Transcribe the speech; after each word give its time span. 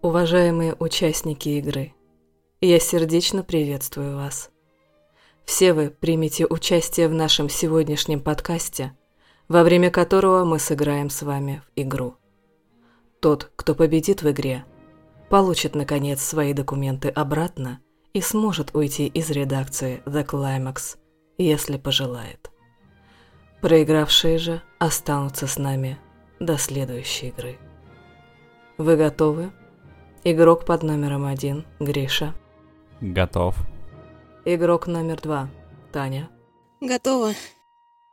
Уважаемые 0.00 0.76
участники 0.78 1.48
игры, 1.48 1.92
я 2.60 2.78
сердечно 2.78 3.42
приветствую 3.42 4.14
вас. 4.14 4.52
Все 5.44 5.72
вы 5.72 5.90
примете 5.90 6.46
участие 6.46 7.08
в 7.08 7.14
нашем 7.14 7.48
сегодняшнем 7.48 8.20
подкасте, 8.20 8.96
во 9.48 9.64
время 9.64 9.90
которого 9.90 10.44
мы 10.44 10.60
сыграем 10.60 11.10
с 11.10 11.22
вами 11.22 11.62
в 11.66 11.80
игру. 11.80 12.14
Тот, 13.18 13.50
кто 13.56 13.74
победит 13.74 14.22
в 14.22 14.30
игре, 14.30 14.64
получит, 15.30 15.74
наконец, 15.74 16.22
свои 16.22 16.52
документы 16.52 17.08
обратно 17.08 17.80
и 18.12 18.20
сможет 18.20 18.76
уйти 18.76 19.08
из 19.08 19.30
редакции 19.30 20.00
The 20.06 20.24
Climax, 20.24 20.96
если 21.38 21.76
пожелает. 21.76 22.52
Проигравшие 23.62 24.38
же 24.38 24.62
останутся 24.78 25.48
с 25.48 25.58
нами 25.58 25.98
до 26.38 26.56
следующей 26.56 27.30
игры. 27.30 27.58
Вы 28.76 28.96
готовы? 28.96 29.50
Игрок 30.30 30.66
под 30.66 30.82
номером 30.82 31.24
один, 31.24 31.64
Гриша. 31.80 32.34
Готов. 33.00 33.56
Игрок 34.44 34.86
номер 34.86 35.18
два, 35.22 35.48
Таня. 35.90 36.28
Готово. 36.82 37.32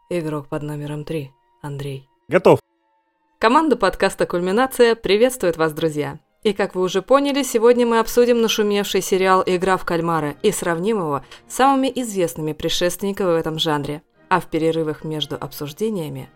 Игрок 0.09 0.47
под 0.47 0.63
номером 0.63 1.03
три, 1.03 1.33
Андрей. 1.61 2.07
Готов. 2.29 2.61
Команда 3.37 3.75
подкаста 3.75 4.25
«Кульминация» 4.25 4.95
приветствует 4.95 5.57
вас, 5.57 5.73
друзья. 5.73 6.19
И 6.43 6.53
как 6.53 6.73
вы 6.73 6.83
уже 6.83 7.01
поняли, 7.01 7.43
сегодня 7.43 7.85
мы 7.85 7.99
обсудим 7.99 8.41
нашумевший 8.41 9.01
сериал 9.01 9.43
«Игра 9.45 9.75
в 9.75 9.83
кальмара» 9.83 10.35
и 10.41 10.53
сравним 10.53 10.99
его 10.99 11.21
с 11.49 11.55
самыми 11.55 11.91
известными 11.93 12.53
предшественниками 12.53 13.33
в 13.33 13.35
этом 13.35 13.59
жанре. 13.59 14.03
А 14.29 14.39
в 14.39 14.45
перерывах 14.45 15.03
между 15.03 15.35
обсуждениями 15.35 16.29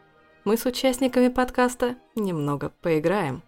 мы 0.44 0.58
с 0.58 0.66
участниками 0.66 1.30
подкаста 1.30 1.96
немного 2.16 2.74
поиграем. 2.82 3.44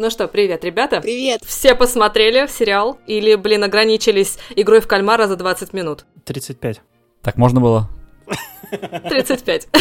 Ну 0.00 0.08
что, 0.08 0.28
привет, 0.28 0.64
ребята. 0.64 1.02
Привет. 1.02 1.42
Все 1.44 1.74
посмотрели 1.74 2.46
сериал 2.46 2.98
или, 3.06 3.34
блин, 3.34 3.64
ограничились 3.64 4.38
игрой 4.56 4.80
в 4.80 4.86
кальмара 4.86 5.26
за 5.26 5.36
20 5.36 5.74
минут? 5.74 6.06
35. 6.24 6.80
Так 7.20 7.36
можно 7.36 7.60
было? 7.60 7.90
35. 8.70 9.68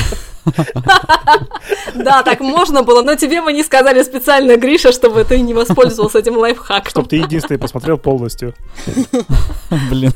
Да, 1.93 2.23
так 2.23 2.39
можно 2.39 2.81
было, 2.81 3.03
но 3.03 3.15
тебе 3.15 3.41
мы 3.41 3.53
не 3.53 3.63
сказали 3.63 4.01
специально, 4.03 4.57
Гриша, 4.57 4.91
чтобы 4.91 5.23
ты 5.23 5.39
не 5.39 5.53
воспользовался 5.53 6.19
этим 6.19 6.37
лайфхаком. 6.37 6.89
Чтоб 6.89 7.07
ты 7.07 7.17
единственный 7.17 7.57
посмотрел 7.57 7.97
полностью. 7.97 8.55
Блин. 9.89 10.11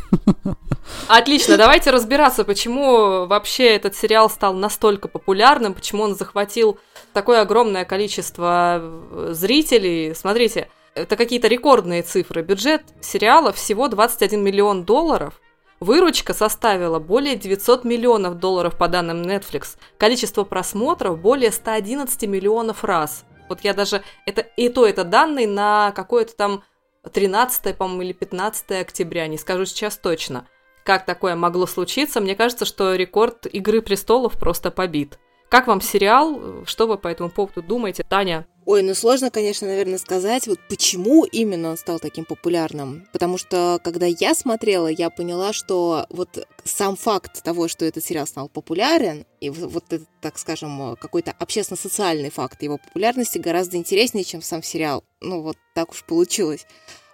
Отлично, 1.07 1.57
давайте 1.57 1.91
разбираться, 1.91 2.43
почему 2.45 3.25
вообще 3.25 3.75
этот 3.75 3.95
сериал 3.95 4.29
стал 4.29 4.53
настолько 4.53 5.07
популярным, 5.07 5.73
почему 5.73 6.03
он 6.03 6.15
захватил 6.15 6.79
такое 7.13 7.41
огромное 7.41 7.85
количество 7.85 8.79
э, 8.81 9.29
зрителей. 9.31 10.13
Смотрите, 10.15 10.69
это 10.95 11.15
какие-то 11.15 11.47
рекордные 11.47 12.03
цифры. 12.03 12.43
Бюджет 12.43 12.83
сериала 13.01 13.51
всего 13.53 13.87
21 13.87 14.43
миллион 14.43 14.83
долларов. 14.83 15.39
Выручка 15.79 16.33
составила 16.33 16.99
более 16.99 17.35
900 17.35 17.83
миллионов 17.83 18.39
долларов 18.39 18.77
по 18.77 18.87
данным 18.87 19.21
Netflix. 19.21 19.77
Количество 19.97 20.43
просмотров 20.43 21.19
более 21.19 21.51
111 21.51 22.23
миллионов 22.23 22.83
раз. 22.83 23.25
Вот 23.49 23.61
я 23.61 23.73
даже... 23.73 24.03
Это, 24.25 24.41
и 24.41 24.69
то 24.69 24.85
это 24.85 25.03
данные 25.03 25.47
на 25.47 25.91
какое-то 25.91 26.35
там 26.35 26.63
13, 27.11 27.75
по-моему, 27.75 28.03
или 28.03 28.13
15 28.13 28.71
октября, 28.81 29.27
не 29.27 29.37
скажу 29.37 29.65
сейчас 29.65 29.97
точно. 29.97 30.47
Как 30.83 31.05
такое 31.05 31.35
могло 31.35 31.65
случиться? 31.65 32.21
Мне 32.21 32.35
кажется, 32.35 32.65
что 32.65 32.95
рекорд 32.95 33.45
«Игры 33.45 33.81
престолов» 33.81 34.33
просто 34.33 34.71
побит. 34.71 35.17
Как 35.49 35.67
вам 35.67 35.81
сериал? 35.81 36.65
Что 36.65 36.87
вы 36.87 36.97
по 36.97 37.07
этому 37.07 37.29
поводу 37.29 37.61
думаете? 37.61 38.03
Таня? 38.03 38.47
Ой, 38.65 38.81
ну 38.81 38.95
сложно, 38.95 39.29
конечно, 39.29 39.67
наверное, 39.67 39.97
сказать, 39.97 40.47
вот 40.47 40.57
почему 40.69 41.25
именно 41.25 41.71
он 41.71 41.77
стал 41.77 41.99
таким 41.99 42.23
популярным. 42.23 43.07
Потому 43.11 43.37
что, 43.37 43.79
когда 43.83 44.05
я 44.05 44.33
смотрела, 44.33 44.87
я 44.87 45.09
поняла, 45.09 45.51
что 45.51 46.05
вот 46.09 46.47
сам 46.63 46.95
факт 46.95 47.43
того, 47.43 47.67
что 47.67 47.83
этот 47.83 48.05
сериал 48.05 48.25
стал 48.25 48.47
популярен, 48.47 49.25
и 49.41 49.49
вот 49.49 49.83
этот, 49.91 50.07
так 50.21 50.37
скажем, 50.37 50.95
какой-то 50.95 51.33
общественно-социальный 51.37 52.29
факт 52.29 52.63
его 52.63 52.77
популярности 52.77 53.37
гораздо 53.37 53.75
интереснее, 53.75 54.23
чем 54.23 54.41
сам 54.41 54.63
сериал. 54.63 55.03
Ну, 55.19 55.41
вот 55.41 55.57
так 55.75 55.91
уж 55.91 56.05
получилось. 56.05 56.65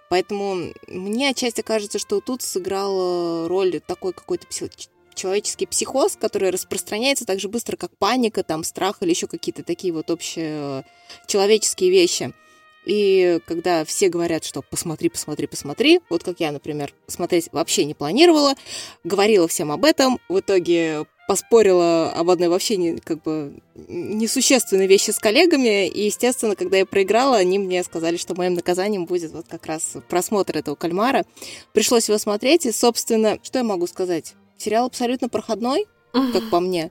Поэтому 0.08 0.72
мне 0.88 1.30
отчасти 1.30 1.62
кажется, 1.62 1.98
что 1.98 2.20
тут 2.20 2.42
сыграл 2.42 3.48
роль 3.48 3.80
такой 3.80 4.12
какой-то 4.12 4.46
человеческий 5.14 5.66
психоз, 5.66 6.16
который 6.16 6.50
распространяется 6.50 7.24
так 7.24 7.40
же 7.40 7.48
быстро, 7.48 7.76
как 7.76 7.96
паника, 7.96 8.42
там, 8.42 8.64
страх 8.64 8.98
или 9.00 9.10
еще 9.10 9.26
какие-то 9.26 9.62
такие 9.62 9.92
вот 9.92 10.10
общие 10.10 10.84
человеческие 11.26 11.90
вещи. 11.90 12.32
И 12.86 13.40
когда 13.46 13.84
все 13.84 14.08
говорят, 14.08 14.44
что 14.44 14.62
посмотри, 14.62 15.10
посмотри, 15.10 15.46
посмотри, 15.46 16.00
вот 16.08 16.24
как 16.24 16.40
я, 16.40 16.50
например, 16.50 16.94
смотреть 17.06 17.50
вообще 17.52 17.84
не 17.84 17.94
планировала, 17.94 18.54
говорила 19.04 19.46
всем 19.48 19.70
об 19.70 19.84
этом, 19.84 20.18
в 20.28 20.40
итоге 20.40 21.04
поспорила 21.28 22.10
об 22.10 22.28
одной 22.30 22.48
вообще 22.48 22.76
не, 22.76 22.96
как 22.96 23.22
бы 23.22 23.60
несущественной 23.86 24.88
вещи 24.88 25.10
с 25.10 25.18
коллегами, 25.20 25.86
и, 25.86 26.06
естественно, 26.06 26.56
когда 26.56 26.78
я 26.78 26.86
проиграла, 26.86 27.36
они 27.36 27.58
мне 27.60 27.84
сказали, 27.84 28.16
что 28.16 28.34
моим 28.34 28.54
наказанием 28.54 29.04
будет 29.04 29.30
вот 29.30 29.46
как 29.48 29.66
раз 29.66 29.96
просмотр 30.08 30.56
этого 30.56 30.74
кальмара. 30.74 31.24
Пришлось 31.72 32.08
его 32.08 32.18
смотреть, 32.18 32.66
и, 32.66 32.72
собственно, 32.72 33.38
что 33.44 33.58
я 33.58 33.64
могу 33.64 33.86
сказать? 33.86 34.34
Сериал 34.60 34.86
абсолютно 34.86 35.30
проходной, 35.30 35.86
как 36.12 36.42
по 36.50 36.60
мне. 36.60 36.90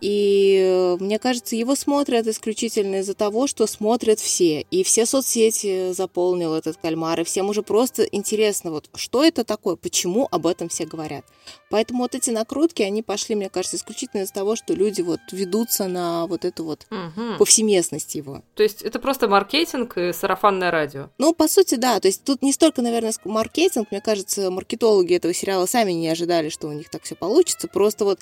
И 0.00 0.58
э, 0.62 0.96
мне 1.00 1.18
кажется, 1.18 1.56
его 1.56 1.74
смотрят 1.74 2.26
исключительно 2.28 3.00
из-за 3.00 3.14
того, 3.14 3.48
что 3.48 3.66
смотрят 3.66 4.20
все. 4.20 4.60
И 4.70 4.84
все 4.84 5.06
соцсети 5.06 5.92
заполнил 5.92 6.54
этот 6.54 6.76
кальмар, 6.76 7.20
и 7.20 7.24
всем 7.24 7.48
уже 7.48 7.62
просто 7.62 8.04
интересно, 8.04 8.70
вот 8.70 8.88
что 8.94 9.24
это 9.24 9.44
такое, 9.44 9.74
почему 9.74 10.28
об 10.30 10.46
этом 10.46 10.68
все 10.68 10.86
говорят. 10.86 11.24
Поэтому 11.70 12.02
вот 12.02 12.14
эти 12.14 12.30
накрутки, 12.30 12.82
они 12.82 13.02
пошли, 13.02 13.34
мне 13.34 13.48
кажется, 13.48 13.76
исключительно 13.76 14.22
из-за 14.22 14.34
того, 14.34 14.56
что 14.56 14.74
люди 14.74 15.00
вот 15.02 15.20
ведутся 15.30 15.86
на 15.86 16.26
вот 16.26 16.44
эту 16.44 16.64
вот 16.64 16.86
угу. 16.90 17.38
повсеместность 17.38 18.14
его. 18.16 18.42
То 18.54 18.62
есть 18.62 18.82
это 18.82 18.98
просто 18.98 19.28
маркетинг 19.28 19.96
и 19.96 20.12
сарафанное 20.12 20.70
радио? 20.70 21.08
Ну, 21.18 21.32
по 21.32 21.48
сути, 21.48 21.76
да. 21.76 22.00
То 22.00 22.08
есть 22.08 22.24
тут 22.24 22.42
не 22.42 22.52
столько, 22.52 22.82
наверное, 22.82 23.12
маркетинг. 23.24 23.88
Мне 23.90 24.00
кажется, 24.00 24.50
маркетологи 24.50 25.14
этого 25.14 25.32
сериала 25.32 25.66
сами 25.66 25.92
не 25.92 26.08
ожидали, 26.08 26.48
что 26.48 26.66
у 26.68 26.72
них 26.72 26.90
так 26.90 27.04
все 27.04 27.14
получится. 27.14 27.68
Просто 27.68 28.04
вот 28.04 28.18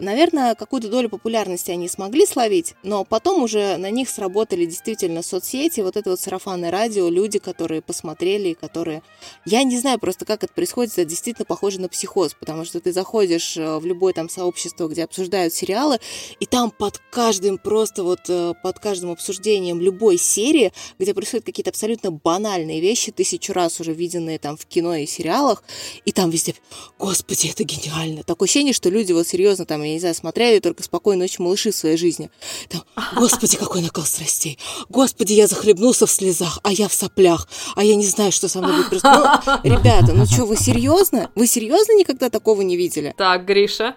Наверное, 0.00 0.54
какую-то 0.54 0.88
долю 0.88 1.10
популярности 1.10 1.70
они 1.70 1.86
смогли 1.86 2.24
словить, 2.24 2.74
но 2.82 3.04
потом 3.04 3.42
уже 3.42 3.76
на 3.76 3.90
них 3.90 4.08
сработали 4.08 4.64
действительно 4.64 5.22
соцсети, 5.22 5.80
вот 5.82 5.98
это 5.98 6.10
вот 6.10 6.20
сарафанное 6.20 6.70
радио, 6.70 7.08
люди, 7.08 7.38
которые 7.38 7.82
посмотрели, 7.82 8.54
которые... 8.54 9.02
Я 9.44 9.62
не 9.64 9.78
знаю 9.78 9.98
просто, 9.98 10.24
как 10.24 10.44
это 10.44 10.52
происходит, 10.54 10.92
это 10.94 11.04
действительно 11.04 11.44
похоже 11.44 11.78
на 11.78 11.90
психоз, 11.90 12.34
потому 12.34 12.64
что 12.64 12.80
ты 12.80 12.91
заходишь 12.92 13.56
э, 13.56 13.78
в 13.78 13.86
любое 13.86 14.12
там 14.12 14.28
сообщество, 14.28 14.88
где 14.88 15.04
обсуждают 15.04 15.54
сериалы, 15.54 15.98
и 16.40 16.46
там 16.46 16.70
под 16.70 17.00
каждым, 17.10 17.58
просто 17.58 18.04
вот 18.04 18.20
э, 18.28 18.54
под 18.62 18.78
каждым 18.78 19.10
обсуждением 19.10 19.80
любой 19.80 20.18
серии, 20.18 20.72
где 20.98 21.14
происходят 21.14 21.46
какие-то 21.46 21.70
абсолютно 21.70 22.10
банальные 22.10 22.80
вещи, 22.80 23.12
тысячу 23.12 23.52
раз 23.52 23.80
уже 23.80 23.92
виденные 23.92 24.38
там 24.38 24.56
в 24.56 24.66
кино 24.66 24.94
и 24.94 25.06
сериалах, 25.06 25.62
и 26.04 26.12
там 26.12 26.30
везде, 26.30 26.54
господи, 26.98 27.48
это 27.48 27.64
гениально. 27.64 28.22
Такое 28.22 28.46
ощущение, 28.46 28.72
что 28.72 28.90
люди 28.90 29.12
вот 29.12 29.26
серьезно 29.26 29.66
там 29.66 29.82
я 29.82 29.92
не 29.94 30.00
знаю, 30.00 30.14
смотрели 30.14 30.58
только 30.60 30.82
«Спокойной 30.82 31.24
ночи, 31.24 31.40
малыши» 31.40 31.70
в 31.70 31.76
своей 31.76 31.96
жизни. 31.96 32.30
Там, 32.68 32.82
господи, 33.16 33.56
какой 33.56 33.82
накал 33.82 34.04
страстей. 34.04 34.58
Господи, 34.88 35.32
я 35.32 35.46
захлебнулся 35.46 36.06
в 36.06 36.10
слезах, 36.10 36.58
а 36.62 36.72
я 36.72 36.88
в 36.88 36.94
соплях, 36.94 37.48
а 37.76 37.84
я 37.84 37.94
не 37.94 38.06
знаю, 38.06 38.32
что 38.32 38.48
со 38.48 38.60
мной 38.60 38.76
будет 38.76 38.88
происходить. 38.90 39.46
Ну, 39.46 39.52
ребята, 39.64 40.12
ну 40.12 40.26
что, 40.26 40.44
вы 40.44 40.56
серьезно? 40.56 41.30
Вы 41.34 41.46
серьезно 41.46 41.92
никогда 41.92 42.30
такого 42.30 42.62
не 42.62 42.76
видели? 42.82 43.14
Так, 43.16 43.44
Гриша, 43.44 43.96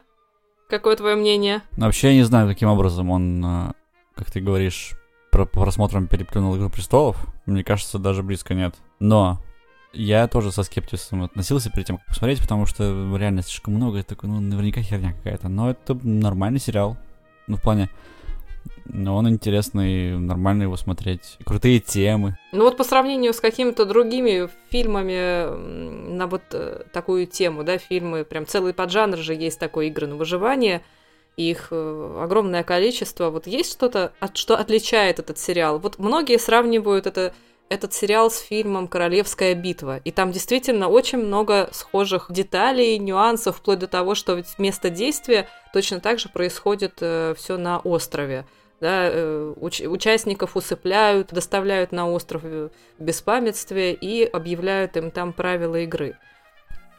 какое 0.70 0.96
твое 0.96 1.16
мнение? 1.16 1.62
Вообще, 1.78 2.10
я 2.10 2.16
не 2.16 2.24
знаю, 2.24 2.48
каким 2.48 2.70
образом 2.70 3.10
он, 3.10 3.44
э, 3.44 3.74
как 4.16 4.32
ты 4.32 4.40
говоришь, 4.40 4.94
про 5.32 5.46
просмотром 5.46 6.08
переплюнул 6.08 6.56
«Игру 6.56 6.70
престолов». 6.70 7.18
Мне 7.46 7.64
кажется, 7.64 8.00
даже 8.00 8.24
близко 8.24 8.54
нет. 8.54 8.76
Но 9.00 9.42
я 9.92 10.28
тоже 10.28 10.52
со 10.52 10.64
скептисом 10.64 11.24
относился 11.24 11.70
перед 11.70 11.88
тем, 11.88 11.98
как 11.98 12.08
посмотреть, 12.08 12.42
потому 12.42 12.66
что 12.66 12.84
реально 13.18 13.42
слишком 13.42 13.74
много, 13.74 14.00
это 14.00 14.10
такой, 14.10 14.30
ну, 14.30 14.40
наверняка 14.40 14.82
херня 14.82 15.14
какая-то. 15.14 15.50
Но 15.50 15.70
это 15.72 15.98
нормальный 16.04 16.60
сериал. 16.60 16.98
Ну, 17.48 17.58
в 17.58 17.62
плане, 17.62 17.90
но 18.86 19.16
он 19.16 19.28
интересный, 19.30 20.18
нормально 20.18 20.64
его 20.64 20.78
смотреть. 20.78 21.38
Крутые 21.46 21.80
темы. 21.80 22.38
Ну 22.52 22.64
вот 22.64 22.78
по 22.78 22.84
сравнению 22.84 23.34
с 23.34 23.42
какими-то 23.42 23.86
другими 23.86 24.50
фильмами 24.70 26.10
на 26.16 26.28
вот 26.28 26.44
э, 26.52 26.84
такую 26.94 27.28
тему, 27.28 27.64
да, 27.64 27.78
фильмы, 27.78 28.24
прям 28.24 28.46
целый 28.46 28.74
поджанр 28.74 29.18
же 29.18 29.34
есть 29.34 29.60
такой 29.60 29.88
игры 29.88 30.08
на 30.08 30.16
выживание, 30.16 30.82
их 31.36 31.68
э, 31.72 32.20
огромное 32.22 32.64
количество. 32.64 33.30
Вот 33.30 33.48
есть 33.48 33.72
что-то, 33.72 34.14
от, 34.20 34.38
что 34.38 34.56
отличает 34.56 35.20
этот 35.20 35.38
сериал? 35.38 35.80
Вот 35.80 36.00
многие 36.00 36.40
сравнивают 36.40 37.08
это 37.08 37.34
этот 37.70 37.94
сериал 37.94 38.30
с 38.30 38.40
фильмом 38.40 38.88
«Королевская 38.88 39.56
битва». 39.56 39.98
И 39.98 40.12
там 40.12 40.32
действительно 40.32 40.88
очень 40.88 41.18
много 41.20 41.70
схожих 41.72 42.28
деталей, 42.30 42.98
нюансов, 43.00 43.58
вплоть 43.58 43.80
до 43.80 43.88
того, 43.88 44.16
что 44.16 44.34
ведь 44.36 44.60
место 44.60 44.90
действия 44.90 45.48
точно 45.74 46.00
так 46.00 46.20
же 46.20 46.30
происходит 46.30 46.98
э, 47.02 47.34
все 47.38 47.58
на 47.58 47.80
острове. 47.80 48.46
да, 48.82 49.10
э, 49.10 49.54
уч- 49.58 49.88
участников 49.88 50.56
усыпляют, 50.56 51.34
доставляют 51.34 51.92
на 51.92 52.08
остров 52.10 52.44
в 52.44 52.70
беспамятстве 53.00 53.94
и 53.94 54.24
объявляют 54.26 54.98
им 54.98 55.12
там 55.12 55.34
правила 55.34 55.78
игры. 55.78 56.18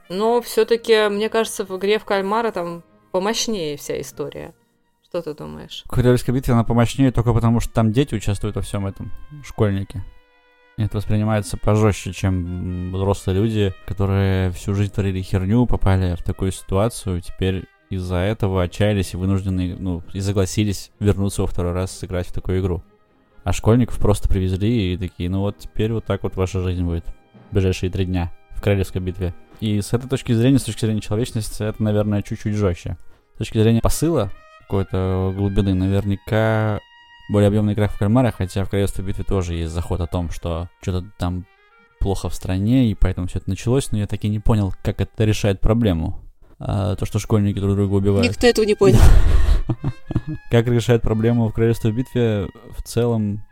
Но 0.08 0.40
все-таки, 0.40 1.08
мне 1.08 1.28
кажется, 1.28 1.64
в 1.64 1.76
игре 1.76 1.98
в 1.98 2.04
кальмара 2.04 2.50
там 2.50 2.82
помощнее 3.12 3.76
вся 3.76 4.00
история. 4.00 4.54
Что 5.04 5.22
ты 5.22 5.34
думаешь? 5.34 5.82
В 5.86 5.90
Королевской 5.90 6.34
битве 6.34 6.54
она 6.54 6.64
помощнее 6.64 7.12
только 7.12 7.32
потому, 7.32 7.60
что 7.60 7.72
там 7.72 7.92
дети 7.92 8.14
участвуют 8.14 8.56
во 8.56 8.62
всем 8.62 8.86
этом, 8.86 9.12
школьники. 9.44 10.02
Это 10.78 10.98
воспринимается 10.98 11.56
пожестче, 11.56 12.12
чем 12.12 12.92
взрослые 12.92 13.40
люди, 13.40 13.74
которые 13.86 14.50
всю 14.50 14.74
жизнь 14.74 14.92
творили 14.92 15.22
херню, 15.22 15.64
попали 15.64 16.14
в 16.16 16.22
такую 16.22 16.52
ситуацию, 16.52 17.22
теперь 17.22 17.64
из-за 17.88 18.16
этого 18.16 18.62
отчаялись 18.62 19.14
и 19.14 19.16
вынуждены, 19.16 19.74
ну, 19.78 20.02
и 20.12 20.20
согласились 20.20 20.90
вернуться 21.00 21.42
во 21.42 21.48
второй 21.48 21.72
раз 21.72 21.96
сыграть 21.96 22.26
в 22.26 22.32
такую 22.32 22.60
игру. 22.60 22.82
А 23.42 23.54
школьников 23.54 23.96
просто 23.98 24.28
привезли 24.28 24.92
и 24.92 24.96
такие, 24.98 25.30
ну 25.30 25.40
вот 25.40 25.56
теперь 25.56 25.92
вот 25.92 26.04
так 26.04 26.24
вот 26.24 26.36
ваша 26.36 26.60
жизнь 26.60 26.82
будет 26.82 27.06
в 27.50 27.54
ближайшие 27.54 27.90
три 27.90 28.04
дня 28.04 28.30
в 28.50 28.60
Королевской 28.60 29.00
битве. 29.00 29.34
И 29.60 29.80
с 29.80 29.94
этой 29.94 30.10
точки 30.10 30.32
зрения, 30.32 30.58
с 30.58 30.64
точки 30.64 30.84
зрения 30.84 31.00
человечности, 31.00 31.62
это, 31.62 31.82
наверное, 31.82 32.20
чуть-чуть 32.20 32.54
жестче. 32.54 32.98
С 33.36 33.38
точки 33.38 33.58
зрения 33.58 33.80
посыла 33.80 34.30
какой-то 34.60 35.32
глубины, 35.34 35.72
наверняка 35.72 36.80
более 37.28 37.48
объемный 37.48 37.72
игра 37.74 37.88
в 37.88 37.98
кальмара, 37.98 38.32
хотя 38.36 38.64
в 38.64 38.70
Королевстве 38.70 39.04
битве 39.04 39.24
тоже 39.24 39.54
есть 39.54 39.72
заход 39.72 40.00
о 40.00 40.06
том, 40.06 40.30
что 40.30 40.68
что-то 40.80 41.06
там 41.18 41.46
плохо 41.98 42.28
в 42.28 42.34
стране, 42.34 42.90
и 42.90 42.94
поэтому 42.94 43.26
все 43.26 43.38
это 43.38 43.48
началось, 43.50 43.90
но 43.90 43.98
я 43.98 44.06
таки 44.06 44.28
не 44.28 44.38
понял, 44.38 44.72
как 44.82 45.00
это 45.00 45.24
решает 45.24 45.60
проблему. 45.60 46.20
А, 46.58 46.96
то, 46.96 47.04
что 47.04 47.18
школьники 47.18 47.58
друг 47.58 47.74
друга 47.76 47.94
убивают. 47.94 48.26
Никто 48.26 48.46
этого 48.46 48.64
не 48.64 48.74
понял. 48.74 48.98
Как 50.50 50.66
решает 50.68 51.02
проблему 51.02 51.48
в 51.48 51.52
Королевстве 51.52 51.90
битве, 51.90 52.48
в 52.76 52.82
целом 52.82 53.44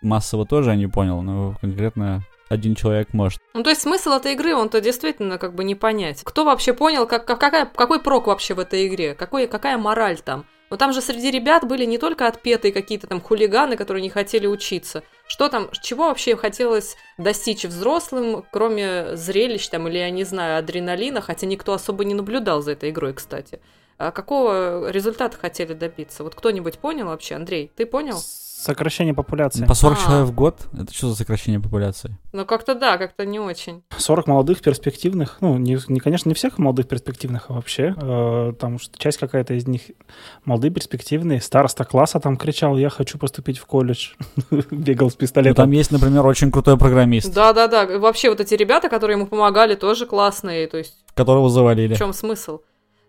массово 0.00 0.44
тоже 0.46 0.70
я 0.70 0.76
не 0.76 0.88
понял, 0.88 1.22
но 1.22 1.54
конкретно 1.60 2.24
один 2.48 2.74
человек 2.74 3.12
может. 3.12 3.40
Ну, 3.54 3.62
то 3.62 3.70
есть 3.70 3.82
смысл 3.82 4.10
этой 4.10 4.32
игры, 4.32 4.54
он-то 4.54 4.80
действительно 4.80 5.38
как 5.38 5.54
бы 5.54 5.64
не 5.64 5.74
понять. 5.74 6.22
Кто 6.24 6.44
вообще 6.44 6.72
понял, 6.72 7.06
как, 7.06 7.26
как- 7.26 7.38
какая, 7.38 7.66
какой 7.66 8.00
прок 8.00 8.26
вообще 8.26 8.54
в 8.54 8.58
этой 8.58 8.88
игре? 8.88 9.14
Какой, 9.14 9.46
какая 9.46 9.78
мораль 9.78 10.18
там? 10.18 10.44
Но 10.72 10.78
там 10.78 10.94
же 10.94 11.02
среди 11.02 11.30
ребят 11.30 11.68
были 11.68 11.84
не 11.84 11.98
только 11.98 12.26
отпетые 12.26 12.72
какие-то 12.72 13.06
там 13.06 13.20
хулиганы, 13.20 13.76
которые 13.76 14.02
не 14.02 14.08
хотели 14.08 14.46
учиться. 14.46 15.02
Что 15.26 15.50
там, 15.50 15.68
чего 15.82 16.06
вообще 16.06 16.34
хотелось 16.34 16.96
достичь 17.18 17.66
взрослым, 17.66 18.42
кроме 18.50 19.14
зрелищ 19.14 19.68
там, 19.68 19.86
или, 19.86 19.98
я 19.98 20.08
не 20.08 20.24
знаю, 20.24 20.58
адреналина, 20.58 21.20
хотя 21.20 21.46
никто 21.46 21.74
особо 21.74 22.06
не 22.06 22.14
наблюдал 22.14 22.62
за 22.62 22.72
этой 22.72 22.88
игрой, 22.88 23.12
кстати. 23.12 23.60
А 23.98 24.12
какого 24.12 24.90
результата 24.90 25.36
хотели 25.36 25.74
добиться? 25.74 26.24
Вот 26.24 26.34
кто-нибудь 26.34 26.78
понял 26.78 27.04
вообще? 27.08 27.34
Андрей, 27.34 27.70
ты 27.76 27.84
понял? 27.84 28.16
Сокращение 28.62 29.12
популяции. 29.12 29.64
По 29.66 29.74
40 29.74 29.98
А. 29.98 30.04
человек 30.04 30.28
в 30.28 30.32
год? 30.32 30.68
Это 30.72 30.94
что 30.94 31.08
за 31.08 31.16
сокращение 31.16 31.58
популяции? 31.58 32.16
Ну, 32.32 32.46
как-то 32.46 32.76
да, 32.76 32.96
как-то 32.96 33.26
не 33.26 33.40
очень. 33.40 33.82
40 33.98 34.28
молодых 34.28 34.60
перспективных, 34.60 35.38
ну, 35.40 35.58
не, 35.58 35.76
не, 35.88 35.98
конечно, 35.98 36.28
не 36.28 36.34
всех 36.36 36.58
молодых 36.58 36.86
перспективных, 36.86 37.46
а 37.48 37.54
вообще. 37.54 37.92
э, 38.00 38.52
там 38.60 38.78
что 38.78 38.96
часть 38.98 39.18
какая-то 39.18 39.54
из 39.54 39.66
них 39.66 39.82
молодые 40.44 40.70
перспективные. 40.70 41.40
Староста 41.40 41.84
класса 41.84 42.20
там 42.20 42.36
кричал, 42.36 42.76
я 42.78 42.88
хочу 42.88 43.18
поступить 43.18 43.58
в 43.58 43.66
колледж. 43.66 44.10
Бегал 44.70 45.10
с 45.10 45.14
Ну, 45.14 45.18
пистолетом. 45.18 45.56
там 45.56 45.70
есть, 45.72 45.90
например, 45.90 46.24
очень 46.24 46.52
крутой 46.52 46.78
программист, 46.78 47.34
Да-да-да, 47.34 47.98
вообще 47.98 48.30
вот 48.30 48.38
эти 48.40 48.54
ребята, 48.54 48.88
которые 48.88 49.16
ему 49.16 49.26
помогали, 49.26 49.74
тоже 49.74 50.06
классные, 50.06 50.68
то 50.68 50.78
есть 50.78 50.94
которого 51.14 51.50
завалили. 51.50 51.94
В 51.94 51.98
чем 51.98 52.12
смысл? 52.12 52.60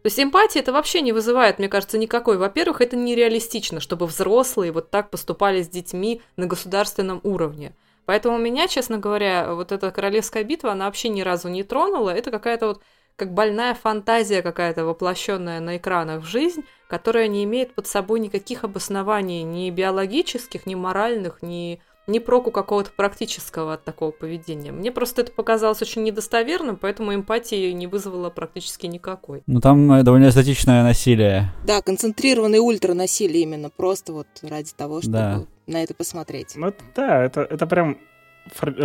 То 0.03 0.07
есть 0.07 0.19
эмпатия 0.19 0.61
это 0.61 0.73
вообще 0.73 0.99
не 0.99 1.13
вызывает, 1.13 1.59
мне 1.59 1.69
кажется, 1.69 1.97
никакой. 1.97 2.37
Во-первых, 2.37 2.81
это 2.81 2.97
нереалистично, 2.97 3.79
чтобы 3.79 4.05
взрослые 4.05 4.73
вот 4.73 4.91
так 4.91 5.09
поступали 5.09 5.61
с 5.61 5.69
детьми 5.69 6.21
на 6.35 6.45
государственном 6.45 7.21
уровне. 7.23 7.73
Поэтому 8.05 8.37
меня, 8.37 8.67
честно 8.67 8.97
говоря, 8.97 9.55
вот 9.55 9.71
эта 9.71 9.89
королевская 9.91 10.43
битва, 10.43 10.73
она 10.73 10.85
вообще 10.85 11.07
ни 11.07 11.21
разу 11.21 11.47
не 11.47 11.63
тронула. 11.63 12.09
Это 12.09 12.31
какая-то 12.31 12.67
вот 12.67 12.81
как 13.15 13.33
больная 13.33 13.75
фантазия 13.75 14.41
какая-то 14.41 14.83
воплощенная 14.83 15.61
на 15.61 15.77
экранах 15.77 16.23
в 16.23 16.25
жизнь, 16.25 16.65
которая 16.89 17.29
не 17.29 17.45
имеет 17.45 17.73
под 17.73 17.87
собой 17.87 18.19
никаких 18.19 18.65
обоснований 18.65 19.43
ни 19.43 19.69
биологических, 19.69 20.65
ни 20.65 20.75
моральных, 20.75 21.41
ни, 21.41 21.81
ни 22.07 22.19
проку 22.19 22.51
какого-то 22.51 22.91
практического 22.95 23.73
от 23.73 23.83
такого 23.83 24.11
поведения. 24.11 24.71
Мне 24.71 24.91
просто 24.91 25.21
это 25.21 25.31
показалось 25.31 25.81
очень 25.81 26.03
недостоверным, 26.03 26.75
поэтому 26.77 27.13
эмпатии 27.15 27.71
не 27.71 27.87
вызвало 27.87 28.29
практически 28.29 28.85
никакой. 28.87 29.43
Ну, 29.47 29.61
там 29.61 29.91
э, 29.93 30.03
довольно 30.03 30.29
эстетичное 30.29 30.83
насилие. 30.83 31.53
Да, 31.65 31.81
концентрированное 31.81 32.59
ультранасилие 32.59 33.43
именно, 33.43 33.69
просто 33.69 34.13
вот 34.13 34.27
ради 34.41 34.71
того, 34.75 35.01
чтобы 35.01 35.13
Да. 35.13 35.43
на 35.67 35.83
это 35.83 35.93
посмотреть. 35.93 36.53
Ну, 36.55 36.73
да, 36.95 37.23
это, 37.23 37.41
это 37.41 37.65
прям 37.67 37.97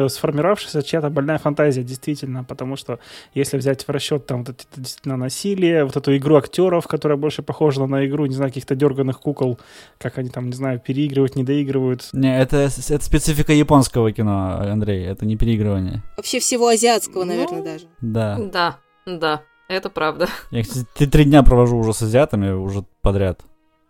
сформировавшаяся 0.09 0.83
чья-то 0.83 1.11
больная 1.11 1.39
фантазия, 1.39 1.83
действительно, 1.83 2.45
потому 2.45 2.77
что 2.77 2.99
если 3.35 3.57
взять 3.59 3.87
в 3.87 3.91
расчет 3.91 4.27
там 4.27 4.45
вот 4.45 4.51
это 4.51 4.65
действительно 4.77 5.17
насилие, 5.17 5.85
вот 5.85 5.97
эту 5.97 6.17
игру 6.17 6.37
актеров, 6.37 6.87
которая 6.87 7.19
больше 7.19 7.43
похожа 7.43 7.87
на 7.87 8.07
игру, 8.07 8.27
не 8.27 8.35
знаю, 8.35 8.51
каких-то 8.51 8.75
дерганых 8.75 9.21
кукол, 9.21 9.59
как 9.99 10.19
они 10.19 10.31
там, 10.31 10.47
не 10.47 10.53
знаю, 10.55 10.81
переигрывают, 10.81 11.37
не 11.37 11.45
доигрывают. 11.45 12.09
Не, 12.13 12.39
это, 12.41 12.57
это 12.89 13.05
специфика 13.05 13.53
японского 13.53 14.13
кино, 14.13 14.61
Андрей, 14.61 15.05
это 15.07 15.27
не 15.27 15.37
переигрывание. 15.37 16.03
Вообще 16.17 16.39
всего 16.41 16.69
азиатского, 16.69 17.25
наверное, 17.25 17.59
Ну, 17.59 17.65
даже. 17.65 17.87
Да. 18.01 18.39
Да, 18.39 18.79
да, 19.07 19.43
это 19.69 19.91
правда. 19.91 20.29
Я, 20.51 20.63
кстати, 20.63 20.87
три- 20.97 21.07
три 21.07 21.25
дня 21.25 21.43
провожу 21.43 21.79
уже 21.79 21.93
с 21.93 22.03
азиатами, 22.03 22.51
уже 22.53 22.85
подряд. 23.03 23.41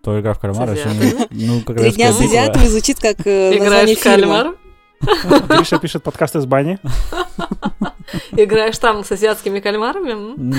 То 0.03 0.19
игра 0.21 0.33
в 0.33 0.39
кальмара, 0.39 0.77
сегодня, 0.77 1.27
ну, 1.31 1.61
как 1.63 1.77
Три 1.79 1.91
дня 1.91 2.13
с 2.13 2.21
азиатами 2.21 2.67
звучит 2.67 3.01
как 3.01 3.17
э, 3.27 3.51
название 3.59 3.67
Играешь 3.95 3.99
в 3.99 4.03
фильма. 4.03 4.17
кальмар, 4.21 4.57
Гриша 5.49 5.79
пишет 5.79 6.03
подкаст 6.03 6.37
из 6.37 6.47
бани. 6.47 6.79
играешь 8.33 8.79
там 8.79 9.05
с 9.05 9.13
азиатскими 9.13 9.61
кальмарами. 9.61 10.55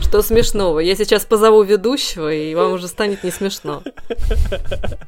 Что 0.00 0.22
смешного? 0.22 0.78
Я 0.78 0.94
сейчас 0.94 1.24
позову 1.24 1.62
ведущего, 1.62 2.32
и 2.32 2.54
вам 2.54 2.72
уже 2.72 2.88
станет 2.88 3.24
не 3.24 3.30
смешно. 3.30 3.82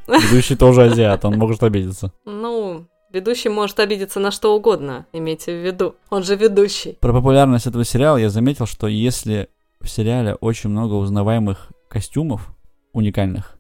Ведущий 0.06 0.56
тоже 0.56 0.82
азиат, 0.84 1.24
он 1.24 1.38
может 1.38 1.62
обидеться. 1.62 2.12
Ну, 2.24 2.86
ведущий 3.10 3.48
может 3.48 3.78
обидеться 3.80 4.20
на 4.20 4.30
что 4.30 4.54
угодно, 4.54 5.06
имейте 5.12 5.52
в 5.52 5.64
виду. 5.64 5.94
Он 6.10 6.24
же 6.24 6.36
ведущий. 6.36 6.98
Про 7.00 7.12
популярность 7.12 7.66
этого 7.66 7.84
сериала 7.84 8.18
я 8.18 8.28
заметил, 8.28 8.66
что 8.66 8.88
если 8.88 9.48
в 9.80 9.88
сериале 9.88 10.34
очень 10.34 10.68
много 10.70 10.94
узнаваемых 10.94 11.70
костюмов 11.88 12.48
уникальных, 12.92 13.57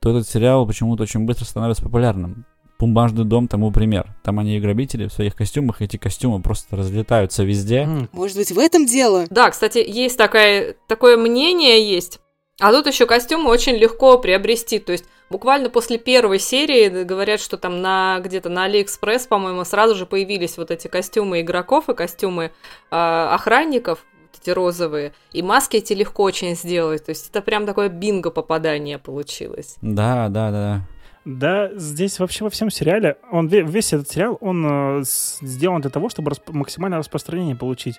то 0.00 0.10
этот 0.10 0.28
сериал 0.28 0.66
почему-то 0.66 1.02
очень 1.02 1.20
быстро 1.20 1.44
становится 1.44 1.82
популярным. 1.82 2.44
Бумажный 2.78 3.24
дом 3.24 3.48
тому 3.48 3.72
пример. 3.72 4.14
Там 4.22 4.38
они 4.38 4.56
и 4.56 4.60
грабители 4.60 5.08
в 5.08 5.12
своих 5.12 5.34
костюмах, 5.34 5.82
эти 5.82 5.96
костюмы 5.96 6.40
просто 6.40 6.76
разлетаются 6.76 7.42
везде. 7.42 7.88
Может 8.12 8.36
быть, 8.36 8.52
в 8.52 8.58
этом 8.58 8.86
дело? 8.86 9.26
Да, 9.30 9.50
кстати, 9.50 9.84
есть 9.84 10.16
такая, 10.16 10.76
такое 10.86 11.16
мнение 11.16 11.84
есть. 11.84 12.20
А 12.60 12.72
тут 12.72 12.86
еще 12.86 13.06
костюмы 13.06 13.50
очень 13.50 13.74
легко 13.76 14.18
приобрести. 14.18 14.78
То 14.78 14.92
есть 14.92 15.04
буквально 15.30 15.70
после 15.70 15.98
первой 15.98 16.38
серии 16.38 17.04
говорят, 17.04 17.40
что 17.40 17.56
там 17.56 17.80
на 17.80 18.20
где-то 18.20 18.48
на 18.48 18.64
Алиэкспресс, 18.64 19.26
по-моему, 19.26 19.64
сразу 19.64 19.94
же 19.94 20.06
появились 20.06 20.56
вот 20.56 20.70
эти 20.70 20.88
костюмы 20.88 21.40
игроков 21.40 21.88
и 21.88 21.94
костюмы 21.94 22.52
а, 22.90 23.34
охранников, 23.34 24.04
эти 24.40 24.50
розовые. 24.50 25.12
И 25.32 25.42
маски 25.42 25.76
эти 25.76 25.92
легко 25.92 26.22
очень 26.22 26.54
сделать. 26.56 27.04
То 27.04 27.10
есть 27.10 27.30
это 27.30 27.42
прям 27.42 27.66
такое 27.66 27.88
бинго 27.88 28.30
попадание 28.30 28.98
получилось. 28.98 29.76
Да, 29.82 30.28
да, 30.28 30.50
да. 30.50 30.80
Да, 31.24 31.70
здесь 31.74 32.20
вообще 32.20 32.44
во 32.44 32.50
всем 32.50 32.70
сериале, 32.70 33.18
он 33.30 33.48
ве- 33.48 33.62
весь 33.62 33.92
этот 33.92 34.08
сериал, 34.08 34.38
он 34.40 34.64
э, 34.66 35.02
сделан 35.02 35.82
для 35.82 35.90
того, 35.90 36.08
чтобы 36.08 36.30
расп- 36.30 36.52
максимальное 36.52 36.98
распространение 36.98 37.54
получить. 37.54 37.96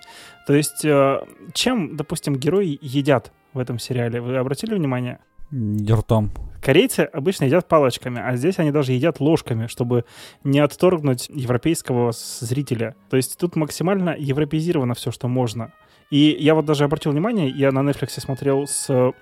То 0.48 0.56
есть, 0.56 0.84
э, 0.84 1.20
чем, 1.54 1.96
допустим, 1.96 2.36
герои 2.36 2.80
едят 2.82 3.32
в 3.54 3.60
этом 3.60 3.78
сериале? 3.78 4.20
Вы 4.20 4.38
обратили 4.38 4.74
внимание? 4.74 5.20
Ртом. 5.52 6.32
Корейцы 6.62 7.02
обычно 7.02 7.46
едят 7.46 7.68
палочками, 7.68 8.22
а 8.22 8.36
здесь 8.36 8.60
они 8.60 8.72
даже 8.72 8.94
едят 8.94 9.20
ложками, 9.20 9.68
чтобы 9.68 10.06
не 10.44 10.60
отторгнуть 10.60 11.30
европейского 11.30 12.12
зрителя. 12.12 12.96
То 13.10 13.18
есть 13.18 13.38
тут 13.38 13.56
максимально 13.56 14.16
европеизировано 14.18 14.94
все, 14.94 15.12
что 15.12 15.28
можно. 15.28 15.72
И 16.10 16.36
я 16.40 16.56
вот 16.56 16.66
даже 16.66 16.84
обратил 16.84 17.12
внимание, 17.12 17.50
я 17.50 17.72
на 17.72 17.80
Netflix 17.80 18.20
смотрел 18.20 18.66
с 18.68 19.14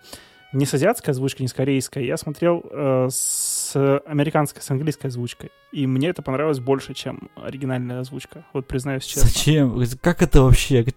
не 0.54 0.66
с 0.66 0.74
азиатской 0.74 1.12
озвучкой, 1.12 1.42
не 1.44 1.50
с 1.50 1.54
корейской, 1.54 2.06
я 2.06 2.16
смотрел 2.16 2.64
э, 2.72 3.10
с 3.12 3.76
американской, 4.06 4.62
с 4.62 4.72
английской 4.72 5.08
озвучкой. 5.08 5.52
И 5.74 5.86
мне 5.86 6.08
это 6.08 6.22
понравилось 6.22 6.60
больше, 6.62 6.94
чем 6.94 7.30
оригинальная 7.36 8.00
озвучка. 8.00 8.46
Вот 8.54 8.66
признаюсь 8.66 9.04
честно. 9.04 9.24
Зачем? 9.28 9.84
Как 10.02 10.22
это 10.22 10.42
вообще? 10.44 10.86
Как- 10.86 10.96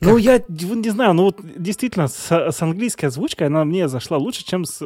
Ну, 0.00 0.16
я 0.16 0.42
не 0.48 0.90
знаю, 0.90 1.14
ну 1.14 1.22
вот 1.22 1.38
действительно, 1.56 2.08
с, 2.08 2.30
с 2.50 2.62
английской 2.62 3.06
озвучкой 3.06 3.46
она 3.46 3.64
мне 3.64 3.86
зашла 3.86 4.18
лучше, 4.18 4.44
чем 4.44 4.64
с 4.64 4.82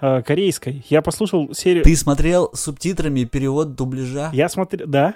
э, 0.00 0.22
корейской. 0.22 0.84
Я 0.90 1.00
послушал 1.00 1.54
серию... 1.54 1.84
Ты 1.84 1.96
смотрел 1.96 2.50
с 2.52 2.60
субтитрами 2.60 3.24
перевод 3.24 3.74
дубляжа? 3.74 4.28
Я 4.34 4.50
смотрел, 4.50 4.86
да. 4.86 5.14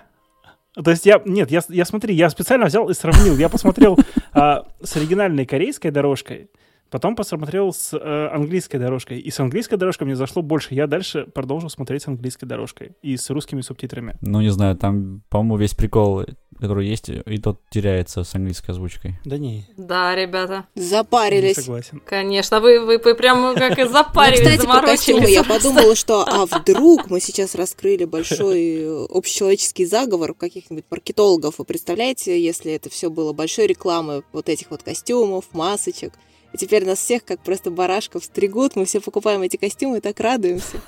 То 0.75 0.91
есть 0.91 1.05
я, 1.05 1.21
нет, 1.25 1.51
я, 1.51 1.61
я 1.69 1.85
смотри, 1.85 2.15
я 2.15 2.31
специально 2.31 2.67
взял 2.67 2.89
и 2.89 2.95
сравнил. 2.95 3.37
Я 3.37 3.49
посмотрел 3.49 3.99
а, 4.33 4.65
с 4.83 4.97
оригинальной 4.97 5.45
корейской 5.45 5.91
дорожкой. 5.91 6.49
Потом 6.93 7.17
посмотрел 7.17 7.73
с 7.73 7.97
э, 7.97 8.29
английской 8.35 8.77
дорожкой. 8.77 9.19
И 9.19 9.31
с 9.31 9.41
английской 9.41 9.77
дорожкой 9.77 10.07
мне 10.07 10.15
зашло 10.15 10.43
больше. 10.43 10.75
Я 10.75 10.87
дальше 10.87 11.25
продолжил 11.25 11.71
смотреть 11.71 12.03
с 12.03 12.09
английской 12.09 12.45
дорожкой. 12.45 12.93
И 13.01 13.17
с 13.17 13.31
русскими 13.31 13.63
субтитрами. 13.63 14.19
Ну, 14.21 14.43
не 14.43 14.51
знаю, 14.51 14.77
там, 14.77 15.23
по-моему, 15.31 15.57
весь 15.57 15.73
прикол, 15.73 16.27
который 16.61 16.87
есть, 16.87 17.09
и 17.09 17.39
тот 17.39 17.61
теряется 17.71 18.25
с 18.25 18.35
английской 18.35 18.73
озвучкой. 18.73 19.19
Да 19.25 19.39
не, 19.39 19.65
Да, 19.79 20.15
ребята, 20.15 20.67
не 20.75 20.83
Запарились. 20.83 21.57
согласен. 21.57 22.03
конечно, 22.05 22.61
вы, 22.61 22.79
вы, 22.85 22.99
вы 22.99 23.15
прям 23.15 23.55
как 23.55 23.79
и 23.79 23.85
Ну, 23.85 23.91
запарились, 23.91 24.41
кстати, 24.41 24.67
про 24.67 24.83
костюмы 24.83 25.21
заморочились. 25.27 25.35
я 25.35 25.45
подумала, 25.45 25.97
что 25.97 26.27
а 26.29 26.45
вдруг 26.45 27.09
мы 27.09 27.21
сейчас 27.21 27.55
раскрыли 27.55 28.05
большой 28.05 28.83
э, 28.83 29.07
общечеловеческий 29.09 29.87
заговор 29.87 30.35
каких-нибудь 30.35 30.85
маркетологов. 30.91 31.55
Вы 31.59 31.65
представляете, 31.65 32.39
если 32.39 32.73
это 32.73 32.91
все 32.91 33.09
было 33.09 33.33
большой 33.33 33.67
рекламой 33.67 34.25
вот 34.33 34.51
этих 34.51 34.71
вот 34.71 34.83
костюмов, 34.83 35.47
масочек, 35.53 36.13
и 36.53 36.59
теперь 36.59 36.85
нас 36.85 36.99
всех 36.99 37.25
как 37.25 37.41
просто 37.41 37.71
барашков 37.71 38.25
стригут, 38.25 38.77
мы 38.77 38.85
все 38.85 39.01
покупаем 39.01 39.43
эти 39.43 39.57
костюмы 39.57 39.99
и 39.99 40.01
так 40.01 40.19
радуемся. 40.21 40.79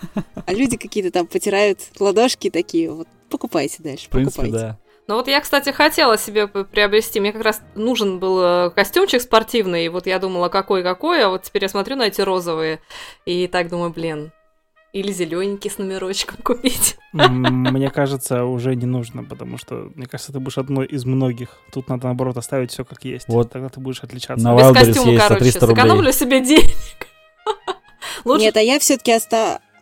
А 0.47 0.53
люди 0.53 0.77
какие-то 0.77 1.11
там 1.11 1.27
потирают 1.27 1.81
ладошки 1.99 2.51
такие, 2.51 2.91
вот 2.91 3.09
покупайте 3.31 3.83
дальше, 3.83 4.07
В 4.07 4.11
принципе, 4.11 4.43
покупайте. 4.43 4.67
да. 4.67 4.79
Ну 5.07 5.17
вот 5.17 5.29
я, 5.29 5.41
кстати, 5.43 5.71
хотела 5.71 6.17
себе 6.17 6.47
приобрести. 6.47 7.21
Мне 7.21 7.33
как 7.33 7.43
раз 7.43 7.61
нужен 7.75 8.19
был 8.19 8.41
э, 8.41 8.71
костюмчик 8.71 9.21
спортивный. 9.21 9.85
И 9.85 9.89
вот 9.91 10.07
я 10.07 10.19
думала, 10.19 10.49
какой-какой, 10.49 11.23
а 11.23 11.29
вот 11.29 11.43
теперь 11.43 11.65
я 11.65 11.69
смотрю 11.69 11.97
на 11.97 12.05
эти 12.05 12.23
розовые. 12.23 12.81
И 13.27 13.47
так 13.47 13.69
думаю, 13.69 13.91
блин, 13.91 14.33
или 14.95 15.11
зелененький 15.13 15.71
с 15.71 15.79
номерочком 15.79 16.37
купить. 16.43 16.97
Мне 17.13 17.91
кажется, 17.91 18.45
уже 18.45 18.77
не 18.77 18.87
нужно, 18.87 19.25
потому 19.25 19.59
что, 19.59 19.91
мне 19.97 20.07
кажется, 20.07 20.33
ты 20.33 20.39
будешь 20.39 20.57
одной 20.57 20.87
из 20.87 21.05
многих. 21.05 21.49
Тут 21.73 21.89
надо, 21.89 22.07
наоборот, 22.07 22.37
оставить 22.37 22.71
все 22.71 22.85
как 22.85 23.05
есть. 23.05 23.27
Вот. 23.29 23.51
Тогда 23.51 23.69
ты 23.69 23.81
будешь 23.81 24.03
отличаться. 24.05 24.45
На 24.45 24.57
Без 24.57 24.67
Wildberries 24.67 24.87
костюма, 24.87 25.13
есть 25.13 25.23
короче, 25.25 25.41
300 25.43 25.67
рублей. 25.67 25.83
сэкономлю 25.83 26.13
себе 26.13 26.41
денег. 26.45 27.09
Лучше 28.25 28.43
Нет, 28.45 28.57
а 28.57 28.61
я 28.61 28.79
все-таки 28.79 29.13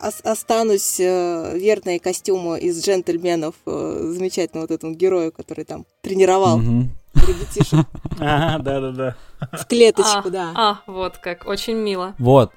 останусь 0.01 0.99
э, 0.99 1.59
верной 1.59 1.99
костюму 1.99 2.57
из 2.57 2.83
джентльменов 2.85 3.55
э, 3.67 4.13
замечательного 4.17 4.65
вот 4.67 4.71
этому 4.71 4.95
герою, 4.95 5.31
который 5.31 5.65
там 5.65 5.85
тренировал 6.01 6.57
Мгм. 6.59 6.91
ребятишек 7.15 7.87
Ага, 8.19 8.63
да-да-да. 8.63 9.17
в 9.59 9.67
клеточку, 9.67 10.31
да. 10.31 10.53
А, 10.55 10.81
вот 10.87 11.19
как, 11.19 11.47
очень 11.47 11.75
мило. 11.77 12.15
Вот. 12.19 12.53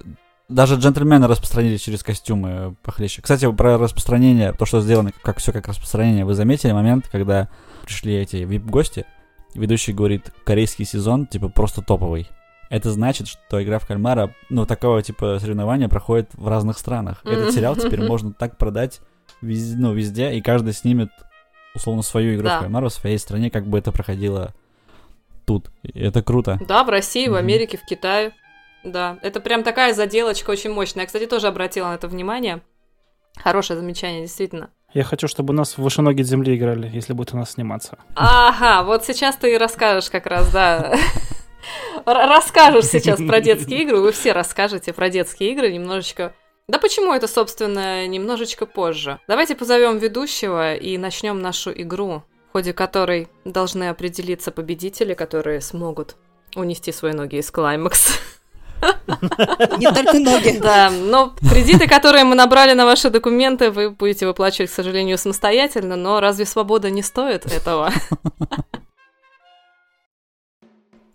Даже 0.47 0.75
джентльмены 0.75 1.27
распространили 1.27 1.77
через 1.77 2.03
костюмы 2.03 2.49
э, 2.49 2.73
похлеще. 2.83 3.21
Кстати, 3.21 3.51
про 3.51 3.77
распространение, 3.79 4.53
то, 4.53 4.65
что 4.65 4.79
сделано, 4.81 5.11
как 5.23 5.39
все 5.39 5.51
как 5.51 5.67
распространение, 5.67 6.23
вы 6.23 6.35
заметили 6.35 6.71
момент, 6.71 7.07
когда 7.11 7.49
пришли 7.83 8.15
эти 8.15 8.37
вип-гости, 8.37 9.05
ведущий 9.55 9.91
говорит, 9.93 10.31
корейский 10.45 10.85
сезон, 10.85 11.25
типа, 11.25 11.49
просто 11.49 11.81
топовый. 11.81 12.29
Это 12.69 12.91
значит, 12.91 13.27
что 13.27 13.63
игра 13.63 13.79
в 13.79 13.87
кальмара, 13.87 14.33
ну, 14.49 14.65
такого 14.67 15.01
типа 15.01 15.37
соревнования 15.39 15.87
проходит 15.87 16.29
в 16.33 16.47
разных 16.47 16.77
странах. 16.77 17.21
Этот 17.25 17.51
сериал 17.55 17.75
теперь 17.75 18.03
можно 18.03 18.31
так 18.31 18.57
продать 18.57 19.01
везде, 19.41 19.77
ну, 19.77 19.93
везде, 19.93 20.33
и 20.33 20.41
каждый 20.41 20.73
снимет, 20.73 21.09
условно, 21.73 22.03
свою 22.03 22.35
игру 22.35 22.45
Да. 22.45 22.57
в 22.57 22.61
кальмара 22.61 22.89
в 22.89 22.93
своей 22.93 23.17
стране, 23.17 23.49
как 23.49 23.65
бы 23.65 23.79
это 23.79 23.91
проходило 23.91 24.53
тут. 25.45 25.71
И 25.83 25.99
это 25.99 26.21
круто. 26.21 26.59
Да, 26.67 26.83
в 26.83 26.89
России, 26.89 27.27
в. 27.27 27.35
Америке, 27.35 27.77
в 27.77 27.85
Китае. 27.85 28.33
Да, 28.85 29.17
это 29.21 29.41
прям 29.41 29.63
такая 29.63 29.93
заделочка 29.93 30.51
очень 30.51 30.71
мощная. 30.71 31.03
Я, 31.03 31.07
кстати, 31.07 31.25
тоже 31.25 31.47
обратила 31.47 31.87
на 31.87 31.95
это 31.95 32.07
внимание. 32.07 32.61
Хорошее 33.35 33.79
замечание, 33.79 34.21
действительно. 34.21 34.69
Я 34.93 35.03
хочу, 35.03 35.27
чтобы 35.27 35.53
у 35.53 35.57
нас 35.57 35.77
выше 35.77 36.01
ноги 36.01 36.21
земли 36.21 36.55
играли, 36.55 36.89
если 36.93 37.13
будет 37.13 37.33
у 37.33 37.37
нас 37.37 37.51
сниматься. 37.51 37.97
Ага, 38.15 38.83
вот 38.83 39.03
сейчас 39.03 39.35
ты 39.35 39.53
и 39.53 39.57
расскажешь 39.57 40.09
как 40.09 40.25
раз, 40.25 40.49
да. 40.51 40.97
Расскажешь 42.05 42.85
сейчас 42.85 43.19
про 43.19 43.41
детские 43.41 43.81
игры, 43.81 43.99
вы 43.99 44.11
все 44.11 44.31
расскажете 44.31 44.93
про 44.93 45.09
детские 45.09 45.51
игры 45.51 45.71
немножечко. 45.71 46.33
Да 46.67 46.79
почему 46.79 47.13
это, 47.13 47.27
собственно, 47.27 48.07
немножечко 48.07 48.65
позже? 48.65 49.19
Давайте 49.27 49.55
позовем 49.55 49.97
ведущего 49.97 50.75
и 50.75 50.97
начнем 50.97 51.41
нашу 51.41 51.71
игру, 51.73 52.23
в 52.49 52.51
ходе 52.53 52.71
которой 52.71 53.27
должны 53.43 53.89
определиться 53.89 54.51
победители, 54.51 55.13
которые 55.13 55.59
смогут 55.61 56.15
унести 56.55 56.91
свои 56.91 57.13
ноги 57.13 57.37
из 57.37 57.51
клаймакс. 57.51 58.19
Не 59.77 59.91
только 59.91 60.19
ноги. 60.19 60.59
Да, 60.65 60.89
но 60.89 61.35
кредиты, 61.49 61.87
которые 61.87 62.23
мы 62.23 62.35
набрали 62.35 62.73
на 62.73 62.85
ваши 62.85 63.09
документы, 63.09 63.71
вы 63.71 63.89
будете 63.91 64.25
выплачивать, 64.25 64.71
к 64.71 64.73
сожалению, 64.73 65.17
самостоятельно, 65.17 65.95
но 65.95 66.19
разве 66.19 66.45
свобода 66.45 66.89
не 66.89 67.01
стоит 67.01 67.45
этого? 67.45 67.91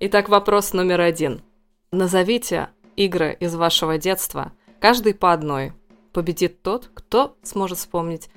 Итак, 0.01 0.29
вопрос 0.29 0.73
номер 0.73 1.01
один. 1.01 1.43
Назовите 1.91 2.69
игры 2.97 3.37
из 3.41 3.55
вашего 3.55 3.99
детства, 3.99 4.53
каждый 4.81 5.15
по 5.15 5.33
одной. 5.33 5.73
Победит 6.13 6.63
тот, 6.63 6.91
кто 6.95 7.37
сможет 7.43 7.79
вспомнить 7.79 8.31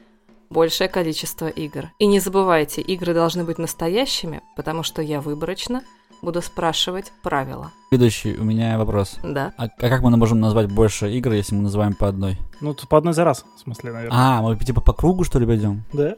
большее 0.49 0.87
количество 0.87 1.47
игр. 1.47 1.91
И 1.99 2.05
не 2.05 2.19
забывайте, 2.19 2.81
игры 2.81 3.13
должны 3.13 3.43
быть 3.43 3.57
настоящими, 3.57 4.41
потому 4.55 4.83
что 4.83 5.01
я 5.01 5.19
выборочно 5.19 5.83
буду 6.23 6.41
спрашивать 6.41 7.11
правила. 7.21 7.71
Следующий 7.89 8.35
у 8.37 8.43
меня 8.43 8.77
вопрос. 8.77 9.17
Да. 9.23 9.53
А, 9.57 9.65
а 9.65 9.89
как 9.89 10.01
мы 10.01 10.15
можем 10.15 10.39
назвать 10.39 10.71
больше 10.71 11.11
игр, 11.11 11.33
если 11.33 11.53
мы 11.53 11.63
называем 11.63 11.93
по 11.93 12.07
одной? 12.07 12.39
Ну, 12.61 12.73
тут 12.73 12.87
по 12.87 12.97
одной 12.97 13.13
за 13.13 13.23
раз, 13.25 13.45
в 13.57 13.59
смысле, 13.59 13.91
наверное. 13.91 14.17
А, 14.17 14.41
мы 14.41 14.55
типа 14.57 14.81
по 14.81 14.93
кругу, 14.93 15.25
что 15.25 15.37
ли, 15.37 15.45
пойдем? 15.45 15.83
Да? 15.91 16.15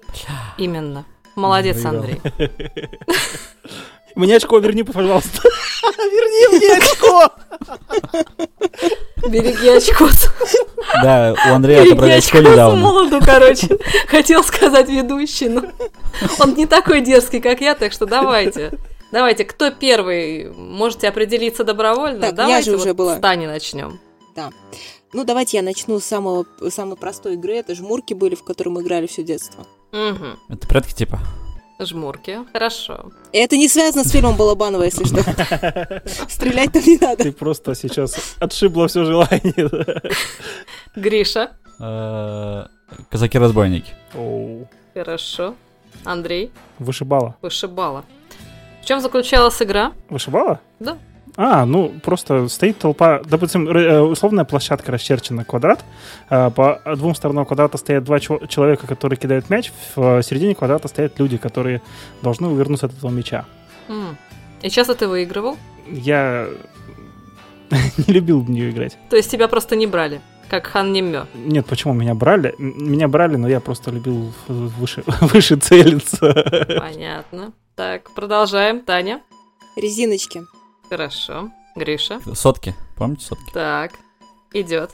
Именно. 0.58 1.06
Молодец, 1.36 1.78
Выиграл. 1.78 1.96
Андрей. 1.96 2.22
Мне 4.16 4.38
очко 4.38 4.60
верни, 4.60 4.84
пожалуйста. 4.84 5.42
Верни 5.98 6.58
мне 6.58 6.78
очко! 6.78 7.30
Береги 9.28 9.68
очко. 9.68 10.08
Да, 11.04 11.36
у 11.50 11.54
Андрея 11.54 11.80
Береги 11.80 11.92
отобрали 11.92 12.12
очко 12.14 12.38
недавно. 12.38 12.80
молоду, 12.80 13.20
короче. 13.20 13.78
Хотел 14.08 14.42
сказать 14.44 14.88
ведущий, 14.88 15.50
но 15.50 15.64
он 16.40 16.56
не 16.56 16.66
такой 16.66 17.02
дерзкий, 17.02 17.42
как 17.42 17.60
я, 17.60 17.76
так 17.76 17.92
что 17.92 18.06
давайте. 18.06 18.72
Давайте, 19.16 19.46
кто 19.46 19.72
первый? 19.72 20.52
Можете 20.52 21.08
определиться 21.08 21.64
добровольно? 21.64 22.20
Так, 22.20 22.32
я 22.32 22.36
давайте 22.36 22.72
же 22.72 22.76
уже 22.76 22.90
вот 22.90 22.98
была. 22.98 23.16
с 23.16 23.22
Тани 23.22 23.48
начнем. 23.48 23.98
Ну, 25.14 25.24
давайте 25.24 25.56
я 25.56 25.64
начну 25.64 26.02
с 26.02 26.04
самого, 26.04 26.46
самой 26.70 26.98
простой 26.98 27.36
игры. 27.36 27.54
Это 27.54 27.76
жмурки 27.76 28.14
были, 28.14 28.36
в 28.36 28.44
которые 28.44 28.74
мы 28.74 28.82
играли 28.82 29.08
все 29.08 29.24
детство. 29.24 29.66
Угу. 29.94 30.26
Это 30.50 30.68
прятки 30.68 30.94
типа. 30.94 31.20
Жмурки. 31.80 32.40
Хорошо. 32.52 33.10
Это 33.32 33.56
не 33.56 33.70
связано 33.70 34.04
с 34.04 34.12
фильмом 34.12 34.36
Балабанова, 34.36 34.84
если 34.84 35.06
что. 35.06 35.24
Стрелять 36.30 36.74
там 36.74 36.84
не 36.86 36.98
надо. 36.98 37.24
Ты 37.24 37.32
просто 37.32 37.74
сейчас 37.74 38.36
отшибла 38.42 38.90
все 38.90 39.06
желание. 39.06 39.70
да. 39.70 40.02
Гриша. 40.98 41.52
Э, 41.80 42.66
Казаки-разбойники. 43.10 43.94
Хорошо. 44.94 45.56
Андрей. 46.04 46.52
Вышибала. 46.80 47.38
Вышибала. 47.42 48.04
В 48.86 48.88
чем 48.88 49.02
заключалась 49.02 49.60
игра? 49.64 49.94
Вышибала? 50.12 50.60
Да. 50.80 51.00
А, 51.38 51.66
ну, 51.66 51.92
просто 52.04 52.48
стоит 52.48 52.78
толпа, 52.78 53.20
допустим, 53.26 53.68
э, 53.68 54.00
условная 54.00 54.46
площадка 54.46 54.92
расчерчена 54.92 55.44
квадрат, 55.44 55.84
а, 56.30 56.52
по 56.52 56.80
двум 56.96 57.16
сторонам 57.16 57.48
квадрата 57.48 57.80
стоят 57.80 58.04
два 58.04 58.20
чел- 58.20 58.46
человека, 58.46 58.86
которые 58.86 59.18
кидают 59.18 59.50
мяч, 59.50 59.72
в 59.96 60.20
э, 60.20 60.22
середине 60.22 60.54
квадрата 60.54 60.88
стоят 60.88 61.18
люди, 61.20 61.38
которые 61.38 61.82
должны 62.22 62.48
увернуться 62.48 62.86
от 62.86 62.96
этого 62.96 63.10
мяча. 63.10 63.46
И 64.62 64.70
часто 64.70 64.94
ты 64.94 65.08
выигрывал? 65.08 65.58
Я 65.90 66.48
не 68.08 68.14
любил 68.14 68.42
в 68.42 68.52
нее 68.52 68.70
играть. 68.70 69.00
То 69.10 69.16
есть 69.16 69.32
тебя 69.32 69.48
просто 69.48 69.76
не 69.76 69.88
брали, 69.88 70.22
как 70.50 70.68
Хан 70.68 70.94
Немё. 70.94 71.26
Нет, 71.34 71.66
почему 71.66 71.94
меня 71.94 72.14
брали? 72.16 72.56
Меня 72.58 73.08
брали, 73.08 73.36
но 73.36 73.48
я 73.48 73.60
просто 73.60 73.92
любил 73.92 74.32
выше, 74.48 75.04
выше 75.22 75.56
целиться. 75.58 76.34
Понятно. 76.80 77.54
Так, 77.76 78.12
продолжаем. 78.14 78.82
Таня. 78.82 79.22
Резиночки. 79.76 80.44
Хорошо. 80.90 81.50
Гриша. 81.76 82.20
Сотки. 82.34 82.74
Помните 82.96 83.26
сотки? 83.26 83.52
Так, 83.54 83.92
идет. 84.54 84.92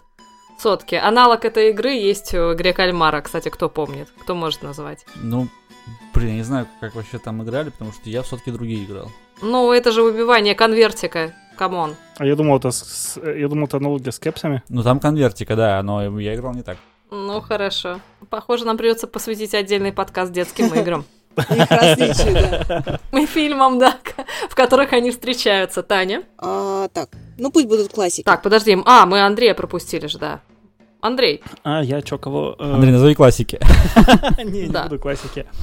Сотки. 0.58 0.96
Аналог 0.96 1.46
этой 1.46 1.70
игры 1.70 1.92
есть 1.92 2.34
в 2.34 2.54
игре 2.54 2.74
Кальмара, 2.74 3.22
кстати, 3.22 3.50
кто 3.50 3.70
помнит? 3.70 4.10
Кто 4.22 4.36
может 4.36 4.64
назвать? 4.64 5.06
Ну, 5.16 5.48
блин, 6.14 6.30
я 6.30 6.36
не 6.36 6.44
знаю, 6.44 6.68
как 6.80 6.96
вообще 6.96 7.18
там 7.20 7.44
играли, 7.44 7.70
потому 7.70 7.92
что 7.92 8.10
я 8.10 8.22
в 8.22 8.28
сотки 8.28 8.50
другие 8.52 8.84
играл. 8.86 9.12
Ну, 9.42 9.72
это 9.72 9.92
же 9.92 10.04
выбивание 10.04 10.56
конвертика. 10.56 11.34
Come 11.62 11.81
on. 11.81 11.96
А 12.18 12.26
я 12.26 12.36
думал, 12.36 12.58
это, 12.58 12.72
с- 12.72 13.20
я 13.24 13.48
думал, 13.48 13.68
это 13.68 13.78
аналогия 13.78 14.12
с 14.12 14.18
кепсами. 14.18 14.64
Ну, 14.68 14.82
там 14.82 15.00
конвертика, 15.00 15.56
да, 15.56 15.84
но 15.84 16.20
я 16.20 16.34
играл 16.34 16.54
не 16.56 16.64
так. 16.64 16.78
Ну, 17.12 17.40
хорошо. 17.40 18.00
Похоже, 18.32 18.66
нам 18.66 18.78
придется 18.78 19.06
посвятить 19.06 19.54
отдельный 19.54 19.94
подкаст 19.94 20.32
детским 20.32 20.66
играм. 20.74 21.06
Их 21.38 21.70
различия, 21.70 22.66
да. 22.68 23.00
И 23.20 23.28
фильмам, 23.28 23.78
да, 23.78 23.96
в 24.50 24.56
которых 24.56 24.92
они 24.94 25.12
встречаются. 25.12 25.84
Таня. 25.84 26.24
А, 26.40 26.88
так, 26.88 27.10
ну 27.38 27.52
пусть 27.52 27.68
будут 27.68 27.94
классики. 27.94 28.24
Так, 28.26 28.42
подожди. 28.42 28.76
А, 28.88 29.06
мы 29.06 29.22
Андрея 29.22 29.54
пропустили 29.54 30.08
же, 30.08 30.18
да. 30.18 30.40
Андрей, 31.02 31.42
А, 31.64 31.84
я 31.84 32.02
чё, 32.02 32.18
кого? 32.18 32.56
э, 32.60 32.74
Андрей, 32.74 32.92
назови 32.92 33.16
классики. 33.16 33.60
Не, 34.44 34.68
не 34.68 34.84
буду 34.84 35.00
классики. 35.00 35.46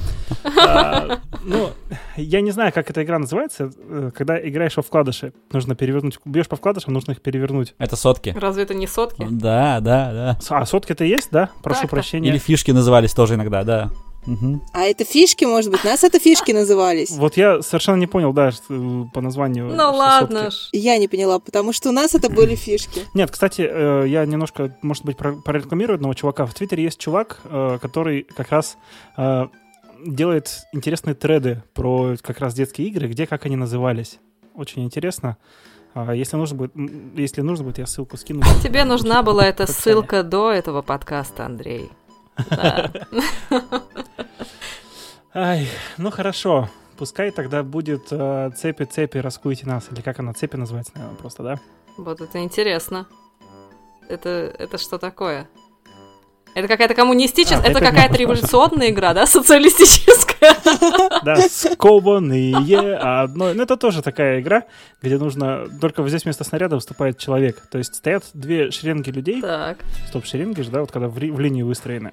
А, 0.67 1.19
Ну, 1.43 1.69
я 2.17 2.41
не 2.41 2.51
знаю, 2.51 2.71
как 2.73 2.89
эта 2.89 3.03
игра 3.03 3.17
называется. 3.19 3.71
э, 3.77 4.11
Когда 4.15 4.37
играешь 4.39 4.75
во 4.77 4.83
вкладыши, 4.83 5.33
нужно 5.51 5.75
перевернуть. 5.75 6.19
Бьешь 6.25 6.47
по 6.47 6.55
вкладышам, 6.55 6.93
нужно 6.93 7.13
их 7.13 7.21
перевернуть. 7.21 7.73
Это 7.77 7.95
сотки. 7.95 8.35
разве 8.39 8.63
это 8.63 8.73
не 8.73 8.87
сотки? 8.87 9.25
Да, 9.29 9.79
да, 9.79 10.11
да. 10.11 10.39
А, 10.49 10.65
сотки-то 10.65 11.03
есть, 11.03 11.29
да? 11.31 11.49
Прошу 11.63 11.87
прощения. 11.87 12.29
Или 12.29 12.37
фишки 12.37 12.71
назывались 12.71 13.13
тоже 13.13 13.35
иногда, 13.35 13.63
да. 13.63 13.89
Мгм. 14.25 14.61
А 14.73 14.83
это 14.83 15.05
фишки, 15.05 15.45
может 15.45 15.71
быть? 15.71 15.83
Нас 15.83 16.03
это 16.03 16.19
фишки 16.19 16.51
назывались. 16.51 17.11
Вот 17.11 17.37
я 17.37 17.61
совершенно 17.61 17.95
не 17.95 18.07
понял, 18.07 18.33
да, 18.33 18.49
э, 18.69 19.03
по 19.13 19.21
названию. 19.21 19.67
Ну 19.67 19.73
что 19.75 19.91
ладно. 19.91 20.49
Я 20.71 20.97
не 20.97 21.07
поняла, 21.07 21.39
потому 21.39 21.73
что 21.73 21.89
у 21.89 21.91
нас 21.91 22.13
это 22.15 22.29
были 22.29 22.55
фишки. 22.55 23.01
Нет, 23.13 23.31
кстати, 23.31 23.61
э, 23.69 24.05
я 24.07 24.25
немножко, 24.25 24.75
может 24.81 25.05
быть, 25.05 25.17
про- 25.17 25.33
прорекламирую 25.33 25.95
одного 25.95 26.13
чувака. 26.13 26.45
В 26.45 26.53
Твиттере 26.53 26.83
есть 26.83 26.99
чувак, 26.99 27.39
э, 27.45 27.79
который 27.81 28.23
как 28.23 28.49
раз 28.51 28.77
э, 29.17 29.47
делает 30.05 30.49
интересные 30.73 31.13
треды 31.15 31.63
про 31.73 32.15
как 32.21 32.39
раз 32.39 32.53
детские 32.53 32.87
игры, 32.89 33.07
где 33.07 33.25
как 33.25 33.45
они 33.45 33.55
назывались. 33.55 34.19
Очень 34.53 34.83
интересно. 34.83 35.37
А 35.95 36.13
Если 36.13 36.37
нужно 36.37 36.55
будет, 36.55 36.71
если 37.17 37.41
нужно 37.41 37.65
будет, 37.65 37.79
я 37.79 37.87
ссылку 37.87 38.15
скину. 38.15 38.41
Тебе 38.63 38.83
нужна 38.85 39.23
была 39.23 39.45
эта 39.47 39.65
ссылка 39.65 40.21
до 40.23 40.51
этого 40.51 40.81
подкаста, 40.83 41.45
Андрей. 41.45 41.89
Ай, 45.33 45.67
ну 45.97 46.11
хорошо. 46.11 46.69
Пускай 46.97 47.31
тогда 47.31 47.63
будет 47.63 48.07
э, 48.11 48.51
цепи-цепи, 48.57 49.19
раскуйте 49.19 49.65
нас. 49.65 49.89
Или 49.91 50.01
как 50.01 50.19
она, 50.19 50.33
цепи 50.33 50.57
называется, 50.57 50.91
наверное, 50.95 51.17
просто, 51.17 51.43
да? 51.43 51.59
Вот 51.97 52.19
это 52.19 52.39
интересно. 52.43 53.07
Это, 54.09 54.29
это 54.29 54.77
что 54.77 54.97
такое? 54.97 55.47
Это 56.55 56.67
какая-то 56.67 56.93
коммунистическая, 56.93 57.57
А, 57.59 57.61
это 57.69 57.77
опять 57.77 57.89
какая-то 57.91 58.13
на- 58.13 58.17
революционная 58.17 58.89
игра, 58.89 59.13
да, 59.13 59.25
социалистическая? 59.27 60.55
Да, 61.23 61.37
скованные 61.37 62.55
одной. 62.97 63.53
Ну, 63.53 63.63
это 63.63 63.77
тоже 63.77 64.01
такая 64.01 64.41
игра, 64.41 64.63
где 65.01 65.17
нужно... 65.17 65.67
Только 65.79 66.07
здесь 66.07 66.23
вместо 66.23 66.43
снаряда 66.43 66.75
выступает 66.75 67.17
человек. 67.17 67.61
То 67.69 67.77
есть 67.77 67.95
стоят 67.95 68.23
две 68.33 68.71
шеренги 68.71 69.09
людей. 69.09 69.41
Так. 69.41 69.77
Стоп, 70.07 70.25
шеренги 70.25 70.61
же, 70.61 70.71
да, 70.71 70.81
вот 70.81 70.91
когда 70.91 71.07
в 71.07 71.17
линию 71.19 71.65
выстроены. 71.67 72.11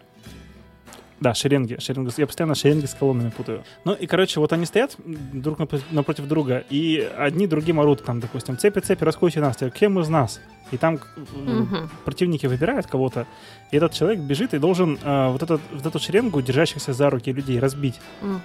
Да, 1.20 1.32
шеренги, 1.35 1.78
шеренги. 1.80 2.11
Я 2.18 2.26
постоянно 2.26 2.54
шеренги 2.54 2.85
с 2.87 2.94
колоннами 2.94 3.30
путаю. 3.30 3.64
Ну 3.85 3.94
и, 3.94 4.06
короче, 4.06 4.38
вот 4.40 4.52
они 4.52 4.66
стоят 4.66 4.96
друг 5.32 5.58
напро- 5.58 5.82
напротив 5.90 6.28
друга, 6.28 6.62
и 6.68 7.08
одни 7.16 7.46
другим 7.46 7.80
орут, 7.80 8.04
там, 8.04 8.20
допустим, 8.20 8.58
цепи, 8.58 8.80
цепи, 8.80 9.02
раскуйте 9.04 9.40
нас, 9.40 9.56
кем 9.75 9.99
из 9.99 10.08
нас? 10.08 10.40
И 10.73 10.76
там 10.76 10.99
Мгм. 11.35 11.88
противники 12.04 12.46
выбирают 12.46 12.87
кого-то, 12.87 13.26
и 13.70 13.76
этот 13.76 13.92
человек 13.92 14.18
бежит 14.20 14.52
и 14.52 14.58
должен 14.58 14.99
э, 15.02 15.28
вот, 15.30 15.42
этот, 15.42 15.61
вот 15.73 15.87
эту 15.87 15.99
шеренгу, 15.99 16.42
держащихся 16.42 16.92
за 16.92 17.08
руки 17.08 17.32
людей, 17.32 17.58
разбить. 17.61 18.00
Мгм. 18.20 18.40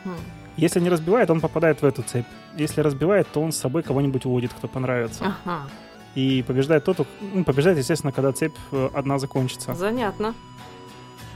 Если 0.56 0.80
не 0.80 0.90
разбивает, 0.90 1.30
он 1.30 1.42
попадает 1.42 1.82
в 1.82 1.86
эту 1.86 2.04
цепь. 2.04 2.26
Если 2.58 2.82
разбивает, 2.82 3.28
то 3.34 3.42
он 3.42 3.52
с 3.52 3.58
собой 3.58 3.84
кого-нибудь 3.84 4.26
уводит, 4.26 4.54
кто 4.54 4.68
понравится. 4.68 5.34
Ага, 5.46 5.68
И 6.16 6.44
побеждает 6.48 6.84
тот, 6.86 7.08
ну, 7.34 7.44
побеждает, 7.44 7.78
естественно, 7.80 8.12
когда 8.14 8.32
цепь 8.32 8.54
э, 8.72 8.90
одна 8.94 9.18
закончится. 9.18 9.74
занятно. 9.74 10.34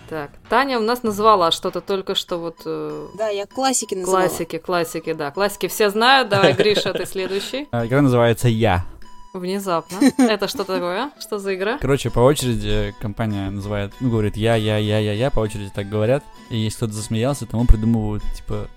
Так, 0.09 0.29
Таня 0.49 0.77
у 0.77 0.83
нас 0.83 1.01
назвала 1.03 1.51
что-то 1.51 1.81
только 1.81 2.13
что 2.15 2.37
вот 2.37 2.57
э, 2.65 3.07
Да, 3.17 3.29
я 3.29 3.45
классики 3.47 3.95
называла. 3.95 4.27
классики, 4.27 4.57
классики, 4.59 5.13
да. 5.13 5.31
Классики 5.31 5.67
все 5.67 5.89
знают. 5.89 6.29
Давай, 6.29 6.53
Гриша, 6.57 6.93
ты 6.93 7.05
следующий. 7.05 7.67
А, 7.71 7.85
Игра 7.87 8.01
называется 8.01 8.47
«Я». 8.47 8.85
Внезапно. 9.33 9.97
Это 10.17 10.47
что 10.47 10.63
такое? 10.63 11.09
Что 11.19 11.39
за 11.39 11.55
игра? 11.55 11.77
Короче, 11.79 12.09
по 12.09 12.19
очереди 12.19 12.93
компания 13.01 13.49
называет, 13.49 13.93
ну, 13.99 14.09
говорит 14.11 14.37
«я, 14.37 14.55
я, 14.55 14.77
я, 14.77 14.99
я, 14.99 15.13
я», 15.13 15.31
по 15.31 15.39
очереди 15.39 15.71
так 15.73 15.89
говорят. 15.89 16.23
И 16.49 16.57
если 16.57 16.77
кто-то 16.77 16.93
засмеялся, 16.93 17.45
тому 17.45 17.65
придумывают, 17.65 18.23
типа, 18.35 18.67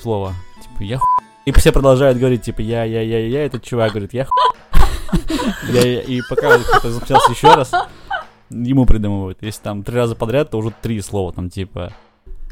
слово. 0.00 0.32
Типа 0.62 0.82
«я 0.82 0.98
ху...» 0.98 1.06
И 1.44 1.52
все 1.52 1.70
продолжают 1.70 2.18
говорить, 2.18 2.42
типа 2.42 2.60
«я, 2.62 2.82
я, 2.84 3.00
я, 3.02 3.18
я, 3.20 3.26
я», 3.28 3.44
этот 3.46 3.62
чувак 3.62 3.90
говорит 3.92 4.12
«я 4.14 4.24
ху...» 4.24 4.32
Я- 5.72 5.82
я- 5.86 6.00
И 6.02 6.20
пока 6.28 6.58
кто-то 6.58 6.90
засмеялся 6.90 7.30
еще 7.32 7.48
раз, 7.54 7.70
ему 8.50 8.86
придумывают. 8.86 9.38
Если 9.40 9.62
там 9.62 9.82
три 9.82 9.96
раза 9.96 10.14
подряд, 10.14 10.50
то 10.50 10.58
уже 10.58 10.72
три 10.82 11.00
слова, 11.00 11.32
там, 11.32 11.50
типа 11.50 11.92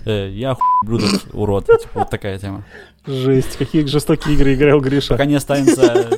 э, 0.05 0.31
«я 0.31 0.55
ху... 0.55 0.62
блюдо, 0.85 1.07
урод». 1.33 1.67
Типа, 1.81 2.00
вот 2.00 2.11
такая 2.11 2.38
тема. 2.38 2.65
Жесть, 3.07 3.56
какие 3.56 3.85
жестокие 3.85 4.35
игры 4.35 4.54
играл 4.54 4.80
Гриша. 4.80 5.11
Пока 5.11 5.26
не 5.26 5.37
останется... 5.37 6.09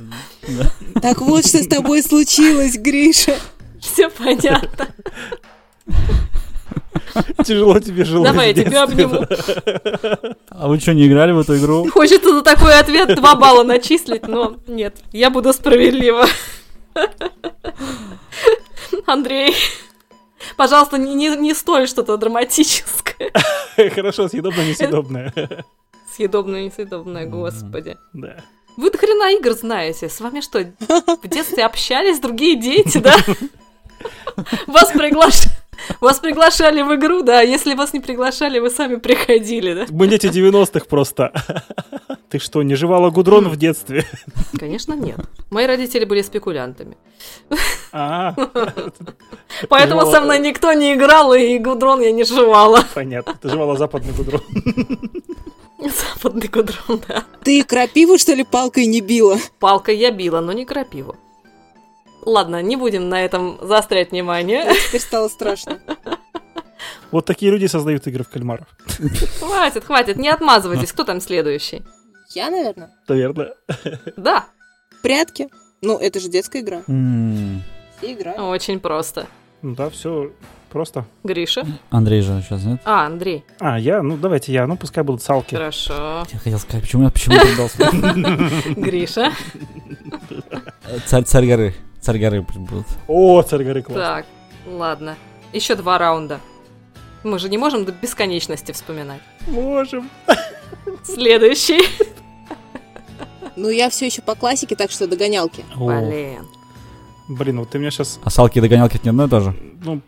э. 0.43 1.01
Так 1.01 1.21
вот, 1.21 1.47
что 1.47 1.63
с 1.63 1.67
тобой 1.67 2.03
случилось, 2.03 2.79
Гриша. 2.79 3.35
Все 3.81 4.09
понятно. 4.09 4.89
Тяжело 7.45 7.79
тебе 7.81 8.05
жилось 8.05 8.31
Давай, 8.31 8.49
я 8.49 8.55
тебя 8.65 8.83
обниму. 8.85 9.27
А 10.49 10.69
вы 10.69 10.79
что, 10.81 10.95
не 10.95 11.07
играли 11.07 11.33
в 11.33 11.41
эту 11.41 11.57
игру? 11.59 11.89
Хочется 11.91 12.35
за 12.35 12.43
такой 12.43 12.79
ответ 12.79 13.15
два 13.17 13.35
балла 13.35 13.63
начислить, 13.63 14.27
но 14.27 14.57
нет, 14.67 14.97
я 15.13 15.31
буду 15.31 15.53
справедлива. 15.53 16.27
Андрей, 19.09 19.55
пожалуйста, 20.57 20.99
не, 20.99 21.15
не, 21.15 21.37
не 21.37 21.55
столь 21.55 21.89
что-то 21.89 22.17
драматическое. 22.17 23.33
Хорошо, 23.95 24.29
съедобное, 24.29 24.67
несъедобное. 24.67 25.33
Съедобное, 26.15 26.65
несъедобное, 26.65 27.27
господи. 27.27 27.97
Да. 28.13 28.45
Вы 28.77 28.91
до 28.91 28.99
хрена 28.99 29.33
игр 29.33 29.53
знаете. 29.55 30.09
С 30.09 30.21
вами 30.21 30.41
что, 30.41 30.61
в 30.61 31.29
детстве 31.29 31.65
общались 31.65 32.21
другие 32.21 32.55
дети, 32.55 32.99
да? 32.99 33.17
Вас 34.69 34.93
приглашали... 34.93 35.58
Вас 36.01 36.19
приглашали 36.19 36.83
в 36.83 36.95
игру, 36.97 37.23
да, 37.23 37.41
а 37.41 37.43
если 37.43 37.75
вас 37.75 37.93
не 37.93 38.01
приглашали, 38.01 38.59
вы 38.59 38.71
сами 38.71 38.97
приходили, 38.97 39.75
да? 39.75 39.87
Мы 39.91 40.07
дети 40.09 40.27
90-х 40.27 40.87
просто. 40.87 41.33
Ты 42.31 42.39
что, 42.39 42.63
не 42.63 42.75
жевала 42.75 43.11
гудрон 43.11 43.49
в 43.49 43.57
детстве? 43.57 44.05
Конечно, 44.59 44.95
нет. 44.95 45.19
Мои 45.51 45.67
родители 45.67 46.05
были 46.05 46.23
спекулянтами. 46.23 46.97
А, 47.93 48.35
Поэтому 49.69 50.05
со 50.11 50.21
мной 50.21 50.39
никто 50.39 50.73
не 50.73 50.95
играл, 50.95 51.33
и 51.33 51.59
гудрон 51.59 52.01
я 52.01 52.13
не 52.13 52.25
жевала. 52.25 52.85
понятно. 52.95 53.35
Ты 53.41 53.49
жевала 53.49 53.77
западный 53.77 54.13
гудрон. 54.13 54.43
Западный 55.81 56.49
гудрон, 56.49 57.01
да. 57.09 57.25
Ты 57.45 57.63
крапиву, 57.65 58.19
что 58.19 58.35
ли, 58.35 58.45
палкой 58.45 58.87
не 58.87 59.01
била? 59.01 59.39
Палкой 59.59 59.97
я 59.97 60.11
била, 60.11 60.41
но 60.41 60.53
не 60.53 60.65
крапиву. 60.65 61.17
Ладно, 62.29 62.61
не 62.61 62.77
будем 62.77 63.09
на 63.09 63.25
этом 63.25 63.59
заострять 63.63 64.11
внимание. 64.11 64.71
Теперь 64.89 65.01
стало 65.01 65.29
страшно. 65.29 65.79
Вот 67.11 67.25
такие 67.25 67.51
люди 67.51 67.65
создают 67.65 68.07
игры 68.07 68.23
в 68.23 68.29
кальмаров. 68.29 68.67
Хватит, 69.41 69.85
хватит, 69.85 70.19
не 70.19 70.29
отмазывайтесь. 70.29 70.93
Кто 70.93 71.05
там 71.05 71.23
следующий? 71.23 71.83
Я, 72.35 72.51
наверное. 72.51 72.91
Наверное. 73.09 73.55
Да, 74.19 74.45
Прятки. 75.03 75.49
Ну, 75.81 75.97
это 75.97 76.21
же 76.21 76.29
детская 76.29 76.61
игра. 76.61 76.83
Все 76.83 78.13
играют. 78.13 78.41
очень 78.41 78.79
просто. 78.79 79.27
Ну 79.63 79.75
да, 79.75 79.89
все 79.89 80.33
просто. 80.69 81.07
Гриша? 81.25 81.65
Андрей 81.89 82.21
же 82.21 82.43
сейчас, 82.47 82.63
нет? 82.63 82.81
А, 82.85 83.07
Андрей. 83.07 83.43
А, 83.59 83.79
я? 83.79 84.03
Ну, 84.03 84.19
давайте 84.19 84.53
я. 84.53 84.67
Ну, 84.67 84.77
пускай 84.77 85.03
будут 85.03 85.23
салки. 85.23 85.55
Хорошо. 85.55 86.27
Я 86.31 86.39
хотел 86.39 86.59
сказать, 86.59 86.83
почему 86.83 87.05
я 87.05 87.11
почему 87.11 87.39
поддался? 87.41 87.91
Гриша. 88.77 89.33
Царь, 91.07 91.25
царь 91.25 91.47
горы. 91.47 91.75
Царь 92.01 92.19
горы 92.19 92.43
будут. 92.43 92.87
О, 93.07 93.43
царь 93.43 93.65
горы 93.65 93.83
класс. 93.83 93.99
Так, 93.99 94.27
ладно. 94.67 95.17
Еще 95.53 95.75
два 95.75 95.99
раунда. 95.99 96.41
Мы 97.25 97.39
же 97.39 97.49
не 97.49 97.59
можем 97.59 97.85
до 97.85 97.93
бесконечности 97.93 98.73
вспоминать. 98.73 99.21
Можем. 99.47 100.09
Следующий. 101.03 101.81
Ну, 103.57 103.69
я 103.71 103.91
все 103.91 104.07
еще 104.07 104.23
по 104.23 104.35
классике, 104.37 104.77
так 104.77 104.91
что 104.91 105.07
догонялки. 105.09 105.65
Блин. 105.77 106.47
Блин, 107.29 107.59
вот 107.59 107.71
ты 107.71 107.79
меня 107.79 107.91
сейчас, 107.91 108.21
А 108.23 108.31
салки 108.31 108.59
и 108.59 108.61
догонялки 108.61 108.95
это 108.97 109.05
не 109.05 109.11
одно 109.11 109.27
и 109.27 109.29
то 109.29 109.41
же? 109.41 109.55
ну, 109.83 110.01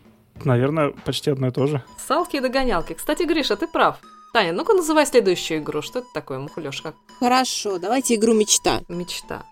наверное, 0.45 0.91
почти 1.05 1.29
одно 1.31 1.47
и 1.47 1.51
то 1.51 1.67
же. 1.67 1.83
Салки 2.07 2.37
и 2.37 2.39
догонялки. 2.39 2.93
Кстати, 2.93 3.23
Гриша, 3.23 3.57
ты 3.57 3.67
прав. 3.67 3.97
Таня, 4.33 4.53
ну-ка 4.53 4.73
называй 4.73 5.05
следующую 5.05 5.59
игру. 5.59 5.81
Что 5.81 5.99
это 5.99 6.07
такое, 6.13 6.39
мухлёж, 6.39 6.81
как 6.81 6.95
Хорошо, 7.19 7.77
давайте 7.77 8.15
игру 8.15 8.33
«Мечта». 8.33 8.81
мечта? 8.87 9.43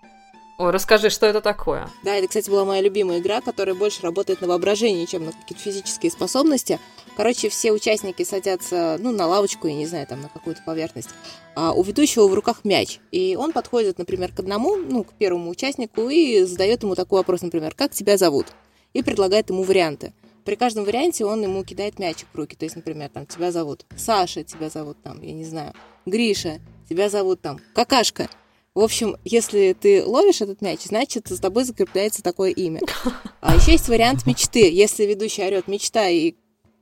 Ой, 0.60 0.72
расскажи, 0.72 1.08
что 1.08 1.24
это 1.24 1.40
такое? 1.40 1.88
Да, 2.02 2.14
это, 2.14 2.28
кстати, 2.28 2.50
была 2.50 2.66
моя 2.66 2.82
любимая 2.82 3.20
игра, 3.20 3.40
которая 3.40 3.74
больше 3.74 4.02
работает 4.02 4.42
на 4.42 4.46
воображении, 4.46 5.06
чем 5.06 5.24
на 5.24 5.32
какие-то 5.32 5.62
физические 5.62 6.12
способности. 6.12 6.78
Короче, 7.16 7.48
все 7.48 7.72
участники 7.72 8.24
садятся, 8.24 8.98
ну, 9.00 9.10
на 9.10 9.26
лавочку, 9.26 9.68
я 9.68 9.74
не 9.74 9.86
знаю, 9.86 10.06
там, 10.06 10.20
на 10.20 10.28
какую-то 10.28 10.60
поверхность. 10.66 11.08
А 11.54 11.72
у 11.72 11.82
ведущего 11.82 12.28
в 12.28 12.34
руках 12.34 12.62
мяч. 12.64 13.00
И 13.10 13.36
он 13.36 13.52
подходит, 13.52 13.96
например, 13.96 14.34
к 14.34 14.40
одному, 14.40 14.76
ну, 14.76 15.04
к 15.04 15.14
первому 15.14 15.48
участнику 15.48 16.10
и 16.10 16.42
задает 16.42 16.82
ему 16.82 16.94
такой 16.94 17.20
вопрос, 17.20 17.40
например, 17.40 17.72
«Как 17.74 17.92
тебя 17.92 18.18
зовут?» 18.18 18.48
И 18.92 19.02
предлагает 19.02 19.48
ему 19.48 19.62
варианты. 19.62 20.12
При 20.44 20.56
каждом 20.56 20.84
варианте 20.84 21.24
он 21.24 21.42
ему 21.42 21.64
кидает 21.64 21.98
мячик 21.98 22.28
в 22.34 22.36
руки. 22.36 22.54
То 22.54 22.66
есть, 22.66 22.76
например, 22.76 23.08
там, 23.08 23.24
тебя 23.24 23.50
зовут 23.50 23.86
Саша, 23.96 24.44
тебя 24.44 24.68
зовут 24.68 24.98
там, 25.02 25.22
я 25.22 25.32
не 25.32 25.44
знаю, 25.46 25.72
Гриша, 26.04 26.60
тебя 26.86 27.08
зовут 27.08 27.40
там 27.40 27.60
Какашка. 27.74 28.28
В 28.74 28.80
общем, 28.80 29.16
если 29.24 29.76
ты 29.78 30.04
ловишь 30.04 30.40
этот 30.42 30.62
мяч, 30.62 30.82
значит, 30.84 31.26
за 31.26 31.40
тобой 31.40 31.64
закрепляется 31.64 32.22
такое 32.22 32.50
имя. 32.50 32.80
А 33.40 33.56
еще 33.56 33.72
есть 33.72 33.88
вариант 33.88 34.26
мечты. 34.26 34.70
Если 34.70 35.04
ведущий 35.04 35.42
орет 35.42 35.66
мечта 35.66 36.08
и 36.08 36.34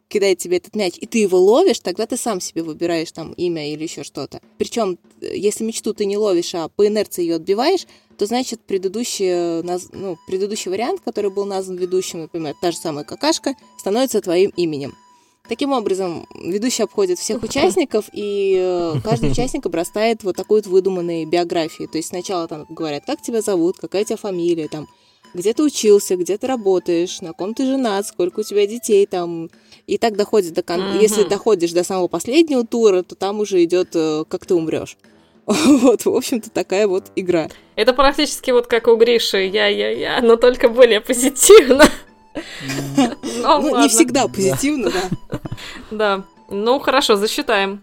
кидает 0.09 0.39
тебе 0.39 0.59
этот 0.59 0.75
мяч, 0.75 0.95
и 0.99 1.07
ты 1.07 1.19
его 1.19 1.39
ловишь, 1.39 1.81
тогда 1.81 2.07
ты 2.07 2.17
сам 2.17 2.41
себе 2.41 2.63
выбираешь 2.63 3.13
там 3.13 3.33
имя 3.33 3.73
или 3.73 3.85
еще 3.85 4.05
что-то. 4.05 4.41
Причем, 4.59 4.99
если 5.21 5.65
мечту 5.65 5.95
ты 5.95 6.05
не 6.05 6.19
ловишь, 6.19 6.55
а 6.55 6.69
по 6.69 6.87
инерции 6.87 7.23
ее 7.23 7.37
отбиваешь, 7.37 7.87
то 8.19 8.27
значит 8.27 8.61
предыдущий, 8.61 9.63
ну, 9.93 10.19
предыдущий 10.27 10.71
вариант, 10.71 11.01
который 11.05 11.31
был 11.31 11.47
назван 11.47 11.77
ведущим, 11.77 12.21
например, 12.23 12.55
та 12.61 12.71
же 12.71 12.77
самая 12.77 13.05
какашка, 13.05 13.55
становится 13.79 14.21
твоим 14.21 14.51
именем. 14.57 14.95
Таким 15.49 15.73
образом, 15.73 16.27
ведущий 16.35 16.83
обходит 16.83 17.19
всех 17.19 17.43
участников, 17.43 18.05
и 18.13 18.57
э, 18.61 18.95
каждый 19.03 19.31
участник 19.31 19.65
обрастает 19.65 20.23
вот 20.23 20.37
такой 20.37 20.61
вот 20.61 20.67
выдуманной 20.67 21.25
биографией. 21.25 21.89
То 21.89 21.97
есть 21.97 22.09
сначала 22.09 22.47
там 22.47 22.67
говорят, 22.69 23.05
как 23.07 23.23
тебя 23.23 23.41
зовут, 23.41 23.79
какая 23.79 24.03
у 24.03 24.05
тебя 24.05 24.19
фамилия, 24.19 24.69
там, 24.69 24.87
где 25.33 25.55
ты 25.55 25.63
учился, 25.63 26.17
где 26.17 26.37
ты 26.37 26.47
работаешь, 26.47 27.23
на 27.23 27.33
ком 27.33 27.55
ты 27.55 27.65
женат, 27.65 28.07
сколько 28.07 28.41
у 28.41 28.43
тебя 28.43 28.67
детей 28.67 29.07
там. 29.07 29.49
И 29.87 29.97
так 29.97 30.17
доходит 30.17 30.53
до 30.53 30.63
кон... 30.63 30.81
mm-hmm. 30.81 31.01
Если 31.01 31.25
доходишь 31.25 31.73
до 31.73 31.83
самого 31.83 32.09
последнего 32.09 32.67
тура, 32.67 33.03
то 33.03 33.15
там 33.15 33.41
уже 33.41 33.65
идет, 33.65 33.91
э, 33.95 34.25
как 34.29 34.45
ты 34.45 34.55
умрешь. 34.55 34.99
Вот, 35.47 36.05
в 36.05 36.15
общем-то, 36.15 36.51
такая 36.51 36.87
вот 36.87 37.05
игра. 37.17 37.49
Это 37.75 37.95
практически 37.95 38.51
вот 38.51 38.67
как 38.67 38.87
у 38.87 38.97
Гриши 38.97 39.47
«я-я-я», 39.47 40.21
но 40.21 40.37
только 40.37 40.69
более 40.69 41.01
позитивно. 41.01 41.87
Ну, 43.43 43.83
не 43.83 43.89
всегда 43.89 44.29
позитивно, 44.29 44.91
да. 44.91 45.41
Да. 45.91 46.25
Ну, 46.51 46.79
хорошо, 46.79 47.17
засчитаем. 47.17 47.83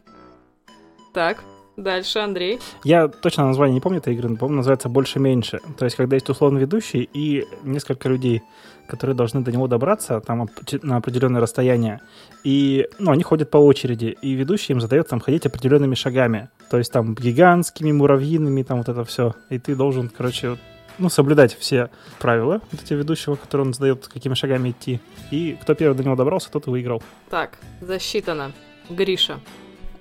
Так, 1.13 1.43
Дальше, 1.77 2.19
Андрей. 2.19 2.59
Я 2.85 3.09
точно 3.09 3.47
название 3.47 3.73
не 3.73 3.81
помню 3.81 3.99
этой 3.99 4.13
игры, 4.13 4.29
но 4.29 4.37
помню, 4.37 4.57
называется 4.57 4.87
«Больше-меньше». 4.87 5.59
То 5.77 5.83
есть, 5.83 5.97
когда 5.97 6.15
есть 6.15 6.29
условно 6.29 6.57
ведущий 6.57 7.09
и 7.13 7.45
несколько 7.63 8.07
людей, 8.07 8.43
которые 8.87 9.15
должны 9.15 9.41
до 9.41 9.51
него 9.51 9.67
добраться 9.67 10.21
там 10.21 10.47
на 10.83 10.97
определенное 10.97 11.41
расстояние. 11.41 11.99
И, 12.43 12.87
ну, 12.97 13.11
они 13.11 13.23
ходят 13.23 13.49
по 13.49 13.57
очереди, 13.57 14.15
и 14.21 14.33
ведущий 14.33 14.71
им 14.71 14.79
задает 14.79 15.09
там 15.09 15.19
ходить 15.19 15.45
определенными 15.45 15.95
шагами. 15.95 16.49
То 16.69 16.77
есть 16.77 16.93
там 16.93 17.13
гигантскими, 17.13 17.91
муравьиными, 17.91 18.63
там 18.63 18.77
вот 18.77 18.87
это 18.87 19.03
все. 19.03 19.33
И 19.49 19.59
ты 19.59 19.75
должен, 19.75 20.09
короче, 20.09 20.57
ну, 20.97 21.09
соблюдать 21.09 21.57
все 21.57 21.89
правила 22.19 22.61
вот 22.71 22.81
эти 22.81 22.93
ведущего, 22.93 23.35
которые 23.35 23.67
он 23.67 23.73
задает, 23.73 24.07
какими 24.07 24.33
шагами 24.33 24.69
идти. 24.71 24.99
И 25.31 25.57
кто 25.61 25.73
первый 25.73 25.95
до 25.95 26.03
него 26.03 26.15
добрался, 26.15 26.51
тот 26.51 26.67
и 26.67 26.69
выиграл. 26.69 27.01
Так, 27.29 27.57
засчитано. 27.81 28.51
Гриша. 28.89 29.39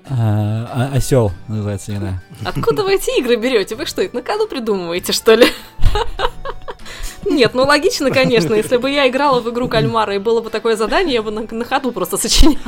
А, 0.07 0.90
а, 0.92 0.96
осел 0.96 1.33
называется 1.48 1.94
игра. 1.96 2.22
Откуда 2.44 2.85
вы 2.85 2.94
эти 2.94 3.18
игры 3.18 3.37
берете? 3.37 3.74
Вы 3.74 3.87
что, 3.87 4.02
их 4.02 4.12
на 4.12 4.22
кону 4.22 4.46
придумываете, 4.46 5.12
что 5.12 5.35
ли? 5.35 5.46
Нет, 7.24 7.54
ну 7.54 7.64
логично, 7.64 8.11
конечно. 8.11 8.54
Если 8.54 8.76
бы 8.76 8.90
я 8.90 9.09
играла 9.09 9.40
в 9.40 9.50
игру 9.50 9.68
кальмара 9.68 10.14
и 10.14 10.18
было 10.18 10.42
бы 10.42 10.50
такое 10.50 10.76
задание, 10.76 11.14
я 11.14 11.22
бы 11.22 11.30
на, 11.30 11.46
на 11.50 11.64
ходу 11.64 11.90
просто 11.90 12.18
сочиняла. 12.18 12.59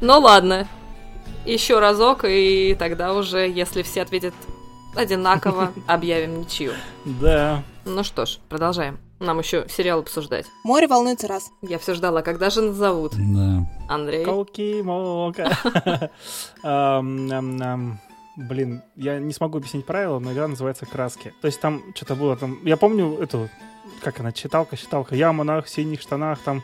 Ну 0.00 0.18
ладно. 0.18 0.68
Еще 1.46 1.78
разок, 1.78 2.24
и 2.24 2.76
тогда 2.78 3.14
уже, 3.14 3.48
если 3.48 3.82
все 3.82 4.02
ответят 4.02 4.34
одинаково 4.94 5.72
объявим 5.86 6.40
ничью. 6.40 6.72
Да. 7.04 7.62
Ну 7.84 8.04
что 8.04 8.26
ж, 8.26 8.38
продолжаем. 8.48 8.98
Нам 9.20 9.38
еще 9.38 9.66
сериал 9.68 10.00
обсуждать. 10.00 10.46
Море 10.64 10.88
волнуется 10.88 11.28
раз. 11.28 11.50
Я 11.62 11.78
все 11.78 11.94
ждала, 11.94 12.22
когда 12.22 12.50
же 12.50 12.60
назовут. 12.62 13.12
Да. 13.16 13.66
Андрей. 13.88 14.24
Колки-мока. 14.24 15.58
Блин, 18.36 18.82
я 18.96 19.18
не 19.18 19.32
смогу 19.34 19.58
объяснить 19.58 19.84
правила, 19.84 20.18
но 20.18 20.32
игра 20.32 20.48
называется 20.48 20.86
«Краски». 20.86 21.34
То 21.42 21.46
есть 21.46 21.60
там 21.60 21.82
что-то 21.94 22.14
было 22.14 22.34
там... 22.34 22.58
Я 22.64 22.78
помню 22.78 23.18
эту, 23.18 23.50
как 24.02 24.20
она, 24.20 24.32
читалка, 24.32 24.74
читалка. 24.76 25.14
Я 25.14 25.34
монах 25.34 25.66
в 25.66 25.68
синих 25.68 26.00
штанах, 26.00 26.38
там 26.38 26.62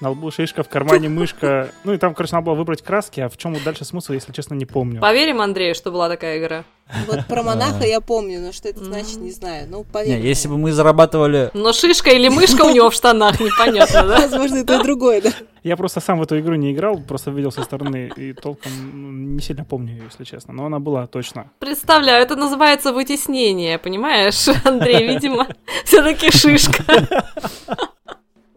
на 0.00 0.10
лбу 0.10 0.30
шишка, 0.30 0.62
в 0.62 0.68
кармане 0.68 1.08
мышка. 1.08 1.70
Ну 1.84 1.92
и 1.92 1.98
там, 1.98 2.14
короче, 2.14 2.34
надо 2.34 2.46
было 2.46 2.54
выбрать 2.54 2.82
краски, 2.82 3.20
а 3.20 3.28
в 3.28 3.36
чем 3.36 3.56
дальше 3.64 3.84
смысл, 3.84 4.12
если 4.12 4.32
честно, 4.32 4.54
не 4.54 4.66
помню. 4.66 5.00
Поверим 5.00 5.40
Андрею, 5.40 5.74
что 5.74 5.90
была 5.90 6.08
такая 6.08 6.38
игра? 6.38 6.64
Вот 7.06 7.26
про 7.26 7.42
монаха 7.42 7.86
я 7.86 8.00
помню, 8.00 8.40
но 8.40 8.52
что 8.52 8.68
это 8.68 8.84
значит, 8.84 9.16
не 9.16 9.30
знаю. 9.30 9.66
Ну, 9.70 9.84
поверим. 9.84 10.20
Не, 10.20 10.28
если 10.28 10.48
бы 10.48 10.58
мы 10.58 10.70
зарабатывали... 10.70 11.50
Но 11.54 11.72
шишка 11.72 12.10
или 12.10 12.28
мышка 12.28 12.62
у 12.62 12.70
него 12.70 12.90
в 12.90 12.94
штанах, 12.94 13.40
непонятно, 13.40 14.06
да? 14.06 14.20
Возможно, 14.20 14.56
это 14.58 14.82
другое, 14.82 15.22
да. 15.22 15.30
Я 15.62 15.78
просто 15.78 16.00
сам 16.00 16.18
в 16.18 16.22
эту 16.22 16.38
игру 16.40 16.56
не 16.56 16.72
играл, 16.72 16.98
просто 16.98 17.30
видел 17.30 17.50
со 17.50 17.62
стороны 17.62 18.12
и 18.14 18.34
толком 18.34 18.70
ну, 18.92 19.10
не 19.34 19.40
сильно 19.40 19.64
помню 19.64 19.94
ее, 19.94 20.02
если 20.04 20.24
честно. 20.24 20.52
Но 20.52 20.66
она 20.66 20.78
была 20.78 21.06
точно. 21.06 21.50
Представляю, 21.58 22.22
это 22.22 22.36
называется 22.36 22.92
вытеснение, 22.92 23.78
понимаешь, 23.78 24.46
Андрей, 24.64 25.08
видимо, 25.08 25.48
все-таки 25.84 26.30
шишка. 26.30 26.84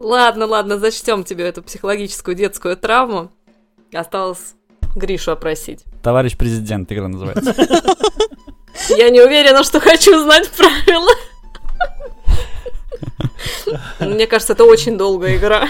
Ладно, 0.08 0.46
ладно, 0.46 0.78
зачтем 0.78 1.22
тебе 1.22 1.44
эту 1.44 1.62
психологическую 1.62 2.34
детскую 2.34 2.78
травму. 2.78 3.30
Осталось 3.92 4.54
Гришу 4.94 5.32
опросить. 5.32 5.84
Товарищ 6.02 6.34
президент, 6.34 6.90
игра 6.90 7.08
называется. 7.08 7.54
Я 8.88 9.10
не 9.10 9.20
уверена, 9.20 9.62
что 9.64 9.80
хочу 9.80 10.18
знать 10.18 10.48
правила. 10.48 11.10
Мне 14.00 14.26
кажется, 14.26 14.54
это 14.54 14.64
очень 14.64 14.96
долгая 14.96 15.36
игра. 15.36 15.68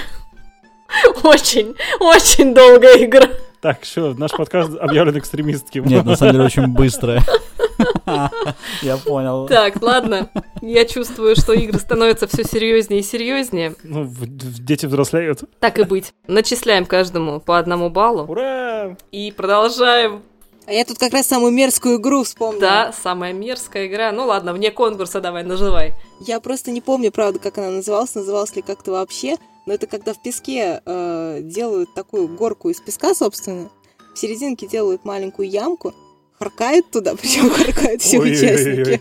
Очень, 1.24 1.74
очень 1.98 2.55
долгая 2.55 3.05
игра. 3.05 3.29
Так, 3.61 3.85
что, 3.85 4.14
наш 4.14 4.31
подкаст 4.31 4.70
объявлен 4.79 5.18
экстремистским. 5.18 5.85
Нет, 5.85 6.05
на 6.05 6.14
самом 6.14 6.35
деле 6.35 6.44
очень 6.44 6.68
быстрая. 6.68 7.24
Я 8.82 8.96
понял. 8.96 9.46
Так, 9.46 9.82
ладно. 9.82 10.30
Я 10.60 10.84
чувствую, 10.84 11.36
что 11.36 11.52
игры 11.52 11.78
становятся 11.78 12.26
все 12.26 12.44
серьезнее 12.44 13.00
и 13.00 13.04
серьезнее. 13.04 13.74
Ну, 13.82 14.08
дети 14.08 14.86
взрослеют. 14.86 15.44
Так 15.60 15.78
и 15.78 15.84
быть. 15.84 16.12
Начисляем 16.26 16.86
каждому 16.86 17.40
по 17.40 17.58
одному 17.58 17.90
баллу. 17.90 18.24
Ура! 18.24 18.96
И 19.12 19.32
продолжаем. 19.32 20.22
А 20.66 20.72
я 20.72 20.84
тут 20.84 20.98
как 20.98 21.14
раз 21.14 21.26
самую 21.26 21.50
мерзкую 21.52 21.96
игру 21.98 22.24
вспомнила. 22.24 22.60
Да, 22.60 22.92
самая 22.92 23.32
мерзкая 23.32 23.86
игра. 23.86 24.12
Ну 24.12 24.26
ладно, 24.26 24.52
вне 24.52 24.70
конкурса 24.70 25.20
давай, 25.20 25.42
называй. 25.42 25.94
Я 26.20 26.40
просто 26.40 26.70
не 26.70 26.82
помню, 26.82 27.10
правда, 27.10 27.38
как 27.38 27.56
она 27.56 27.70
называлась, 27.70 28.14
называлась 28.14 28.54
ли 28.54 28.60
как-то 28.60 28.92
вообще. 28.92 29.36
Но 29.64 29.72
это 29.72 29.86
когда 29.86 30.12
в 30.12 30.22
песке 30.22 30.82
э, 30.84 31.38
делают 31.42 31.94
такую 31.94 32.28
горку 32.28 32.68
из 32.68 32.80
песка, 32.80 33.14
собственно. 33.14 33.70
В 34.14 34.18
серединке 34.18 34.66
делают 34.66 35.04
маленькую 35.04 35.48
ямку, 35.48 35.94
харкают 36.38 36.90
туда, 36.90 37.14
причем 37.20 37.51
харкают 37.51 38.03
все 38.03 38.18
участники. 38.18 39.01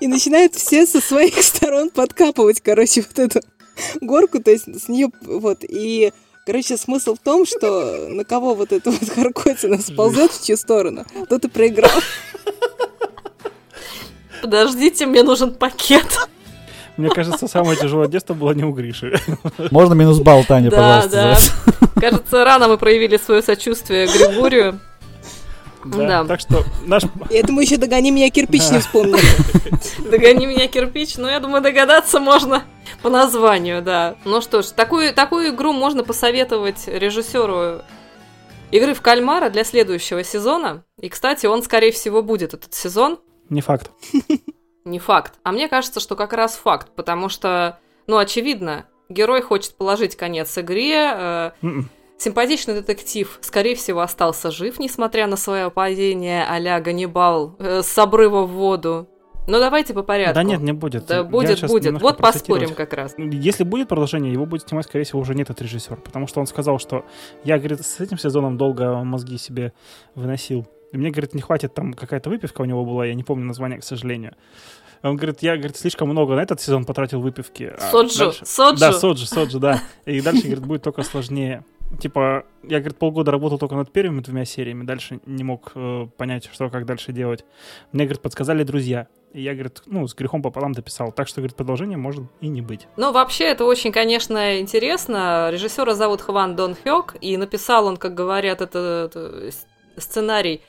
И 0.00 0.06
начинают 0.06 0.54
все 0.54 0.86
со 0.86 1.00
своих 1.00 1.34
сторон 1.42 1.90
подкапывать, 1.90 2.60
короче, 2.60 3.02
вот 3.02 3.18
эту 3.18 3.40
горку, 4.00 4.42
то 4.42 4.50
есть 4.50 4.64
с 4.82 4.88
нее 4.88 5.08
вот. 5.22 5.58
И 5.62 6.12
Короче, 6.46 6.78
смысл 6.78 7.14
в 7.14 7.18
том, 7.18 7.46
что 7.46 8.08
на 8.08 8.24
кого 8.24 8.54
вот 8.54 8.72
эта 8.72 8.90
вот 8.90 9.08
харкотина 9.08 9.78
сползет 9.78 10.32
в 10.32 10.44
чью 10.44 10.56
сторону, 10.56 11.04
тот 11.28 11.44
и 11.44 11.48
проиграл. 11.48 11.90
Подождите, 14.42 15.06
мне 15.06 15.22
нужен 15.22 15.54
пакет. 15.54 16.06
Мне 16.96 17.08
кажется, 17.10 17.46
самое 17.46 17.78
тяжелое 17.78 18.08
детство 18.08 18.34
было 18.34 18.52
не 18.52 18.64
у 18.64 18.72
Гриши. 18.72 19.20
Можно 19.70 19.94
минус 19.94 20.18
балл, 20.18 20.44
Таня, 20.44 20.70
да, 20.70 21.02
пожалуйста. 21.08 21.54
Да. 21.66 22.00
Кажется, 22.00 22.44
рано 22.44 22.68
мы 22.68 22.78
проявили 22.78 23.16
свое 23.16 23.42
сочувствие 23.42 24.06
Григорию. 24.06 24.80
Да, 25.84 26.22
да. 26.22 26.24
Так 26.24 26.40
что 26.40 26.64
наш... 26.84 27.04
Я 27.30 27.42
думаю, 27.42 27.64
еще 27.64 27.76
«Догони 27.76 28.10
меня, 28.10 28.30
кирпич» 28.30 28.70
не 28.70 28.78
вспомнили. 28.78 29.20
«Догони 30.10 30.46
меня, 30.46 30.68
кирпич», 30.68 31.16
ну, 31.16 31.28
я 31.28 31.40
думаю, 31.40 31.62
догадаться 31.62 32.20
можно 32.20 32.64
по 33.02 33.08
названию, 33.08 33.82
да. 33.82 34.16
Ну 34.24 34.40
что 34.40 34.62
ж, 34.62 34.66
такую, 34.66 35.14
такую 35.14 35.54
игру 35.54 35.72
можно 35.72 36.04
посоветовать 36.04 36.86
режиссеру 36.86 37.82
игры 38.70 38.94
в 38.94 39.00
кальмара 39.00 39.50
для 39.50 39.64
следующего 39.64 40.22
сезона. 40.24 40.84
И, 41.00 41.08
кстати, 41.08 41.46
он, 41.46 41.62
скорее 41.62 41.92
всего, 41.92 42.22
будет 42.22 42.54
этот 42.54 42.74
сезон. 42.74 43.18
Не 43.48 43.62
факт. 43.62 43.90
Не 44.84 44.98
факт. 44.98 45.34
А 45.42 45.52
мне 45.52 45.68
кажется, 45.68 46.00
что 46.00 46.16
как 46.16 46.32
раз 46.32 46.56
факт, 46.56 46.88
потому 46.94 47.28
что, 47.28 47.78
ну, 48.06 48.18
очевидно, 48.18 48.86
герой 49.08 49.42
хочет 49.42 49.74
положить 49.76 50.16
конец 50.16 50.56
игре. 50.56 51.10
Э, 51.12 51.50
м-м. 51.62 51.90
Симпатичный 52.20 52.74
детектив, 52.74 53.38
скорее 53.40 53.74
всего, 53.74 54.00
остался 54.00 54.50
жив, 54.50 54.78
несмотря 54.78 55.26
на 55.26 55.36
свое 55.36 55.70
падение 55.70 56.44
а-ля 56.48 56.80
Ганнибал 56.80 57.56
э, 57.58 57.82
с 57.82 57.98
обрыва 57.98 58.42
в 58.42 58.50
воду. 58.50 59.08
Ну, 59.46 59.58
давайте 59.58 59.94
по 59.94 60.02
порядку. 60.02 60.34
Да 60.34 60.42
нет, 60.42 60.60
не 60.60 60.72
будет. 60.72 61.06
Да 61.06 61.24
будет, 61.24 61.66
будет. 61.66 62.00
Вот 62.00 62.18
поспорим 62.18 62.74
как 62.74 62.92
раз. 62.92 63.14
Если 63.16 63.64
будет 63.64 63.88
продолжение, 63.88 64.32
его 64.32 64.46
будет 64.46 64.68
снимать, 64.68 64.86
скорее 64.86 65.04
всего, 65.04 65.18
уже 65.20 65.34
не 65.34 65.42
этот 65.42 65.60
режиссер. 65.62 65.96
Потому 65.96 66.26
что 66.26 66.40
он 66.40 66.46
сказал, 66.46 66.78
что 66.78 67.04
я, 67.42 67.58
говорит, 67.58 67.84
с 67.84 67.98
этим 67.98 68.18
сезоном 68.18 68.58
долго 68.58 69.02
мозги 69.02 69.38
себе 69.38 69.72
выносил. 70.14 70.66
И 70.92 70.98
мне, 70.98 71.10
говорит, 71.10 71.34
не 71.34 71.40
хватит, 71.40 71.74
там 71.74 71.94
какая-то 71.94 72.30
выпивка 72.30 72.60
у 72.60 72.64
него 72.64 72.84
была, 72.84 73.06
я 73.06 73.14
не 73.14 73.24
помню 73.24 73.46
название, 73.46 73.80
к 73.80 73.84
сожалению. 73.84 74.34
Он 75.02 75.16
говорит, 75.16 75.38
я, 75.40 75.56
говорит, 75.56 75.76
слишком 75.76 76.10
много 76.10 76.34
на 76.34 76.42
этот 76.42 76.60
сезон 76.60 76.84
потратил 76.84 77.20
выпивки. 77.20 77.72
А 77.76 77.90
соджу, 77.90 78.18
дальше... 78.18 78.44
соджу. 78.44 78.80
Да, 78.80 78.92
соджу, 78.92 79.26
соджу, 79.26 79.58
да. 79.58 79.80
И 80.04 80.20
дальше, 80.20 80.42
говорит, 80.42 80.66
будет 80.66 80.82
только 80.82 81.02
сложнее. 81.02 81.64
Типа, 81.98 82.44
я, 82.62 82.78
говорит, 82.78 82.98
полгода 82.98 83.30
работал 83.30 83.58
только 83.58 83.74
над 83.74 83.92
первыми 83.92 84.20
двумя 84.20 84.44
сериями, 84.44 84.84
дальше 84.84 85.20
не 85.26 85.44
мог 85.44 85.72
э, 85.74 86.06
понять, 86.16 86.48
что, 86.52 86.70
как 86.70 86.86
дальше 86.86 87.12
делать. 87.12 87.44
Мне, 87.92 88.04
говорит, 88.04 88.22
подсказали 88.22 88.62
друзья. 88.62 89.08
И 89.32 89.42
я, 89.42 89.52
говорит, 89.52 89.82
ну, 89.86 90.08
с 90.08 90.14
грехом 90.14 90.42
пополам 90.42 90.72
дописал. 90.72 91.12
Так 91.12 91.28
что, 91.28 91.40
говорит, 91.40 91.56
продолжение 91.56 91.96
может 91.96 92.24
и 92.40 92.48
не 92.48 92.62
быть. 92.62 92.88
Ну, 92.96 93.12
вообще, 93.12 93.44
это 93.44 93.64
очень, 93.64 93.92
конечно, 93.92 94.58
интересно. 94.58 95.50
Режиссера 95.50 95.94
зовут 95.94 96.20
Хван 96.20 96.56
Дон 96.56 96.74
Хёк, 96.74 97.16
и 97.20 97.36
написал 97.36 97.86
он, 97.86 97.96
как 97.96 98.14
говорят, 98.14 98.60
это, 98.60 99.08
это 99.08 99.50
сценарий 99.96 100.62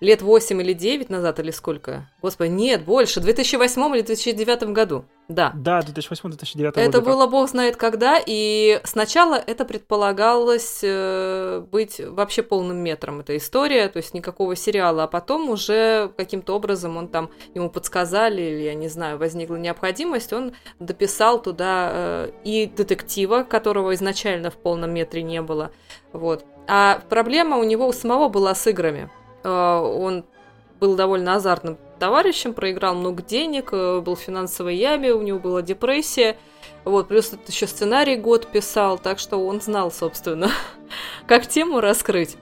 лет 0.00 0.22
8 0.22 0.60
или 0.62 0.72
9 0.72 1.10
назад, 1.10 1.40
или 1.40 1.50
сколько? 1.50 2.10
Господи, 2.22 2.50
нет, 2.50 2.84
больше, 2.84 3.20
в 3.20 3.24
2008 3.24 3.96
или 3.96 4.02
2009 4.02 4.62
году. 4.72 5.04
Да. 5.28 5.52
Да, 5.54 5.80
2008-2009 5.80 6.72
Это 6.76 7.02
было 7.02 7.26
бог 7.26 7.50
знает 7.50 7.76
когда, 7.76 8.18
и 8.24 8.80
сначала 8.84 9.34
это 9.34 9.66
предполагалось 9.66 10.80
э, 10.82 11.62
быть 11.70 12.00
вообще 12.00 12.42
полным 12.42 12.78
метром, 12.78 13.20
эта 13.20 13.36
история, 13.36 13.88
то 13.88 13.98
есть 13.98 14.14
никакого 14.14 14.56
сериала, 14.56 15.04
а 15.04 15.06
потом 15.06 15.50
уже 15.50 16.10
каким-то 16.16 16.56
образом 16.56 16.96
он 16.96 17.08
там, 17.08 17.30
ему 17.54 17.68
подсказали, 17.68 18.40
или, 18.40 18.62
я 18.62 18.74
не 18.74 18.88
знаю, 18.88 19.18
возникла 19.18 19.56
необходимость, 19.56 20.32
он 20.32 20.54
дописал 20.78 21.42
туда 21.42 21.90
э, 21.92 22.30
и 22.44 22.66
детектива, 22.66 23.42
которого 23.42 23.94
изначально 23.94 24.50
в 24.50 24.56
полном 24.56 24.94
метре 24.94 25.22
не 25.22 25.42
было, 25.42 25.72
вот. 26.14 26.46
А 26.66 27.02
проблема 27.10 27.58
у 27.58 27.64
него 27.64 27.86
у 27.86 27.92
самого 27.92 28.28
была 28.28 28.54
с 28.54 28.66
играми. 28.66 29.10
Э, 29.44 29.78
он 29.78 30.24
был 30.80 30.94
довольно 30.94 31.34
азартным 31.34 31.78
товарищем, 31.98 32.54
проиграл 32.54 32.94
много 32.94 33.22
денег, 33.22 33.70
э, 33.72 34.00
был 34.00 34.14
в 34.14 34.20
финансовой 34.20 34.76
яме, 34.76 35.12
у 35.12 35.22
него 35.22 35.38
была 35.38 35.62
депрессия. 35.62 36.36
Вот, 36.84 37.08
плюс 37.08 37.28
тут 37.28 37.48
еще 37.48 37.66
сценарий 37.66 38.16
год 38.16 38.46
писал, 38.46 38.98
так 38.98 39.18
что 39.18 39.44
он 39.44 39.60
знал, 39.60 39.90
собственно, 39.90 40.50
как 41.26 41.46
тему 41.46 41.80
раскрыть. 41.80 42.36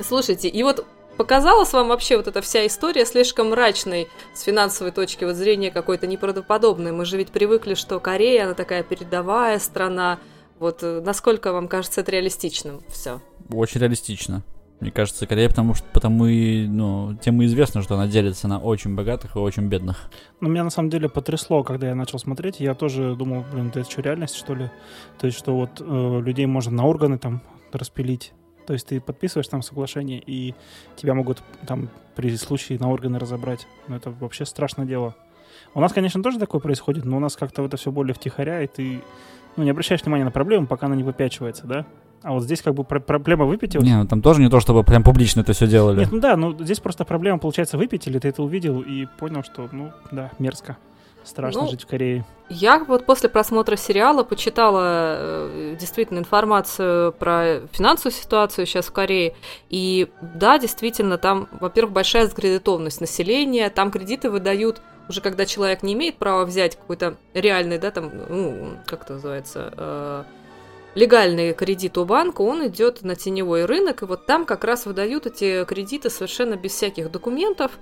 Слушайте, 0.00 0.48
и 0.48 0.62
вот 0.62 0.84
показалась 1.16 1.72
вам 1.72 1.88
вообще 1.88 2.16
вот 2.16 2.26
эта 2.26 2.42
вся 2.42 2.66
история 2.66 3.06
слишком 3.06 3.50
мрачной 3.50 4.08
с 4.34 4.42
финансовой 4.42 4.92
точки 4.92 5.24
вот 5.24 5.36
зрения 5.36 5.70
какой-то 5.70 6.06
неправдоподобной? 6.06 6.92
Мы 6.92 7.04
же 7.04 7.16
ведь 7.16 7.30
привыкли, 7.30 7.74
что 7.74 7.98
Корея, 8.00 8.44
она 8.44 8.54
такая 8.54 8.82
передовая 8.82 9.58
страна. 9.58 10.18
Вот 10.58 10.82
э, 10.82 11.00
насколько 11.00 11.52
вам 11.52 11.68
кажется 11.68 12.02
это 12.02 12.12
реалистичным 12.12 12.82
все? 12.88 13.20
Очень 13.50 13.80
реалистично. 13.80 14.42
Мне 14.80 14.90
кажется, 14.90 15.26
Корея, 15.26 15.48
потому 15.48 15.74
что 15.74 15.86
потому 15.90 16.26
и, 16.26 16.66
ну, 16.66 17.16
тем 17.22 17.40
и 17.40 17.46
известно, 17.46 17.82
что 17.82 17.94
она 17.94 18.06
делится 18.06 18.46
на 18.46 18.58
очень 18.58 18.94
богатых 18.94 19.36
и 19.36 19.38
очень 19.38 19.68
бедных. 19.68 20.10
Ну, 20.40 20.50
меня 20.50 20.64
на 20.64 20.70
самом 20.70 20.90
деле 20.90 21.08
потрясло, 21.08 21.62
когда 21.62 21.88
я 21.88 21.94
начал 21.94 22.18
смотреть. 22.18 22.60
Я 22.60 22.74
тоже 22.74 23.16
думал, 23.16 23.44
блин, 23.50 23.68
это 23.68 23.90
что, 23.90 24.02
реальность, 24.02 24.36
что 24.36 24.54
ли? 24.54 24.70
То 25.18 25.26
есть, 25.26 25.38
что 25.38 25.56
вот 25.56 25.80
э, 25.80 26.20
людей 26.20 26.44
можно 26.44 26.72
на 26.72 26.86
органы 26.86 27.18
там 27.18 27.40
распилить. 27.72 28.34
То 28.66 28.74
есть 28.74 28.88
ты 28.88 29.00
подписываешь 29.00 29.48
там 29.48 29.62
соглашение, 29.62 30.22
и 30.26 30.54
тебя 30.96 31.14
могут 31.14 31.42
там 31.66 31.88
при 32.14 32.36
случае 32.36 32.78
на 32.78 32.90
органы 32.90 33.18
разобрать. 33.18 33.66
Ну, 33.88 33.96
это 33.96 34.10
вообще 34.10 34.44
страшное 34.44 34.84
дело. 34.84 35.14
У 35.72 35.80
нас, 35.80 35.92
конечно, 35.92 36.22
тоже 36.22 36.38
такое 36.38 36.60
происходит, 36.60 37.04
но 37.04 37.16
у 37.16 37.20
нас 37.20 37.36
как-то 37.36 37.64
это 37.64 37.76
все 37.76 37.90
более 37.90 38.14
втихаря, 38.14 38.62
и 38.62 38.66
ты 38.66 39.00
ну, 39.56 39.64
не 39.64 39.70
обращаешь 39.70 40.02
внимания 40.02 40.24
на 40.24 40.30
проблему, 40.30 40.66
пока 40.66 40.86
она 40.86 40.96
не 40.96 41.02
выпячивается, 41.02 41.66
да? 41.66 41.86
А 42.22 42.32
вот 42.32 42.42
здесь 42.42 42.62
как 42.62 42.74
бы 42.74 42.84
про- 42.84 43.00
проблема 43.00 43.44
выпятилась. 43.44 43.86
Не, 43.86 43.96
ну 43.96 44.06
там 44.06 44.22
тоже 44.22 44.40
не 44.40 44.48
то, 44.48 44.60
чтобы 44.60 44.82
прям 44.84 45.02
публично 45.02 45.40
это 45.40 45.52
все 45.52 45.66
делали. 45.66 46.00
Нет, 46.00 46.12
ну 46.12 46.20
да, 46.20 46.36
ну 46.36 46.56
здесь 46.58 46.80
просто 46.80 47.04
проблема, 47.04 47.38
получается, 47.38 47.78
выпятили, 47.78 48.18
ты 48.18 48.28
это 48.28 48.42
увидел 48.42 48.80
и 48.80 49.06
понял, 49.18 49.42
что, 49.44 49.68
ну, 49.72 49.92
да, 50.10 50.30
мерзко. 50.38 50.76
Страшно 51.24 51.62
ну, 51.62 51.68
жить 51.68 51.82
в 51.82 51.86
Корее. 51.86 52.24
Я 52.48 52.78
вот 52.84 53.04
после 53.04 53.28
просмотра 53.28 53.74
сериала 53.74 54.22
почитала 54.22 55.16
э, 55.18 55.76
действительно 55.78 56.20
информацию 56.20 57.12
про 57.12 57.62
финансовую 57.72 58.12
ситуацию 58.12 58.64
сейчас 58.64 58.86
в 58.86 58.92
Корее. 58.92 59.34
И 59.68 60.08
да, 60.20 60.56
действительно, 60.58 61.18
там, 61.18 61.48
во-первых, 61.60 61.92
большая 61.92 62.28
закредитованность 62.28 63.00
населения, 63.00 63.70
там 63.70 63.90
кредиты 63.90 64.30
выдают 64.30 64.80
уже 65.08 65.20
когда 65.20 65.46
человек 65.46 65.82
не 65.82 65.94
имеет 65.94 66.16
права 66.16 66.44
взять 66.44 66.76
какой-то 66.76 67.16
реальный, 67.34 67.78
да, 67.78 67.90
там, 67.90 68.10
ну, 68.28 68.70
как 68.86 69.02
это 69.02 69.14
называется, 69.14 69.72
э, 69.76 70.24
легальный 70.96 71.52
кредит 71.54 71.96
у 71.98 72.04
банка, 72.04 72.40
он 72.40 72.66
идет 72.66 73.02
на 73.02 73.14
теневой 73.14 73.66
рынок, 73.66 74.02
и 74.02 74.06
вот 74.06 74.26
там 74.26 74.44
как 74.44 74.64
раз 74.64 74.86
выдают 74.86 75.26
эти 75.26 75.64
кредиты 75.64 76.10
совершенно 76.10 76.56
без 76.56 76.72
всяких 76.72 77.12
документов, 77.12 77.78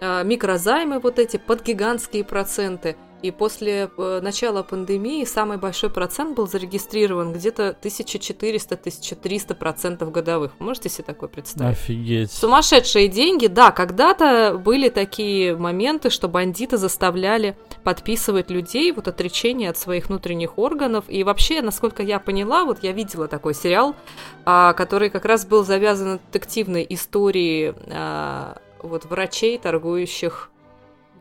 э, 0.00 0.24
микрозаймы 0.24 0.98
вот 0.98 1.18
эти 1.18 1.38
под 1.38 1.62
гигантские 1.62 2.24
проценты. 2.24 2.96
И 3.22 3.30
после 3.30 3.90
э, 3.96 4.20
начала 4.22 4.62
пандемии 4.62 5.24
самый 5.24 5.56
большой 5.56 5.90
процент 5.90 6.36
был 6.36 6.46
зарегистрирован 6.46 7.32
где-то 7.32 7.76
1400-1300 7.82 9.54
процентов 9.54 10.12
годовых. 10.12 10.52
Можете 10.58 10.90
себе 10.90 11.04
такое 11.04 11.28
представить? 11.28 11.76
Офигеть. 11.76 12.30
Сумасшедшие 12.30 13.08
деньги. 13.08 13.46
Да, 13.46 13.70
когда-то 13.70 14.60
были 14.62 14.90
такие 14.90 15.56
моменты, 15.56 16.10
что 16.10 16.28
бандиты 16.28 16.76
заставляли 16.76 17.56
подписывать 17.84 18.50
людей 18.50 18.92
вот 18.92 19.08
отречение 19.08 19.70
от 19.70 19.78
своих 19.78 20.08
внутренних 20.08 20.58
органов. 20.58 21.06
И 21.08 21.24
вообще, 21.24 21.62
насколько 21.62 22.02
я 22.02 22.18
поняла, 22.18 22.64
вот 22.64 22.82
я 22.82 22.92
видела 22.92 23.28
такой 23.28 23.54
сериал, 23.54 23.96
а, 24.44 24.74
который 24.74 25.08
как 25.08 25.24
раз 25.24 25.46
был 25.46 25.64
завязан 25.64 26.20
детективной 26.30 26.86
истории 26.90 27.74
а, 27.90 28.58
вот 28.82 29.06
врачей, 29.06 29.58
торгующих 29.58 30.50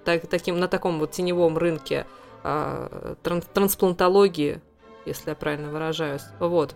так, 0.06 0.28
таким, 0.28 0.60
на 0.60 0.68
таком 0.68 1.00
вот 1.00 1.12
теневом 1.12 1.58
рынке 1.58 2.06
э, 2.44 3.15
тран 3.22 3.41
трансплантологии, 3.54 4.62
если 5.06 5.32
я 5.32 5.36
правильно 5.36 5.70
выражаюсь. 5.70 6.24
Вот. 6.39 6.76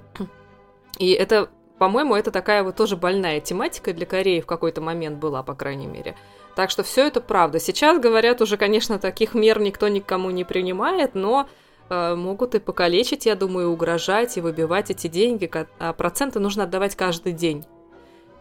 И 0.97 1.11
это, 1.11 1.49
по-моему, 1.77 2.15
это 2.15 2.31
такая 2.31 2.63
вот 2.63 2.75
тоже 2.75 2.97
больная 2.97 3.39
тематика 3.39 3.93
для 3.93 4.05
Кореи 4.05 4.41
в 4.41 4.45
какой-то 4.45 4.81
момент 4.81 5.17
была, 5.17 5.43
по 5.43 5.55
крайней 5.55 5.87
мере. 5.87 6.15
Так 6.55 6.71
что 6.71 6.83
все 6.83 7.07
это 7.07 7.21
правда. 7.21 7.59
Сейчас, 7.59 7.99
говорят, 7.99 8.41
уже, 8.41 8.57
конечно, 8.57 8.99
таких 8.99 9.33
мер 9.33 9.61
никто 9.61 9.87
никому 9.87 10.29
не 10.29 10.43
принимает, 10.43 11.15
но 11.15 11.47
э, 11.89 12.15
могут 12.15 12.55
и 12.55 12.59
покалечить, 12.59 13.25
я 13.25 13.35
думаю, 13.35 13.69
угрожать, 13.69 14.37
и 14.37 14.41
выбивать 14.41 14.89
эти 14.91 15.07
деньги. 15.07 15.49
А 15.79 15.93
проценты 15.93 16.39
нужно 16.39 16.63
отдавать 16.63 16.95
каждый 16.95 17.33
день. 17.33 17.65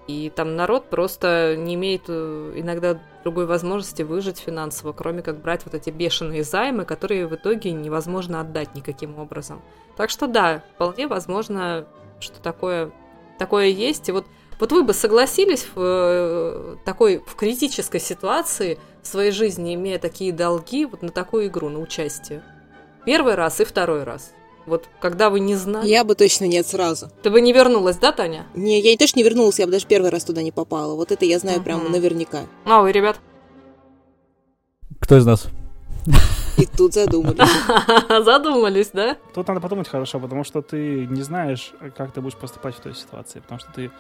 И 0.09 0.33
там 0.35 0.57
народ 0.57 0.89
просто 0.89 1.55
не 1.57 1.75
имеет 1.75 2.05
э, 2.09 2.55
иногда 2.57 2.99
другой 3.23 3.47
возможности 3.47 4.03
выжить 4.03 4.39
финансово, 4.39 4.93
кроме 4.93 5.23
как 5.23 5.41
брать 5.41 5.65
вот 5.65 5.75
эти 5.75 5.91
бешеные 5.91 6.45
займы, 6.45 6.85
которые 6.85 7.27
в 7.27 7.35
итоге 7.35 7.73
невозможно 7.73 8.41
отдать 8.41 8.75
никаким 8.75 9.19
образом. 9.19 9.63
Так 9.97 10.11
что 10.11 10.27
да, 10.27 10.63
вполне 10.75 11.07
возможно, 11.09 11.87
что 12.21 12.41
такое, 12.41 12.93
такое 13.39 13.67
есть. 13.67 14.09
И 14.09 14.13
вот, 14.13 14.27
вот 14.61 14.73
вы 14.73 14.85
бы 14.85 14.95
согласились 14.95 15.67
в 15.75 15.81
э, 15.81 16.77
такой 16.85 17.19
в 17.27 17.35
критической 17.35 18.01
ситуации 18.01 18.79
в 19.03 19.07
своей 19.07 19.33
жизни, 19.33 19.75
имея 19.75 19.99
такие 19.99 20.33
долги, 20.33 20.87
вот 20.87 21.03
на 21.03 21.11
такую 21.11 21.49
игру, 21.49 21.69
на 21.69 21.81
участие? 21.81 22.43
Первый 23.05 23.35
раз 23.35 23.61
и 23.61 23.65
второй 23.65 24.05
раз. 24.05 24.33
Вот 24.69 24.89
когда 25.01 25.31
вы 25.31 25.41
не 25.41 25.57
знали... 25.57 25.89
Я 25.89 26.05
бы 26.05 26.15
точно 26.15 26.45
нет 26.45 26.67
сразу. 26.67 27.11
Ты 27.23 27.31
бы 27.31 27.41
не 27.41 27.53
вернулась, 27.53 27.97
да, 27.97 28.13
Таня? 28.13 28.47
Не, 28.55 28.81
я 28.81 28.97
точно 28.97 29.19
не 29.19 29.25
вернулась, 29.25 29.59
я 29.59 29.67
бы 29.67 29.73
даже 29.73 29.87
первый 29.87 30.11
раз 30.11 30.25
туда 30.25 30.43
не 30.43 30.53
попала. 30.53 30.95
Вот 30.95 31.11
это 31.11 31.25
я 31.25 31.39
знаю 31.39 31.61
uh-huh. 31.61 31.65
прямо 31.65 31.89
наверняка. 31.89 32.43
А 32.65 32.83
вы, 32.83 32.93
ребят? 32.93 33.19
Кто 35.01 35.17
из 35.17 35.27
нас? 35.27 35.49
И 36.59 36.67
тут 36.67 36.93
задумались. 36.93 37.39
Задумались, 38.25 38.91
да? 38.93 39.17
Тут 39.33 39.47
надо 39.47 39.61
подумать 39.61 39.89
хорошо, 39.89 40.19
потому 40.19 40.43
что 40.43 40.61
ты 40.61 41.07
не 41.07 41.23
знаешь, 41.23 41.73
как 41.97 42.13
ты 42.13 42.21
будешь 42.21 42.37
поступать 42.37 42.75
в 42.75 42.81
той 42.81 42.95
ситуации, 42.95 43.39
потому 43.41 43.61
что 43.61 43.71
ты 43.73 43.91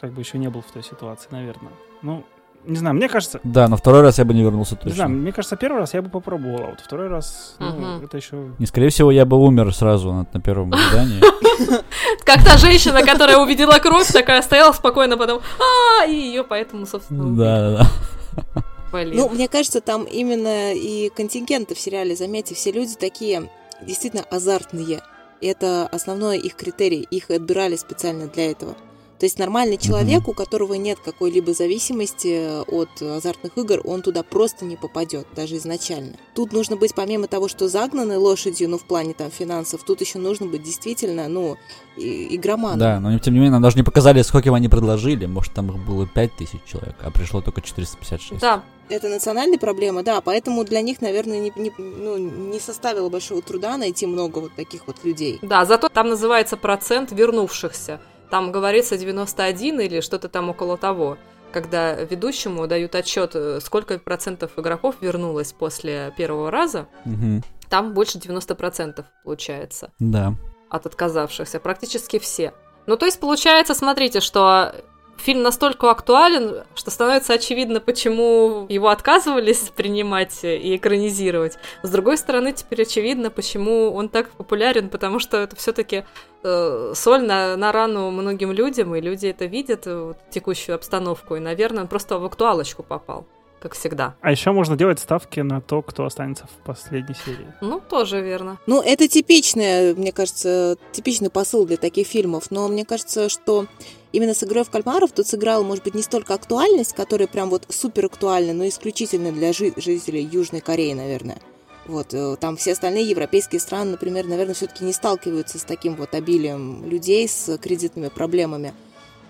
как 0.00 0.12
бы 0.12 0.20
еще 0.20 0.38
не 0.38 0.50
был 0.50 0.60
в 0.62 0.72
той 0.72 0.82
ситуации, 0.82 1.28
наверное. 1.30 1.72
Ну, 2.02 2.24
не 2.66 2.76
знаю, 2.76 2.96
мне 2.96 3.08
кажется... 3.08 3.40
Да, 3.44 3.68
но 3.68 3.76
второй 3.76 4.02
раз 4.02 4.18
я 4.18 4.24
бы 4.24 4.34
не 4.34 4.42
вернулся 4.42 4.74
точно. 4.74 4.88
Не 4.88 4.94
знаю, 4.94 5.10
мне 5.10 5.32
кажется, 5.32 5.56
первый 5.56 5.78
раз 5.78 5.94
я 5.94 6.02
бы 6.02 6.08
попробовал, 6.08 6.62
а 6.62 6.70
вот 6.70 6.80
второй 6.80 7.08
раз, 7.08 7.56
ну, 7.58 7.66
uh-huh. 7.66 8.04
это 8.04 8.16
еще... 8.16 8.52
Не, 8.58 8.66
скорее 8.66 8.88
всего, 8.88 9.10
я 9.10 9.24
бы 9.26 9.36
умер 9.36 9.74
сразу 9.74 10.12
на, 10.12 10.26
на 10.32 10.40
первом 10.40 10.72
задании. 10.72 11.20
Как 12.24 12.44
та 12.44 12.56
женщина, 12.56 13.02
которая 13.04 13.38
увидела 13.38 13.78
кровь, 13.78 14.10
такая 14.10 14.42
стояла 14.42 14.72
спокойно, 14.72 15.16
потом 15.16 15.40
а 15.58 16.06
и 16.06 16.14
ее 16.14 16.44
поэтому, 16.44 16.86
собственно... 16.86 17.36
Да, 17.36 17.70
да, 17.70 17.78
да. 17.78 18.62
Ну, 18.92 19.28
мне 19.28 19.48
кажется, 19.48 19.80
там 19.80 20.04
именно 20.04 20.72
и 20.72 21.10
контингенты 21.10 21.74
в 21.74 21.80
сериале, 21.80 22.14
заметьте, 22.14 22.54
все 22.54 22.70
люди 22.70 22.94
такие 22.94 23.50
действительно 23.82 24.24
азартные. 24.30 25.02
Это 25.40 25.86
основной 25.88 26.38
их 26.38 26.54
критерий. 26.54 27.06
Их 27.10 27.30
отбирали 27.30 27.76
специально 27.76 28.28
для 28.28 28.50
этого. 28.50 28.76
То 29.18 29.26
есть 29.26 29.38
нормальный 29.38 29.76
человек, 29.78 30.26
у 30.28 30.32
которого 30.32 30.74
нет 30.74 30.98
какой-либо 30.98 31.54
зависимости 31.54 32.62
от 32.68 32.88
азартных 33.00 33.56
игр, 33.56 33.80
он 33.84 34.02
туда 34.02 34.22
просто 34.22 34.64
не 34.64 34.76
попадет, 34.76 35.26
даже 35.36 35.56
изначально. 35.56 36.14
Тут 36.34 36.52
нужно 36.52 36.76
быть, 36.76 36.94
помимо 36.94 37.26
того, 37.28 37.48
что 37.48 37.68
загнаны 37.68 38.18
лошадью, 38.18 38.68
ну, 38.68 38.76
в 38.78 38.84
плане 38.84 39.14
там 39.14 39.30
финансов, 39.30 39.82
тут 39.84 40.00
еще 40.00 40.18
нужно 40.18 40.46
быть 40.46 40.62
действительно, 40.62 41.28
ну, 41.28 41.56
и- 41.96 42.34
игроманом. 42.36 42.78
Да, 42.78 43.00
но 43.00 43.16
тем 43.18 43.34
не 43.34 43.38
менее, 43.40 43.52
нам 43.52 43.62
даже 43.62 43.76
не 43.76 43.82
показали, 43.84 44.20
сколько 44.22 44.48
им 44.48 44.54
они 44.54 44.68
предложили. 44.68 45.26
Может, 45.26 45.54
там 45.54 45.70
их 45.70 45.76
было 45.86 46.06
5000 46.06 46.64
человек, 46.64 46.96
а 47.02 47.10
пришло 47.10 47.40
только 47.40 47.60
456. 47.62 48.40
Да, 48.40 48.62
Это 48.90 49.08
национальная 49.08 49.58
проблема, 49.58 50.02
да, 50.02 50.20
поэтому 50.20 50.62
для 50.64 50.82
них, 50.82 51.00
наверное, 51.00 51.38
не, 51.40 51.50
не- 51.56 51.72
ну, 51.78 52.18
не 52.18 52.60
составило 52.60 53.08
большого 53.08 53.40
труда 53.40 53.78
найти 53.78 54.06
много 54.06 54.40
вот 54.40 54.52
таких 54.56 54.86
вот 54.86 54.96
людей. 55.04 55.38
Да, 55.40 55.64
зато 55.64 55.88
там 55.88 56.10
называется 56.10 56.58
процент 56.58 57.10
вернувшихся. 57.10 57.98
Там 58.34 58.50
говорится 58.50 58.98
91 58.98 59.80
или 59.82 60.00
что-то 60.00 60.28
там 60.28 60.50
около 60.50 60.76
того. 60.76 61.18
Когда 61.52 61.92
ведущему 61.94 62.66
дают 62.66 62.96
отчет, 62.96 63.30
э, 63.36 63.60
сколько 63.60 63.96
процентов 64.00 64.58
игроков 64.58 64.96
вернулось 65.00 65.52
после 65.52 66.12
первого 66.16 66.50
раза, 66.50 66.88
Мгм. 67.04 67.44
там 67.68 67.94
больше 67.94 68.18
90 68.18 68.56
процентов 68.56 69.06
получается 69.22 69.92
Да. 70.00 70.34
от 70.68 70.84
отказавшихся, 70.84 71.60
практически 71.60 72.18
все. 72.18 72.52
Ну, 72.86 72.96
то 72.96 73.06
есть 73.06 73.20
получается, 73.20 73.72
смотрите, 73.72 74.18
что 74.18 74.74
фильм 75.18 75.42
настолько 75.42 75.90
актуален, 75.90 76.64
что 76.74 76.90
становится 76.90 77.34
очевидно, 77.34 77.80
почему 77.80 78.66
его 78.68 78.88
отказывались 78.88 79.70
принимать 79.76 80.44
и 80.44 80.76
экранизировать. 80.76 81.58
С 81.82 81.90
другой 81.90 82.18
стороны, 82.18 82.52
теперь 82.52 82.82
очевидно, 82.82 83.30
почему 83.30 83.92
он 83.92 84.08
так 84.08 84.30
популярен, 84.30 84.88
потому 84.88 85.18
что 85.18 85.38
это 85.38 85.56
все-таки 85.56 86.04
соль 86.44 87.22
на, 87.22 87.56
на 87.56 87.72
рану 87.72 88.10
многим 88.10 88.52
людям, 88.52 88.94
и 88.94 89.00
люди 89.00 89.26
это 89.26 89.46
видят, 89.46 89.86
э, 89.86 90.08
вот, 90.08 90.18
текущую 90.30 90.74
обстановку, 90.74 91.36
и, 91.36 91.40
наверное, 91.40 91.84
он 91.84 91.88
просто 91.88 92.18
в 92.18 92.24
актуалочку 92.26 92.82
попал, 92.82 93.26
как 93.64 93.72
всегда. 93.72 94.14
А 94.20 94.30
еще 94.30 94.52
можно 94.52 94.76
делать 94.76 94.98
ставки 94.98 95.40
на 95.40 95.62
то, 95.62 95.80
кто 95.80 96.04
останется 96.04 96.46
в 96.46 96.66
последней 96.66 97.14
серии. 97.14 97.46
Ну, 97.62 97.80
тоже 97.80 98.20
верно. 98.20 98.58
Ну, 98.66 98.82
это 98.82 99.08
типичное, 99.08 99.94
мне 99.94 100.12
кажется, 100.12 100.76
типичный 100.92 101.30
посыл 101.30 101.64
для 101.64 101.78
таких 101.78 102.06
фильмов, 102.06 102.50
но 102.50 102.68
мне 102.68 102.84
кажется, 102.84 103.30
что 103.30 103.64
именно 104.12 104.34
с 104.34 104.44
«Игрой 104.44 104.64
в 104.64 104.70
кальмаров» 104.70 105.12
тут 105.12 105.26
сыграла, 105.28 105.62
может 105.62 105.82
быть, 105.82 105.94
не 105.94 106.02
столько 106.02 106.34
актуальность, 106.34 106.92
которая 106.92 107.26
прям 107.26 107.48
вот 107.48 107.64
супер 107.70 108.04
актуальна, 108.04 108.52
но 108.52 108.68
исключительно 108.68 109.32
для 109.32 109.54
жи- 109.54 109.72
жителей 109.76 110.28
Южной 110.30 110.60
Кореи, 110.60 110.92
наверное. 110.92 111.38
Вот, 111.86 112.12
э, 112.12 112.36
там 112.38 112.58
все 112.58 112.72
остальные 112.72 113.08
европейские 113.08 113.60
страны, 113.60 113.92
например, 113.92 114.26
наверное, 114.26 114.54
все-таки 114.54 114.84
не 114.84 114.92
сталкиваются 114.92 115.58
с 115.58 115.64
таким 115.64 115.94
вот 115.94 116.14
обилием 116.14 116.84
людей 116.84 117.26
с 117.26 117.56
кредитными 117.56 118.08
проблемами. 118.08 118.74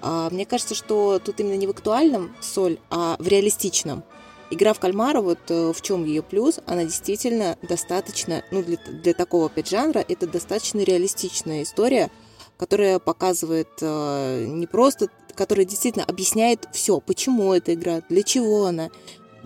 А 0.03 0.29
мне 0.31 0.45
кажется, 0.45 0.75
что 0.75 1.21
тут 1.25 1.39
именно 1.39 1.57
не 1.57 1.69
в 1.69 1.71
актуальном 1.71 2.35
соль, 2.41 2.79
а 2.91 3.17
в 3.21 3.29
реалистичном. 3.29 4.03
Игра 4.51 4.73
в 4.73 4.81
кальмара, 4.81 5.21
вот 5.21 5.39
э, 5.49 5.73
в 5.73 5.81
чем 5.81 6.05
ее 6.05 6.23
плюс, 6.23 6.61
она 6.67 6.85
действительно 6.85 7.57
достаточно, 7.63 8.45
ну, 8.51 8.63
для, 8.63 8.77
для 8.77 9.15
такого 9.15 9.47
опять 9.47 9.69
жанра, 9.69 10.05
это 10.07 10.27
достаточно 10.27 10.81
реалистичная 10.81 11.63
история, 11.63 12.11
которая 12.57 12.99
показывает 12.99 13.69
э, 13.81 14.47
не 14.47 14.67
просто, 14.67 15.09
которая 15.35 15.65
действительно 15.65 16.05
объясняет 16.05 16.69
все, 16.73 17.01
почему 17.01 17.53
эта 17.53 17.75
игра, 17.75 18.03
для 18.09 18.23
чего 18.23 18.67
она. 18.67 18.91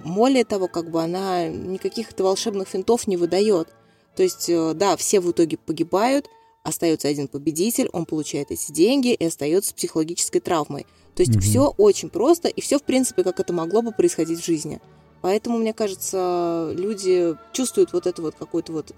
Более 0.04 0.44
того, 0.44 0.68
как 0.68 0.90
бы 0.90 1.02
она 1.02 1.48
никаких 1.48 2.10
это 2.10 2.24
волшебных 2.24 2.68
финтов 2.68 3.06
не 3.06 3.16
выдает. 3.16 3.68
То 4.16 4.22
есть, 4.22 4.48
э, 4.48 4.72
да, 4.74 4.96
все 4.96 5.20
в 5.20 5.30
итоге 5.30 5.56
погибают, 5.58 6.28
остается 6.64 7.08
один 7.08 7.28
победитель, 7.28 7.88
он 7.92 8.04
получает 8.04 8.50
эти 8.50 8.72
деньги 8.72 9.14
и 9.14 9.24
остается 9.24 9.70
с 9.70 9.74
психологической 9.74 10.40
травмой. 10.40 10.86
То 11.18 11.22
есть 11.22 11.32
Мгм. 11.32 11.40
все 11.40 11.74
очень 11.78 12.10
просто 12.10 12.46
и 12.46 12.60
все, 12.60 12.78
в 12.78 12.84
принципе, 12.84 13.24
как 13.24 13.40
это 13.40 13.52
могло 13.52 13.82
бы 13.82 13.90
происходить 13.90 14.38
в 14.38 14.46
жизни. 14.46 14.80
Поэтому, 15.20 15.58
мне 15.58 15.72
кажется, 15.72 16.72
люди 16.78 17.34
чувствуют 17.52 17.92
вот 17.92 18.06
эту 18.06 18.22
вот 18.22 18.36
какую-то 18.38 18.72
вот 18.72 18.94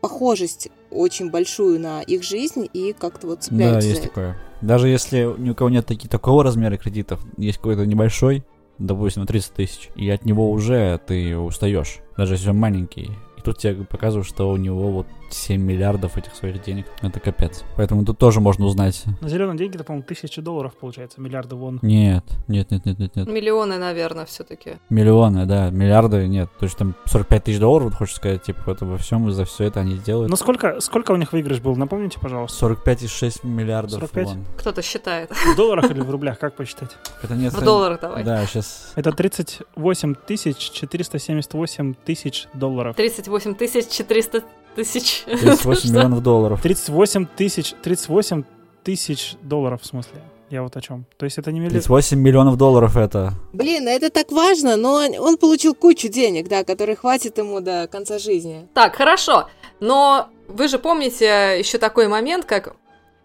похожесть 0.00 0.68
очень 0.92 1.28
большую 1.28 1.80
на 1.80 2.02
их 2.02 2.22
жизнь 2.22 2.68
и 2.72 2.94
как-то 2.96 3.26
вот 3.26 3.38
Да, 3.40 3.44
цепляются 3.46 3.88
есть 3.88 4.00
за 4.00 4.04
это. 4.04 4.08
такое. 4.14 4.38
Даже 4.62 4.86
если 4.88 5.28
ни 5.38 5.50
у 5.50 5.56
кого 5.56 5.68
нет 5.70 5.84
таки, 5.86 6.06
такого 6.06 6.44
размера 6.44 6.76
кредитов, 6.76 7.20
есть 7.36 7.56
какой-то 7.58 7.84
небольшой, 7.84 8.44
допустим, 8.78 9.22
на 9.22 9.26
30 9.26 9.52
тысяч, 9.54 9.90
и 9.96 10.08
от 10.08 10.24
него 10.24 10.48
уже 10.48 11.00
ты 11.04 11.36
устаешь, 11.36 11.98
даже 12.16 12.34
если 12.34 12.50
он 12.50 12.58
маленький. 12.58 13.10
И 13.38 13.42
тут 13.42 13.58
тебе 13.58 13.84
показывают, 13.84 14.28
что 14.28 14.50
у 14.50 14.56
него 14.56 14.92
вот 14.92 15.08
7 15.30 15.60
миллиардов 15.60 16.16
этих 16.16 16.34
своих 16.34 16.62
денег. 16.62 16.86
Это 17.02 17.20
капец. 17.20 17.64
Поэтому 17.76 18.04
тут 18.04 18.18
тоже 18.18 18.40
можно 18.40 18.66
узнать. 18.66 19.04
На 19.20 19.28
зеленые 19.28 19.56
деньги 19.58 19.76
это, 19.76 19.84
по-моему, 19.84 20.04
тысячи 20.06 20.40
долларов 20.40 20.74
получается, 20.78 21.20
миллиарды 21.20 21.56
вон. 21.56 21.78
Нет, 21.82 22.24
нет, 22.48 22.70
нет, 22.70 22.84
нет, 22.84 22.98
нет, 22.98 23.16
нет. 23.16 23.28
Миллионы, 23.28 23.78
наверное, 23.78 24.26
все-таки. 24.26 24.76
Миллионы, 24.90 25.46
да, 25.46 25.70
миллиарды 25.70 26.26
нет. 26.26 26.50
То 26.58 26.64
есть 26.64 26.76
там 26.76 26.94
45 27.06 27.44
тысяч 27.44 27.58
долларов, 27.58 27.86
вот 27.86 27.94
хочешь 27.94 28.16
сказать, 28.16 28.42
типа, 28.42 28.70
это 28.70 28.84
во 28.84 28.98
всем 28.98 29.28
и 29.28 29.32
за 29.32 29.44
все 29.44 29.64
это 29.64 29.80
они 29.80 29.96
делают. 29.98 30.30
Ну 30.30 30.36
сколько, 30.36 30.80
сколько 30.80 31.12
у 31.12 31.16
них 31.16 31.32
выигрыш 31.32 31.60
был, 31.60 31.76
напомните, 31.76 32.18
пожалуйста. 32.20 32.66
45,6 32.66 33.46
миллиардов 33.46 34.00
45? 34.00 34.26
вон. 34.26 34.44
Кто-то 34.58 34.82
считает. 34.82 35.30
В 35.30 35.56
долларах 35.56 35.90
или 35.90 36.00
в 36.00 36.10
рублях, 36.10 36.38
как 36.38 36.54
посчитать? 36.54 36.96
Это 37.22 37.34
нет. 37.34 37.52
В 37.52 37.62
долларах 37.62 38.00
давай. 38.00 38.24
Да, 38.24 38.44
сейчас. 38.46 38.92
Это 38.94 39.12
38 39.12 40.14
тысяч 40.26 40.56
478 40.70 41.94
тысяч 42.04 42.46
долларов. 42.54 42.96
38 42.96 43.54
тысяч 43.54 43.88
400 43.88 44.44
тысяч. 44.76 45.24
38 45.26 45.74
Что? 45.80 45.88
миллионов 45.88 46.22
долларов. 46.22 46.60
38 46.62 47.26
тысяч, 47.36 47.74
38 47.82 48.44
тысяч 48.84 49.34
долларов, 49.42 49.82
в 49.82 49.86
смысле. 49.86 50.20
Я 50.48 50.62
вот 50.62 50.76
о 50.76 50.80
чем. 50.80 51.06
То 51.16 51.24
есть 51.24 51.38
это 51.38 51.50
не 51.50 51.58
миллион. 51.58 51.72
38 51.72 52.18
миллионов 52.20 52.56
долларов 52.56 52.96
это. 52.96 53.32
Блин, 53.52 53.88
это 53.88 54.10
так 54.10 54.30
важно, 54.30 54.76
но 54.76 54.94
он 55.18 55.36
получил 55.38 55.74
кучу 55.74 56.08
денег, 56.08 56.46
да, 56.48 56.62
которые 56.62 56.94
хватит 56.94 57.36
ему 57.38 57.60
до 57.60 57.88
конца 57.88 58.18
жизни. 58.20 58.68
Так, 58.72 58.94
хорошо. 58.94 59.48
Но 59.80 60.28
вы 60.46 60.68
же 60.68 60.78
помните 60.78 61.56
еще 61.58 61.78
такой 61.78 62.06
момент, 62.06 62.44
как 62.44 62.76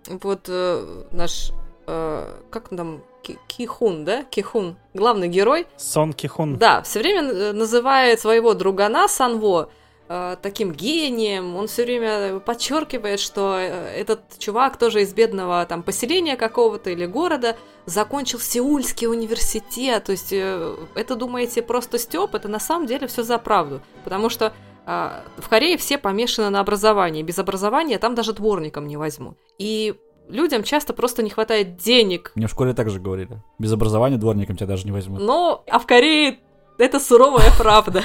вот 0.07 0.45
э, 0.47 1.03
наш, 1.11 1.51
э, 1.85 2.27
как 2.49 2.69
там, 2.69 3.03
Ки- 3.21 3.37
Кихун, 3.47 4.03
да? 4.03 4.23
Кихун, 4.23 4.75
главный 4.95 5.27
герой, 5.27 5.67
Сон 5.77 6.13
Кихун. 6.13 6.57
да, 6.57 6.81
все 6.81 6.97
время 6.99 7.21
э, 7.31 7.51
называет 7.51 8.19
своего 8.19 8.55
другана 8.55 9.07
Санво 9.07 9.69
э, 10.11 10.35
таким 10.41 10.71
гением. 10.73 11.55
Он 11.55 11.67
все 11.67 11.83
время 11.83 12.39
подчеркивает, 12.39 13.19
что 13.19 13.55
э, 13.57 13.95
этот 13.95 14.21
чувак 14.37 14.77
тоже 14.77 15.01
из 15.01 15.13
бедного 15.13 15.65
там 15.65 15.83
поселения 15.83 16.35
какого-то 16.35 16.89
или 16.89 17.05
города 17.05 17.55
закончил 17.85 18.39
Сеульский 18.39 19.07
университет. 19.07 20.03
То 20.03 20.11
есть 20.11 20.33
э, 20.33 20.75
это 20.95 21.15
думаете 21.15 21.61
просто 21.61 21.97
стёб, 21.97 22.35
это 22.35 22.47
на 22.49 22.59
самом 22.59 22.87
деле 22.87 23.07
все 23.07 23.23
за 23.23 23.37
правду, 23.37 23.81
потому 24.03 24.29
что 24.29 24.53
а, 24.85 25.23
в 25.37 25.47
Корее 25.47 25.77
все 25.77 25.97
помешаны 25.97 26.49
на 26.49 26.59
образовании. 26.59 27.23
Без 27.23 27.39
образования 27.39 27.97
там 27.99 28.15
даже 28.15 28.33
дворником 28.33 28.87
не 28.87 28.97
возьму. 28.97 29.35
И 29.57 29.95
людям 30.27 30.63
часто 30.63 30.93
просто 30.93 31.23
не 31.23 31.29
хватает 31.29 31.77
денег 31.77 32.31
Мне 32.35 32.47
в 32.47 32.51
школе 32.51 32.73
также 32.73 32.99
говорили. 32.99 33.41
Без 33.59 33.71
образования 33.71 34.17
дворником 34.17 34.55
тебя 34.55 34.67
даже 34.67 34.85
не 34.85 34.91
возьмут. 34.91 35.21
но, 35.21 35.63
а 35.69 35.79
в 35.79 35.85
Корее 35.85 36.39
это 36.81 36.99
суровая 36.99 37.51
правда. 37.57 38.03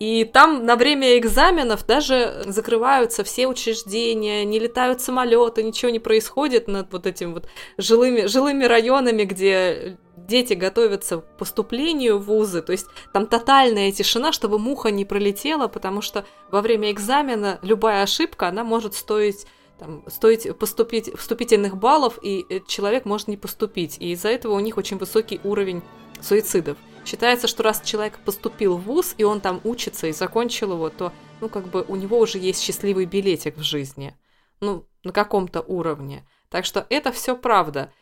И 0.00 0.24
там 0.24 0.66
на 0.66 0.76
время 0.76 1.16
экзаменов 1.18 1.86
даже 1.86 2.42
закрываются 2.46 3.22
все 3.22 3.46
учреждения, 3.46 4.44
не 4.44 4.58
летают 4.58 5.00
самолеты, 5.00 5.62
ничего 5.62 5.90
не 5.90 6.00
происходит 6.00 6.66
над 6.66 6.92
вот 6.92 7.06
этим 7.06 7.34
вот 7.34 7.48
жилыми, 7.78 8.26
жилыми 8.26 8.64
районами, 8.64 9.24
где 9.24 9.96
дети 10.16 10.54
готовятся 10.54 11.18
к 11.18 11.36
поступлению 11.36 12.18
в 12.18 12.24
вузы. 12.24 12.62
То 12.62 12.72
есть 12.72 12.86
там 13.12 13.26
тотальная 13.26 13.92
тишина, 13.92 14.32
чтобы 14.32 14.58
муха 14.58 14.90
не 14.90 15.04
пролетела, 15.04 15.68
потому 15.68 16.02
что 16.02 16.24
во 16.50 16.62
время 16.62 16.90
экзамена 16.90 17.60
любая 17.62 18.02
ошибка, 18.02 18.48
она 18.48 18.64
может 18.64 18.94
стоить 18.94 19.46
там, 19.78 20.04
стоить 20.08 20.58
поступить, 20.58 21.10
вступительных 21.16 21.76
баллов, 21.76 22.18
и 22.20 22.44
э, 22.50 22.60
человек 22.66 23.06
может 23.06 23.28
не 23.28 23.38
поступить. 23.38 23.96
И 23.98 24.12
из-за 24.12 24.28
этого 24.28 24.54
у 24.54 24.60
них 24.60 24.76
очень 24.76 24.98
высокий 24.98 25.40
уровень 25.42 25.82
суицидов. 26.20 26.76
Считается, 27.10 27.48
что 27.48 27.64
раз 27.64 27.82
человек 27.84 28.20
поступил 28.24 28.76
в 28.76 28.82
ВУЗ, 28.82 29.16
и 29.18 29.24
он 29.24 29.40
там 29.40 29.60
учится 29.64 30.06
и 30.06 30.12
закончил 30.12 30.74
его, 30.74 30.90
то, 30.90 31.12
ну, 31.40 31.48
как 31.48 31.66
бы 31.66 31.84
у 31.88 31.96
него 31.96 32.16
уже 32.20 32.38
есть 32.38 32.62
счастливый 32.62 33.04
билетик 33.04 33.56
в 33.56 33.64
жизни. 33.64 34.16
Ну, 34.60 34.86
на 35.02 35.10
каком-то 35.10 35.60
уровне. 35.60 36.24
Так 36.50 36.64
что 36.64 36.86
это 36.88 37.10
все 37.10 37.36
правда. 37.36 37.92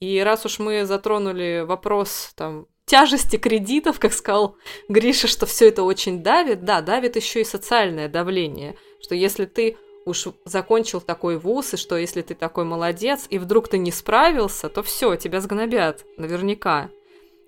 И 0.00 0.20
раз 0.20 0.44
уж 0.44 0.58
мы 0.58 0.84
затронули 0.84 1.64
вопрос 1.66 2.32
там 2.36 2.66
тяжести 2.84 3.36
кредитов, 3.36 3.98
как 3.98 4.12
сказал 4.12 4.58
Гриша, 4.90 5.28
что 5.28 5.46
все 5.46 5.68
это 5.68 5.82
очень 5.82 6.22
давит, 6.22 6.66
да, 6.66 6.82
давит 6.82 7.16
еще 7.16 7.40
и 7.40 7.44
социальное 7.44 8.10
давление, 8.10 8.76
что 9.00 9.14
если 9.14 9.46
ты 9.46 9.78
уж 10.04 10.26
закончил 10.44 11.00
такой 11.00 11.38
вуз, 11.38 11.72
и 11.72 11.78
что 11.78 11.96
если 11.96 12.20
ты 12.20 12.34
такой 12.34 12.64
молодец, 12.64 13.28
и 13.30 13.38
вдруг 13.38 13.68
ты 13.68 13.78
не 13.78 13.92
справился, 13.92 14.68
то 14.68 14.82
все, 14.82 15.16
тебя 15.16 15.40
сгнобят, 15.40 16.04
наверняка. 16.18 16.90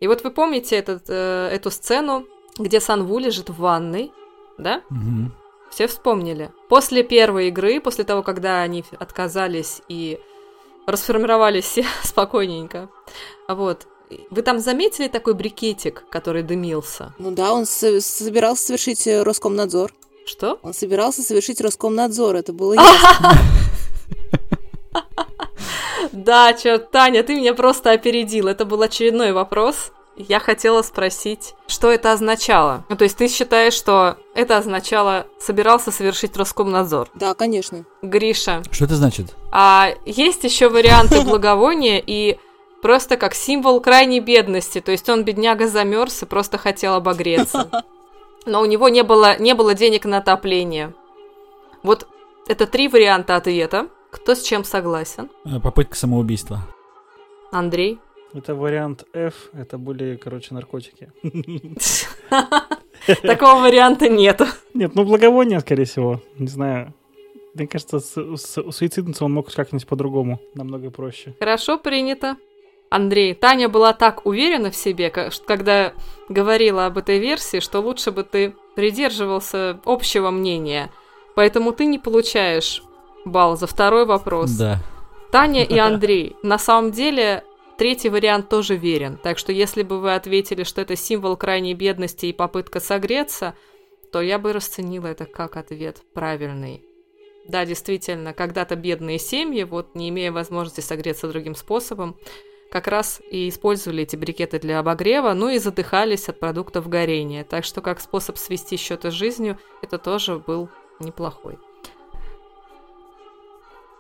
И 0.01 0.07
вот 0.07 0.25
вы 0.25 0.31
помните 0.31 0.77
этот, 0.77 1.05
э, 1.09 1.49
эту 1.53 1.71
сцену, 1.71 2.25
где 2.59 2.81
Санву 2.81 3.19
лежит 3.19 3.51
в 3.51 3.59
ванной, 3.59 4.13
да? 4.59 4.83
Мгм. 4.91 5.33
Все 5.71 5.87
вспомнили. 5.87 6.51
После 6.69 7.03
первой 7.05 7.49
игры, 7.49 7.81
после 7.81 8.05
того, 8.05 8.23
когда 8.23 8.63
они 8.63 8.85
отказались 8.99 9.83
и 9.89 10.19
расформировались 10.87 11.65
все 11.65 11.85
спокойненько. 12.03 12.89
Вот. 13.49 13.87
Вы 14.31 14.43
там 14.43 14.59
заметили 14.59 15.07
такой 15.07 15.35
брикетик, 15.35 16.05
который 16.11 16.43
дымился? 16.43 17.15
Ну 17.19 17.31
да, 17.31 17.53
он 17.53 17.65
со- 17.67 18.01
собирался 18.01 18.67
совершить 18.67 19.07
э, 19.07 19.23
Роскомнадзор. 19.23 19.93
Что? 20.27 20.59
Он 20.63 20.75
собирался 20.75 21.23
совершить 21.23 21.61
Роскомнадзор, 21.61 22.35
это 22.37 22.53
было 22.53 22.73
ясно. 22.75 23.33
Да, 26.13 26.53
черт, 26.55 26.91
Таня, 26.91 27.23
ты 27.23 27.37
меня 27.37 27.55
просто 27.55 27.93
опередил. 27.93 28.49
Это 28.49 28.65
был 28.65 28.83
очередной 28.83 29.33
вопрос. 29.33 29.93
Я 30.17 30.39
хотела 30.41 30.83
спросить, 30.83 31.55
что 31.67 31.91
это 31.91 32.13
означало? 32.13 32.85
Ну, 32.91 32.97
то 32.97 33.05
есть 33.05 33.17
ты 33.17 33.29
считаешь, 33.29 33.73
что 33.73 34.17
это 34.35 34.59
означало 34.59 35.27
собирался 35.39 35.91
совершить 35.93 36.37
Роскомнадзор? 36.37 37.09
Да, 37.15 37.33
конечно. 37.35 37.85
Гриша, 38.03 38.63
Что 38.71 38.85
это 38.85 38.97
значит? 38.97 39.35
а 39.51 39.91
есть 40.05 40.45
еще 40.45 40.69
варианты 40.69 41.23
благовония 41.23 42.03
и 42.05 42.39
просто 42.83 43.17
как 43.17 43.35
символ 43.35 43.81
крайней 43.81 44.21
бедности. 44.21 44.81
То 44.81 44.93
есть 44.93 45.09
он, 45.09 45.25
бедняга, 45.25 45.69
замерз 45.69 46.23
и 46.23 46.27
просто 46.27 46.59
хотел 46.59 46.95
обогреться. 46.95 47.71
Но 48.47 48.61
у 48.61 48.67
него 48.67 48.89
не 48.89 49.03
было, 49.03 49.39
не 49.39 49.55
было 49.55 49.75
денег 49.75 50.05
на 50.05 50.19
отопление. 50.19 50.93
Вот 51.83 52.07
это 52.47 52.67
три 52.67 52.89
варианта 52.89 53.37
ответа. 53.37 53.89
Кто 54.11 54.35
с 54.35 54.43
чем 54.43 54.65
согласен? 54.65 55.29
Э, 55.45 55.61
Попытка 55.61 55.95
самоубийства. 55.97 56.61
Андрей? 57.53 57.99
Это 58.33 58.55
вариант 58.55 59.05
F, 59.13 59.51
это 59.53 59.77
были, 59.79 60.17
короче, 60.17 60.55
наркотики. 60.55 61.11
Такого 63.23 63.61
варианта 63.63 64.09
нет. 64.09 64.41
Нет, 64.75 64.95
ну 64.95 65.05
благовоние, 65.05 65.61
скорее 65.61 65.85
всего. 65.85 66.21
Не 66.39 66.47
знаю. 66.49 66.95
Мне 67.55 67.67
кажется, 67.67 67.99
с, 67.99 68.15
с- 68.37 68.71
суициднуться 68.71 69.25
он 69.25 69.33
мог 69.33 69.53
как-нибудь 69.53 69.87
по-другому, 69.89 70.39
намного 70.55 70.91
проще. 70.91 71.35
Хорошо 71.41 71.79
принято. 71.79 72.37
Андрей, 72.91 73.35
Таня 73.35 73.69
была 73.69 73.93
так 73.93 74.27
уверена 74.27 74.71
в 74.71 74.77
себе, 74.77 75.11
когда 75.11 75.93
говорила 76.29 76.87
об 76.87 76.99
этой 76.99 77.19
версии, 77.19 77.59
что 77.61 77.81
лучше 77.81 78.11
бы 78.13 78.23
ты 78.25 78.55
придерживался 78.77 79.81
общего 79.85 80.31
мнения. 80.31 80.91
Поэтому 81.35 81.73
ты 81.73 81.87
не 81.87 81.99
получаешь 81.99 82.83
балл 83.25 83.57
за 83.57 83.67
второй 83.67 84.07
вопрос. 84.07 84.51
Да. 84.51 84.79
Таня 85.31 85.65
и 85.65 85.79
Андрей, 85.79 86.37
на 86.43 86.59
самом 86.59 86.93
деле, 86.93 87.45
третий 87.79 88.09
вариант 88.09 88.49
тоже 88.49 88.77
верен. 88.77 89.19
Так 89.23 89.39
что 89.39 89.53
если 89.53 89.83
бы 89.83 90.01
вы 90.01 90.15
ответили, 90.15 90.65
что 90.65 90.81
это 90.81 90.97
символ 90.97 91.37
крайней 91.37 91.75
бедности 91.75 92.27
и 92.27 92.33
попытка 92.33 92.81
согреться, 92.81 93.55
то 94.13 94.21
я 94.21 94.39
бы 94.39 94.53
расценила 94.53 95.07
это 95.07 95.25
как 95.25 95.57
ответ 95.57 96.03
правильный. 96.15 96.85
Да, 97.47 97.65
действительно, 97.65 98.33
когда-то 98.33 98.77
бедные 98.77 99.19
семьи, 99.19 99.65
вот 99.65 99.95
не 99.95 100.11
имея 100.11 100.31
возможности 100.31 100.81
согреться 100.81 101.27
другим 101.29 101.55
способом, 101.55 102.17
как 102.71 102.87
раз 102.87 103.21
и 103.31 103.49
использовали 103.49 104.05
эти 104.05 104.15
брикеты 104.15 104.59
для 104.59 104.79
обогрева, 104.79 105.33
ну 105.33 105.49
и 105.49 105.59
задыхались 105.59 106.29
от 106.29 106.39
продуктов 106.39 106.89
горения. 106.89 107.45
Так 107.45 107.65
что 107.65 107.81
как 107.81 108.01
способ 108.01 108.39
свести 108.39 108.77
счеты 108.77 109.11
с 109.11 109.15
жизнью, 109.15 109.59
это 109.83 109.99
тоже 109.99 110.39
был 110.39 110.69
неплохой. 111.01 111.59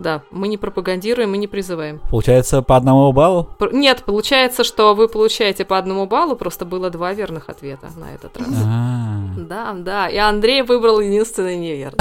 Да, 0.01 0.23
мы 0.31 0.49
не 0.49 0.57
пропагандируем 0.57 1.35
и 1.35 1.39
не 1.39 1.47
призываем. 1.47 2.01
Получается, 2.11 2.63
по 2.63 2.77
одному 2.77 3.13
баллу? 3.13 3.51
Пр- 3.59 3.73
Нет, 3.75 4.03
получается, 4.07 4.65
что 4.65 4.95
вы 4.95 5.09
получаете 5.09 5.65
по 5.67 5.77
одному 5.77 6.07
баллу, 6.07 6.37
просто 6.37 6.65
было 6.65 6.89
два 6.91 7.13
верных 7.13 7.51
ответа 7.51 7.91
на 7.97 8.15
этот 8.15 8.37
раз. 8.39 8.49
А, 8.65 9.21
Да, 9.37 9.73
да, 9.75 10.09
и 10.09 10.17
Андрей 10.17 10.63
выбрал 10.63 11.01
единственный 11.01 11.57
неверный. 11.57 11.99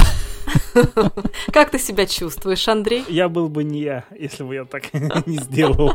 Как 1.52 1.70
ты 1.72 1.78
себя 1.78 2.06
чувствуешь, 2.06 2.68
Андрей? 2.70 3.04
Я 3.10 3.28
был 3.28 3.50
бы 3.50 3.64
не 3.66 3.82
я, 3.82 4.06
если 4.18 4.44
бы 4.44 4.56
я 4.56 4.64
так 4.66 4.94
не 5.28 5.38
сделал. 5.38 5.92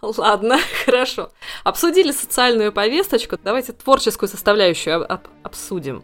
Ладно, 0.00 0.56
хорошо. 0.86 1.28
Обсудили 1.62 2.10
социальную 2.12 2.72
повесточку, 2.72 3.36
давайте 3.42 3.72
творческую 3.72 4.28
составляющую 4.28 4.96
об- 4.96 5.12
об- 5.12 5.28
обсудим. 5.42 6.02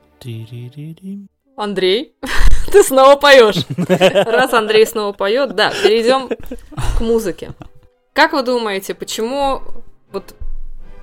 Андрей, 1.56 2.14
ты 2.72 2.82
снова 2.82 3.16
поешь. 3.16 3.66
Раз 3.88 4.52
Андрей 4.52 4.86
снова 4.86 5.12
поет, 5.12 5.54
да, 5.54 5.70
перейдем 5.70 6.28
к 6.98 7.00
музыке. 7.00 7.52
Как 8.12 8.32
вы 8.32 8.42
думаете, 8.42 8.94
почему 8.94 9.60
вот 10.12 10.34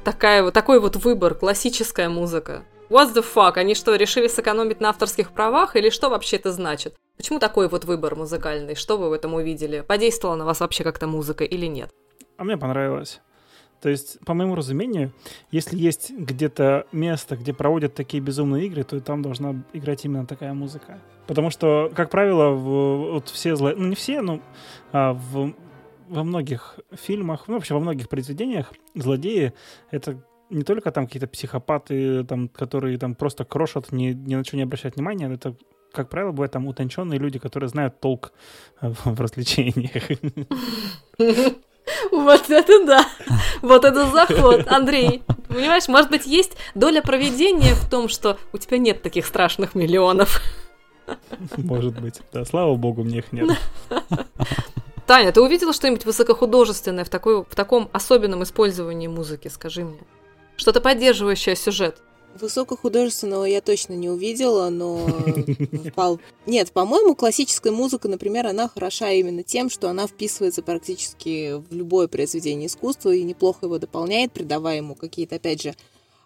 такая 0.03 0.43
вот 0.43 0.53
такой 0.53 0.79
вот 0.79 0.95
выбор 0.95 1.35
классическая 1.35 2.09
музыка? 2.09 2.63
What 2.89 3.13
the 3.13 3.23
fuck? 3.23 3.53
Они 3.57 3.73
что, 3.73 3.95
решили 3.95 4.27
сэкономить 4.27 4.81
на 4.81 4.89
авторских 4.89 5.31
правах 5.31 5.77
или 5.77 5.89
что 5.89 6.09
вообще 6.09 6.35
это 6.35 6.51
значит? 6.51 6.95
Почему 7.15 7.39
такой 7.39 7.69
вот 7.69 7.85
выбор 7.85 8.15
музыкальный? 8.15 8.75
Что 8.75 8.97
вы 8.97 9.09
в 9.09 9.13
этом 9.13 9.33
увидели? 9.33 9.81
Подействовала 9.81 10.35
на 10.35 10.45
вас 10.45 10.59
вообще 10.59 10.83
как-то 10.83 11.07
музыка 11.07 11.45
или 11.45 11.67
нет? 11.67 11.89
А 12.37 12.43
мне 12.43 12.57
понравилось. 12.57 13.21
То 13.81 13.89
есть, 13.89 14.19
по 14.25 14.33
моему 14.33 14.55
разумению, 14.55 15.11
если 15.49 15.77
есть 15.77 16.11
где-то 16.11 16.85
место, 16.91 17.35
где 17.35 17.53
проводят 17.53 17.95
такие 17.95 18.21
безумные 18.21 18.67
игры, 18.67 18.83
то 18.83 18.99
там 19.01 19.21
должна 19.21 19.55
играть 19.73 20.05
именно 20.05 20.25
такая 20.25 20.53
музыка. 20.53 20.99
Потому 21.27 21.49
что, 21.49 21.91
как 21.95 22.09
правило, 22.09 22.49
в, 22.51 23.11
вот 23.13 23.29
все 23.29 23.55
зло... 23.55 23.71
ну 23.75 23.87
не 23.87 23.95
все, 23.95 24.21
но 24.21 24.39
а, 24.91 25.13
в, 25.13 25.53
во 26.09 26.23
многих 26.23 26.79
фильмах, 26.91 27.47
ну 27.47 27.55
вообще 27.55 27.73
во 27.73 27.79
многих 27.79 28.07
произведениях 28.07 28.71
злодеи— 28.93 29.53
это 29.91 30.21
не 30.51 30.63
только 30.63 30.91
там 30.91 31.07
какие-то 31.07 31.27
психопаты, 31.27 32.23
там, 32.25 32.49
которые 32.49 32.97
там 32.99 33.15
просто 33.15 33.45
крошат, 33.45 33.91
ни, 33.91 34.11
ни 34.11 34.35
на 34.35 34.43
что 34.43 34.57
не 34.57 34.63
обращают 34.63 34.95
внимания, 34.95 35.31
это 35.31 35.55
как 35.91 36.09
правило, 36.09 36.31
бывают 36.31 36.53
там 36.53 36.67
утонченные 36.67 37.19
люди, 37.19 37.39
которые 37.39 37.69
знают 37.69 37.99
толк 37.99 38.31
э, 38.81 38.89
в 39.03 39.19
развлечениях. 39.19 40.03
Вот 42.11 42.49
это 42.49 42.85
да! 42.85 43.05
Вот 43.61 43.85
это 43.85 44.09
заход! 44.09 44.67
Андрей, 44.67 45.23
понимаешь, 45.47 45.87
может 45.87 46.09
быть, 46.09 46.25
есть 46.25 46.57
доля 46.75 47.01
проведения 47.01 47.73
в 47.75 47.89
том, 47.89 48.09
что 48.09 48.37
у 48.53 48.57
тебя 48.57 48.77
нет 48.77 49.01
таких 49.01 49.25
страшных 49.25 49.75
миллионов. 49.75 50.41
Может 51.57 51.99
быть. 51.99 52.21
Да, 52.31 52.45
слава 52.45 52.75
богу, 52.75 53.03
мне 53.03 53.19
их 53.19 53.31
нет. 53.31 53.49
Таня, 55.05 55.31
ты 55.31 55.41
увидела 55.41 55.73
что-нибудь 55.73 56.05
высокохудожественное 56.05 57.03
в, 57.03 57.09
такой, 57.09 57.43
в 57.43 57.55
таком 57.55 57.89
особенном 57.91 58.43
использовании 58.43 59.07
музыки, 59.07 59.49
скажи 59.49 59.83
мне? 59.83 59.99
Что-то 60.55 60.79
поддерживающее 60.79 61.55
сюжет. 61.55 62.01
Высокохудожественного 62.39 63.45
я 63.45 63.61
точно 63.61 63.93
не 63.93 64.09
увидела, 64.09 64.69
но... 64.69 65.05
Нет, 66.45 66.71
по-моему, 66.71 67.15
классическая 67.15 67.71
музыка, 67.71 68.07
например, 68.07 68.47
она 68.47 68.67
хороша 68.67 69.11
именно 69.11 69.43
тем, 69.43 69.69
что 69.69 69.89
она 69.89 70.07
вписывается 70.07 70.61
практически 70.63 71.53
в 71.53 71.73
любое 71.73 72.07
произведение 72.07 72.67
искусства 72.67 73.13
и 73.13 73.23
неплохо 73.23 73.65
его 73.65 73.77
дополняет, 73.79 74.31
придавая 74.31 74.77
ему 74.77 74.95
какие-то, 74.95 75.35
опять 75.35 75.61
же, 75.61 75.75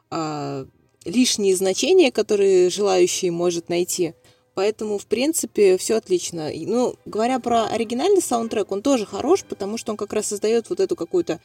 а, 0.10 0.66
лишние 1.06 1.56
значения, 1.56 2.12
которые 2.12 2.70
желающий 2.70 3.30
может 3.30 3.70
найти. 3.70 4.14
Поэтому, 4.56 4.98
в 4.98 5.06
принципе, 5.06 5.78
все 5.78 5.96
отлично. 5.96 6.50
Ну, 6.54 6.96
говоря 7.06 7.40
про 7.40 7.66
оригинальный 7.66 8.22
саундтрек, 8.22 8.72
он 8.72 8.82
тоже 8.82 9.06
хорош, 9.06 9.44
потому 9.44 9.78
что 9.78 9.92
он 9.92 9.98
как 9.98 10.14
раз 10.14 10.28
создает 10.28 10.70
вот 10.70 10.80
эту 10.80 10.96
какую-то 10.96 11.42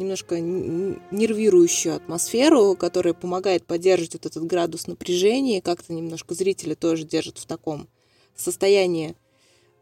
немножко 0.00 0.40
нервирующую 0.40 1.94
атмосферу, 1.94 2.74
которая 2.74 3.14
помогает 3.14 3.64
поддерживать 3.66 4.14
вот 4.14 4.26
этот 4.26 4.44
градус 4.44 4.86
напряжения, 4.86 5.58
и 5.58 5.60
как-то 5.60 5.92
немножко 5.92 6.34
зрителя 6.34 6.74
тоже 6.74 7.04
держит 7.04 7.38
в 7.38 7.46
таком 7.46 7.88
состоянии 8.34 9.14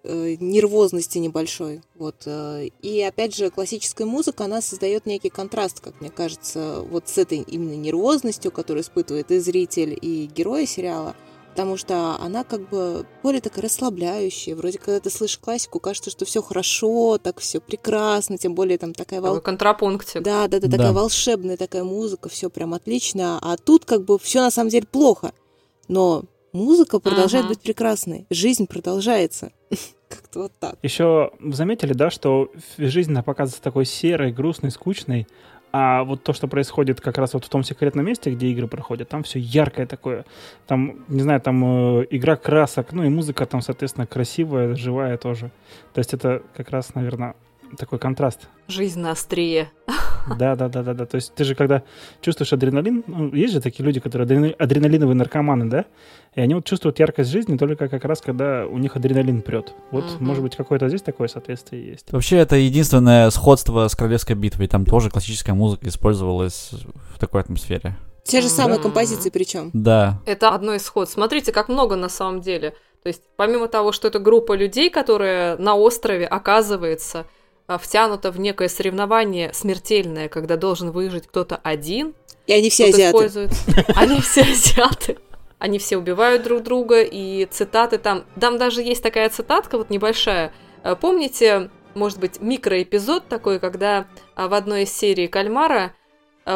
э, 0.03 0.37
нервозности 0.41 1.19
небольшой. 1.19 1.83
Вот. 1.95 2.23
э, 2.27 2.69
И 2.83 3.01
опять 3.03 3.35
же, 3.35 3.51
классическая 3.51 4.05
музыка, 4.05 4.45
она 4.45 4.61
создает 4.61 5.07
некий 5.07 5.31
контраст, 5.31 5.81
как 5.81 6.01
мне 6.01 6.11
кажется, 6.11 6.83
вот 6.83 7.09
с 7.09 7.17
этой 7.19 7.39
именно 7.39 7.75
нервозностью, 7.75 8.51
которую 8.51 8.83
испытывает 8.83 9.31
и 9.31 9.39
зритель, 9.39 9.97
и 10.01 10.27
герои 10.27 10.65
сериала, 10.65 11.15
потому 11.51 11.77
что 11.77 12.17
она 12.21 12.45
как 12.45 12.69
бы 12.69 13.07
более 13.23 13.41
такая 13.41 13.63
расслабляющая. 13.65 14.55
Вроде, 14.55 14.79
когда 14.79 15.01
ты 15.01 15.11
слышишь 15.11 15.39
классику, 15.39 15.81
кажется, 15.81 16.11
что 16.11 16.25
все 16.25 16.43
хорошо, 16.43 17.19
так 17.19 17.41
все 17.41 17.61
прекрасно, 17.61 18.39
тем 18.39 18.55
более 18.55 18.79
там 18.79 18.95
такая 18.95 19.21
вол... 19.21 19.41
контрапунктик. 19.41 20.23
Да, 20.23 20.49
да, 20.49 20.61
да, 20.61 20.69
Да. 20.69 20.77
такая 20.77 20.93
волшебная 20.93 21.57
такая 21.57 21.85
музыка, 21.85 22.29
все 22.29 22.49
прям 22.51 22.75
отлично. 22.75 23.39
А 23.43 23.57
тут 23.57 23.85
как 23.85 24.05
бы 24.05 24.19
все 24.19 24.41
на 24.41 24.51
самом 24.51 24.71
деле 24.71 24.87
плохо. 24.87 25.33
Но 25.89 26.25
музыка 26.53 27.01
продолжает 27.01 27.45
Ага. 27.47 27.55
быть 27.55 27.61
прекрасной. 27.63 28.27
Жизнь 28.31 28.67
продолжается. 28.67 29.53
Как-то 30.09 30.41
вот 30.41 30.53
так. 30.59 30.77
Еще 30.83 31.31
заметили, 31.53 31.93
да, 31.93 32.11
что 32.11 32.51
жизнь 32.79 33.11
она 33.11 33.23
показывается 33.23 33.63
такой 33.63 33.85
серой, 33.85 34.33
грустной, 34.33 34.71
скучной, 34.71 35.27
а 35.73 36.05
вот 36.05 36.23
то, 36.23 36.33
что 36.33 36.49
происходит 36.49 37.01
как 37.01 37.19
раз 37.19 37.35
вот 37.35 37.45
в 37.45 37.49
том 37.49 37.63
секретном 37.63 38.07
месте, 38.07 38.31
где 38.31 38.49
игры 38.49 38.69
проходят, 38.69 39.09
там 39.09 39.23
все 39.23 39.39
яркое 39.39 39.87
такое. 39.87 40.25
Там, 40.67 41.05
не 41.09 41.21
знаю, 41.21 41.41
там 41.41 42.01
э, 42.01 42.07
игра 42.11 42.37
красок, 42.37 42.93
ну 42.93 43.05
и 43.05 43.09
музыка 43.09 43.47
там, 43.47 43.61
соответственно, 43.61 44.07
красивая, 44.07 44.75
живая 44.75 45.17
тоже. 45.19 45.51
То 45.93 45.99
есть 45.99 46.15
это 46.15 46.43
как 46.57 46.71
раз, 46.71 46.95
наверное, 46.95 47.35
такой 47.77 47.99
контраст. 47.99 48.49
Жизнь 48.69 49.01
на 49.01 49.11
острие. 49.13 49.71
Да, 50.39 50.57
да, 50.57 50.69
да, 50.69 50.83
да, 50.83 50.95
да. 50.95 51.07
То 51.07 51.15
есть 51.17 51.35
ты 51.35 51.45
же 51.45 51.55
когда 51.55 51.83
чувствуешь 52.21 52.53
адреналин, 52.53 53.03
ну, 53.07 53.33
есть 53.35 53.55
же 53.55 53.61
такие 53.61 53.85
люди, 53.85 53.99
которые 54.01 54.27
адрена- 54.29 54.53
адреналиновые 54.59 55.15
наркоманы, 55.17 55.71
да? 55.71 55.85
И 56.35 56.41
они 56.41 56.55
вот 56.55 56.65
чувствуют 56.67 56.99
яркость 56.99 57.31
жизни 57.31 57.57
только 57.57 57.89
как 57.89 58.05
раз, 58.05 58.21
когда 58.21 58.67
у 58.67 58.77
них 58.79 58.95
адреналин 58.97 59.41
прет. 59.43 59.73
Вот, 59.91 60.05
Мгм. 60.05 60.25
может 60.27 60.43
быть, 60.43 60.55
какое-то 60.57 60.89
здесь 60.89 61.03
такое 61.03 61.29
соответствие 61.29 61.87
есть. 61.87 62.13
Вообще, 62.13 62.37
это 62.37 62.57
единственное 62.57 63.31
сходство 63.31 63.89
с 63.89 63.95
Королевской 63.97 64.37
битвой. 64.37 64.69
Там 64.69 64.85
тоже 64.85 65.09
классическая 65.11 65.55
музыка 65.55 65.89
использовалась 65.89 66.71
в 67.15 67.19
такой 67.19 67.41
атмосфере. 67.41 67.97
Те 68.25 68.43
же 68.43 68.49
самые 68.51 68.77
Да. 68.77 68.83
композиции 68.83 69.31
причем. 69.31 69.71
Да. 69.73 70.21
Это 70.27 70.51
одно 70.51 70.75
из 70.75 70.85
сход. 70.85 71.09
Смотрите, 71.09 71.51
как 71.53 71.69
много 71.71 71.97
на 71.97 72.11
самом 72.11 72.43
деле. 72.43 72.75
То 73.03 73.09
есть, 73.09 73.23
помимо 73.37 73.69
того, 73.69 73.93
что 73.93 74.09
это 74.09 74.19
группа 74.19 74.53
людей, 74.55 74.91
которая 74.91 75.57
на 75.57 75.77
острове 75.77 76.27
оказывается 76.27 77.27
втянута 77.77 78.31
в 78.31 78.41
некое 78.41 78.69
соревнование 78.69 79.53
смертельное, 79.53 80.29
когда 80.29 80.57
должен 80.57 80.91
выжить 80.91 81.27
кто-то 81.27 81.61
один, 81.63 82.15
И 82.47 82.53
они 82.55 82.71
все 82.71 82.87
азиаты. 82.87 83.09
использует... 83.09 83.51
Они 83.95 84.21
все 84.23 84.43
азиаты. 84.43 85.19
Они 85.59 85.79
все 85.79 85.99
убивают 85.99 86.45
друг 86.45 86.63
друга, 86.63 87.03
и 87.03 87.45
цитаты 87.51 87.99
там... 87.99 88.25
Там 88.41 88.57
даже 88.59 88.81
есть 88.81 89.03
такая 89.03 89.29
цитатка, 89.29 89.77
вот 89.77 89.91
небольшая. 89.91 90.53
Э, 90.85 90.95
Помните, 90.95 91.69
может 91.95 92.19
быть, 92.19 92.41
микроэпизод 92.41 93.29
такой, 93.29 93.59
когда 93.59 94.07
а, 94.35 94.49
в 94.49 94.55
одной 94.55 94.85
из 94.85 94.93
серий 94.93 95.27
«Кальмара» 95.27 95.83
а, 95.83 95.91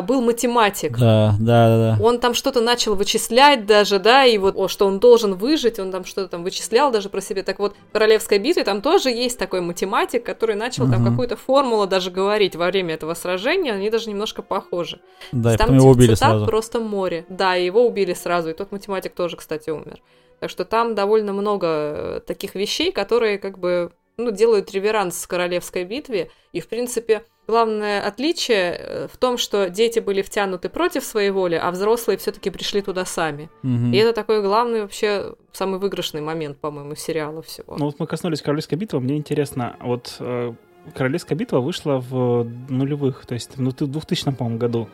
был 0.01 0.23
математик, 0.23 0.97
Да, 0.99 1.35
да, 1.39 1.69
да, 1.69 1.97
да. 1.99 2.03
он 2.03 2.19
там 2.21 2.33
что-то 2.33 2.63
начал 2.63 2.95
вычислять 2.95 3.67
даже, 3.67 3.99
да, 3.99 4.25
и 4.25 4.39
вот, 4.39 4.55
о, 4.57 4.69
что 4.69 4.87
он 4.87 4.99
должен 5.01 5.35
выжить, 5.35 5.79
он 5.79 5.91
там 5.93 6.07
что-то 6.07 6.29
там 6.29 6.45
вычислял 6.45 6.91
даже 6.91 7.11
про 7.11 7.21
себя. 7.21 7.43
Так 7.43 7.59
вот, 7.59 7.75
в 7.91 7.93
Королевской 7.93 8.39
битве 8.39 8.65
там 8.65 8.81
тоже 8.81 9.11
есть 9.11 9.39
такой 9.39 9.61
математик, 9.61 10.25
который 10.25 10.55
начал 10.55 10.91
там 10.91 11.03
Мгм. 11.03 11.11
какую-то 11.11 11.37
формулу 11.37 11.87
даже 11.87 12.11
говорить 12.11 12.57
во 12.57 12.69
время 12.69 12.95
этого 12.95 13.13
сражения, 13.15 13.75
они 13.75 13.91
даже 13.91 14.09
немножко 14.09 14.41
похожи. 14.41 15.01
Да, 15.33 15.53
и 15.53 15.57
там 15.59 15.75
его 15.75 15.91
этих 15.91 15.97
убили 15.99 16.15
цитат 16.15 16.31
сразу. 16.31 16.47
просто 16.47 16.81
море. 16.81 17.27
Да, 17.29 17.55
его 17.57 17.85
убили 17.87 18.15
сразу, 18.15 18.49
и 18.49 18.55
тот 18.55 18.73
математик 18.73 19.13
тоже, 19.15 19.37
кстати, 19.37 19.69
умер. 19.69 20.01
Так 20.41 20.49
что 20.51 20.65
там 20.65 20.95
довольно 20.95 21.33
много 21.33 21.67
э, 21.67 22.21
таких 22.27 22.55
вещей, 22.55 22.93
которые 22.93 23.39
как 23.39 23.59
бы 23.59 23.93
ну, 24.17 24.31
делают 24.31 24.73
реверанс 24.73 25.27
королевской 25.27 25.85
битве. 25.85 26.31
И, 26.53 26.61
в 26.61 26.69
принципе, 26.69 27.25
главное 27.47 28.07
отличие 28.07 28.77
э, 28.77 29.09
в 29.09 29.17
том, 29.17 29.39
что 29.39 29.69
дети 29.69 29.99
были 29.99 30.23
втянуты 30.23 30.69
против 30.69 31.05
своей 31.05 31.31
воли, 31.31 31.55
а 31.55 31.71
взрослые 31.71 32.19
все-таки 32.19 32.51
пришли 32.51 32.83
туда 32.83 33.05
сами. 33.05 33.51
Мгм. 33.63 33.93
И 33.93 33.97
это 33.97 34.13
такой 34.13 34.43
главный 34.43 34.83
вообще 34.83 35.35
самый 35.53 35.79
выигрышный 35.79 36.21
момент, 36.21 36.59
по-моему, 36.59 36.95
сериала 36.95 37.43
всего. 37.43 37.77
Ну 37.79 37.87
вот 37.87 37.99
мы 37.99 38.07
коснулись 38.07 38.43
Королевской 38.43 38.79
битвы, 38.79 39.01
мне 39.01 39.17
интересно, 39.17 39.77
вот 39.81 40.17
э, 40.21 40.53
Королевская 40.95 41.39
битва 41.39 41.61
вышла 41.61 41.99
в 41.99 42.45
нулевых, 42.69 43.25
то 43.27 43.35
есть 43.35 43.57
в 43.57 43.73
2000, 43.73 44.33
по-моему, 44.33 44.59
году. 44.59 44.89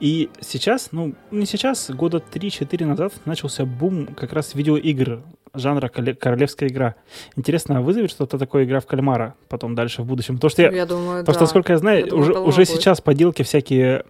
И 0.00 0.28
сейчас, 0.40 0.90
ну, 0.92 1.14
не 1.30 1.46
сейчас, 1.46 1.90
года 1.90 2.18
3-4 2.32 2.84
назад 2.84 3.12
начался 3.24 3.64
бум 3.64 4.06
как 4.06 4.32
раз 4.32 4.54
видеоигр 4.54 5.22
жанра 5.54 5.88
королевская 5.88 6.68
игра. 6.68 6.96
Интересно, 7.34 7.78
а 7.78 7.80
вызовет 7.80 8.10
что-то 8.10 8.38
такое 8.38 8.64
игра 8.64 8.80
в 8.80 8.86
кальмара 8.86 9.34
потом 9.48 9.74
дальше 9.74 10.02
в 10.02 10.06
будущем? 10.06 10.34
Потому 10.34 10.50
что 10.50 10.62
я, 10.62 10.70
я 10.70 10.86
думаю, 10.86 11.20
Потому 11.20 11.26
да. 11.26 11.32
что, 11.32 11.40
насколько 11.42 11.72
я 11.72 11.78
знаю, 11.78 12.00
Я 12.00 12.06
думаю, 12.06 12.22
уже, 12.22 12.32
голова 12.32 12.48
уже 12.48 12.58
будет. 12.58 12.68
сейчас 12.68 13.00
поделки 13.00 13.42
всякие, 13.42 14.04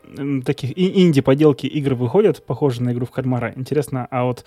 таких 0.44 0.76
инди-поделки 0.76 1.66
игр 1.66 1.94
выходят, 1.94 2.44
похожие 2.44 2.84
на 2.84 2.92
игру 2.92 3.06
в 3.06 3.10
кальмара. 3.10 3.52
Интересно, 3.54 4.08
а 4.10 4.24
вот 4.24 4.44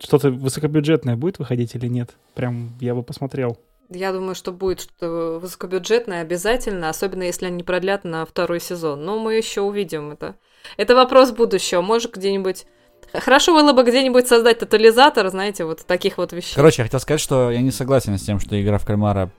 что-то 0.00 0.30
высокобюджетное 0.30 1.16
будет 1.16 1.38
выходить 1.38 1.74
или 1.74 1.86
нет? 1.86 2.10
Прям 2.34 2.72
я 2.80 2.94
бы 2.94 3.02
посмотрел. 3.02 3.56
Я 3.90 4.12
думаю, 4.12 4.34
что 4.34 4.52
будет 4.52 4.80
что-то 4.80 5.38
высокобюджетное 5.40 6.22
обязательно, 6.22 6.88
особенно 6.88 7.24
если 7.24 7.46
они 7.46 7.62
продлят 7.64 8.04
на 8.04 8.24
второй 8.24 8.60
сезон. 8.60 9.04
Но 9.04 9.18
мы 9.18 9.34
еще 9.34 9.62
увидим 9.62 10.12
это. 10.12 10.36
Это 10.76 10.94
вопрос 10.94 11.32
будущего. 11.32 11.80
Может, 11.80 12.14
где-нибудь... 12.14 12.66
Хорошо 13.12 13.52
было 13.52 13.72
бы 13.72 13.82
где-нибудь 13.82 14.28
создать 14.28 14.60
тотализатор, 14.60 15.28
знаете, 15.30 15.64
вот 15.64 15.84
таких 15.84 16.18
вот 16.18 16.32
вещей. 16.32 16.54
Короче, 16.54 16.82
я 16.82 16.84
хотел 16.84 17.00
сказать, 17.00 17.20
что 17.20 17.50
я 17.50 17.60
не 17.60 17.72
согласен 17.72 18.16
с 18.16 18.22
тем, 18.22 18.38
что 18.38 18.60
игра 18.60 18.78
в 18.78 18.86
кальмара 18.86 19.32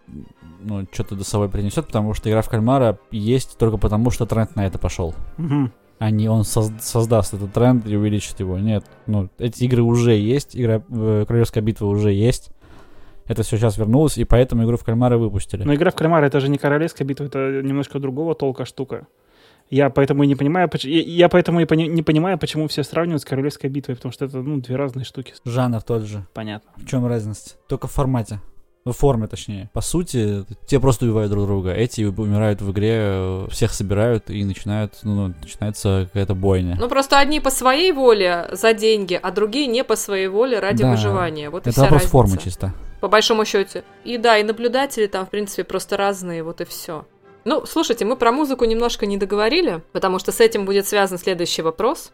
ну, 0.59 0.85
что-то 0.91 1.15
до 1.15 1.23
собой 1.23 1.47
принесет, 1.47 1.87
потому 1.87 2.13
что 2.13 2.29
игра 2.29 2.41
в 2.41 2.49
кальмара 2.49 2.99
есть 3.11 3.57
только 3.57 3.77
потому, 3.77 4.11
что 4.11 4.25
тренд 4.25 4.55
на 4.55 4.65
это 4.65 4.77
пошел. 4.77 5.15
А 5.99 6.09
не 6.09 6.27
он 6.27 6.41
соз- 6.41 6.81
создаст 6.81 7.35
этот 7.35 7.53
тренд 7.53 7.87
и 7.87 7.95
увеличит 7.95 8.39
его. 8.39 8.57
Нет, 8.57 8.83
ну, 9.05 9.29
эти 9.37 9.63
игры 9.63 9.83
уже 9.83 10.13
есть, 10.13 10.57
игра 10.57 10.81
э, 10.89 11.25
Королевская 11.27 11.63
битва 11.63 11.85
уже 11.85 12.11
есть. 12.11 12.49
Это 13.27 13.43
все 13.43 13.57
сейчас 13.57 13.77
вернулось, 13.77 14.17
и 14.17 14.25
поэтому 14.25 14.63
игру 14.63 14.77
в 14.77 14.83
кальмара 14.83 15.17
выпустили. 15.17 15.63
Но 15.63 15.73
игра 15.73 15.91
в 15.91 15.95
кальмара 15.95 16.25
это 16.25 16.39
же 16.39 16.49
не 16.49 16.57
королевская 16.57 17.07
битва, 17.07 17.25
это 17.25 17.61
немножко 17.63 17.99
другого 17.99 18.35
толка 18.35 18.65
штука. 18.65 19.07
Я 19.69 19.89
поэтому 19.89 20.23
и 20.23 20.27
не 20.27 20.35
понимаю, 20.35 20.67
поч- 20.67 20.83
я, 20.83 21.01
я 21.01 21.29
поэтому 21.29 21.61
и 21.61 21.65
пони- 21.65 21.87
не 21.87 22.03
понимаю, 22.03 22.37
почему 22.37 22.67
все 22.67 22.83
сравнивают 22.83 23.21
с 23.21 23.25
королевской 23.25 23.69
битвой, 23.69 23.95
потому 23.95 24.11
что 24.11 24.25
это 24.25 24.41
ну 24.41 24.57
две 24.59 24.75
разные 24.75 25.05
штуки. 25.05 25.33
Жанр 25.45 25.81
тот 25.81 26.03
же. 26.03 26.25
Понятно. 26.33 26.69
В 26.75 26.85
чем 26.85 27.05
разница? 27.07 27.51
Только 27.69 27.87
в 27.87 27.91
формате. 27.91 28.41
В 28.83 28.91
форме, 28.93 29.27
точнее. 29.27 29.69
По 29.73 29.81
сути, 29.81 30.43
те 30.65 30.79
просто 30.79 31.05
убивают 31.05 31.31
друг 31.31 31.45
друга. 31.45 31.71
Эти 31.71 32.01
умирают 32.03 32.61
в 32.61 32.71
игре, 32.71 33.47
всех 33.51 33.71
собирают 33.73 34.29
и 34.31 34.43
начинают, 34.43 34.97
ну, 35.03 35.27
ну, 35.27 35.33
начинается 35.41 36.07
какая-то 36.07 36.33
бойня. 36.33 36.75
Ну, 36.79 36.89
просто 36.89 37.19
одни 37.19 37.39
по 37.39 37.51
своей 37.51 37.91
воле 37.91 38.49
за 38.51 38.73
деньги, 38.73 39.17
а 39.21 39.31
другие 39.31 39.67
не 39.67 39.83
по 39.83 39.95
своей 39.95 40.27
воле 40.27 40.59
ради 40.59 40.81
Да. 40.83 40.91
выживания. 40.91 41.49
Вот 41.51 41.67
и 41.67 41.69
Это 41.69 41.73
вся 41.73 41.81
вопрос 41.83 42.01
разница. 42.01 42.11
формы 42.11 42.37
чисто. 42.39 42.73
По 43.01 43.07
большому 43.07 43.45
счете. 43.45 43.83
И 44.05 44.17
да, 44.17 44.37
и 44.37 44.43
наблюдатели 44.43 45.07
там, 45.07 45.25
в 45.25 45.29
принципе, 45.29 45.63
просто 45.63 45.97
разные, 45.97 46.43
вот 46.43 46.61
и 46.61 46.65
все. 46.65 47.05
Ну, 47.43 47.65
слушайте, 47.65 48.05
мы 48.05 48.15
про 48.15 48.31
музыку 48.31 48.65
немножко 48.65 49.07
не 49.07 49.17
договорили, 49.17 49.81
потому 49.91 50.19
что 50.19 50.31
с 50.31 50.39
этим 50.39 50.65
будет 50.65 50.87
связан 50.87 51.17
следующий 51.17 51.63
вопрос. 51.63 52.11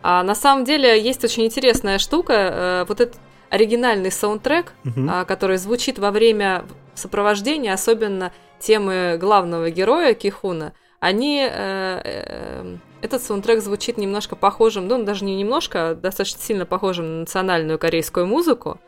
А 0.00 0.22
на 0.22 0.36
самом 0.36 0.64
деле 0.64 1.00
есть 1.00 1.24
очень 1.24 1.44
интересная 1.44 1.98
штука. 1.98 2.32
э, 2.32 2.84
вот 2.88 3.00
этот 3.00 3.16
оригинальный 3.50 4.12
саундтрек, 4.12 4.74
а, 5.08 5.24
который 5.24 5.56
звучит 5.56 5.98
во 5.98 6.10
время 6.10 6.64
сопровождения, 6.94 7.72
особенно 7.72 8.32
темы 8.60 9.16
главного 9.20 9.70
героя 9.70 10.14
Кихуна, 10.14 10.72
они... 11.00 11.40
э, 11.40 12.00
э, 12.04 12.76
этот 13.00 13.22
саундтрек 13.22 13.62
звучит 13.62 13.96
немножко 13.96 14.34
похожим, 14.36 14.88
ну, 14.88 15.02
даже 15.04 15.24
не 15.24 15.36
немножко, 15.36 15.90
а 15.90 15.94
достаточно 15.94 16.40
сильно 16.40 16.66
похожим 16.66 17.06
на 17.06 17.20
национальную 17.20 17.78
корейскую 17.78 18.26
музыку. 18.26 18.80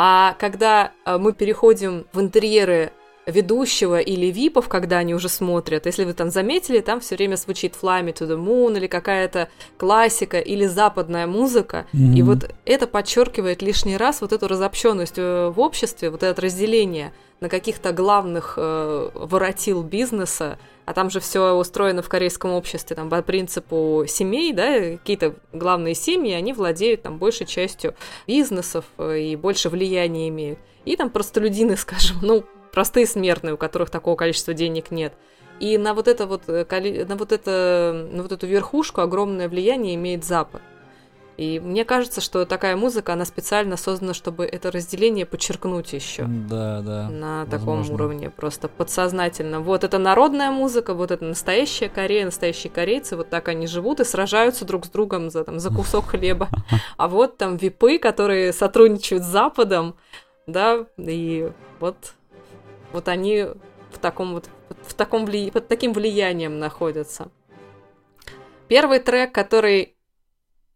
А 0.00 0.36
когда 0.38 0.92
э, 1.04 1.18
мы 1.18 1.32
переходим 1.32 2.06
в 2.12 2.20
интерьеры 2.20 2.92
ведущего 3.26 3.98
или 3.98 4.26
випов, 4.26 4.68
когда 4.68 4.98
они 4.98 5.12
уже 5.12 5.28
смотрят, 5.28 5.86
если 5.86 6.04
вы 6.04 6.14
там 6.14 6.30
заметили, 6.30 6.80
там 6.80 7.00
все 7.00 7.16
время 7.16 7.34
звучит 7.34 7.74
Fly 7.74 8.02
Me 8.04 8.14
to 8.14 8.26
the 8.26 8.38
Moon 8.42 8.76
или 8.76 8.86
какая-то 8.86 9.48
классика 9.76 10.38
или 10.38 10.66
западная 10.66 11.26
музыка. 11.26 11.86
И 11.92 12.22
Мгм. 12.22 12.24
вот 12.24 12.50
это 12.64 12.86
подчеркивает 12.86 13.60
лишний 13.60 13.96
раз 13.96 14.20
вот 14.20 14.32
эту 14.32 14.46
разобщенность 14.46 15.18
э, 15.18 15.48
в 15.54 15.60
обществе, 15.60 16.10
вот 16.10 16.22
это 16.22 16.40
разделение 16.40 17.12
на 17.40 17.48
каких-то 17.48 17.92
главных 17.92 18.54
э, 18.56 19.10
воротил 19.14 19.82
бизнеса, 19.82 20.58
а 20.84 20.92
там 20.92 21.10
же 21.10 21.20
все 21.20 21.52
устроено 21.52 22.02
в 22.02 22.08
корейском 22.08 22.52
обществе, 22.52 22.96
там 22.96 23.08
по 23.10 23.22
принципу 23.22 24.04
семей, 24.08 24.52
да, 24.52 24.96
какие-то 24.96 25.34
главные 25.52 25.94
семьи, 25.94 26.32
они 26.32 26.52
владеют 26.52 27.02
там 27.02 27.18
большей 27.18 27.46
частью 27.46 27.94
бизнесов 28.26 28.86
э, 28.98 29.18
и 29.20 29.36
больше 29.36 29.68
влияния 29.68 30.28
имеют. 30.28 30.58
И 30.84 30.96
там 30.96 31.10
простолюдины, 31.10 31.76
скажем, 31.78 32.16
ну, 32.22 32.44
простые 32.72 33.06
смертные, 33.06 33.54
у 33.54 33.58
которых 33.58 33.90
такого 33.90 34.16
количества 34.16 34.54
денег 34.54 34.90
нет. 34.90 35.12
И 35.60 35.76
на 35.76 35.94
вот 35.94 36.08
это 36.08 36.26
вот, 36.26 36.42
э, 36.48 37.04
на 37.06 37.16
вот 37.16 37.32
это, 37.32 38.08
на 38.12 38.22
вот 38.22 38.32
эту 38.32 38.46
верхушку 38.46 39.00
огромное 39.00 39.48
влияние 39.48 39.94
имеет 39.94 40.24
Запад. 40.24 40.62
И 41.38 41.60
мне 41.60 41.84
кажется, 41.84 42.20
что 42.20 42.44
такая 42.46 42.74
музыка, 42.74 43.12
она 43.12 43.24
специально 43.24 43.76
создана, 43.76 44.12
чтобы 44.12 44.44
это 44.44 44.72
разделение 44.72 45.24
подчеркнуть 45.24 45.92
еще 45.92 46.24
Да, 46.24 46.80
да. 46.80 47.08
на 47.08 47.46
таком 47.46 47.78
возможно. 47.78 47.94
уровне, 47.94 48.30
просто 48.30 48.66
подсознательно. 48.66 49.60
Вот 49.60 49.84
это 49.84 49.98
народная 49.98 50.50
музыка, 50.50 50.94
вот 50.94 51.12
это 51.12 51.24
настоящая 51.24 51.88
Корея, 51.88 52.24
настоящие 52.24 52.72
корейцы, 52.72 53.16
вот 53.16 53.30
так 53.30 53.46
они 53.46 53.68
живут 53.68 54.00
и 54.00 54.04
сражаются 54.04 54.64
друг 54.64 54.86
с 54.86 54.88
другом 54.88 55.30
за, 55.30 55.44
там, 55.44 55.60
за 55.60 55.70
кусок 55.70 56.06
хлеба. 56.08 56.48
А 56.96 57.06
вот 57.06 57.36
там 57.36 57.56
випы, 57.56 57.98
которые 57.98 58.52
сотрудничают 58.52 59.22
с 59.22 59.28
Западом, 59.28 59.94
да, 60.48 60.86
и 60.96 61.52
вот, 61.78 62.14
вот 62.92 63.06
они 63.06 63.46
в 63.92 63.98
таком 64.00 64.34
вот, 64.34 64.50
в 64.82 64.92
таком 64.92 65.24
вли... 65.24 65.52
под 65.52 65.68
таким 65.68 65.92
влиянием 65.92 66.58
находятся. 66.58 67.28
Первый 68.66 68.98
трек, 68.98 69.32
который 69.32 69.94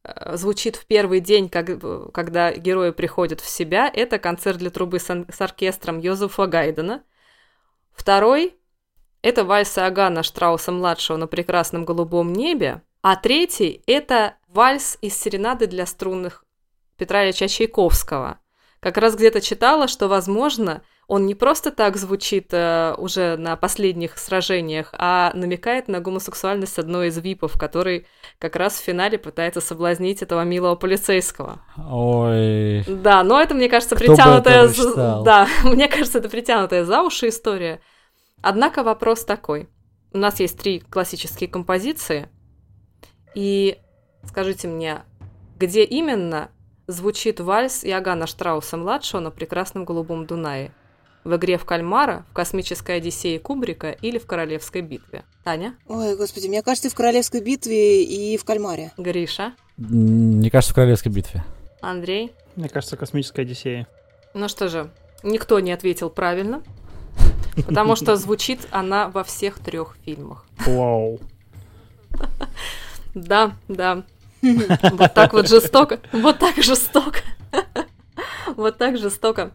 звучит 0.05 0.76
в 0.76 0.86
первый 0.86 1.20
день, 1.20 1.48
как, 1.48 1.70
э, 1.70 2.09
когда 2.12 2.53
герои 2.53 2.90
приходят 2.90 3.40
в 3.40 3.48
себя, 3.48 3.90
это 3.92 4.18
концерт 4.18 4.59
для 4.59 4.70
трубы 4.70 4.98
с, 4.98 5.07
с 5.07 5.40
оркестром 5.40 5.98
Йозефа 5.98 6.46
Гайдена. 6.46 7.05
Второй— 7.92 8.57
это 9.22 9.44
вальс 9.44 9.76
Агана 9.78 10.22
Штрауса-младшего 10.22 11.16
на 11.16 11.26
прекрасном 11.26 11.84
голубом 11.84 12.32
небе. 12.32 12.82
А 13.03 13.16
третий— 13.16 13.82
это 13.86 14.36
вальс 14.48 14.98
из 15.00 15.16
серенады 15.16 15.66
для 15.66 15.86
струнных 15.86 16.44
Петра 16.96 17.24
Ильича 17.24 17.48
Чайковского. 17.48 18.40
Как 18.80 18.96
раз 18.96 19.14
где-то 19.14 19.40
читала, 19.40 19.86
что, 19.86 20.09
возможно, 20.09 20.82
он 21.13 21.27
не 21.27 21.35
просто 21.35 21.71
так 21.71 21.99
звучит 21.99 22.55
э, 22.55 22.95
уже 22.97 23.37
на 23.37 23.55
последних 23.57 24.17
сражениях, 24.17 24.95
а 24.97 25.31
намекает 25.35 25.87
на 25.87 26.01
гомосексуальность 26.01 26.79
одной 26.79 27.09
из 27.09 27.19
випов, 27.19 27.59
который 27.59 28.07
как 28.39 28.57
раз 28.57 28.81
в 28.81 28.83
финале 28.83 29.19
пытается 29.19 29.61
соблазнить 29.61 30.23
этого 30.23 30.43
милого 30.43 30.75
полицейского. 30.75 31.61
Ой. 31.77 32.83
Да, 32.89 33.23
но 33.25 33.43
это, 33.43 33.55
мне 33.55 33.69
кажется, 33.69 33.95
Кто 33.95 34.07
бы 34.07 34.15
притянутая... 34.15 34.65
это 34.65 34.73
за- 34.73 34.89
мечтал? 34.89 35.23
Да, 35.23 35.49
мне 35.65 35.87
кажется, 35.87 36.17
это 36.17 36.31
притянутая 36.31 36.87
за 36.87 37.03
уши 37.03 37.29
история. 37.29 37.83
Однако 38.41 38.83
вопрос 38.83 39.27
такой. 39.27 39.69
У 40.15 40.17
нас 40.17 40.41
есть 40.41 40.59
три 40.59 40.81
классические 40.81 41.51
композиции, 41.51 42.31
и 43.35 43.77
скажите 44.25 44.67
мне, 44.67 45.03
где 45.59 45.85
именно 45.85 46.49
звучит 46.87 47.39
вальс 47.39 47.85
Иоганна 47.85 48.27
Штрауса-младшего 48.27 49.21
на 49.21 49.31
прекрасном 49.31 49.85
голубом 49.85 50.25
Дунае? 50.25 50.73
В 51.25 51.37
игре 51.37 51.57
в 51.57 51.64
кальмара, 51.64 52.25
в 52.31 52.33
космической 52.33 52.97
Одиссее 52.97 53.39
Кубрика 53.39 53.91
или 53.91 54.18
в 54.18 54.27
Королевской 54.27 54.81
битве? 54.81 55.25
Таня? 55.45 55.77
Ой, 55.87 56.16
господи, 56.16 56.49
мне 56.49 56.62
кажется, 56.62 56.91
в 56.91 56.95
Королевской 56.95 57.41
битве 57.41 58.03
и 58.05 58.37
в 58.37 58.45
Кальмаре. 58.45 58.93
Гриша? 58.97 59.55
Мне 59.77 60.51
кажется, 60.51 60.73
в 60.73 60.75
Королевской 60.75 61.12
битве. 61.12 61.45
Андрей? 61.81 62.33
Мне 62.57 62.68
кажется, 62.68 62.97
космическая 62.97 63.43
Одиссея. 63.43 63.87
Ну 64.35 64.49
что 64.49 64.68
же, 64.68 64.91
никто 65.23 65.61
не 65.61 65.73
ответил 65.73 66.11
правильно, 66.11 66.62
потому 67.66 67.97
что 67.97 68.16
звучит 68.16 68.61
она 68.70 69.09
во 69.09 69.23
всех 69.25 69.59
трех 69.59 69.97
фильмах. 70.05 70.47
Вау. 70.66 71.20
Да, 73.14 73.53
да. 73.68 74.05
Вот 74.41 75.12
так 75.12 75.35
вот 75.35 75.47
жестоко. 75.47 76.01
Вот 76.12 76.39
так 76.39 76.57
жестоко. 76.57 77.20
Вот 78.57 78.79
так 78.79 78.99
жестоко. 78.99 79.53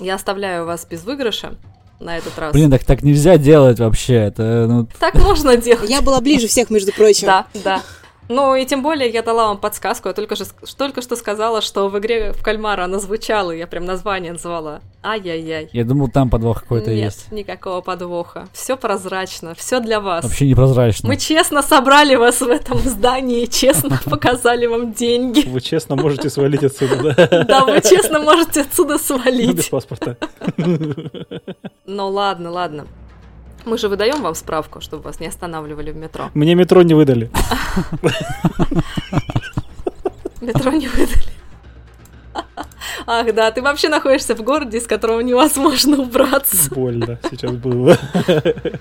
Я 0.00 0.14
оставляю 0.14 0.64
вас 0.66 0.86
без 0.88 1.02
выигрыша 1.04 1.54
на 2.00 2.16
этот 2.16 2.38
раз. 2.38 2.52
Блин, 2.52 2.70
так 2.70 2.84
так 2.84 3.02
нельзя 3.02 3.36
делать 3.38 3.80
вообще. 3.80 4.14
Это, 4.14 4.66
ну, 4.68 4.88
Так 5.00 5.14
можно 5.14 5.56
делать. 5.56 5.90
Я 5.90 6.00
была 6.00 6.20
ближе 6.20 6.46
всех, 6.46 6.70
между 6.70 6.92
прочим. 6.92 7.26
Да, 7.26 7.46
да. 7.64 7.82
Ну 8.28 8.54
и 8.54 8.66
тем 8.66 8.82
более 8.82 9.08
я 9.08 9.22
дала 9.22 9.48
вам 9.48 9.58
подсказку. 9.58 10.08
Я 10.08 10.14
только, 10.14 10.36
же, 10.36 10.44
только 10.76 11.00
что 11.02 11.16
сказала, 11.16 11.62
что 11.62 11.88
в 11.88 11.98
игре 11.98 12.32
в 12.32 12.42
кальмара 12.42 12.84
она 12.84 12.98
звучала. 12.98 13.52
Я 13.52 13.66
прям 13.66 13.84
название 13.86 14.32
назвала. 14.32 14.80
Ай-яй-яй. 15.02 15.70
я 15.72 15.84
думал, 15.84 16.08
там 16.08 16.28
подвох 16.28 16.62
какой-то 16.62 16.90
Нет, 16.90 17.04
есть. 17.04 17.32
никакого 17.32 17.80
подвоха. 17.80 18.48
Все 18.52 18.76
прозрачно, 18.76 19.54
все 19.54 19.80
для 19.80 20.00
вас. 20.00 20.24
Вообще 20.24 20.46
непрозрачно. 20.46 21.08
Мы 21.08 21.16
честно 21.16 21.62
собрали 21.62 22.16
вас 22.16 22.40
в 22.40 22.48
этом 22.48 22.78
здании, 22.80 23.46
честно 23.46 23.98
показали 24.04 24.66
вам 24.66 24.92
деньги. 24.92 25.48
Вы 25.48 25.60
честно 25.60 25.96
можете 25.96 26.28
свалить 26.28 26.64
отсюда, 26.64 27.14
да? 27.16 27.44
Да, 27.44 27.64
вы 27.64 27.80
честно 27.80 28.18
можете 28.20 28.62
отсюда 28.62 28.94
Без 28.94 29.06
свалить. 29.06 29.70
паспорта. 29.70 30.16
Ну 31.86 32.08
ладно, 32.08 32.50
ладно. 32.50 32.86
Мы 33.64 33.78
же 33.78 33.88
выдаем 33.88 34.22
вам 34.22 34.34
справку, 34.34 34.80
чтобы 34.80 35.02
вас 35.02 35.20
не 35.20 35.26
останавливали 35.26 35.90
в 35.90 35.96
метро. 35.96 36.30
Мне 36.34 36.54
метро 36.54 36.82
не 36.82 36.94
выдали. 36.94 37.30
Метро 40.40 40.70
не 40.70 40.86
выдали. 40.88 41.32
Ах, 43.06 43.34
да, 43.34 43.50
ты 43.50 43.62
вообще 43.62 43.88
находишься 43.88 44.34
в 44.34 44.42
городе, 44.42 44.78
из 44.78 44.86
которого 44.86 45.20
невозможно 45.20 46.00
убраться. 46.00 46.72
Больно 46.74 47.18
сейчас 47.30 47.52
было. 47.56 47.96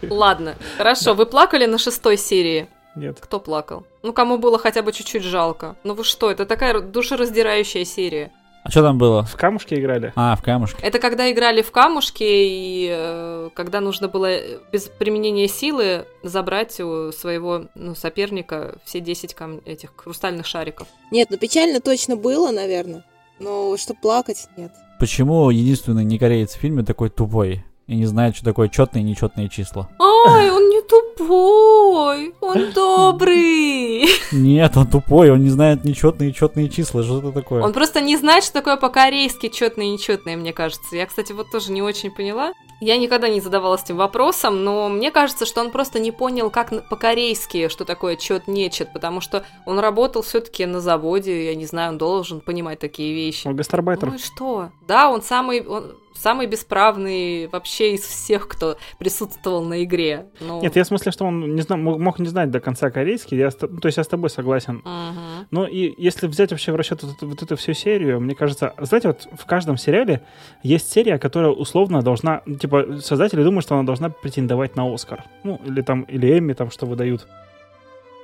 Ладно, 0.10 0.56
хорошо, 0.78 1.14
вы 1.14 1.26
плакали 1.26 1.66
на 1.66 1.78
шестой 1.78 2.18
серии? 2.18 2.68
Нет. 2.96 3.20
Кто 3.20 3.40
плакал? 3.40 3.86
Ну, 4.02 4.12
кому 4.12 4.38
было 4.38 4.58
хотя 4.58 4.82
бы 4.82 4.92
чуть-чуть 4.92 5.24
жалко. 5.24 5.76
Ну 5.84 5.94
вы 5.94 6.04
что, 6.04 6.32
это 6.32 6.46
такая 6.46 6.80
душераздирающая 6.80 7.86
серия. 7.86 8.32
А 8.64 8.70
что 8.70 8.82
там 8.82 8.98
было? 8.98 9.24
В 9.24 9.36
камушке 9.38 9.80
играли? 9.80 10.12
А, 10.16 10.36
в 10.36 10.44
камушке. 10.44 10.78
Это 10.82 11.00
когда 11.00 11.32
играли 11.32 11.62
в 11.62 11.72
камушки, 11.72 12.24
и 12.24 12.90
э, 12.92 13.50
когда 13.54 13.80
нужно 13.80 14.10
было 14.10 14.38
без 14.72 14.84
применения 14.84 15.48
силы 15.48 16.06
забрать 16.22 16.80
у 16.82 17.12
своего 17.14 17.68
ну, 17.76 17.96
соперника 17.96 18.78
все 18.84 19.00
10 19.00 19.34
кам- 19.34 19.62
этих 19.66 19.94
хрустальных 19.96 20.46
шариков. 20.46 20.88
Нет, 21.12 21.30
ну 21.30 21.38
печально 21.38 21.80
точно 21.80 22.18
было, 22.18 22.52
наверное. 22.52 23.06
Но 23.40 23.78
что 23.78 23.94
плакать, 23.94 24.48
нет. 24.58 24.72
Почему 25.00 25.50
единственный 25.50 26.04
не 26.04 26.18
кореец 26.20 26.54
в 26.56 26.60
фильме 26.60 26.84
такой 26.84 27.10
тупой 27.10 27.64
и 27.86 27.96
не 27.96 28.06
знает, 28.06 28.36
что 28.36 28.44
такое 28.44 28.68
четные 28.68 29.04
и 29.04 29.08
нечетные 29.08 29.48
числа? 29.48 29.90
Ай, 30.00 30.50
он 30.50 30.68
не 30.70 30.82
тупой, 30.82 31.07
он 31.20 32.72
добрый. 32.74 34.08
Нет, 34.32 34.78
он 34.78 34.88
тупой, 34.88 35.32
он 35.32 35.44
не 35.44 35.50
знает 35.50 35.84
нечетные 35.84 36.30
и 36.30 36.34
четные 36.34 36.70
числа. 36.70 37.04
Что 37.04 37.20
это 37.20 37.32
такое? 37.32 37.64
Он 37.64 37.74
просто 37.74 38.02
не 38.02 38.18
знает, 38.18 38.44
что 38.44 38.54
такое 38.54 38.78
по-корейски 38.78 39.50
четные 39.50 39.90
и 39.90 39.92
нечетные, 39.94 40.38
мне 40.38 40.54
кажется. 40.54 40.96
Я, 40.96 41.06
кстати, 41.06 41.32
вот 41.32 41.52
тоже 41.52 41.72
не 41.72 41.82
очень 41.82 42.12
поняла. 42.12 42.54
Я 42.80 42.98
никогда 42.98 43.28
не 43.28 43.42
задавалась 43.42 43.84
этим 43.84 43.98
вопросом, 43.98 44.64
но 44.64 44.88
мне 44.88 45.10
кажется, 45.10 45.48
что 45.48 45.62
он 45.62 45.72
просто 45.72 46.00
не 46.00 46.12
понял, 46.12 46.52
как 46.52 46.88
по-корейски, 46.90 47.70
что 47.70 47.86
такое 47.86 48.16
чет 48.18 48.48
нечет, 48.48 48.94
потому 48.94 49.20
что 49.20 49.44
он 49.66 49.80
работал 49.80 50.22
все-таки 50.22 50.66
на 50.68 50.80
заводе, 50.80 51.46
я 51.48 51.56
не 51.56 51.66
знаю, 51.66 51.94
он 51.94 51.98
должен 51.98 52.40
понимать 52.40 52.78
такие 52.78 53.16
вещи. 53.16 53.48
Он 53.48 53.56
гастарбайтер. 53.56 54.10
Ну 54.10 54.16
и 54.16 54.20
что? 54.20 54.70
Да, 54.88 55.10
он 55.10 55.24
самый, 55.24 55.66
он 55.66 55.96
самый 56.22 56.48
бесправный 56.48 57.48
вообще 57.48 57.94
из 57.96 58.02
всех, 58.02 58.48
кто 58.48 58.78
присутствовал 59.00 59.64
на 59.64 59.84
игре. 59.84 60.28
Ну, 60.40 60.62
Нет, 60.62 60.76
я 60.76 60.84
в 60.84 60.88
смысле, 60.88 61.12
что 61.12 61.26
он 61.26 61.56
не 61.56 61.62
знал, 61.62 61.78
мог, 61.78 62.20
не 62.20 62.28
знать 62.28 62.52
до 62.52 62.60
конца 62.60 62.90
корейский. 62.90 63.38
Я, 63.38 63.52
то 63.52 63.68
есть 63.84 63.98
я 63.98 64.04
с 64.04 64.08
тобой 64.08 64.30
согласен. 64.30 64.82
мгм. 64.84 65.48
Ну 65.52 65.66
и 65.66 65.94
если 65.98 66.28
взять 66.28 66.52
вообще 66.52 66.72
в 66.72 66.76
расчет 66.76 67.04
вот, 67.04 67.16
эту- 67.16 67.28
вот 67.28 67.42
эту 67.42 67.56
всю 67.56 67.74
серию, 67.74 68.20
мне 68.20 68.36
кажется, 68.36 68.74
знаете, 68.80 69.10
вот 69.10 69.28
в 69.40 69.46
каждом 69.46 69.78
сериале 69.78 70.22
есть 70.64 70.92
серия, 70.92 71.18
которая 71.20 71.52
условно 71.52 72.02
должна, 72.02 72.42
ну, 72.46 72.56
типа, 72.56 73.00
создатели 73.02 73.44
думают, 73.44 73.64
что 73.66 73.76
она 73.76 73.84
должна 73.84 74.10
претендовать 74.10 74.76
на 74.76 74.94
Оскар. 74.94 75.24
Ну, 75.44 75.60
или 75.66 75.82
там, 75.82 76.02
или 76.04 76.38
Эмми 76.40 76.54
там, 76.54 76.72
что 76.72 76.86
выдают. 76.86 77.28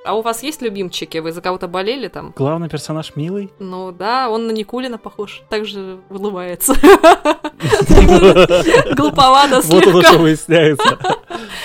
А 0.06 0.14
у 0.14 0.20
вас 0.20 0.42
есть 0.42 0.60
любимчики? 0.60 1.16
Вы 1.16 1.32
за 1.32 1.40
кого-то 1.40 1.66
болели 1.66 2.08
там? 2.08 2.34
Главный 2.36 2.68
персонаж 2.68 3.16
милый. 3.16 3.50
Ну 3.58 3.90
да, 3.90 4.28
он 4.28 4.46
на 4.46 4.50
Никулина 4.50 4.98
похож. 4.98 5.40
Также 5.48 5.98
улыбается. 6.10 6.74
Глуповато 8.96 9.60
Вот 9.62 9.86
оно 9.86 10.00
что 10.00 10.02
слегка. 10.02 10.18
выясняется. 10.18 10.98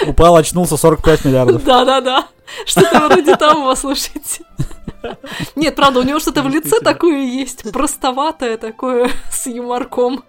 Упал, 0.08 0.36
очнулся 0.36 0.78
45 0.78 1.26
миллиардов. 1.26 1.64
Да-да-да. 1.64 2.28
Что-то 2.66 3.08
вроде 3.08 3.36
того, 3.36 3.76
слушайте. 3.76 4.44
Нет, 5.56 5.76
правда, 5.76 6.00
у 6.00 6.04
него 6.04 6.20
что-то 6.20 6.42
в 6.44 6.50
лице 6.50 6.80
такое 6.80 7.22
есть, 7.22 7.72
простоватое 7.72 8.58
такое, 8.58 9.10
с 9.32 9.48
юморком. 9.48 10.24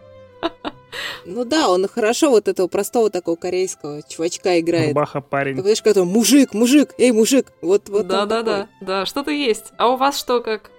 Ну 1.25 1.45
да, 1.45 1.69
он 1.69 1.87
хорошо 1.89 2.31
вот 2.31 2.49
этого 2.49 2.67
простого 2.67 3.11
такого 3.11 3.37
корейского 3.37 4.03
чувачка 4.09 4.59
играет. 4.59 4.95
Баха 4.95 5.21
парень. 5.21 5.53
Ты 5.55 5.63
понимаешь, 5.63 5.83
который 5.83 6.05
мужик, 6.05 6.53
мужик, 6.53 6.95
эй, 6.99 7.13
мужик. 7.13 7.53
Вот, 7.63 7.89
вот 7.89 8.03
он 8.03 8.09
Да-да-да, 8.09 8.69
да, 8.81 9.07
что-то 9.07 9.31
есть. 9.31 9.73
А 9.77 9.89
у 9.89 9.97
вас 9.97 10.19
что, 10.19 10.41
как? 10.41 10.71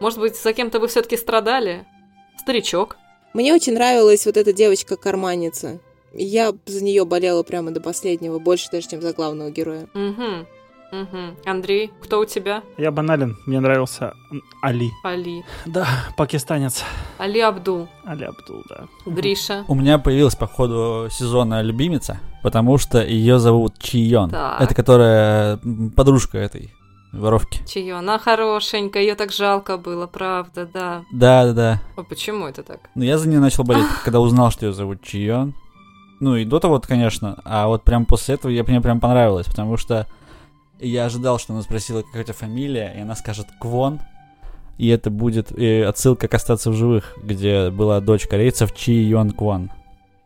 Может 0.00 0.20
быть, 0.20 0.36
за 0.36 0.52
кем-то 0.52 0.78
вы 0.78 0.86
все-таки 0.88 1.16
страдали? 1.16 1.86
Старичок. 2.40 2.96
Мне 3.34 3.54
очень 3.54 3.74
нравилась 3.74 4.26
вот 4.26 4.36
эта 4.36 4.52
девочка-карманница. 4.52 5.80
Я 6.12 6.52
за 6.66 6.82
нее 6.82 7.04
болела 7.04 7.42
прямо 7.42 7.70
до 7.70 7.80
последнего, 7.80 8.38
больше 8.38 8.68
даже, 8.72 8.88
чем 8.88 9.02
за 9.02 9.12
главного 9.12 9.50
героя. 9.50 9.88
Угу. 9.94 10.46
Угу. 10.90 11.36
Андрей, 11.44 11.92
кто 12.00 12.20
у 12.20 12.24
тебя? 12.24 12.62
Я 12.78 12.90
банален. 12.90 13.36
Мне 13.44 13.60
нравился 13.60 14.14
Али. 14.62 14.90
Али. 15.04 15.44
Да, 15.66 15.86
пакистанец. 16.16 16.82
Али 17.18 17.40
Абдул. 17.40 17.88
Али 18.04 18.24
Абдул, 18.24 18.62
да. 18.68 18.86
Гриша. 19.04 19.64
У 19.68 19.74
меня 19.74 19.98
появилась 19.98 20.34
по 20.34 20.46
ходу 20.46 21.08
сезона 21.10 21.60
любимица, 21.60 22.20
потому 22.42 22.78
что 22.78 23.04
ее 23.04 23.38
зовут 23.38 23.78
Чион. 23.78 24.30
Так. 24.30 24.62
Это 24.62 24.74
которая 24.74 25.58
подружка 25.94 26.38
этой 26.38 26.72
воровки. 27.12 27.60
Чье? 27.66 27.94
Она 27.94 28.18
хорошенькая, 28.18 29.02
ее 29.02 29.14
так 29.14 29.32
жалко 29.32 29.76
было, 29.76 30.06
правда, 30.06 30.68
да. 30.72 31.04
Да, 31.12 31.44
да, 31.46 31.52
да. 31.52 31.82
А 31.96 32.02
почему 32.02 32.46
это 32.46 32.62
так? 32.62 32.90
Ну, 32.94 33.04
я 33.04 33.18
за 33.18 33.28
нее 33.28 33.40
начал 33.40 33.64
болеть, 33.64 33.86
когда 34.04 34.20
узнал, 34.20 34.50
что 34.50 34.66
ее 34.66 34.72
зовут 34.72 35.02
Чион. 35.02 35.54
Ну, 36.20 36.36
и 36.36 36.44
до 36.44 36.58
того, 36.58 36.80
конечно, 36.80 37.40
а 37.44 37.68
вот 37.68 37.84
прям 37.84 38.04
после 38.04 38.34
этого 38.34 38.50
я, 38.50 38.64
мне 38.64 38.80
прям 38.80 39.00
понравилось, 39.00 39.46
потому 39.46 39.76
что 39.76 40.06
я 40.80 41.04
ожидал, 41.04 41.38
что 41.38 41.52
она 41.52 41.62
спросила, 41.62 42.02
какая 42.02 42.22
у 42.22 42.24
тебя 42.24 42.34
фамилия, 42.34 42.92
и 42.96 43.00
она 43.00 43.14
скажет 43.14 43.46
Квон, 43.60 44.00
и 44.78 44.88
это 44.88 45.10
будет 45.10 45.52
э, 45.52 45.84
отсылка 45.84 46.28
к 46.28 46.34
«Остаться 46.34 46.70
в 46.70 46.74
живых», 46.74 47.16
где 47.22 47.70
была 47.70 48.00
дочь 48.00 48.26
корейцев 48.26 48.74
Чи 48.74 48.92
Йон 48.92 49.32
Квон. 49.32 49.70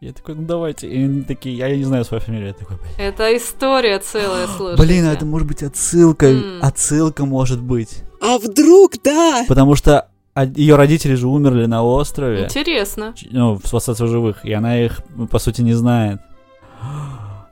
Я 0.03 0.13
такой, 0.13 0.35
ну 0.35 0.43
давайте. 0.43 0.89
И 0.89 1.05
они 1.05 1.23
такие, 1.23 1.57
я 1.57 1.77
не 1.77 1.85
знаю 1.85 2.05
свою 2.05 2.21
фамилию. 2.21 2.49
Я 2.49 2.55
такой, 2.55 2.77
блин. 2.77 2.91
Это 2.99 3.37
история 3.37 4.01
целая, 4.01 4.49
слушайте. 4.49 4.83
Блин, 4.83 5.05
а 5.07 5.13
это 5.13 5.25
может 5.25 5.47
быть 5.47 5.63
отсылка. 5.63 6.27
М. 6.27 6.59
Отсылка 6.61 7.25
может 7.25 7.63
быть. 7.63 8.03
А 8.21 8.39
вдруг, 8.39 8.95
да? 9.05 9.45
Потому 9.47 9.77
что 9.77 10.09
ее 10.57 10.75
родители 10.75 11.15
же 11.15 11.29
умерли 11.29 11.67
на 11.67 11.85
острове. 11.85 12.47
Интересно. 12.47 13.15
Ну, 13.31 13.61
в 13.63 13.73
«Остаться 13.73 14.05
в 14.05 14.09
живых», 14.09 14.45
и 14.45 14.53
она 14.53 14.77
их, 14.81 15.03
ну, 15.15 15.29
по 15.29 15.39
сути, 15.39 15.61
не 15.61 15.75
знает. 15.75 16.19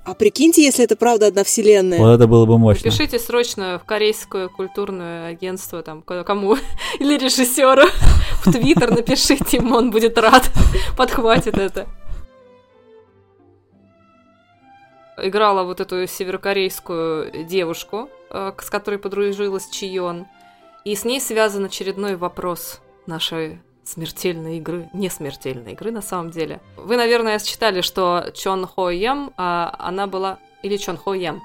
А 0.04 0.14
прикиньте, 0.14 0.64
если 0.64 0.84
это 0.84 0.96
правда 0.96 1.28
одна 1.28 1.44
вселенная. 1.44 1.98
Вот 2.00 2.08
это 2.14 2.26
было 2.26 2.46
бы 2.46 2.58
мощно. 2.58 2.90
Пишите 2.90 3.20
срочно 3.20 3.80
в 3.80 3.86
корейское 3.86 4.48
культурное 4.48 5.28
агентство, 5.28 5.82
там, 5.84 6.02
ко- 6.02 6.24
кому, 6.24 6.56
или 6.98 7.16
режиссеру, 7.16 7.82
в 8.44 8.50
Твиттер 8.50 8.90
напишите 8.90 9.58
ему, 9.58 9.76
он 9.76 9.92
будет 9.92 10.18
рад, 10.18 10.50
подхватит 10.96 11.56
это. 11.56 11.86
Играла 15.22 15.64
вот 15.64 15.80
эту 15.80 16.06
северокорейскую 16.06 17.44
девушку, 17.44 18.08
э, 18.30 18.52
с 18.58 18.70
которой 18.70 18.98
подружилась 18.98 19.68
Чион. 19.68 20.26
И 20.84 20.94
с 20.94 21.04
ней 21.04 21.20
связан 21.20 21.66
очередной 21.66 22.16
вопрос 22.16 22.80
нашей 23.06 23.60
смертельной 23.84 24.58
игры, 24.58 24.88
не 24.92 25.08
смертельной 25.08 25.72
игры 25.72 25.90
на 25.90 26.02
самом 26.02 26.30
деле. 26.30 26.60
Вы, 26.76 26.96
наверное, 26.96 27.38
считали, 27.38 27.80
что 27.80 28.30
Чон 28.34 28.66
Хо 28.66 28.90
Ем, 28.90 29.32
а 29.36 29.74
она 29.78 30.06
была... 30.06 30.38
Или 30.62 30.76
Чон 30.76 30.96
Хо 30.96 31.14
Ем, 31.14 31.40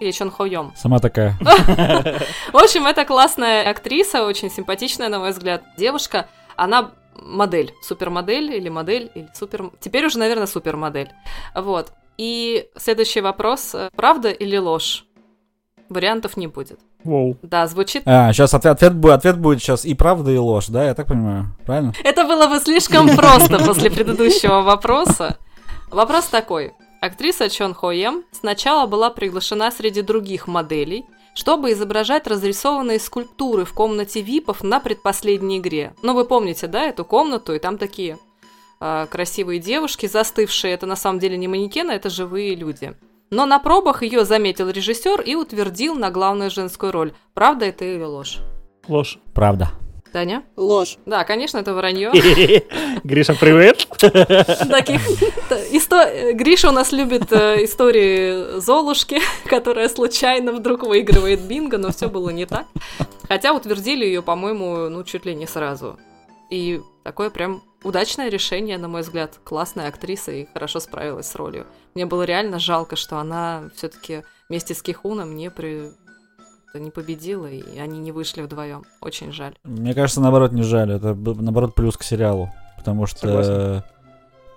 или 0.00 0.10
Чон 0.10 0.30
Хо 0.30 0.44
Йом. 0.44 0.72
Сама 0.76 0.98
такая. 0.98 1.36
В 2.52 2.56
общем, 2.56 2.86
это 2.86 3.04
классная 3.04 3.68
актриса, 3.68 4.24
очень 4.24 4.50
симпатичная, 4.50 5.08
на 5.08 5.18
мой 5.18 5.30
взгляд, 5.30 5.62
девушка. 5.76 6.28
Она 6.56 6.92
модель, 7.20 7.74
супермодель 7.82 8.54
или 8.54 8.68
модель, 8.68 9.10
или 9.14 9.28
супер... 9.34 9.70
Теперь 9.80 10.06
уже, 10.06 10.18
наверное, 10.18 10.46
супермодель. 10.46 11.10
Вот. 11.54 11.92
И 12.18 12.68
следующий 12.76 13.20
вопрос. 13.20 13.74
Правда 13.96 14.30
или 14.30 14.56
ложь? 14.56 15.06
Вариантов 15.88 16.36
не 16.36 16.48
будет. 16.48 16.80
Воу. 17.04 17.38
Да, 17.42 17.66
звучит... 17.66 18.02
А, 18.04 18.32
сейчас 18.32 18.52
ответ, 18.52 18.74
ответ, 18.74 18.94
будет, 18.94 19.14
ответ 19.14 19.38
будет 19.38 19.60
сейчас 19.60 19.84
и 19.84 19.94
правда, 19.94 20.30
и 20.32 20.36
ложь, 20.36 20.66
да? 20.66 20.84
Я 20.84 20.94
так 20.94 21.06
понимаю, 21.06 21.46
правильно? 21.64 21.94
Это 22.04 22.24
было 22.24 22.48
бы 22.48 22.58
слишком 22.58 23.08
просто 23.16 23.58
после 23.64 23.90
предыдущего 23.90 24.60
вопроса. 24.62 25.38
Вопрос 25.90 26.26
такой. 26.26 26.74
Актриса 27.00 27.48
Чон 27.48 27.72
Хо 27.72 27.92
Ем 27.92 28.24
сначала 28.32 28.86
была 28.86 29.10
приглашена 29.10 29.70
среди 29.70 30.02
других 30.02 30.48
моделей, 30.48 31.06
чтобы 31.34 31.70
изображать 31.72 32.26
разрисованные 32.26 32.98
скульптуры 32.98 33.64
в 33.64 33.72
комнате 33.72 34.20
ВИПов 34.20 34.64
на 34.64 34.80
предпоследней 34.80 35.58
игре. 35.58 35.94
Ну, 36.02 36.14
вы 36.14 36.24
помните, 36.24 36.66
да, 36.66 36.82
эту 36.82 37.04
комнату, 37.04 37.54
и 37.54 37.60
там 37.60 37.78
такие 37.78 38.14
э, 38.14 38.16
красивые 38.78 39.60
девушки 39.60 40.06
застывшие. 40.06 40.74
Это 40.74 40.86
на 40.86 40.96
самом 40.96 41.18
деле 41.18 41.36
не 41.36 41.48
манекены, 41.48 41.92
это 41.92 42.10
живые 42.10 42.54
люди. 42.54 42.94
Но 43.30 43.44
на 43.44 43.58
пробах 43.58 44.02
ее 44.02 44.24
заметил 44.24 44.70
режиссер 44.70 45.20
и 45.20 45.34
утвердил 45.34 45.94
на 45.94 46.10
главную 46.10 46.50
женскую 46.50 46.92
роль. 46.92 47.12
Правда 47.34 47.66
это 47.66 47.84
или 47.84 48.02
ложь? 48.02 48.38
Ложь. 48.86 49.18
Правда. 49.34 49.70
Таня? 50.12 50.42
Ложь. 50.56 50.96
Да, 51.04 51.24
конечно, 51.24 51.58
это 51.58 51.74
вранье. 51.74 52.10
Гриша, 53.04 53.34
привет. 53.34 53.86
Таких... 53.98 55.00
Исто... 55.70 56.32
Гриша 56.32 56.70
у 56.70 56.72
нас 56.72 56.92
любит 56.92 57.30
э, 57.30 57.64
истории 57.64 58.58
Золушки, 58.58 59.20
которая 59.46 59.90
случайно 59.90 60.52
вдруг 60.52 60.84
выигрывает 60.84 61.40
бинго, 61.40 61.76
но 61.76 61.92
все 61.92 62.08
было 62.08 62.30
не 62.30 62.46
так. 62.46 62.66
Хотя 63.28 63.52
утвердили 63.52 64.06
ее, 64.06 64.22
по-моему, 64.22 64.88
ну, 64.88 65.04
чуть 65.04 65.26
ли 65.26 65.34
не 65.34 65.46
сразу. 65.46 65.98
И 66.48 66.80
такое 67.04 67.28
прям 67.28 67.62
удачное 67.88 68.28
решение, 68.28 68.78
на 68.78 68.88
мой 68.88 69.02
взгляд. 69.02 69.38
Классная 69.44 69.88
актриса 69.88 70.32
и 70.32 70.46
хорошо 70.52 70.80
справилась 70.80 71.26
с 71.26 71.34
ролью. 71.34 71.66
Мне 71.94 72.06
было 72.06 72.22
реально 72.22 72.58
жалко, 72.58 72.96
что 72.96 73.18
она 73.18 73.70
все-таки 73.74 74.22
вместе 74.48 74.74
с 74.74 74.82
Кихуном 74.82 75.36
не 75.36 75.50
при 75.50 75.90
не 76.74 76.90
победила, 76.90 77.46
и 77.46 77.78
они 77.78 77.98
не 77.98 78.12
вышли 78.12 78.42
вдвоем. 78.42 78.84
Очень 79.00 79.32
жаль. 79.32 79.56
Мне 79.64 79.94
кажется, 79.94 80.20
наоборот, 80.20 80.52
не 80.52 80.62
жаль. 80.62 80.92
Это, 80.92 81.14
наоборот, 81.14 81.74
плюс 81.74 81.96
к 81.96 82.02
сериалу. 82.02 82.52
Потому 82.76 83.06
что 83.06 83.20
Согласен. 83.20 83.82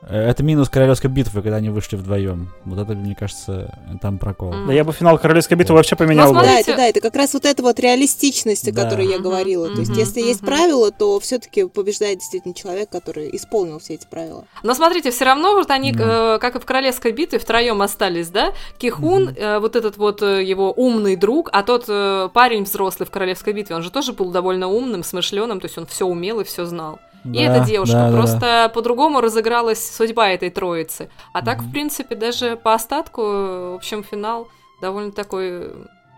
Э, 0.03 0.29
это 0.29 0.43
минус 0.43 0.69
Королевской 0.69 1.09
битвы, 1.09 1.41
когда 1.41 1.57
они 1.57 1.69
вышли 1.69 1.95
вдвоем. 1.95 2.49
Вот 2.65 2.79
это, 2.79 2.93
мне 2.93 3.15
кажется, 3.15 3.77
там 4.01 4.17
прокол. 4.17 4.53
Да 4.67 4.73
я 4.73 4.83
бы 4.83 4.93
финал 4.93 5.17
Королевской 5.17 5.57
битвы 5.57 5.75
вообще 5.75 5.95
поменял. 5.95 6.33
Ну, 6.33 6.39
да, 6.39 6.59
это, 6.59 6.75
да, 6.75 6.87
это 6.87 7.01
как 7.01 7.15
раз 7.15 7.33
вот 7.33 7.45
эта 7.45 7.61
вот 7.61 7.79
реалистичность, 7.79 8.67
о 8.67 8.71
да. 8.71 8.83
которой 8.83 9.07
я 9.07 9.19
говорила. 9.19 9.69
То 9.69 9.79
есть, 9.79 9.95
если 9.95 10.21
есть 10.21 10.41
правила, 10.41 10.91
то 10.91 11.19
все-таки 11.19 11.67
побеждает 11.67 12.19
действительно 12.19 12.53
человек, 12.53 12.89
который 12.89 13.29
исполнил 13.35 13.79
все 13.79 13.95
эти 13.95 14.07
правила. 14.07 14.45
Но 14.63 14.73
смотрите, 14.73 15.11
все 15.11 15.25
равно 15.25 15.53
вот 15.53 15.69
они, 15.71 15.93
э, 15.97 16.37
как 16.39 16.55
и 16.55 16.59
в 16.59 16.65
Королевской 16.65 17.11
битве, 17.11 17.39
втроем 17.39 17.81
остались, 17.81 18.29
да? 18.29 18.53
Кихун, 18.77 19.29
э, 19.29 19.59
вот 19.59 19.75
этот 19.75 19.97
вот 19.97 20.21
э, 20.21 20.43
его 20.43 20.71
умный 20.71 21.15
друг, 21.15 21.49
а 21.51 21.63
тот 21.63 21.85
э, 21.87 22.29
парень 22.33 22.63
взрослый 22.63 23.07
в 23.07 23.11
Королевской 23.11 23.53
битве, 23.53 23.75
он 23.75 23.83
же 23.83 23.91
тоже 23.91 24.13
был 24.13 24.31
довольно 24.31 24.67
умным, 24.67 25.03
смышленым, 25.03 25.59
то 25.59 25.65
есть 25.65 25.77
он 25.77 25.85
все 25.85 26.05
умел 26.05 26.39
и 26.39 26.43
все 26.43 26.65
знал. 26.65 26.99
Да, 27.23 27.39
и 27.39 27.43
эта 27.43 27.65
девушка. 27.65 28.09
Да, 28.09 28.11
Просто 28.11 28.39
да. 28.39 28.69
по-другому 28.69 29.21
разыгралась 29.21 29.95
судьба 29.95 30.29
этой 30.29 30.49
троицы. 30.49 31.09
А 31.33 31.43
так, 31.43 31.59
mm-hmm. 31.59 31.65
в 31.65 31.71
принципе, 31.71 32.15
даже 32.15 32.55
по 32.55 32.73
остатку, 32.73 33.21
в 33.21 33.75
общем, 33.75 34.03
финал 34.03 34.47
довольно 34.81 35.11
такой, 35.11 35.71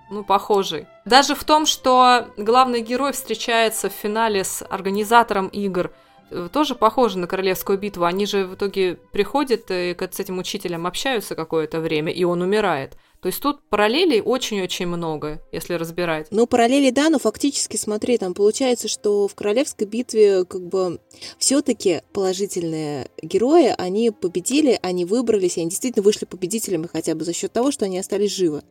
ну, 0.10 0.24
похожий. 0.24 0.88
Даже 1.06 1.36
в 1.36 1.44
том, 1.44 1.66
что 1.66 2.28
главный 2.38 2.82
герой 2.82 3.12
встречается 3.12 3.90
в 3.90 3.94
финале 3.94 4.44
с 4.44 4.66
организатором 4.70 5.48
игр, 5.48 5.92
тоже 6.52 6.76
похоже 6.76 7.20
на 7.20 7.28
королевскую 7.28 7.78
битву. 7.78 8.06
Они 8.06 8.26
же 8.26 8.46
в 8.46 8.56
итоге 8.56 8.98
приходят 9.12 9.70
и 9.70 9.96
с 10.00 10.20
этим 10.20 10.40
учителем 10.40 10.88
общаются 10.88 11.36
какое-то 11.36 11.80
время, 11.80 12.12
и 12.12 12.24
он 12.24 12.42
умирает. 12.42 12.98
То 13.24 13.28
есть 13.28 13.42
тут 13.42 13.62
параллелей 13.70 14.20
очень-очень 14.20 14.86
много, 14.86 15.42
если 15.54 15.76
разбирать. 15.76 16.28
Ну, 16.30 16.46
параллели, 16.46 16.90
да, 16.90 17.10
но 17.10 17.20
фактически, 17.20 17.78
смотри, 17.78 18.18
там 18.18 18.34
получается, 18.34 18.90
что 18.90 19.30
в 19.30 19.36
королевской 19.36 19.88
битве 19.88 20.44
как 20.44 20.68
бы 20.68 21.00
все-таки 21.38 22.02
положительные 22.12 23.08
герои, 23.22 23.74
они 23.78 24.12
победили, 24.12 24.78
они 24.82 25.06
выбрались, 25.06 25.58
они 25.58 25.70
действительно 25.70 26.04
вышли 26.04 26.26
победителями 26.26 26.90
хотя 26.92 27.16
бы 27.16 27.24
за 27.24 27.32
счет 27.32 27.54
того, 27.54 27.72
что 27.72 27.86
они 27.86 27.98
остались 27.98 28.36
живы. 28.36 28.62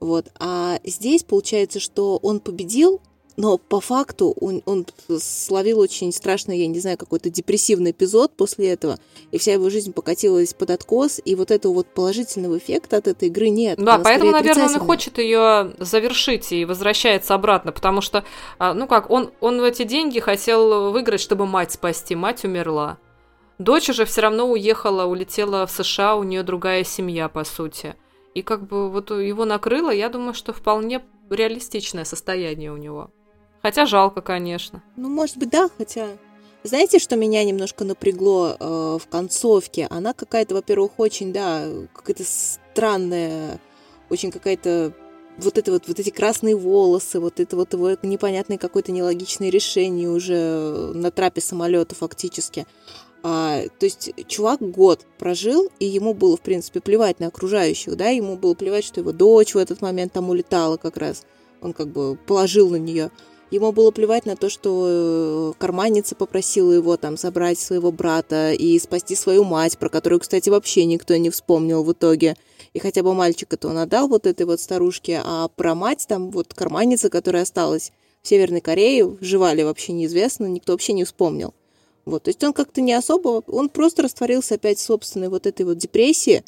Вот. 0.00 0.32
А 0.38 0.80
здесь 0.82 1.22
получается, 1.22 1.78
что 1.78 2.16
он 2.16 2.40
победил, 2.40 3.02
но 3.40 3.56
по 3.56 3.80
факту 3.80 4.36
он, 4.38 4.60
он 4.66 4.84
словил 5.18 5.78
очень 5.78 6.12
страшный, 6.12 6.58
я 6.58 6.66
не 6.66 6.78
знаю, 6.78 6.98
какой-то 6.98 7.30
депрессивный 7.30 7.92
эпизод 7.92 8.36
после 8.36 8.70
этого, 8.70 8.98
и 9.30 9.38
вся 9.38 9.54
его 9.54 9.70
жизнь 9.70 9.94
покатилась 9.94 10.52
под 10.52 10.68
откос, 10.68 11.22
и 11.24 11.34
вот 11.34 11.50
этого 11.50 11.72
вот 11.72 11.86
положительного 11.86 12.58
эффекта 12.58 12.98
от 12.98 13.08
этой 13.08 13.28
игры 13.28 13.48
нет. 13.48 13.78
Да, 13.82 13.98
поэтому, 13.98 14.32
наверное, 14.32 14.66
он 14.66 14.76
и 14.76 14.78
хочет 14.78 15.16
ее 15.16 15.72
завершить 15.78 16.52
и 16.52 16.66
возвращается 16.66 17.34
обратно, 17.34 17.72
потому 17.72 18.02
что, 18.02 18.24
а, 18.58 18.74
ну 18.74 18.86
как, 18.86 19.08
он, 19.08 19.30
он 19.40 19.62
в 19.62 19.64
эти 19.64 19.84
деньги 19.84 20.20
хотел 20.20 20.90
выиграть, 20.90 21.22
чтобы 21.22 21.46
мать 21.46 21.72
спасти, 21.72 22.14
мать 22.14 22.44
умерла. 22.44 22.98
Дочь 23.58 23.88
уже 23.88 24.04
все 24.04 24.20
равно 24.20 24.50
уехала, 24.50 25.06
улетела 25.06 25.64
в 25.64 25.70
США, 25.70 26.16
у 26.16 26.24
нее 26.24 26.42
другая 26.42 26.84
семья, 26.84 27.30
по 27.30 27.44
сути. 27.44 27.96
И 28.34 28.42
как 28.42 28.66
бы 28.66 28.90
вот 28.90 29.10
его 29.10 29.46
накрыло, 29.46 29.90
я 29.90 30.10
думаю, 30.10 30.34
что 30.34 30.52
вполне 30.52 31.00
реалистичное 31.30 32.04
состояние 32.04 32.70
у 32.70 32.76
него. 32.76 33.10
Хотя 33.62 33.86
жалко, 33.86 34.20
конечно. 34.22 34.82
Ну, 34.96 35.08
может 35.08 35.36
быть, 35.36 35.50
да, 35.50 35.68
хотя... 35.76 36.08
Знаете, 36.62 36.98
что 36.98 37.16
меня 37.16 37.42
немножко 37.42 37.84
напрягло 37.84 38.54
э, 38.58 38.98
в 39.00 39.08
концовке? 39.08 39.86
Она 39.88 40.12
какая-то, 40.12 40.54
во-первых, 40.54 40.92
очень, 40.98 41.32
да, 41.32 41.66
какая-то 41.94 42.24
странная, 42.24 43.58
очень 44.10 44.30
какая-то 44.30 44.92
вот 45.38 45.58
это 45.58 45.72
вот, 45.72 45.88
вот 45.88 45.98
эти 45.98 46.10
красные 46.10 46.56
волосы, 46.56 47.18
вот 47.18 47.40
это 47.40 47.56
вот 47.56 47.72
его 47.72 47.96
непонятное 48.02 48.58
какое-то 48.58 48.92
нелогичное 48.92 49.48
решение 49.48 50.10
уже 50.10 50.92
на 50.94 51.10
трапе 51.10 51.40
самолета 51.40 51.94
фактически. 51.94 52.66
А, 53.22 53.62
то 53.78 53.86
есть 53.86 54.12
чувак 54.28 54.60
год 54.60 55.06
прожил, 55.18 55.70
и 55.78 55.84
ему 55.84 56.14
было, 56.14 56.36
в 56.36 56.40
принципе, 56.40 56.80
плевать 56.80 57.20
на 57.20 57.26
окружающих, 57.26 57.96
да, 57.96 58.08
ему 58.08 58.36
было 58.36 58.54
плевать, 58.54 58.84
что 58.84 59.00
его 59.00 59.12
дочь 59.12 59.54
в 59.54 59.58
этот 59.58 59.82
момент 59.82 60.12
там 60.12 60.30
улетала 60.30 60.76
как 60.76 60.96
раз. 60.96 61.24
Он 61.60 61.72
как 61.74 61.88
бы 61.88 62.16
положил 62.16 62.70
на 62.70 62.76
нее. 62.76 63.10
Ему 63.50 63.72
было 63.72 63.90
плевать 63.90 64.26
на 64.26 64.36
то, 64.36 64.48
что 64.48 64.86
э, 64.86 65.52
карманница 65.58 66.14
попросила 66.14 66.70
его 66.70 66.96
там 66.96 67.16
забрать 67.16 67.58
своего 67.58 67.90
брата 67.90 68.52
и 68.52 68.78
спасти 68.78 69.16
свою 69.16 69.42
мать, 69.42 69.76
про 69.76 69.88
которую, 69.88 70.20
кстати, 70.20 70.48
вообще 70.48 70.84
никто 70.84 71.16
не 71.16 71.30
вспомнил 71.30 71.82
в 71.82 71.92
итоге. 71.92 72.36
И 72.74 72.78
хотя 72.78 73.02
бы 73.02 73.12
мальчика-то 73.12 73.68
он 73.68 73.78
отдал 73.78 74.06
вот 74.06 74.26
этой 74.26 74.46
вот 74.46 74.60
старушке, 74.60 75.20
а 75.24 75.48
про 75.48 75.74
мать 75.74 76.06
там 76.08 76.30
вот 76.30 76.54
карманница, 76.54 77.10
которая 77.10 77.42
осталась 77.42 77.90
в 78.22 78.28
Северной 78.28 78.60
Корее, 78.60 79.16
жива 79.20 79.52
ли 79.52 79.64
вообще 79.64 79.92
неизвестно, 79.92 80.46
никто 80.46 80.72
вообще 80.72 80.92
не 80.92 81.04
вспомнил. 81.04 81.52
Вот, 82.04 82.24
то 82.24 82.28
есть 82.30 82.42
он 82.44 82.52
как-то 82.52 82.80
не 82.80 82.92
особо, 82.92 83.42
он 83.48 83.68
просто 83.68 84.02
растворился 84.02 84.54
опять 84.54 84.78
в 84.78 84.82
собственной 84.82 85.28
вот 85.28 85.46
этой 85.46 85.66
вот 85.66 85.76
депрессии, 85.76 86.44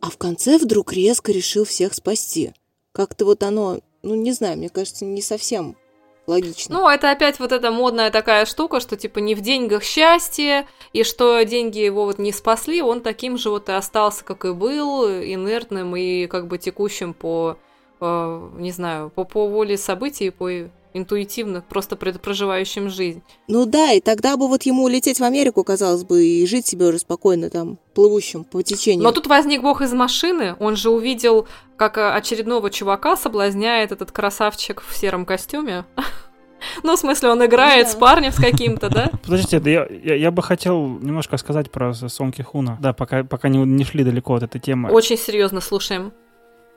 а 0.00 0.08
в 0.08 0.16
конце 0.16 0.58
вдруг 0.58 0.92
резко 0.92 1.32
решил 1.32 1.64
всех 1.64 1.94
спасти. 1.94 2.52
Как-то 2.92 3.24
вот 3.24 3.42
оно, 3.42 3.80
ну 4.02 4.14
не 4.14 4.32
знаю, 4.32 4.56
мне 4.56 4.68
кажется, 4.68 5.04
не 5.04 5.20
совсем 5.20 5.76
логично. 6.28 6.74
Ну, 6.74 6.88
это 6.88 7.10
опять 7.10 7.40
вот 7.40 7.52
эта 7.52 7.70
модная 7.70 8.10
такая 8.10 8.46
штука, 8.46 8.80
что 8.80 8.96
типа 8.96 9.18
не 9.18 9.34
в 9.34 9.40
деньгах 9.40 9.82
счастье, 9.82 10.66
и 10.92 11.02
что 11.02 11.42
деньги 11.42 11.78
его 11.78 12.04
вот 12.04 12.18
не 12.18 12.32
спасли, 12.32 12.82
он 12.82 13.00
таким 13.00 13.38
же 13.38 13.50
вот 13.50 13.68
и 13.68 13.72
остался, 13.72 14.24
как 14.24 14.44
и 14.44 14.52
был, 14.52 15.06
инертным 15.06 15.96
и 15.96 16.26
как 16.26 16.46
бы 16.46 16.58
текущим 16.58 17.14
по, 17.14 17.56
э, 18.00 18.50
не 18.58 18.70
знаю, 18.70 19.10
по, 19.10 19.24
по 19.24 19.48
воле 19.48 19.76
событий, 19.76 20.30
по 20.30 20.68
интуитивно, 20.98 21.64
просто 21.66 21.96
проживающим 21.96 22.90
жизнь. 22.90 23.22
Ну 23.48 23.64
да, 23.64 23.92
и 23.92 24.00
тогда 24.00 24.36
бы 24.36 24.48
вот 24.48 24.64
ему 24.64 24.84
улететь 24.84 25.18
в 25.20 25.24
Америку, 25.24 25.64
казалось 25.64 26.04
бы, 26.04 26.24
и 26.24 26.46
жить 26.46 26.66
себе 26.66 26.86
уже 26.86 26.98
спокойно 26.98 27.48
там, 27.50 27.78
плывущим 27.94 28.44
по 28.44 28.62
течению. 28.62 29.04
Но 29.04 29.12
тут 29.12 29.26
возник 29.26 29.62
бог 29.62 29.80
из 29.80 29.92
машины, 29.92 30.56
он 30.60 30.76
же 30.76 30.90
увидел, 30.90 31.48
как 31.76 31.96
очередного 31.98 32.70
чувака 32.70 33.16
соблазняет 33.16 33.92
этот 33.92 34.12
красавчик 34.12 34.82
в 34.86 34.96
сером 34.96 35.24
костюме. 35.24 35.84
Ну, 36.82 36.96
в 36.96 36.98
смысле, 36.98 37.28
он 37.30 37.46
играет 37.46 37.86
Да. 37.86 37.92
с 37.92 37.94
парнем 37.94 38.32
с 38.32 38.34
каким-то, 38.34 38.88
да? 38.88 39.12
Подождите, 39.22 39.60
да 39.60 39.70
я, 39.70 39.86
я, 39.86 40.16
я 40.16 40.30
бы 40.32 40.42
хотел 40.42 40.88
немножко 40.88 41.36
сказать 41.36 41.70
про 41.70 41.94
Сонки 41.94 42.42
Хуна. 42.42 42.76
Да, 42.80 42.92
пока, 42.92 43.22
пока 43.22 43.48
не, 43.48 43.58
не 43.58 43.84
шли 43.84 44.02
далеко 44.02 44.34
от 44.34 44.42
этой 44.42 44.60
темы. 44.60 44.90
Очень 44.90 45.16
серьезно 45.18 45.60
слушаем. 45.60 46.12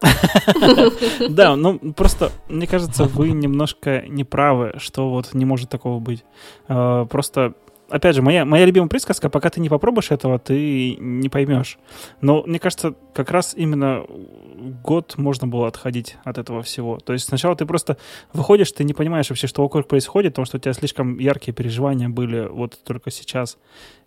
Да, 1.30 1.56
ну 1.56 1.80
просто, 1.94 2.32
мне 2.50 2.68
кажется, 2.68 3.06
вы 3.06 3.32
немножко 3.32 4.04
не 4.08 4.24
правы, 4.24 4.74
что 4.78 5.10
вот 5.10 5.34
не 5.34 5.46
может 5.46 5.70
такого 5.70 6.00
быть. 6.00 6.24
Э, 6.68 7.06
Просто, 7.10 7.54
опять 7.90 8.16
же, 8.16 8.22
моя, 8.22 8.46
моя 8.46 8.66
любимая 8.66 8.90
присказка, 8.90 9.30
пока 9.30 9.50
ты 9.50 9.60
не 9.60 9.70
попробуешь 9.70 10.12
этого, 10.12 10.40
ты 10.40 10.96
не 10.96 11.30
поймешь. 11.30 11.78
Но 12.22 12.44
мне 12.46 12.60
кажется, 12.60 12.96
как 13.14 13.32
раз 13.32 13.54
именно 13.56 14.04
год 14.84 15.18
можно 15.18 15.48
было 15.48 15.68
отходить 15.68 16.18
от 16.24 16.38
этого 16.38 16.62
всего. 16.62 16.98
То 16.98 17.14
есть 17.14 17.26
сначала 17.26 17.56
ты 17.56 17.66
просто 17.66 17.98
выходишь, 18.34 18.72
ты 18.72 18.84
не 18.84 18.94
понимаешь 18.94 19.30
вообще, 19.30 19.48
что 19.48 19.64
вокруг 19.64 19.88
происходит, 19.88 20.34
потому 20.34 20.46
что 20.46 20.58
у 20.58 20.60
тебя 20.60 20.74
слишком 20.74 21.18
яркие 21.18 21.54
переживания 21.54 22.10
были 22.10 22.48
вот 22.48 22.80
только 22.84 23.12
сейчас. 23.12 23.58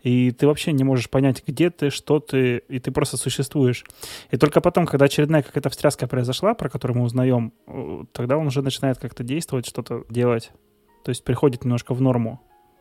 И 0.03 0.31
ты 0.31 0.47
вообще 0.47 0.73
не 0.73 0.85
можешь 0.85 1.11
понять, 1.11 1.43
где 1.47 1.71
ты, 1.71 1.91
что 1.91 2.21
ты, 2.21 2.59
и 2.69 2.79
ты 2.79 2.91
просто 2.93 3.17
существуешь. 3.17 3.85
И 4.31 4.37
только 4.37 4.61
потом, 4.61 4.87
когда 4.87 5.07
очередная 5.07 5.43
какая-то 5.43 5.71
встряска 5.71 6.07
произошла, 6.07 6.55
про 6.55 6.69
которую 6.69 6.99
мы 6.99 7.05
узнаем, 7.05 7.53
тогда 8.13 8.37
он 8.37 8.47
уже 8.47 8.63
начинает 8.63 8.99
как-то 8.99 9.25
действовать, 9.25 9.67
что-то 9.67 10.05
делать. 10.09 10.53
То 11.05 11.11
есть 11.11 11.25
приходит 11.25 11.65
немножко 11.65 11.95
в 11.95 12.01
норму. 12.01 12.41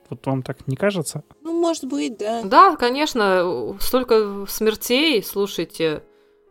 Вот 0.09 0.25
вам 0.25 0.43
так 0.43 0.67
не 0.67 0.75
кажется? 0.75 1.23
Ну, 1.41 1.59
может 1.59 1.85
быть, 1.85 2.17
да. 2.17 2.43
Да, 2.43 2.75
конечно, 2.75 3.75
столько 3.79 4.45
смертей, 4.47 5.23
слушайте. 5.23 6.03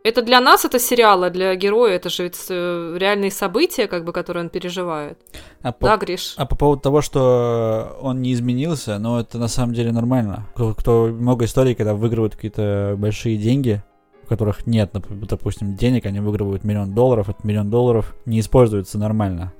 Это 0.03 0.21
для 0.21 0.41
нас 0.41 0.65
это 0.65 0.79
сериал, 0.79 1.23
а 1.23 1.29
для 1.29 1.55
героя 1.55 1.95
это 1.95 2.09
же 2.09 2.23
ведь 2.23 2.37
э, 2.49 2.95
реальные 2.99 3.31
события, 3.31 3.87
как 3.87 4.03
бы, 4.03 4.11
которые 4.11 4.43
он 4.43 4.49
переживает. 4.49 5.17
А 5.61 5.71
по, 5.71 5.87
Да, 5.87 5.97
Гриш? 5.97 6.33
а 6.37 6.45
по 6.45 6.57
поводу 6.57 6.81
того, 6.81 7.01
что 7.01 7.97
он 8.01 8.21
не 8.21 8.33
изменился, 8.33 8.99
ну, 8.99 9.17
это 9.19 9.37
на 9.37 9.47
самом 9.47 9.73
деле 9.73 9.93
нормально. 9.93 10.45
Кто, 10.55 10.73
кто- 10.73 11.07
много 11.07 11.45
историй, 11.45 11.73
когда 11.73 11.93
выигрывают 11.93 12.35
какие-то 12.35 12.95
большие 12.97 13.37
деньги, 13.37 13.81
у 14.25 14.27
которых 14.27 14.67
нет, 14.67 14.91
допустим, 15.29 15.75
денег, 15.77 16.05
они 16.05 16.19
выигрывают 16.19 16.65
миллион 16.65 16.93
долларов, 16.93 17.29
этот 17.29 17.45
миллион 17.45 17.69
долларов 17.69 18.13
не 18.25 18.41
используется 18.41 18.97
нормально. 18.99 19.53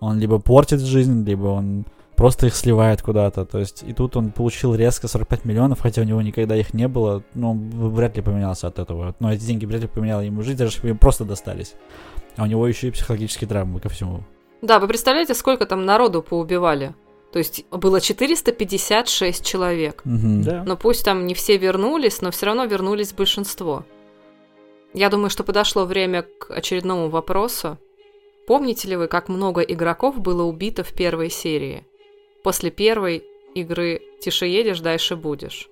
Он 0.00 0.18
либо 0.18 0.38
портит 0.38 0.80
жизнь, 0.80 1.26
либо 1.26 1.48
он 1.48 1.84
просто 2.20 2.48
их 2.48 2.54
сливает 2.54 3.00
куда-то. 3.00 3.46
То 3.46 3.58
есть, 3.58 3.82
и 3.82 3.94
тут 3.94 4.14
он 4.14 4.30
получил 4.30 4.74
резко 4.74 5.08
45 5.08 5.46
миллионов, 5.46 5.80
хотя 5.80 6.02
у 6.02 6.04
него 6.04 6.20
никогда 6.20 6.54
их 6.54 6.74
не 6.74 6.86
было. 6.86 7.22
Ну, 7.32 7.52
он 7.52 7.70
вряд 7.94 8.14
ли 8.14 8.22
поменялся 8.22 8.66
от 8.66 8.78
этого. 8.78 9.14
Но 9.20 9.32
эти 9.32 9.42
деньги 9.42 9.64
вряд 9.64 9.80
ли 9.80 9.88
поменяли 9.88 10.26
ему 10.26 10.42
жизнь, 10.42 10.58
даже 10.58 10.72
если 10.72 10.82
бы 10.82 10.88
им 10.90 10.98
просто 10.98 11.24
достались. 11.24 11.72
А 12.36 12.42
у 12.42 12.46
него 12.46 12.68
еще 12.68 12.88
и 12.88 12.90
психологические 12.90 13.48
травмы 13.48 13.80
ко 13.80 13.88
всему. 13.88 14.22
Да, 14.60 14.78
вы 14.80 14.86
представляете, 14.86 15.32
сколько 15.32 15.64
там 15.64 15.86
народу 15.86 16.22
поубивали? 16.22 16.94
То 17.32 17.38
есть 17.38 17.64
было 17.70 18.02
456 18.02 19.42
человек. 19.42 20.02
Мгм. 20.04 20.42
Да. 20.42 20.62
Но 20.66 20.76
пусть 20.76 21.06
там 21.06 21.26
не 21.26 21.32
все 21.32 21.56
вернулись, 21.56 22.20
но 22.20 22.30
все 22.30 22.44
равно 22.44 22.66
вернулись 22.66 23.14
большинство. 23.14 23.86
Я 24.92 25.08
думаю, 25.08 25.30
что 25.30 25.42
подошло 25.42 25.86
время 25.86 26.26
к 26.38 26.50
очередному 26.50 27.08
вопросу. 27.08 27.78
Помните 28.46 28.88
ли 28.88 28.96
вы, 28.96 29.06
как 29.06 29.30
много 29.30 29.62
игроков 29.62 30.20
было 30.20 30.42
убито 30.42 30.84
в 30.84 30.92
первой 30.92 31.30
серии? 31.30 31.86
После 32.42 32.70
первой 32.70 33.24
игры 33.54 34.02
«Тише 34.20 34.46
едешь, 34.46 34.80
дальше 34.80 35.16
будешь». 35.16 35.68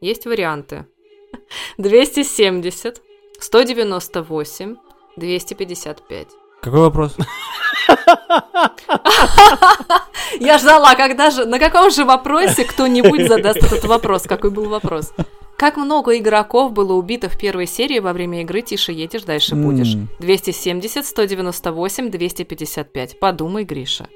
Есть 0.00 0.26
варианты. 0.26 0.86
270, 1.78 3.00
198, 3.38 4.76
255. 5.16 6.28
Какой 6.62 6.80
вопрос? 6.80 7.16
Я 10.40 10.58
ждала, 10.58 10.94
когда 10.94 11.30
же, 11.30 11.44
на 11.44 11.58
каком 11.58 11.90
же 11.90 12.04
вопросе 12.04 12.64
кто-нибудь 12.64 13.28
задаст 13.28 13.58
этот 13.58 13.84
вопрос. 13.84 14.22
Какой 14.22 14.50
был 14.50 14.68
вопрос? 14.68 15.12
Как 15.56 15.76
много 15.76 16.16
игроков 16.16 16.72
было 16.72 16.94
убито 16.94 17.28
в 17.28 17.38
первой 17.38 17.66
серии 17.66 17.98
во 17.98 18.14
время 18.14 18.40
игры 18.40 18.62
«Тише 18.62 18.92
едешь, 18.92 19.24
дальше 19.24 19.56
будешь»? 19.56 19.94
М. 19.94 20.08
270, 20.18 21.04
198, 21.04 22.10
255. 22.10 23.18
Подумай, 23.18 23.64
Гриша. 23.64 24.08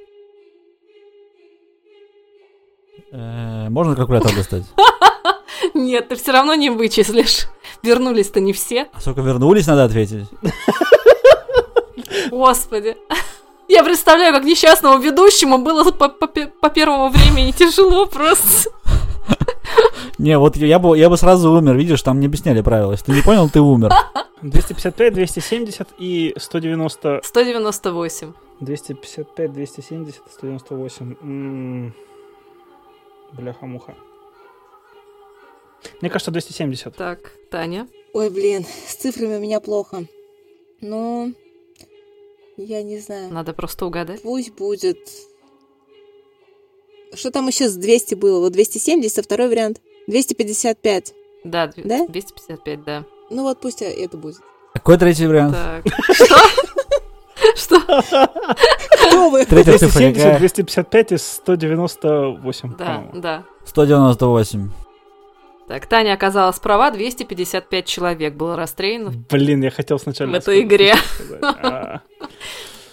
Можно 3.71 3.95
калькулятор 3.95 4.35
достать? 4.35 4.65
Нет, 5.75 6.09
ты 6.09 6.17
все 6.17 6.33
равно 6.33 6.55
не 6.55 6.71
вычислишь. 6.71 7.47
Вернулись-то 7.83 8.41
не 8.41 8.53
все. 8.53 8.89
А 8.93 9.01
сколько 9.01 9.21
вернулись, 9.21 9.67
надо 9.67 9.85
ответить. 9.85 10.27
Господи. 12.31 12.97
Я 13.69 13.83
представляю, 13.83 14.35
как 14.35 14.45
несчастному 14.45 14.99
ведущему 14.99 15.59
было 15.59 15.91
по, 15.91 16.09
по 16.09 16.27
пе- 16.27 16.49
по 16.61 16.69
первому 16.69 17.09
времени 17.09 17.51
тяжело 17.53 18.07
просто. 18.07 18.71
Не, 20.19 20.39
вот 20.39 20.57
я 20.57 20.79
бы, 20.79 20.97
я 20.99 21.09
бы 21.09 21.17
сразу 21.17 21.51
умер, 21.51 21.75
видишь, 21.77 22.03
там 22.03 22.21
не 22.21 22.27
объясняли 22.27 22.61
правила. 22.61 22.93
Если 22.93 23.07
ты 23.07 23.13
не 23.13 23.23
понял, 23.23 23.49
ты 23.49 23.61
умер. 23.61 23.91
255, 24.43 25.15
270 25.15 25.89
и 25.99 26.35
190... 26.37 27.21
198. 27.25 28.33
255, 28.61 29.53
270, 29.53 30.23
198. 30.33 31.17
М, 31.23 31.95
Бляха-муха. 33.37 33.95
Мне 36.01 36.11
кажется, 36.11 36.31
270. 36.31 36.97
Так, 36.97 37.33
Таня. 37.51 37.89
Ой, 38.13 38.31
блин, 38.31 38.65
с 38.87 38.95
цифрами 38.95 39.37
у 39.37 39.41
меня 39.41 39.61
плохо. 39.61 40.07
Ну, 40.81 41.35
я 42.57 42.83
не 42.83 42.99
знаю. 42.99 43.33
Надо 43.33 43.53
просто 43.53 43.87
угадать. 43.87 44.23
Пусть 44.23 44.53
будет... 44.53 44.99
Что 47.13 47.31
там 47.31 47.47
еще 47.49 47.69
с 47.69 47.77
200 47.77 48.15
было? 48.15 48.41
Вот 48.41 48.53
270, 48.53 49.19
а 49.19 49.23
второй 49.23 49.49
вариант. 49.49 49.81
255. 50.07 51.15
Да, 51.45 51.71
Да? 51.77 52.07
255, 52.07 52.85
да. 52.85 53.05
Ну 53.31 53.43
вот 53.43 53.61
пусть 53.61 53.83
это 53.83 54.17
будет. 54.17 54.39
Какой 54.73 54.99
третий 54.99 55.27
вариант? 55.27 55.55
Так. 55.55 55.85
Что? 56.13 56.37
Что? 57.57 57.81
Кто 57.81 59.31
вы? 59.31 59.45
Третья 59.45 59.79
цифра 59.79 59.99
270, 59.99 60.17
какая? 60.17 60.39
255 60.39 61.13
и 61.13 61.19
198. 61.19 62.77
Да, 62.77 63.05
да. 63.15 63.43
198. 63.65 64.71
Так, 65.67 65.87
Таня 65.87 66.13
оказалась 66.13 66.59
права, 66.59 66.91
255 66.91 67.87
человек 67.87 68.35
было 68.35 68.57
расстреляно. 68.57 69.13
Блин, 69.31 69.63
я 69.63 69.71
хотел 69.71 69.99
сначала... 69.99 70.31
В 70.31 70.35
этой 70.35 70.61
игре. 70.61 70.95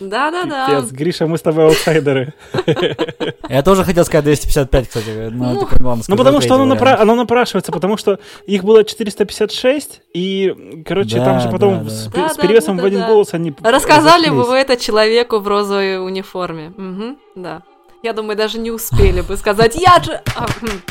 А, 0.02 0.06
Да-да-да. 0.06 0.66
Пипец, 0.68 0.92
Гриша, 0.92 1.28
мы 1.28 1.38
с 1.38 1.42
тобой 1.42 1.66
аутсайдеры. 1.66 2.34
Я 3.50 3.62
тоже 3.64 3.84
хотел 3.84 4.04
сказать 4.06 4.26
255, 4.26 4.88
кстати. 4.88 5.10
Но 5.32 5.54
Ну, 5.54 5.68
Ну, 6.08 6.16
потому 6.18 6.42
что 6.42 6.56
оно, 6.56 6.74
напра- 6.76 6.96
оно 6.96 7.16
напрашивается, 7.16 7.72
потому 7.72 7.98
что 7.98 8.20
их 8.46 8.64
было 8.64 8.84
456, 8.84 10.02
и, 10.14 10.84
короче, 10.88 11.18
Да, 11.18 11.26
там 11.26 11.40
же 11.40 11.50
потом 11.50 11.84
да, 11.86 11.90
с, 11.90 12.08
да. 12.08 12.30
с 12.30 12.36
Да, 12.36 12.42
перевесом 12.42 12.78
да, 12.78 12.84
в 12.84 12.86
один 12.86 13.02
да, 13.02 13.08
голос 13.08 13.34
они 13.34 13.54
Рассказали 13.62 14.30
бы 14.30 14.44
вы 14.44 14.56
это 14.58 14.78
человеку 14.78 15.40
в 15.40 15.48
розовой 15.48 16.04
униформе. 16.06 16.74
Мгм, 16.78 17.18
да. 17.36 17.62
Я 18.04 18.14
думаю, 18.14 18.36
даже 18.36 18.58
не 18.60 18.72
успели 18.72 19.22
бы 19.22 19.38
сказать 19.38 19.76
«Я 19.76 20.02
же...» 20.04 20.20
А, 20.36 20.46
хм. 20.48 20.82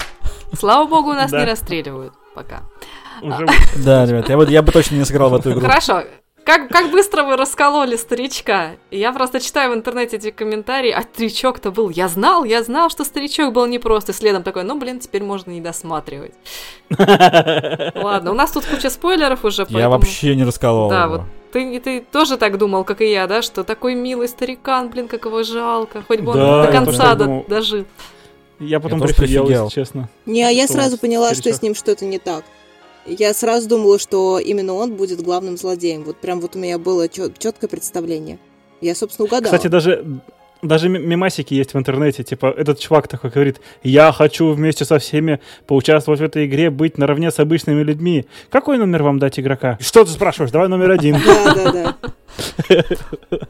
Слава 0.56 0.86
богу, 0.86 1.12
нас 1.12 1.30
Да. 1.30 1.40
не 1.40 1.44
расстреливают 1.46 2.12
пока. 2.34 2.62
Уже- 3.22 3.46
Да, 3.76 4.06
ребят, 4.06 4.28
я, 4.28 4.36
бы- 4.36 4.46
я 4.50 4.62
бы 4.62 4.70
точно 4.72 4.94
не 4.96 5.04
сыграл 5.04 5.30
в 5.30 5.34
эту 5.34 5.50
игру. 5.52 5.60
Хорошо. 5.62 6.04
Как, 6.44 6.68
как 6.68 6.90
быстро 6.90 7.22
вы 7.24 7.36
раскололи 7.36 7.96
старичка. 7.96 8.72
Я 8.90 9.12
просто 9.12 9.40
читаю 9.40 9.70
в 9.72 9.74
интернете 9.74 10.16
эти 10.16 10.30
комментарии, 10.30 10.90
а 10.90 11.02
старичок-то 11.02 11.70
был. 11.70 11.90
Я 11.90 12.08
знал, 12.08 12.44
я 12.44 12.62
знал, 12.62 12.90
что 12.90 13.04
старичок 13.04 13.52
был 13.52 13.66
непрост. 13.66 14.08
И 14.08 14.12
следом 14.12 14.42
такой, 14.42 14.64
ну, 14.64 14.76
блин, 14.78 14.98
теперь 15.00 15.22
можно 15.22 15.50
не 15.50 15.60
досматривать. 15.60 16.32
Ладно, 17.94 18.30
у 18.32 18.34
нас 18.34 18.50
тут 18.52 18.64
куча 18.64 18.90
спойлеров 18.90 19.44
уже, 19.44 19.66
Я 19.68 19.88
вообще 19.88 20.34
не 20.34 20.44
расколол 20.44 20.88
Да, 20.90 21.04
его. 21.04 21.12
вот 21.18 21.22
ты, 21.52 21.78
ты 21.80 22.00
тоже 22.00 22.36
так 22.36 22.58
думал, 22.58 22.84
как 22.84 23.00
и 23.00 23.10
я, 23.10 23.26
да, 23.26 23.42
что 23.42 23.62
такой 23.64 23.94
милый 23.94 24.28
старикан, 24.28 24.88
блин, 24.88 25.08
как 25.08 25.24
его 25.26 25.42
жалко, 25.42 26.02
хоть 26.06 26.20
бы 26.20 26.30
он 26.32 26.38
Да, 26.38 26.62
до 26.62 26.68
я 26.68 26.72
конца 26.72 26.92
тоже 26.92 27.16
до- 27.16 27.24
думал. 27.24 27.44
дожил. 27.48 27.84
Я 28.60 28.78
потом 28.80 29.00
тоже 29.00 29.14
прифигел, 29.14 29.48
если 29.48 29.68
честно. 29.68 30.08
Не, 30.26 30.42
а 30.44 30.48
я 30.50 30.64
Что 30.64 30.74
сразу 30.74 30.98
поняла, 30.98 31.28
что 31.28 31.36
старичок? 31.42 31.58
с 31.58 31.62
ним 31.62 31.74
что-то 31.74 32.04
не 32.04 32.18
так. 32.18 32.44
Я 33.06 33.34
сразу 33.34 33.68
думала, 33.68 33.98
что 33.98 34.38
именно 34.38 34.74
он 34.74 34.94
будет 34.94 35.22
главным 35.22 35.56
злодеем. 35.56 36.04
Вот 36.04 36.18
прям 36.18 36.40
вот 36.40 36.56
у 36.56 36.58
меня 36.58 36.78
было 36.78 37.08
четкое 37.08 37.68
представление. 37.68 38.38
Я, 38.80 38.94
собственно, 38.94 39.26
угадала. 39.26 39.52
Кстати, 39.52 39.68
даже, 39.68 40.22
даже 40.62 40.88
мемасики 40.88 41.54
есть 41.54 41.74
в 41.74 41.78
интернете. 41.78 42.22
Типа, 42.22 42.54
этот 42.56 42.78
чувак 42.78 43.08
такой 43.08 43.30
говорит, 43.30 43.60
я 43.82 44.12
хочу 44.12 44.52
вместе 44.52 44.84
со 44.84 44.98
всеми 44.98 45.40
поучаствовать 45.66 46.20
в 46.20 46.24
этой 46.24 46.46
игре, 46.46 46.70
быть 46.70 46.98
наравне 46.98 47.30
с 47.30 47.38
обычными 47.38 47.82
людьми. 47.82 48.26
Какой 48.50 48.78
номер 48.78 49.02
вам 49.02 49.18
дать 49.18 49.38
игрока? 49.38 49.78
Что 49.80 50.04
ты 50.04 50.10
спрашиваешь? 50.10 50.50
Давай 50.50 50.68
номер 50.68 50.90
один. 50.90 51.18
Да, 51.24 51.54
да, 51.54 51.72
да. 51.72 51.96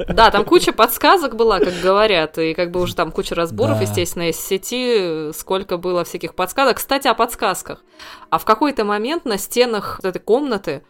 Да, 0.08 0.30
там 0.30 0.44
куча 0.44 0.72
подсказок 0.72 1.36
была, 1.36 1.58
как 1.58 1.74
говорят, 1.82 2.38
и 2.38 2.54
как 2.54 2.70
бы 2.70 2.80
уже 2.80 2.94
там 2.94 3.12
куча 3.12 3.34
разборов, 3.34 3.80
естественно, 3.80 4.30
из 4.30 4.36
сети, 4.36 5.32
сколько 5.32 5.76
было 5.76 6.04
всяких 6.04 6.34
подсказок. 6.34 6.78
Кстати, 6.78 7.08
о 7.08 7.14
подсказках. 7.14 7.84
А 8.30 8.38
в 8.38 8.44
какой-то 8.44 8.84
момент 8.84 9.24
на 9.24 9.38
стенах 9.38 10.00
вот 10.02 10.08
этой 10.08 10.20
комнаты, 10.20 10.82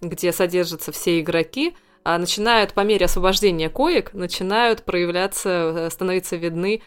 где 0.00 0.32
содержатся 0.32 0.92
все 0.92 1.20
игроки, 1.20 1.74
а 2.04 2.18
начинают 2.18 2.74
по 2.74 2.80
мере 2.80 3.06
освобождения 3.06 3.68
коек, 3.70 4.12
начинают 4.14 4.82
проявляться, 4.84 5.48
э, 5.76 5.90
становиться 5.90 6.36
видны 6.36 6.82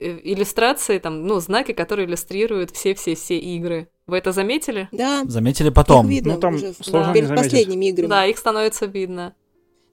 э, 0.00 0.18
иллюстрации, 0.24 0.98
там, 0.98 1.26
ну, 1.26 1.40
знаки, 1.40 1.72
которые 1.72 2.06
иллюстрируют 2.06 2.70
все-все-все 2.70 3.36
игры. 3.38 3.88
Вы 4.06 4.16
это 4.18 4.32
заметили? 4.32 4.88
Да. 4.92 5.22
Заметили 5.26 5.68
потом. 5.70 6.06
Их 6.06 6.12
видно 6.12 6.34
Ну, 6.34 6.40
там 6.40 6.54
уже 6.54 6.72
в- 6.72 6.84
сложно 6.84 7.12
перед 7.12 7.24
не 7.24 7.28
заметить. 7.28 7.50
последними 7.52 7.86
играми. 7.90 8.08
Да, 8.08 8.26
их 8.26 8.38
становится 8.38 8.86
видно. 8.86 9.34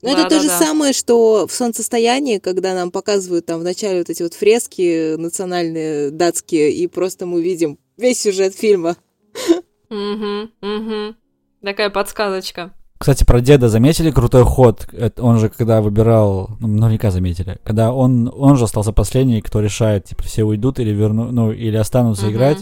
Но 0.00 0.14
Да, 0.14 0.20
это 0.20 0.28
то 0.30 0.36
да, 0.36 0.40
же 0.42 0.48
да. 0.48 0.58
самое, 0.58 0.92
что 0.92 1.46
в 1.48 1.52
солнцестоянии, 1.52 2.38
когда 2.38 2.72
нам 2.74 2.90
показывают 2.92 3.46
там 3.46 3.58
вначале 3.60 3.98
вот 3.98 4.08
эти 4.10 4.22
вот 4.22 4.32
фрески 4.34 5.16
национальные 5.16 6.10
датские, 6.12 6.72
и 6.72 6.86
просто 6.86 7.26
мы 7.26 7.42
видим 7.42 7.78
весь 7.96 8.20
сюжет 8.22 8.54
фильма. 8.54 8.96
Угу, 9.90 10.48
угу. 10.60 11.14
Такая 11.62 11.90
подсказочка. 11.90 12.74
Кстати, 12.98 13.22
про 13.24 13.40
деда 13.40 13.68
заметили 13.68 14.10
крутой 14.10 14.44
ход? 14.44 14.86
Это 14.92 15.22
он 15.22 15.38
же, 15.38 15.48
когда 15.48 15.80
выбирал, 15.80 16.50
ну, 16.58 16.66
наверняка 16.66 17.12
заметили, 17.12 17.58
когда 17.62 17.92
он, 17.92 18.32
он 18.36 18.56
же 18.56 18.64
остался 18.64 18.92
последний, 18.92 19.40
кто 19.40 19.60
решает, 19.60 20.04
типа, 20.06 20.24
все 20.24 20.42
уйдут 20.42 20.80
или 20.80 20.90
верну, 20.90 21.30
ну, 21.30 21.52
или 21.52 21.76
останутся 21.76 22.26
Мгм. 22.26 22.32
играть. 22.34 22.58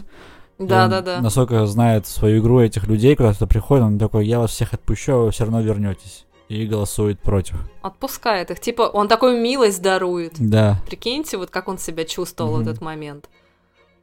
Да, 0.59 0.85
он 0.85 0.91
да, 0.91 1.01
да. 1.01 1.21
Насколько 1.23 1.67
знает 1.67 2.07
свою 2.07 2.41
игру 2.43 2.61
этих 2.61 2.87
людей, 2.87 3.17
куда 3.17 3.33
кто 3.33 3.47
приходит, 3.47 3.85
он 3.85 3.99
такой, 3.99 4.27
я 4.27 4.39
вас 4.39 4.51
всех 4.51 4.75
отпущу, 4.75 5.13
а 5.13 5.25
вы 5.25 5.31
все 5.31 5.45
равно 5.45 5.61
вернетесь. 5.63 6.25
И 6.49 6.65
голосует 6.67 7.19
против. 7.19 7.57
Отпускает 7.83 8.51
их. 8.53 8.61
Типа, 8.61 8.83
он 8.83 9.09
такую 9.09 9.41
милость 9.41 9.83
дарует. 9.83 10.35
Да. 10.39 10.81
Прикиньте, 10.87 11.39
вот 11.39 11.51
как 11.51 11.67
он 11.67 11.77
себя 11.79 12.05
чувствовал 12.05 12.53
в 12.57 12.61
Мгм. 12.61 12.69
этот 12.69 12.81
момент. 12.83 13.29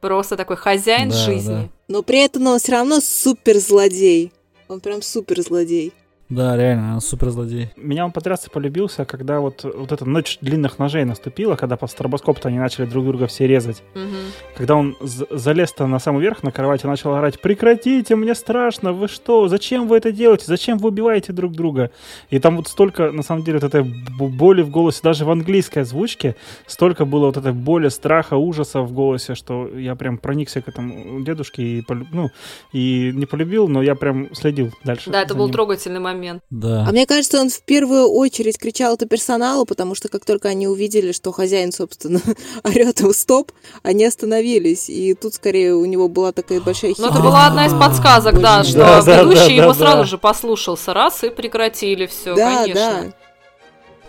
Просто 0.00 0.36
такой 0.36 0.56
хозяин 0.56 1.08
Да, 1.08 1.16
жизни. 1.16 1.70
Но 1.88 2.02
при 2.02 2.22
этом 2.22 2.46
он 2.46 2.58
все 2.58 2.72
равно 2.72 3.00
супер 3.00 3.58
злодей. 3.58 4.32
Он 4.68 4.80
прям 4.80 5.00
супер 5.00 5.40
злодей. 5.40 5.94
Да, 6.30 6.56
реально, 6.56 6.94
он 6.94 7.00
супер 7.00 7.30
злодей. 7.30 7.70
Меня 7.76 8.04
он 8.06 8.12
потряс 8.12 8.46
и 8.46 8.50
полюбился, 8.50 9.04
когда 9.04 9.40
вот, 9.40 9.62
вот 9.62 9.92
эта 9.92 10.06
ночь 10.06 10.38
длинных 10.40 10.78
ножей 10.78 11.04
наступила, 11.04 11.54
когда 11.54 11.76
по 11.76 11.86
стробоскопу 11.86 12.40
они 12.44 12.58
начали 12.58 12.86
друг 12.86 13.04
друга 13.04 13.26
все 13.26 13.46
резать. 13.46 13.82
Мгм. 13.94 14.16
Когда 14.56 14.74
он 14.74 14.96
залез-то 15.00 15.86
на 15.86 15.98
самый 15.98 16.22
верх 16.22 16.42
на 16.42 16.50
кровати 16.50 16.86
и 16.86 16.88
начал 16.88 17.14
орать 17.14 17.40
«Прекратите, 17.40 18.16
мне 18.16 18.34
страшно, 18.34 18.92
вы 18.92 19.08
что? 19.08 19.48
Зачем 19.48 19.86
вы 19.86 19.98
это 19.98 20.12
делаете? 20.12 20.46
Зачем 20.46 20.78
вы 20.78 20.88
убиваете 20.88 21.32
друг 21.32 21.52
друга?» 21.52 21.90
И 22.30 22.38
там 22.38 22.56
вот 22.56 22.68
столько, 22.68 23.12
на 23.12 23.22
самом 23.22 23.44
деле, 23.44 23.58
вот 23.58 23.74
этой 23.74 23.82
боли 24.18 24.62
в 24.62 24.70
голосе, 24.70 25.00
даже 25.02 25.26
в 25.26 25.30
английской 25.30 25.80
озвучке, 25.80 26.36
столько 26.66 27.04
было 27.04 27.26
вот 27.26 27.36
этой 27.36 27.52
боли, 27.52 27.88
страха, 27.88 28.36
ужаса 28.36 28.80
в 28.80 28.92
голосе, 28.92 29.34
что 29.34 29.68
я 29.68 29.94
прям 29.94 30.16
проникся 30.16 30.62
к 30.62 30.68
этому 30.68 31.22
дедушке 31.22 31.62
и, 31.62 31.80
полю- 31.82 32.06
ну, 32.12 32.30
и 32.72 33.12
не 33.14 33.26
полюбил, 33.26 33.68
но 33.68 33.82
я 33.82 33.94
прям 33.94 34.34
следил 34.34 34.72
дальше. 34.84 35.10
Да, 35.10 35.20
это 35.20 35.34
был 35.34 35.46
ним. 35.46 35.52
трогательный 35.52 36.00
момент. 36.00 36.13
Да. 36.50 36.84
А 36.86 36.92
мне 36.92 37.06
кажется, 37.06 37.40
он 37.40 37.50
в 37.50 37.62
первую 37.62 38.08
очередь 38.08 38.58
кричал 38.58 38.94
это 38.94 39.06
персоналу, 39.06 39.64
потому 39.64 39.94
что 39.94 40.08
как 40.08 40.24
только 40.24 40.48
они 40.48 40.68
увидели, 40.68 41.12
что 41.12 41.32
хозяин, 41.32 41.72
собственно, 41.72 42.20
орет 42.64 43.00
им 43.00 43.12
стоп, 43.12 43.52
они 43.82 44.04
остановились. 44.04 44.88
И 44.88 45.14
тут 45.14 45.34
скорее 45.34 45.74
у 45.74 45.84
него 45.84 46.08
была 46.08 46.32
такая 46.32 46.60
большая 46.60 46.94
Ну, 46.98 47.08
это 47.08 47.20
была 47.20 47.46
одна 47.46 47.66
из 47.66 47.72
подсказок, 47.72 48.40
да, 48.40 48.64
что 48.64 49.00
ведущий 49.06 49.56
его 49.56 49.74
сразу 49.74 50.04
же 50.04 50.18
послушался 50.18 50.94
раз 50.94 51.24
и 51.24 51.30
прекратили 51.30 52.06
все, 52.06 52.34
конечно. 52.34 53.14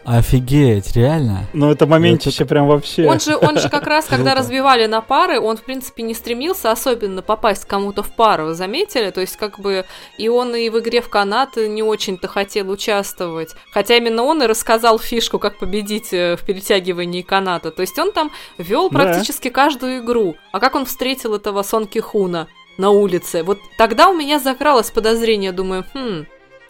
Да. 0.06 0.18
Офигеть, 0.18 0.96
реально? 0.96 1.46
Но 1.54 1.72
это 1.72 1.88
моментище 1.88 2.46
прям 2.46 2.68
вообще... 2.68 3.08
Он 3.08 3.20
же, 3.20 3.36
он 3.38 3.58
же 3.60 3.70
как 3.70 3.88
раз, 3.88 4.06
когда 4.06 4.36
разбивали 4.36 4.86
на 4.86 5.02
пары, 5.02 5.40
он, 5.40 5.58
в 5.58 5.64
принципе, 5.64 6.04
не 6.04 6.14
стремился 6.14 6.72
особенно 6.72 7.22
попасть 7.22 7.66
кому-то 7.66 8.04
в 8.04 8.12
пару, 8.16 8.46
вы 8.46 8.54
заметили? 8.54 9.10
То 9.12 9.22
есть, 9.22 9.36
как 9.38 9.60
бы, 9.60 9.86
и 10.18 10.28
он 10.30 10.56
и 10.56 10.70
в 10.70 10.80
игре 10.80 11.02
в 11.02 11.10
канат 11.10 11.56
не 11.58 11.84
очень-то 11.84 12.28
хотел 12.28 12.70
участвовать. 12.70 13.56
Хотя 13.72 13.98
именно 13.98 14.24
он 14.24 14.44
и 14.44 14.46
рассказал 14.46 15.00
фишку, 15.00 15.40
как 15.40 15.58
победить 15.58 16.14
э, 16.14 16.36
в 16.36 16.44
перетягивании 16.46 17.22
каната. 17.22 17.72
То 17.72 17.82
есть, 17.82 17.98
он 18.00 18.12
там 18.12 18.32
вел 18.58 18.90
Да. 18.90 19.00
практически 19.00 19.50
каждую 19.50 20.00
игру. 20.04 20.36
А 20.52 20.60
как 20.60 20.76
он 20.76 20.86
встретил 20.86 21.36
этого 21.36 21.64
Сон 21.64 21.88
Кихуна 21.88 22.48
на 22.78 22.90
улице? 22.90 23.44
Вот 23.44 23.60
тогда 23.78 24.10
у 24.10 24.14
меня 24.16 24.40
закралось 24.40 24.92
подозрение, 24.92 25.52
думаю, 25.52 25.86
хм, 25.94 26.26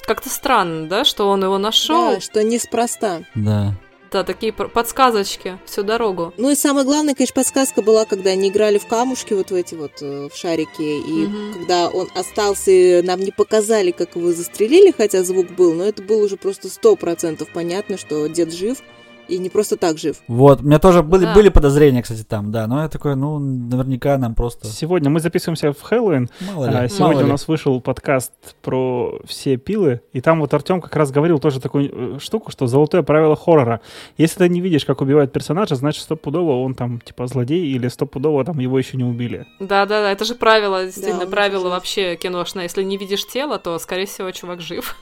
как-то 0.05 0.29
странно, 0.29 0.87
да, 0.87 1.03
что 1.03 1.27
он 1.29 1.43
его 1.43 1.57
нашел. 1.57 2.15
Да, 2.15 2.19
что 2.19 2.43
неспроста. 2.43 3.23
Да. 3.35 3.73
Да, 4.11 4.23
такие 4.23 4.53
подсказочки 4.53 5.57
всю 5.65 5.83
дорогу. 5.83 6.33
Ну 6.37 6.49
и 6.49 6.55
самая 6.55 6.85
главная, 6.85 7.15
конечно, 7.15 7.33
подсказка 7.35 7.81
была, 7.81 8.05
когда 8.05 8.29
они 8.29 8.47
играли 8.47 8.77
в 8.77 8.85
камушки 8.87 9.33
вот 9.33 9.51
в 9.51 9.53
эти 9.55 9.75
вот, 9.75 9.91
э, 10.01 10.29
в 10.31 10.37
шарики, 10.37 10.81
и 10.81 11.27
Мгм. 11.27 11.53
когда 11.53 11.89
он 11.89 12.07
остался, 12.15 12.71
и 12.71 13.01
нам 13.01 13.19
не 13.19 13.31
показали, 13.31 13.91
как 13.91 14.15
его 14.15 14.31
застрелили, 14.31 14.93
хотя 14.95 15.23
звук 15.23 15.47
был, 15.51 15.73
но 15.73 15.83
это 15.83 16.01
было 16.01 16.23
уже 16.23 16.37
просто 16.37 16.69
сто 16.69 16.95
процентов 16.95 17.49
понятно, 17.53 17.97
что 17.97 18.27
дед 18.27 18.53
жив, 18.53 18.77
и 19.27 19.37
не 19.37 19.49
просто 19.49 19.77
так 19.77 19.97
жив. 19.97 20.17
Вот, 20.27 20.61
у 20.61 20.63
меня 20.63 20.79
тоже 20.79 21.03
были, 21.03 21.25
Да. 21.25 21.33
были 21.33 21.49
подозрения, 21.49 22.01
кстати, 22.01 22.23
там, 22.23 22.51
да. 22.51 22.67
Но 22.67 22.81
я 22.81 22.89
такой, 22.89 23.15
ну, 23.15 23.39
наверняка 23.39 24.17
нам 24.17 24.35
просто... 24.35 24.67
Сегодня 24.67 25.09
мы 25.09 25.19
записываемся 25.19 25.73
в 25.73 25.81
Хэллоуин, 25.81 26.29
Мало 26.53 26.65
ли. 26.65 26.71
А, 26.71 26.75
мало 26.75 26.89
Сегодня 26.89 27.19
ли. 27.19 27.25
у 27.25 27.27
нас 27.29 27.47
вышел 27.47 27.79
подкаст 27.81 28.33
про 28.61 29.19
все 29.25 29.57
пилы, 29.57 30.01
и 30.13 30.21
там 30.21 30.39
вот 30.39 30.53
Артем 30.53 30.81
как 30.81 30.95
раз 30.95 31.11
говорил 31.11 31.39
тоже 31.39 31.59
такую 31.59 32.15
э, 32.15 32.19
штуку, 32.19 32.51
что 32.51 32.67
золотое 32.67 33.03
правило 33.03 33.35
хоррора. 33.35 33.81
Если 34.17 34.39
ты 34.39 34.49
не 34.49 34.61
видишь, 34.61 34.85
как 34.85 35.01
убивают 35.01 35.31
персонажа, 35.31 35.75
значит 35.75 36.03
стопудово 36.03 36.63
он 36.63 36.75
там 36.75 36.99
типа 37.01 37.27
злодей 37.27 37.65
или 37.67 37.87
стопудово 37.87 38.43
там 38.45 38.59
его 38.59 38.77
еще 38.77 38.97
не 38.97 39.03
убили. 39.03 39.45
Да, 39.59 39.85
да, 39.85 40.01
да, 40.01 40.11
это 40.11 40.25
же 40.25 40.35
правило, 40.35 40.85
действительно, 40.85 41.23
он 41.23 41.29
правило 41.31 41.69
вообще 41.69 42.15
киношное. 42.15 42.63
Если 42.63 42.83
не 42.83 42.97
видишь 42.97 43.25
тело, 43.27 43.59
то, 43.59 43.77
скорее 43.79 44.05
всего, 44.05 44.31
чувак 44.31 44.61
жив. 44.61 44.95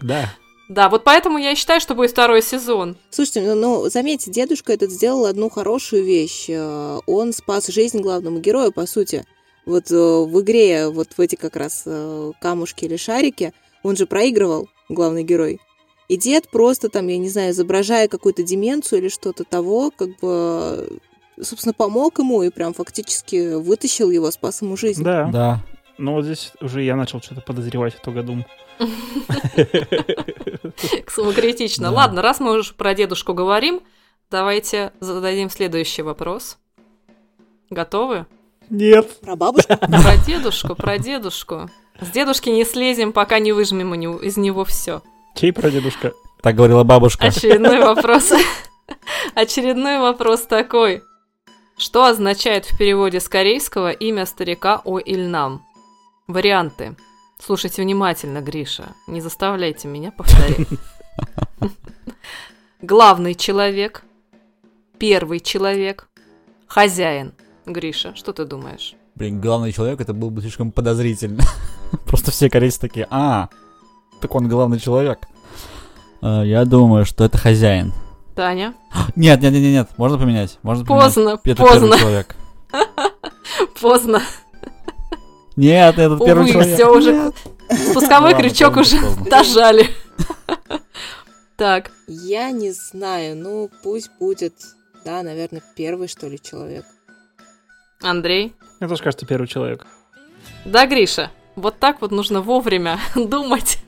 Да. 0.00 0.30
Да, 0.68 0.88
вот 0.88 1.04
поэтому 1.04 1.38
я 1.38 1.52
и 1.52 1.56
считаю, 1.56 1.80
что 1.80 1.94
будет 1.94 2.10
второй 2.10 2.42
сезон. 2.42 2.96
Слушайте, 3.10 3.42
ну, 3.42 3.54
ну, 3.54 3.90
заметьте, 3.90 4.30
дедушка 4.30 4.72
этот 4.72 4.90
сделал 4.90 5.26
одну 5.26 5.50
хорошую 5.50 6.04
вещь. 6.04 6.46
Э, 6.48 7.00
Он 7.06 7.32
спас 7.32 7.66
жизнь 7.66 8.00
главному 8.00 8.38
герою, 8.38 8.72
по 8.72 8.86
сути. 8.86 9.26
Вот 9.66 9.90
э, 9.90 9.94
в 9.94 10.40
игре, 10.40 10.88
вот 10.88 11.08
в 11.16 11.20
эти 11.20 11.36
как 11.36 11.56
раз 11.56 11.82
э, 11.84 12.32
камушки 12.40 12.86
или 12.86 12.96
шарики, 12.96 13.52
он 13.82 13.96
же 13.96 14.06
проигрывал, 14.06 14.68
главный 14.88 15.22
герой. 15.22 15.60
И 16.08 16.16
дед 16.16 16.48
просто 16.48 16.88
там, 16.88 17.08
я 17.08 17.18
не 17.18 17.28
знаю, 17.28 17.52
изображая 17.52 18.08
какую-то 18.08 18.42
деменцию 18.42 19.00
или 19.00 19.08
что-то 19.08 19.44
того, 19.44 19.90
как 19.90 20.18
бы, 20.20 20.98
собственно, 21.40 21.74
помог 21.74 22.18
ему 22.18 22.42
и 22.42 22.50
прям 22.50 22.72
фактически 22.72 23.54
вытащил 23.54 24.10
его, 24.10 24.30
спас 24.30 24.62
ему 24.62 24.76
жизнь. 24.76 25.02
Да. 25.02 25.28
Да. 25.30 25.60
Но 25.98 26.14
вот 26.14 26.24
здесь 26.24 26.52
уже 26.60 26.82
я 26.82 26.96
начал 26.96 27.20
что-то 27.20 27.40
подозревать 27.40 27.94
в 27.94 28.00
Тугодум. 28.78 30.72
Самокритично. 31.08 31.88
Да. 31.90 31.94
Ладно, 31.96 32.22
раз 32.22 32.40
мы 32.40 32.58
уже 32.58 32.74
про 32.74 32.94
дедушку 32.94 33.34
говорим, 33.34 33.80
давайте 34.30 34.92
зададим 35.00 35.50
следующий 35.50 36.02
вопрос. 36.02 36.58
Готовы? 37.70 38.26
Нет. 38.70 39.20
Про 39.20 39.36
бабушку? 39.36 39.76
Про 39.76 40.16
дедушку, 40.26 40.74
про 40.74 40.98
дедушку. 40.98 41.70
С 42.00 42.08
дедушки 42.10 42.48
не 42.50 42.64
слезем, 42.64 43.12
пока 43.12 43.38
не 43.38 43.52
выжмем 43.52 43.92
у 43.92 43.94
него- 43.94 44.18
из 44.20 44.36
него 44.36 44.64
все. 44.64 45.02
Чей 45.36 45.52
прадедушка? 45.52 46.12
Так 46.42 46.56
говорила 46.56 46.84
бабушка. 46.84 47.26
Очередной 47.26 47.80
вопрос. 47.80 48.32
Очередной 49.34 49.98
вопрос 49.98 50.42
такой. 50.42 51.02
Что 51.76 52.04
означает 52.04 52.66
в 52.66 52.76
переводе 52.78 53.18
с 53.20 53.28
корейского 53.28 53.90
имя 53.90 54.26
старика 54.26 54.80
О 54.84 54.98
Ильнам? 54.98 55.64
Варианты. 56.28 56.96
Слушайте 57.38 57.82
внимательно, 57.82 58.40
Гриша. 58.40 58.94
Не 59.06 59.20
заставляйте 59.20 59.88
меня 59.88 60.12
повторять. 60.12 60.66
Главный 62.82 63.34
человек. 63.34 64.04
Первый 64.98 65.40
человек. 65.40 66.08
Хозяин. 66.66 67.34
Гриша, 67.66 68.14
что 68.14 68.32
ты 68.32 68.44
думаешь? 68.44 68.94
Блин, 69.14 69.40
главный 69.40 69.72
человек, 69.72 70.00
это 70.00 70.12
был 70.12 70.30
бы 70.30 70.40
слишком 70.40 70.72
подозрительно. 70.72 71.42
Просто 72.06 72.30
все 72.30 72.50
корейцы 72.50 72.80
такие, 72.80 73.06
а, 73.10 73.48
так 74.20 74.34
он 74.34 74.48
главный 74.48 74.80
человек. 74.80 75.20
А, 76.20 76.42
Я 76.42 76.64
думаю, 76.64 77.04
что 77.04 77.24
это 77.24 77.38
хозяин. 77.38 77.92
Таня? 78.34 78.74
Нет, 79.16 79.40
нет, 79.40 79.52
нет, 79.52 79.62
нет, 79.62 79.88
можно 79.96 80.18
поменять. 80.18 80.58
Можно 80.62 80.84
поменять. 80.84 81.04
Поздно, 81.14 81.40
Это 81.44 81.62
поздно, 81.62 81.98
человек. 81.98 82.36
поздно. 83.80 84.22
Нет, 85.56 85.98
это 85.98 86.18
первый 86.24 86.42
Увы, 86.44 86.52
человек. 86.52 86.74
все 86.74 86.86
уже. 86.90 87.12
Нет. 87.12 87.34
Спусковой 87.90 88.32
Ладно, 88.32 88.48
крючок 88.48 88.76
уже 88.76 88.98
дожали. 89.28 89.88
Так, 91.56 91.92
Я 92.08 92.50
не 92.50 92.72
знаю, 92.72 93.36
ну 93.36 93.70
пусть 93.84 94.10
будет, 94.18 94.54
да, 95.04 95.22
наверное, 95.22 95.62
первый, 95.76 96.08
что 96.08 96.26
ли, 96.26 96.36
человек. 96.42 96.84
Андрей. 98.02 98.54
Мне 98.80 98.88
тоже 98.88 99.02
кажется, 99.04 99.24
первый 99.24 99.46
человек. 99.46 99.86
Да, 100.64 100.84
Гриша, 100.86 101.30
вот 101.54 101.78
так 101.78 102.00
вот 102.00 102.10
нужно 102.10 102.40
вовремя 102.40 102.98
думать. 103.14 103.78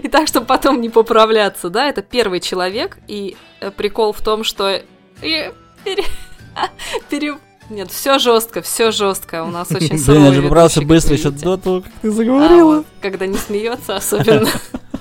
И 0.00 0.06
так, 0.06 0.28
чтобы 0.28 0.46
потом 0.46 0.80
не 0.80 0.88
поправляться, 0.88 1.68
да, 1.68 1.88
это 1.88 2.00
первый 2.00 2.38
человек, 2.38 2.98
и 3.08 3.36
э, 3.60 3.72
прикол 3.72 4.12
в 4.12 4.20
том, 4.22 4.44
что... 4.44 4.80
и 5.22 5.52
пере- 5.84 6.04
пере- 7.10 7.38
Нет, 7.68 7.90
все 7.90 8.18
жестко, 8.18 8.62
все 8.62 8.90
жестко. 8.90 9.42
У 9.44 9.48
нас 9.48 9.70
очень 9.70 9.98
суровый 9.98 10.28
я 10.28 10.32
же 10.34 10.48
как 10.48 10.84
быстро 10.84 11.16
еще 11.16 11.30
до 11.30 11.56
того, 11.56 11.80
как 11.82 11.92
ты 12.00 12.08
А 12.08 12.12
заговорила. 12.12 12.84
когда 13.00 13.26
не 13.26 13.36
смеется 13.36 13.96
особенно. 13.96 14.48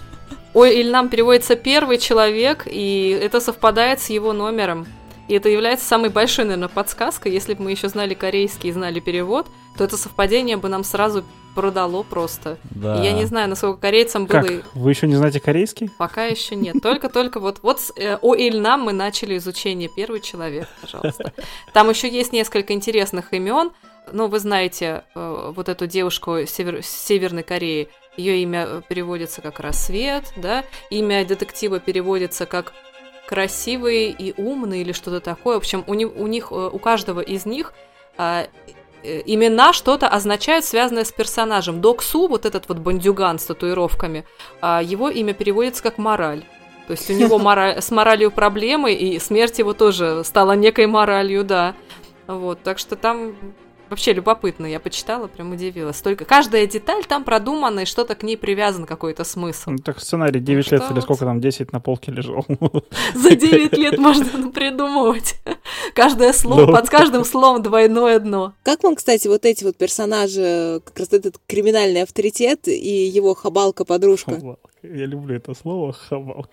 Ой, 0.53 0.75
или 0.79 0.89
нам 0.89 1.09
переводится 1.09 1.55
первый 1.55 1.97
человек, 1.97 2.63
и 2.65 3.09
это 3.21 3.39
совпадает 3.41 3.99
с 3.99 4.09
его 4.09 4.33
номером. 4.33 4.87
И 5.27 5.33
это 5.33 5.49
является 5.49 5.85
самой 5.85 6.09
большой, 6.09 6.45
наверное, 6.45 6.69
подсказкой. 6.69 7.31
Если 7.33 7.55
бы 7.55 7.63
мы 7.63 7.71
еще 7.71 7.89
знали 7.89 8.13
корейский 8.13 8.69
и 8.69 8.73
знали 8.73 8.99
перевод, 8.99 9.47
то 9.77 9.83
это 9.83 9.97
совпадение 9.97 10.55
бы 10.57 10.69
нам 10.69 10.83
сразу 10.83 11.23
продало 11.55 12.03
просто. 12.03 12.57
Да. 12.71 13.01
И 13.01 13.05
я 13.05 13.13
не 13.13 13.25
знаю, 13.25 13.49
насколько 13.49 13.79
корейцам 13.79 14.27
было... 14.27 14.41
Как? 14.41 14.75
Вы 14.75 14.91
еще 14.91 15.07
не 15.07 15.15
знаете 15.15 15.39
корейский? 15.39 15.89
Пока 15.97 16.25
еще 16.25 16.55
нет. 16.55 16.75
Только-только 16.83 17.39
вот, 17.39 17.59
вот 17.63 17.79
с 17.79 17.93
э, 17.95 18.17
о 18.21 18.35
Ильнам 18.35 18.81
мы 18.81 18.93
начали 18.93 19.37
изучение. 19.37 19.89
Первый 19.95 20.19
человек, 20.19 20.67
пожалуйста. 20.81 21.33
Там 21.73 21.89
еще 21.89 22.07
есть 22.09 22.33
несколько 22.33 22.73
интересных 22.73 23.33
имен. 23.33 23.71
Ну, 24.11 24.27
вы 24.27 24.39
знаете 24.39 25.03
э, 25.15 25.51
вот 25.55 25.69
эту 25.69 25.87
девушку 25.87 26.45
север, 26.45 26.83
Северной 26.83 27.43
Кореи. 27.43 27.89
Ее 28.17 28.43
имя 28.43 28.65
э, 28.67 28.81
переводится 28.87 29.41
как 29.41 29.59
Рассвет, 29.59 30.33
да? 30.35 30.63
Имя 30.89 31.25
детектива 31.25 31.79
переводится 31.79 32.45
как 32.45 32.73
красивый 33.27 34.11
и 34.11 34.33
умный 34.37 34.81
или 34.81 34.91
что-то 34.91 35.19
такое. 35.19 35.55
В 35.55 35.57
общем, 35.57 35.83
у, 35.87 35.93
них, 35.95 36.09
у 36.15 36.27
них, 36.27 36.51
у 36.51 36.77
каждого 36.77 37.21
из 37.21 37.47
них 37.47 37.73
а, 38.17 38.47
имена 39.25 39.73
что-то 39.73 40.07
означают, 40.07 40.65
связанное 40.65 41.03
с 41.03 41.11
персонажем. 41.11 41.81
Док 41.81 42.01
Су, 42.01 42.27
вот 42.27 42.45
этот 42.45 42.67
вот 42.67 42.77
бандюган 42.79 43.39
с 43.39 43.45
татуировками, 43.45 44.25
а, 44.61 44.81
его 44.81 45.09
имя 45.09 45.33
переводится 45.33 45.83
как 45.83 45.97
мораль. 45.97 46.43
То 46.87 46.91
есть 46.91 47.09
у 47.09 47.13
него 47.13 47.37
мораль, 47.39 47.81
с 47.81 47.91
моралью 47.91 48.31
проблемы, 48.31 48.93
и 48.93 49.19
смерть 49.19 49.59
его 49.59 49.73
тоже 49.73 50.23
стала 50.23 50.53
некой 50.53 50.87
моралью, 50.87 51.43
да. 51.43 51.75
Вот, 52.27 52.61
так 52.63 52.79
что 52.79 52.95
там 52.95 53.35
Вообще 53.89 54.13
любопытно, 54.13 54.65
я 54.65 54.79
почитала, 54.79 55.27
прям 55.27 55.51
удивилась. 55.51 56.01
Только 56.01 56.25
каждая 56.25 56.65
деталь 56.65 57.05
там 57.05 57.23
продумана, 57.23 57.81
и 57.81 57.85
что-то 57.85 58.15
к 58.15 58.23
ней 58.23 58.35
привязан 58.37 58.85
какой-то 58.85 59.23
смысл. 59.23 59.71
Ну, 59.71 59.77
так 59.77 59.99
сценарий 59.99 60.39
9 60.39 60.71
Ну, 60.71 60.77
лет 60.77 60.91
или 60.91 60.99
сколько 61.01 61.25
там, 61.25 61.39
10 61.39 61.71
на 61.71 61.79
полке 61.79 62.11
лежал. 62.11 62.45
За 63.13 63.35
9 63.35 63.77
лет 63.77 63.97
можно 63.97 64.51
придумывать. 64.53 65.35
Каждое 65.93 66.33
слово, 66.33 66.65
Ну. 66.65 66.71
под 66.73 66.89
каждым 66.89 67.23
словом 67.25 67.61
двойное 67.61 68.19
дно. 68.19 68.53
Как 68.63 68.83
вам, 68.83 68.95
кстати, 68.95 69.27
вот 69.27 69.45
эти 69.45 69.63
вот 69.63 69.77
персонажи, 69.77 70.81
как 70.83 70.97
раз 70.99 71.13
этот 71.13 71.35
криминальный 71.47 72.01
авторитет 72.03 72.67
и 72.67 73.05
его 73.07 73.33
хабалка-подружка? 73.35 74.57
Я 74.93 75.05
люблю 75.05 75.35
это 75.35 75.53
слово 75.53 75.93
хабалка. 76.09 76.49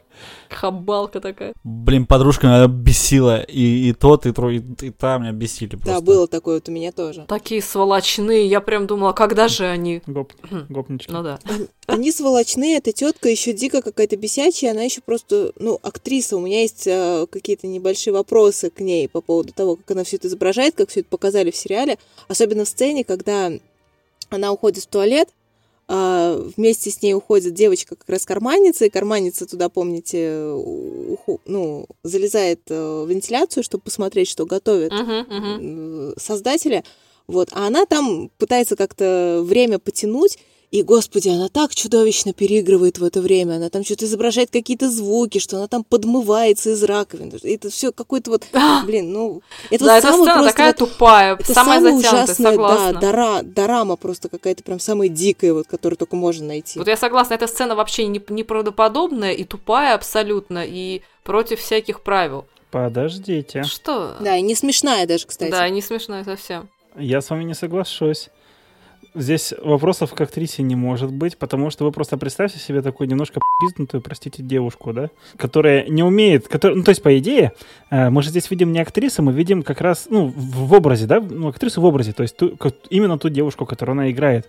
Хабалка 0.49 1.21
такая. 1.21 1.55
Блин, 1.65 2.07
подружка 2.07 2.47
меня 2.47 2.67
бесила. 2.67 3.41
И, 3.43 3.89
и 3.89 3.93
тот, 3.93 4.27
и, 4.27 4.33
тро, 4.33 4.51
и, 4.51 4.59
и 4.59 4.91
та 4.91 5.19
меня 5.19 5.33
бесили 5.33 5.77
просто. 5.77 5.95
Да, 5.95 6.01
было 6.01 6.27
такое 6.27 6.57
вот 6.57 6.69
у 6.69 6.73
меня 6.73 6.93
тоже. 6.93 7.25
Такие 7.29 7.63
сволочные. 7.63 8.47
Я 8.47 8.61
прям 8.61 8.87
думала, 8.87 9.13
когда 9.13 9.49
же 9.49 9.67
они... 9.67 10.03
Гоп, 10.07 10.33
гопнички. 10.69 11.13
Ну 11.13 11.23
да. 11.23 11.39
Они 11.87 12.13
сволочные, 12.13 12.79
эта 12.79 12.93
тетка 12.93 13.29
еще 13.29 13.53
дико 13.53 13.83
какая-то 13.83 14.17
бесячая, 14.17 14.71
она 14.71 14.83
еще 14.83 15.01
просто, 15.01 15.53
ну, 15.59 15.79
актриса. 15.83 16.37
У 16.37 16.41
меня 16.41 16.63
есть 16.63 16.87
э, 16.87 17.27
какие-то 17.31 17.67
небольшие 17.67 18.15
вопросы 18.15 18.71
к 18.71 18.81
ней 18.81 19.09
по 19.09 19.21
поводу 19.21 19.53
того, 19.53 19.77
как 19.77 19.91
она 19.91 20.05
все 20.05 20.17
это 20.17 20.29
изображает, 20.29 20.75
как 20.75 20.91
все 20.91 21.01
это 21.01 21.09
показали 21.09 21.51
в 21.51 21.57
сериале. 21.57 21.99
Особенно 22.29 22.65
в 22.65 22.69
сцене, 22.69 23.05
когда 23.05 23.51
она 24.31 24.53
уходит 24.53 24.85
в 24.85 24.87
туалет, 24.87 25.29
а, 25.29 25.42
вместе 26.57 26.91
с 26.91 27.03
ней 27.03 27.15
уходит 27.15 27.55
девочка 27.55 27.97
как 27.97 28.09
раз 28.09 28.25
карманница, 28.25 28.87
и 28.87 28.91
карманница 28.91 29.47
туда, 29.47 29.69
помните, 29.69 30.53
уху- 30.55 31.41
ну, 31.45 31.87
залезает 32.03 32.61
э, 32.69 33.03
в 33.05 33.11
вентиляцию, 33.11 33.63
чтобы 33.63 33.85
посмотреть, 33.85 34.29
что 34.29 34.47
готовят 34.47 34.93
мгм. 34.93 35.27
э, 35.31 36.15
создателя, 36.19 36.83
вот, 37.27 37.49
а 37.53 37.67
она 37.67 37.85
там 37.87 38.31
пытается 38.39 38.77
как-то 38.77 39.43
время 39.45 39.79
потянуть, 39.79 40.39
и, 40.73 40.83
господи, 40.83 41.29
она 41.29 41.49
так 41.49 41.75
чудовищно 41.75 42.33
переигрывает 42.33 42.99
в 42.99 43.05
это 43.05 43.21
время, 43.21 43.57
она 43.57 43.69
там 43.69 43.85
что-то 43.85 44.07
изображает 44.07 44.51
какие-то 44.51 44.91
звуки, 44.91 45.39
что 45.39 45.59
она 45.59 45.69
там 45.69 45.85
подмывается 45.85 46.71
из 46.71 46.83
раковин, 46.83 47.31
это 47.43 47.71
все 47.71 47.93
какой-то 47.93 48.31
вот, 48.33 48.45
блин, 48.87 49.13
ну, 49.13 49.43
это 49.71 49.85
Да, 49.85 49.95
вот 49.95 49.99
эта 50.05 50.13
сцена 50.13 50.25
просто 50.33 50.51
такая 50.51 50.67
вот- 50.69 50.77
тупая, 50.79 51.35
это 51.35 51.55
самая 51.55 51.79
самая 51.79 51.97
затянутая, 51.97 52.25
ужасная, 52.25 52.51
согласна. 52.53 52.93
да, 52.95 53.01
дора, 53.01 53.43
дорама 53.43 53.97
просто 53.97 54.29
какая-то 54.29 54.63
прям 54.65 54.81
самая 54.81 55.09
дикая, 55.09 55.53
вот, 55.53 55.67
которую 55.67 55.99
только 55.99 56.17
можно 56.17 56.47
найти. 56.47 56.79
Вот 56.79 56.89
я 56.89 56.97
согласна, 56.97 57.35
эта 57.35 57.47
сцена 57.47 57.75
вообще 57.75 58.07
не- 58.07 58.23
неправдоподобная 58.31 59.33
и 59.33 59.45
тупая 59.45 59.95
абсолютно, 59.95 60.65
и 60.67 61.03
против 61.23 61.61
всяких 61.61 62.01
правил. 62.01 62.47
Подождите. 62.71 63.63
Что? 63.65 64.17
Да, 64.21 64.37
и 64.39 64.41
не 64.43 64.55
смешная 64.55 65.07
даже, 65.07 65.27
кстати. 65.27 65.51
Да, 65.51 65.69
не 65.69 65.83
смешно 65.83 66.25
совсем. 66.25 66.71
Я 66.97 67.21
с 67.21 67.29
вами 67.29 67.45
не 67.45 67.55
соглашусь. 67.55 68.31
Здесь 69.15 69.53
вопросов 69.63 70.15
к 70.15 70.21
актрисе 70.23 70.63
не 70.63 70.75
может 70.75 71.13
быть, 71.13 71.37
потому 71.37 71.69
что 71.69 71.85
вы 71.85 71.93
просто 71.93 72.17
представьте 72.17 72.59
себе 72.59 72.81
такую 72.81 73.11
немножко 73.11 73.41
пизднутую, 73.61 74.01
простите, 74.01 74.43
девушку, 74.43 74.95
да, 74.95 75.11
которая 75.37 75.87
не 75.87 76.03
умеет, 76.03 76.49
которая, 76.49 76.79
ну, 76.79 76.83
то 76.83 76.91
есть, 76.91 77.03
по 77.03 77.19
идее, 77.19 77.53
э, 77.91 78.09
мы 78.09 78.23
же 78.23 78.31
здесь 78.31 78.51
видим 78.51 78.73
не 78.73 78.81
актрису, 78.81 79.23
мы 79.23 79.33
видим 79.33 79.63
как 79.63 79.83
раз, 79.83 80.07
ну, 80.09 80.33
в, 80.35 80.73
образе, 80.73 81.05
да, 81.07 81.21
ну, 81.21 81.49
актрису 81.49 81.83
в 81.83 81.85
образе, 81.85 82.15
то 82.15 82.23
есть 82.23 82.39
ту- 82.39 82.57
именно 82.89 83.19
ту 83.19 83.29
девушку, 83.29 83.67
которую 83.67 83.93
она 83.93 84.11
играет. 84.11 84.49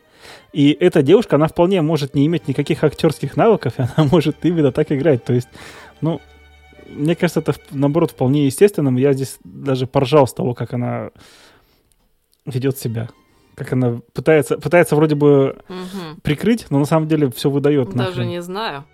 И 0.53 0.71
эта 0.79 1.03
девушка, 1.03 1.35
она 1.35 1.47
вполне 1.47 1.81
может 1.81 2.15
не 2.15 2.25
иметь 2.25 2.47
никаких 2.47 2.85
актерских 2.85 3.35
навыков, 3.35 3.73
и 3.77 3.81
она 3.81 4.07
может 4.09 4.45
именно 4.45 4.71
так 4.71 4.93
играть, 4.93 5.25
то 5.25 5.33
есть, 5.33 5.49
ну, 5.99 6.21
мне 6.87 7.15
кажется, 7.15 7.41
это, 7.41 7.53
наоборот, 7.71 8.11
вполне 8.11 8.45
естественным. 8.45 8.97
Я 8.97 9.13
здесь 9.13 9.39
даже 9.43 9.87
поржал 9.87 10.27
с 10.27 10.33
того, 10.33 10.53
как 10.53 10.73
она 10.73 11.09
ведет 12.45 12.77
себя. 12.77 13.09
Как 13.55 13.73
она 13.73 13.99
пытается, 14.13 14.57
пытается 14.57 14.95
вроде 14.95 15.15
бы 15.15 15.57
Мгм. 15.67 16.19
прикрыть, 16.23 16.67
но 16.69 16.79
на 16.79 16.85
самом 16.85 17.07
деле 17.07 17.29
все 17.31 17.49
выдает. 17.49 17.89
Даже 17.89 18.09
нахрен. 18.09 18.27
не 18.29 18.41
знаю. 18.41 18.85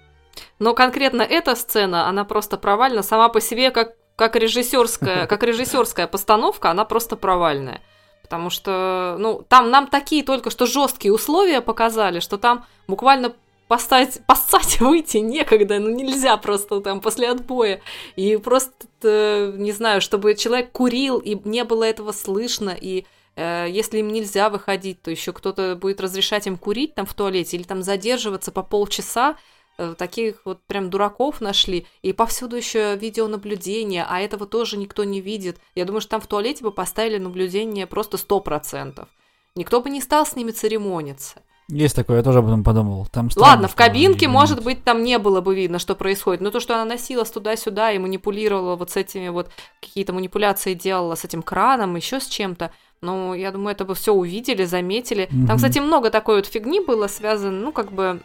Но 0.60 0.74
конкретно 0.74 1.22
эта 1.22 1.56
сцена, 1.56 2.08
она 2.08 2.24
просто 2.26 2.58
провальна 2.58 3.02
сама 3.04 3.30
по 3.30 3.42
себе, 3.42 3.72
как, 3.72 3.94
как 4.16 4.36
режиссерская, 4.36 5.26
как 5.28 5.44
режиссерская 5.44 6.08
постановка, 6.08 6.72
она 6.72 6.86
просто 6.86 7.16
провальная. 7.16 7.82
Потому 8.24 8.50
что, 8.50 9.16
ну, 9.18 9.44
там 9.48 9.72
нам 9.72 9.88
такие 9.88 10.24
только 10.24 10.50
что 10.52 10.66
жесткие 10.68 11.14
условия 11.14 11.62
показали, 11.62 12.20
что 12.20 12.38
там 12.38 12.66
буквально 12.88 13.34
постать, 13.68 14.20
поссать 14.28 14.80
выйти 14.82 15.18
некогда, 15.18 15.80
ну 15.80 15.90
нельзя 15.90 16.38
просто 16.38 16.80
там 16.82 17.02
после 17.02 17.30
отбоя. 17.30 17.82
И 18.16 18.38
просто, 18.38 18.72
э, 19.04 19.54
не 19.56 19.72
знаю, 19.72 20.02
чтобы 20.02 20.36
человек 20.36 20.72
курил, 20.72 21.18
и 21.20 21.36
не 21.48 21.64
было 21.64 21.84
этого 21.86 22.12
слышно, 22.12 22.76
и 22.80 23.06
если 23.36 24.00
им 24.00 24.10
нельзя 24.10 24.50
выходить, 24.50 25.02
то 25.02 25.12
еще 25.12 25.32
кто-то 25.34 25.76
будет 25.76 26.02
разрешать 26.02 26.48
им 26.48 26.58
курить 26.58 26.96
там 26.96 27.06
в 27.06 27.14
туалете 27.14 27.58
или 27.58 27.64
там 27.64 27.84
задерживаться 27.84 28.52
по 28.52 28.64
полчаса. 28.64 29.38
Э, 29.78 29.96
Таких 29.98 30.42
вот 30.46 30.62
прям 30.64 30.90
дураков 30.90 31.40
нашли. 31.40 31.88
И 32.02 32.12
повсюду 32.12 32.58
еще 32.58 32.96
видеонаблюдение, 32.98 34.06
а 34.08 34.20
этого 34.20 34.46
тоже 34.46 34.78
никто 34.78 35.06
не 35.06 35.22
видит. 35.22 35.58
Я 35.74 35.86
думаю, 35.86 36.02
что 36.02 36.12
там 36.12 36.22
в 36.22 36.28
туалете 36.28 36.64
бы 36.64 36.72
поставили 36.72 37.18
наблюдение 37.18 37.88
просто 37.88 38.18
100%. 38.18 39.08
Никто 39.56 39.82
бы 39.82 39.90
не 39.90 40.02
стал 40.02 40.26
с 40.26 40.36
ними 40.36 40.52
церемониться. 40.52 41.42
Есть 41.70 41.96
такое, 41.96 42.18
я 42.18 42.24
тоже 42.24 42.40
об 42.40 42.48
этом 42.48 42.64
подумал. 42.64 43.08
Там 43.12 43.30
странно, 43.30 43.50
Ладно, 43.52 43.68
в 43.68 43.76
кабинке, 43.76 44.28
может 44.28 44.58
нет. 44.58 44.66
быть, 44.66 44.84
там 44.84 45.04
не 45.04 45.20
было 45.20 45.40
бы 45.40 45.54
видно, 45.54 45.78
что 45.78 45.96
происходит. 45.96 46.42
Но 46.42 46.50
то, 46.50 46.60
что 46.60 46.74
она 46.74 46.86
носилась 46.86 47.30
туда-сюда 47.30 47.92
и 47.92 48.00
манипулировала 48.00 48.76
вот 48.76 48.90
с 48.90 48.98
этими 48.98 49.30
вот 49.30 49.52
какие-то 49.80 50.12
манипуляции 50.12 50.74
делала 50.74 51.14
с 51.14 51.26
этим 51.26 51.44
краном, 51.44 51.96
еще 51.96 52.20
с 52.20 52.26
чем-то. 52.26 52.72
Ну, 53.02 53.34
я 53.34 53.52
думаю, 53.52 53.72
это 53.72 53.86
бы 53.86 53.96
все 53.96 54.14
увидели, 54.14 54.66
заметили. 54.66 55.26
Там, 55.28 55.40
Мгм. 55.42 55.56
кстати, 55.56 55.80
много 55.80 56.10
такой 56.10 56.38
вот 56.38 56.48
фигни 56.48 56.82
было 56.82 57.08
связано, 57.08 57.52
ну, 57.58 57.72
как 57.72 57.92
бы 57.94 58.20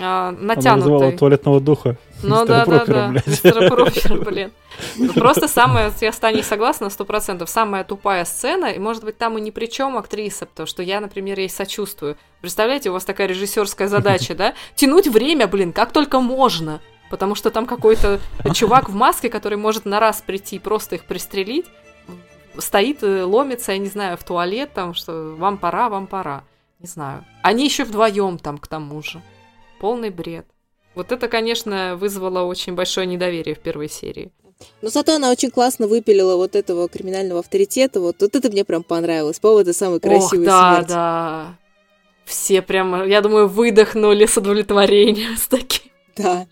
а, 0.00 0.30
Она 0.30 0.54
натянутой. 0.54 1.12
туалетного 1.16 1.60
духа. 1.60 1.96
Ну 2.22 2.44
да, 2.46 2.64
да, 2.64 2.84
да. 2.84 3.08
Мистера 3.10 4.24
блин. 4.24 4.50
Ну, 4.96 5.12
Просто 5.12 5.46
самая, 5.46 5.92
я 6.00 6.10
с 6.10 6.18
Таней 6.18 6.42
согласна, 6.42 6.90
сто 6.90 7.04
процентов, 7.04 7.48
самая 7.48 7.84
тупая 7.84 8.24
сцена, 8.24 8.66
и 8.66 8.78
может 8.80 9.04
быть 9.04 9.18
там 9.18 9.38
и 9.38 9.40
ни 9.40 9.50
при 9.50 9.66
чем 9.66 9.96
актриса, 9.96 10.46
потому 10.46 10.66
что 10.66 10.82
я, 10.82 11.00
например, 11.00 11.38
ей 11.38 11.48
сочувствую. 11.48 12.16
Представляете, 12.40 12.90
у 12.90 12.92
вас 12.94 13.04
такая 13.04 13.28
режиссерская 13.28 13.86
задача, 13.86 14.34
да? 14.34 14.54
Тянуть 14.74 15.06
время, 15.06 15.46
блин, 15.46 15.72
как 15.72 15.92
только 15.92 16.20
можно. 16.20 16.80
Потому 17.10 17.36
что 17.36 17.50
там 17.50 17.66
какой-то 17.66 18.18
чувак 18.54 18.88
в 18.88 18.94
маске, 18.94 19.28
который 19.28 19.58
может 19.58 19.84
на 19.84 20.00
раз 20.00 20.22
прийти 20.26 20.56
и 20.56 20.58
просто 20.58 20.96
их 20.96 21.04
пристрелить, 21.04 21.66
стоит, 22.58 23.02
э, 23.02 23.24
ломится, 23.24 23.72
я 23.72 23.78
не 23.78 23.88
знаю, 23.88 24.16
в 24.16 24.24
туалет, 24.24 24.72
там, 24.74 24.94
что 24.94 25.34
вам 25.36 25.58
пора, 25.58 25.88
вам 25.88 26.06
пора. 26.06 26.44
Не 26.80 26.86
знаю. 26.86 27.24
Они 27.42 27.64
еще 27.64 27.84
вдвоем 27.84 28.38
там, 28.38 28.58
к 28.58 28.66
тому 28.66 29.02
же. 29.02 29.22
Полный 29.80 30.10
бред. 30.10 30.46
Вот 30.94 31.12
это, 31.12 31.28
конечно, 31.28 31.96
вызвало 31.96 32.42
очень 32.44 32.74
большое 32.74 33.06
недоверие 33.06 33.54
в 33.54 33.60
первой 33.60 33.88
серии. 33.88 34.32
Но 34.82 34.88
зато 34.88 35.16
она 35.16 35.30
очень 35.30 35.50
классно 35.50 35.86
выпилила 35.86 36.36
вот 36.36 36.54
этого 36.54 36.88
криминального 36.88 37.40
авторитета. 37.40 38.00
Вот, 38.00 38.20
вот 38.20 38.34
это 38.34 38.50
мне 38.50 38.64
прям 38.64 38.82
понравилось. 38.82 39.40
Повод 39.40 39.62
это 39.62 39.72
самый 39.72 40.00
красивый 40.00 40.46
Ох, 40.46 40.52
да, 40.52 40.74
смерть. 40.74 40.88
да. 40.88 41.56
Все 42.24 42.62
прям, 42.62 43.06
я 43.06 43.20
думаю, 43.20 43.48
выдохнули 43.48 44.26
с 44.26 44.36
удовлетворением 44.36 45.36
с 45.36 45.46
таким. 45.48 45.90
Да. 46.16 46.46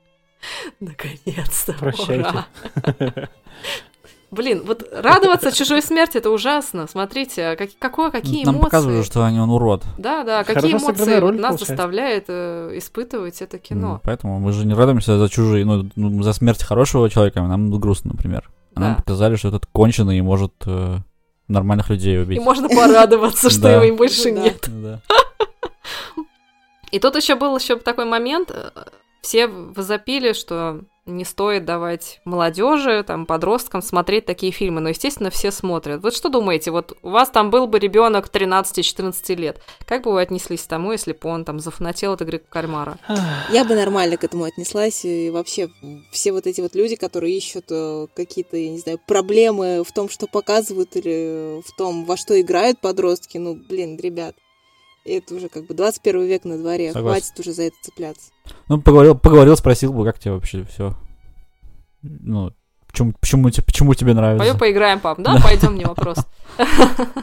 Наконец-то. 0.80 1.74
Прощайте. 1.74 2.44
Блин, 4.30 4.62
вот 4.66 4.86
радоваться 4.92 5.50
чужой 5.52 5.80
смерти 5.80 6.18
это 6.18 6.30
ужасно. 6.30 6.86
Смотрите, 6.86 7.46
а 7.46 7.56
как, 7.56 7.70
какое, 7.78 8.10
какие 8.10 8.44
Нам 8.44 8.56
эмоции. 8.56 8.64
показывают, 8.66 9.06
что 9.06 9.24
они, 9.24 9.40
он 9.40 9.48
урод. 9.50 9.84
Да, 9.96 10.22
да, 10.22 10.44
какие 10.44 10.72
Хорошо 10.72 10.86
эмоции 10.86 11.14
роль, 11.16 11.36
нас 11.36 11.48
получается. 11.52 11.66
заставляет 11.66 12.24
э, 12.28 12.72
испытывать 12.76 13.40
это 13.40 13.58
кино. 13.58 14.00
Поэтому 14.04 14.38
мы 14.38 14.52
же 14.52 14.66
не 14.66 14.74
радуемся 14.74 15.18
за 15.18 15.28
чужие, 15.30 15.64
ну, 15.64 15.88
ну, 15.96 16.22
за 16.22 16.34
смерть 16.34 16.62
хорошего 16.62 17.08
человека, 17.08 17.40
нам 17.40 17.70
грустно, 17.80 18.10
например. 18.12 18.50
А 18.74 18.80
нам 18.80 18.90
Да. 18.92 18.96
показали, 19.02 19.36
что 19.36 19.48
этот 19.48 19.64
конченый 19.64 20.18
и 20.18 20.22
может 20.22 20.52
э, 20.66 20.98
нормальных 21.48 21.88
людей 21.88 22.20
убить. 22.20 22.36
И 22.36 22.40
можно 22.40 22.68
порадоваться, 22.68 23.48
что 23.50 23.82
его 23.82 23.96
больше 23.96 24.24
Да. 24.24 24.40
нет. 24.42 24.68
Да. 24.68 25.00
И 26.90 26.98
тут 26.98 27.16
еще 27.16 27.34
был 27.34 27.56
еще 27.56 27.76
такой 27.76 28.04
момент, 28.04 28.50
все 29.20 29.46
возопили, 29.46 30.32
что 30.32 30.80
не 31.08 31.24
стоит 31.24 31.64
давать 31.64 32.20
молодежи, 32.24 33.02
там, 33.02 33.26
подросткам 33.26 33.82
смотреть 33.82 34.26
такие 34.26 34.52
фильмы. 34.52 34.80
Но, 34.80 34.90
естественно, 34.90 35.30
все 35.30 35.50
смотрят. 35.50 36.02
Вот 36.02 36.14
что 36.14 36.28
думаете, 36.28 36.70
вот 36.70 36.96
у 37.02 37.10
вас 37.10 37.30
там 37.30 37.50
был 37.50 37.66
бы 37.66 37.78
ребенок 37.78 38.28
13-14 38.28 39.34
лет. 39.36 39.60
Как 39.86 40.04
бы 40.04 40.12
вы 40.12 40.20
отнеслись 40.20 40.62
к 40.62 40.66
тому, 40.66 40.92
если 40.92 41.12
бы 41.12 41.28
он 41.28 41.44
там 41.44 41.60
зафанател 41.60 42.12
от 42.12 42.22
игры 42.22 42.38
кальмара? 42.38 42.98
Я 43.50 43.64
бы 43.64 43.74
нормально 43.74 44.16
к 44.16 44.24
этому 44.24 44.44
отнеслась. 44.44 45.04
И 45.04 45.30
вообще, 45.30 45.70
все 46.10 46.32
вот 46.32 46.46
эти 46.46 46.60
вот 46.60 46.74
люди, 46.74 46.96
которые 46.96 47.36
ищут 47.36 47.66
э, 47.70 48.06
какие-то, 48.14 48.56
я 48.56 48.70
не 48.70 48.78
знаю, 48.78 49.00
проблемы 49.06 49.82
в 49.84 49.92
том, 49.92 50.08
что 50.08 50.26
показывают, 50.26 50.96
или 50.96 51.62
в 51.62 51.76
том, 51.76 52.04
во 52.04 52.16
что 52.16 52.40
играют 52.40 52.80
подростки, 52.80 53.38
ну, 53.38 53.54
блин, 53.54 53.98
ребят, 53.98 54.34
это 55.04 55.34
уже 55.34 55.48
как 55.48 55.66
бы 55.66 55.74
21 55.74 56.26
век 56.26 56.44
на 56.44 56.58
дворе. 56.58 56.92
Согласен. 56.92 57.22
Хватит 57.22 57.40
уже 57.40 57.52
за 57.52 57.62
это 57.64 57.76
цепляться. 57.82 58.30
Ну, 58.68 58.80
поговорил, 58.80 59.16
поговорил, 59.16 59.56
спросил 59.56 59.92
бы, 59.92 60.04
как 60.04 60.18
тебе 60.18 60.32
вообще 60.32 60.64
все. 60.64 60.94
Ну, 62.02 62.52
почему, 62.86 63.12
почему, 63.20 63.50
почему 63.64 63.94
тебе 63.94 64.14
нравится? 64.14 64.38
Пойдем 64.44 64.58
поиграем, 64.58 65.00
пап. 65.00 65.18
Да, 65.20 65.40
пойдем, 65.42 65.76
не 65.76 65.84
вопрос. 65.84 66.18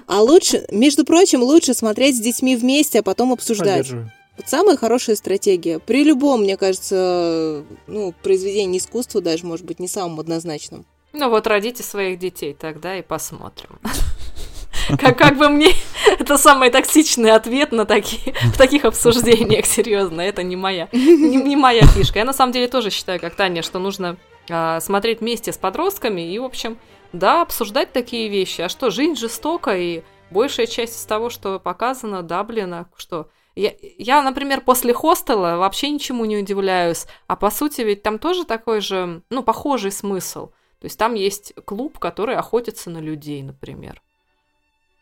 А 0.07 0.21
лучше, 0.21 0.65
между 0.71 1.03
прочим, 1.03 1.43
лучше 1.43 1.73
смотреть 1.73 2.15
с 2.15 2.21
детьми 2.21 2.55
вместе, 2.55 2.99
а 2.99 3.03
потом 3.03 3.33
обсуждать. 3.33 3.91
Вот 3.91 4.47
самая 4.47 4.77
хорошая 4.77 5.15
стратегия. 5.15 5.79
При 5.79 6.03
любом, 6.03 6.41
мне 6.41 6.57
кажется, 6.57 7.63
ну, 7.87 8.13
произведении 8.23 8.79
искусства 8.79 9.21
даже, 9.21 9.45
может 9.45 9.65
быть, 9.65 9.79
не 9.79 9.87
самым 9.87 10.19
однозначным. 10.19 10.85
Ну 11.13 11.29
вот 11.29 11.47
родите 11.47 11.83
своих 11.83 12.19
детей 12.19 12.53
тогда 12.53 12.97
и 12.97 13.01
посмотрим. 13.01 13.79
Как, 14.99 15.17
как 15.17 15.37
бы 15.37 15.49
мне 15.49 15.73
это 16.19 16.37
самый 16.37 16.69
токсичный 16.69 17.31
ответ 17.31 17.71
на 17.71 17.85
такие, 17.85 18.33
в 18.53 18.57
таких 18.57 18.85
обсуждениях, 18.85 19.65
серьезно, 19.65 20.21
это 20.21 20.43
не 20.43 20.55
моя, 20.55 20.89
не, 20.91 21.37
не 21.37 21.55
моя 21.55 21.85
фишка. 21.87 22.19
Я 22.19 22.25
на 22.25 22.33
самом 22.33 22.51
деле 22.53 22.67
тоже 22.67 22.89
считаю, 22.89 23.19
как 23.19 23.35
Таня, 23.35 23.61
что 23.61 23.79
нужно 23.79 24.17
а, 24.49 24.79
смотреть 24.79 25.21
вместе 25.21 25.51
с 25.51 25.57
подростками 25.57 26.33
и, 26.33 26.39
в 26.39 26.43
общем, 26.43 26.77
да, 27.13 27.41
обсуждать 27.41 27.93
такие 27.93 28.29
вещи. 28.29 28.61
А 28.61 28.69
что, 28.69 28.89
жизнь 28.89 29.15
жестока, 29.15 29.75
и 29.77 30.03
большая 30.29 30.67
часть 30.67 30.99
из 30.99 31.05
того, 31.05 31.29
что 31.29 31.59
показано, 31.59 32.21
да, 32.23 32.43
блин, 32.43 32.73
а 32.73 32.85
что? 32.95 33.29
Я, 33.55 33.73
я, 33.97 34.21
например, 34.21 34.61
после 34.61 34.93
хостела 34.93 35.55
вообще 35.57 35.89
ничему 35.89 36.25
не 36.25 36.37
удивляюсь, 36.37 37.05
а 37.27 37.37
по 37.37 37.49
сути 37.49 37.81
ведь 37.81 38.03
там 38.03 38.19
тоже 38.19 38.43
такой 38.43 38.81
же, 38.81 39.21
ну, 39.29 39.43
похожий 39.43 39.91
смысл. 39.91 40.47
То 40.79 40.87
есть 40.87 40.99
там 40.99 41.13
есть 41.13 41.53
клуб, 41.65 41.97
который 41.97 42.35
охотится 42.35 42.89
на 42.89 42.97
людей, 42.97 43.41
например. 43.41 44.01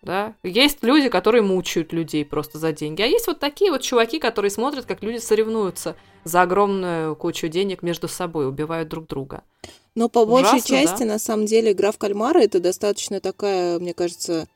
Да? 0.04 0.36
Есть 0.44 0.84
люди, 0.84 1.08
которые 1.08 1.42
мучают 1.42 1.94
людей 1.94 2.26
просто 2.26 2.60
за 2.60 2.74
деньги. 2.74 3.02
А 3.02 3.06
есть 3.06 3.26
вот 3.26 3.40
такие 3.40 3.72
вот 3.72 3.82
чуваки, 3.82 4.20
которые 4.20 4.52
смотрят, 4.52 4.86
как 4.86 5.02
люди 5.02 5.18
соревнуются 5.18 5.96
за 6.26 6.42
огромную 6.42 7.16
кучу 7.16 7.48
денег 7.48 7.82
между 7.82 8.10
собой, 8.10 8.48
убивают 8.48 8.90
друг 8.90 9.08
друга. 9.08 9.44
Но 9.96 10.10
по 10.10 10.26
большей 10.26 10.58
Ужасно, 10.58 10.78
части, 10.78 11.04
на 11.04 11.20
самом 11.20 11.46
деле, 11.46 11.72
игра 11.72 11.92
в 11.92 11.98
кальмара 11.98 12.40
это 12.40 12.60
достаточно 12.60 13.22
такая, 13.22 13.80
мне 13.80 13.94
кажется, 13.94 14.48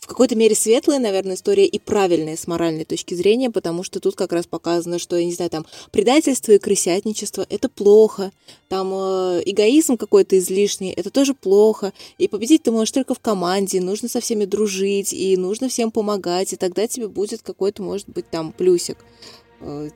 в 0.00 0.06
какой-то 0.06 0.34
мере 0.34 0.54
светлая, 0.54 0.98
наверное, 0.98 1.34
история 1.34 1.66
и 1.66 1.78
правильная 1.78 2.36
с 2.36 2.46
моральной 2.46 2.84
точки 2.84 3.12
зрения, 3.14 3.50
потому 3.50 3.82
что 3.82 4.00
тут 4.00 4.16
как 4.16 4.32
раз 4.32 4.46
показано, 4.46 4.98
что, 4.98 5.16
я 5.16 5.24
не 5.24 5.32
знаю, 5.32 5.50
там 5.50 5.66
предательство 5.92 6.52
и 6.52 6.58
крысятничество— 6.58 7.46
это 7.50 7.68
плохо, 7.68 8.32
там 8.68 8.92
э, 8.94 9.42
эгоизм 9.44 9.98
какой-то 9.98 10.38
излишний— 10.38 10.90
это 10.96 11.10
тоже 11.10 11.34
плохо, 11.34 11.92
и 12.16 12.28
победить 12.28 12.62
ты 12.62 12.70
можешь 12.70 12.92
только 12.92 13.14
в 13.14 13.20
команде, 13.20 13.80
нужно 13.80 14.08
со 14.08 14.20
всеми 14.20 14.46
дружить, 14.46 15.12
и 15.12 15.36
нужно 15.36 15.68
всем 15.68 15.90
помогать, 15.90 16.54
и 16.54 16.56
тогда 16.56 16.86
тебе 16.86 17.06
будет 17.06 17.42
какой-то, 17.42 17.82
может 17.82 18.08
быть, 18.08 18.28
там 18.30 18.52
плюсик 18.52 18.96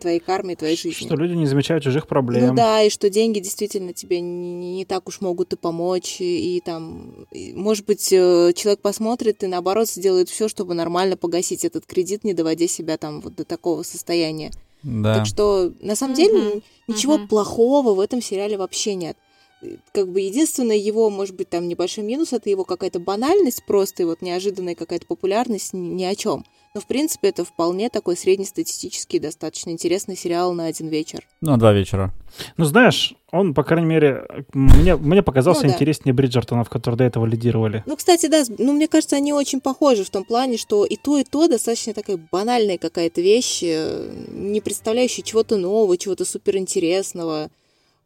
твоей 0.01 0.21
карме, 0.21 0.57
твоей 0.57 0.77
жизни. 0.77 1.07
Что 1.07 1.17
люди 1.17 1.35
не 1.35 1.47
замечают 1.47 1.85
чужих 1.85 2.07
проблем. 2.07 2.49
Ну 2.49 2.55
да, 2.55 2.83
и 2.83 2.91
что 2.91 3.09
деньги 3.09 3.39
действительно 3.39 3.93
тебе 3.93 4.21
не, 4.21 4.77
не 4.77 4.85
так 4.85 5.09
уж 5.09 5.21
могут 5.21 5.53
и 5.53 5.57
помочь, 5.57 6.21
и, 6.21 6.57
и 6.57 6.61
там, 6.61 7.27
и, 7.31 7.53
может 7.55 7.87
быть, 7.87 8.13
э, 8.13 8.53
человек 8.55 8.81
посмотрит 8.81 9.43
и 9.43 9.47
наоборот 9.47 9.89
сделает 9.89 10.29
все, 10.29 10.49
чтобы 10.49 10.75
нормально 10.75 11.17
погасить 11.17 11.65
этот 11.65 11.87
кредит, 11.87 12.25
не 12.25 12.35
доводя 12.35 12.69
себя 12.69 12.99
там 12.99 13.21
вот 13.21 13.35
до 13.37 13.45
такого 13.45 13.83
состояния. 13.83 14.51
Да. 14.83 15.17
Так 15.17 15.27
что 15.27 15.73
на 15.81 15.97
самом 15.97 16.15
деле 16.15 16.63
ничего 16.87 17.17
мгм. 17.17 17.29
плохого 17.29 17.95
в 17.95 18.01
этом 18.01 18.21
сериале 18.21 18.59
вообще 18.59 18.95
нет. 18.95 19.17
Э, 19.63 19.77
Как 19.93 20.09
бы 20.09 20.21
единственное 20.21 20.77
его, 20.77 21.09
может 21.09 21.35
быть, 21.35 21.49
там 21.49 21.69
небольшой 21.69 22.05
минус 22.05 22.33
это 22.33 22.51
его 22.51 22.65
какая-то 22.65 22.99
банальность 23.01 23.65
просто 23.67 24.03
и 24.03 24.07
вот 24.07 24.21
неожиданная 24.21 24.75
какая-то 24.75 25.07
популярность 25.07 25.73
ни, 25.73 25.89
ни 25.89 26.05
о 26.05 26.15
чем. 26.15 26.45
Но 26.77 26.81
в 26.81 26.87
принципе 26.89 27.29
это 27.29 27.45
вполне 27.45 27.89
такой 27.89 28.17
среднестатистический, 28.17 29.21
достаточно 29.21 29.71
интересный 29.71 30.17
сериал 30.17 30.55
на 30.55 30.67
один 30.67 30.89
вечер. 30.89 31.21
Ну, 31.41 31.57
два 31.57 31.73
вечера. 31.73 32.13
Ну, 32.57 32.65
знаешь, 32.65 33.15
он, 33.31 33.55
по 33.55 33.63
крайней 33.63 33.87
мере, 33.87 34.27
мне, 34.53 34.97
мне 34.97 35.23
показался 35.23 35.63
Ну 35.63 35.69
да. 35.69 35.75
интереснее 35.75 36.13
Бриджертонов, 36.13 36.69
которые 36.69 36.99
до 36.99 37.05
этого 37.05 37.27
лидировали. 37.27 37.85
Ну, 37.87 37.95
кстати, 37.95 38.27
да, 38.27 38.43
ну, 38.59 38.73
мне 38.73 38.89
кажется, 38.89 39.15
они 39.15 39.33
очень 39.33 39.61
похожи 39.61 40.03
в 40.03 40.11
том 40.11 40.25
плане, 40.25 40.57
что 40.57 40.85
и 40.85 40.97
то, 40.97 41.17
и 41.17 41.23
то 41.23 41.47
достаточно 41.47 41.95
такая 41.95 42.19
банальная 42.33 42.77
какая-то 42.77 43.21
вещь, 43.21 43.61
э, 43.63 44.11
не 44.33 44.61
представляющая 44.61 45.23
чего-то 45.23 45.57
нового, 45.57 45.97
чего-то 45.97 46.25
суперинтересного, 46.25 47.51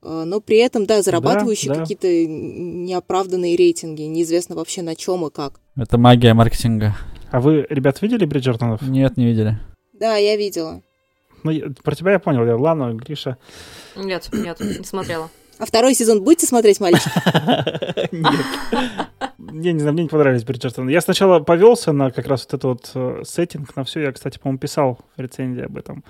э, 0.02 0.24
но 0.26 0.40
при 0.42 0.58
этом, 0.58 0.84
да, 0.84 1.00
зарабатывающие 1.00 1.72
да. 1.72 1.80
какие-то 1.80 2.06
неоправданные 2.06 3.56
рейтинги, 3.56 4.02
неизвестно 4.02 4.56
вообще 4.56 4.82
на 4.82 4.94
чем 4.94 5.24
и 5.24 5.30
как. 5.30 5.58
Это 5.74 5.96
магия 5.96 6.34
маркетинга. 6.34 6.98
А 7.30 7.40
вы, 7.40 7.66
ребят, 7.68 8.00
видели 8.02 8.24
Бриджертонов? 8.24 8.82
Нет, 8.82 9.16
не 9.16 9.26
видели. 9.26 9.58
Да, 9.92 10.16
я 10.16 10.36
видела. 10.36 10.82
Ну, 11.44 11.50
я- 11.50 11.66
про 11.82 11.94
тебя 11.94 12.12
я 12.12 12.18
понял, 12.18 12.44
я, 12.44 12.56
Лана, 12.56 12.94
Гриша. 12.94 13.36
Нет, 13.96 14.28
нет, 14.32 14.58
не 14.60 14.84
смотрела. 14.84 15.30
А 15.58 15.66
второй 15.66 15.94
сезон 15.94 16.22
будете 16.22 16.46
смотреть, 16.46 16.80
мальчики? 16.80 17.10
Нет. 18.14 18.46
Я 19.52 19.72
не 19.72 19.80
знаю, 19.80 19.92
мне 19.94 20.04
не 20.04 20.08
понравились 20.08 20.44
Бриджертоны. 20.44 20.90
Я 20.90 21.00
сначала 21.00 21.40
повелся 21.40 21.92
на 21.92 22.10
как 22.10 22.26
раз 22.28 22.42
вот 22.44 22.54
этот 22.54 22.64
вот 22.64 22.90
э, 22.94 23.22
сеттинг, 23.24 23.74
на 23.74 23.82
все. 23.84 24.00
Я, 24.02 24.12
кстати, 24.12 24.38
по-моему, 24.38 24.58
писал 24.58 25.00
в 25.16 25.20
рецензии 25.20 25.64
об 25.64 25.76
этом. 25.76 26.04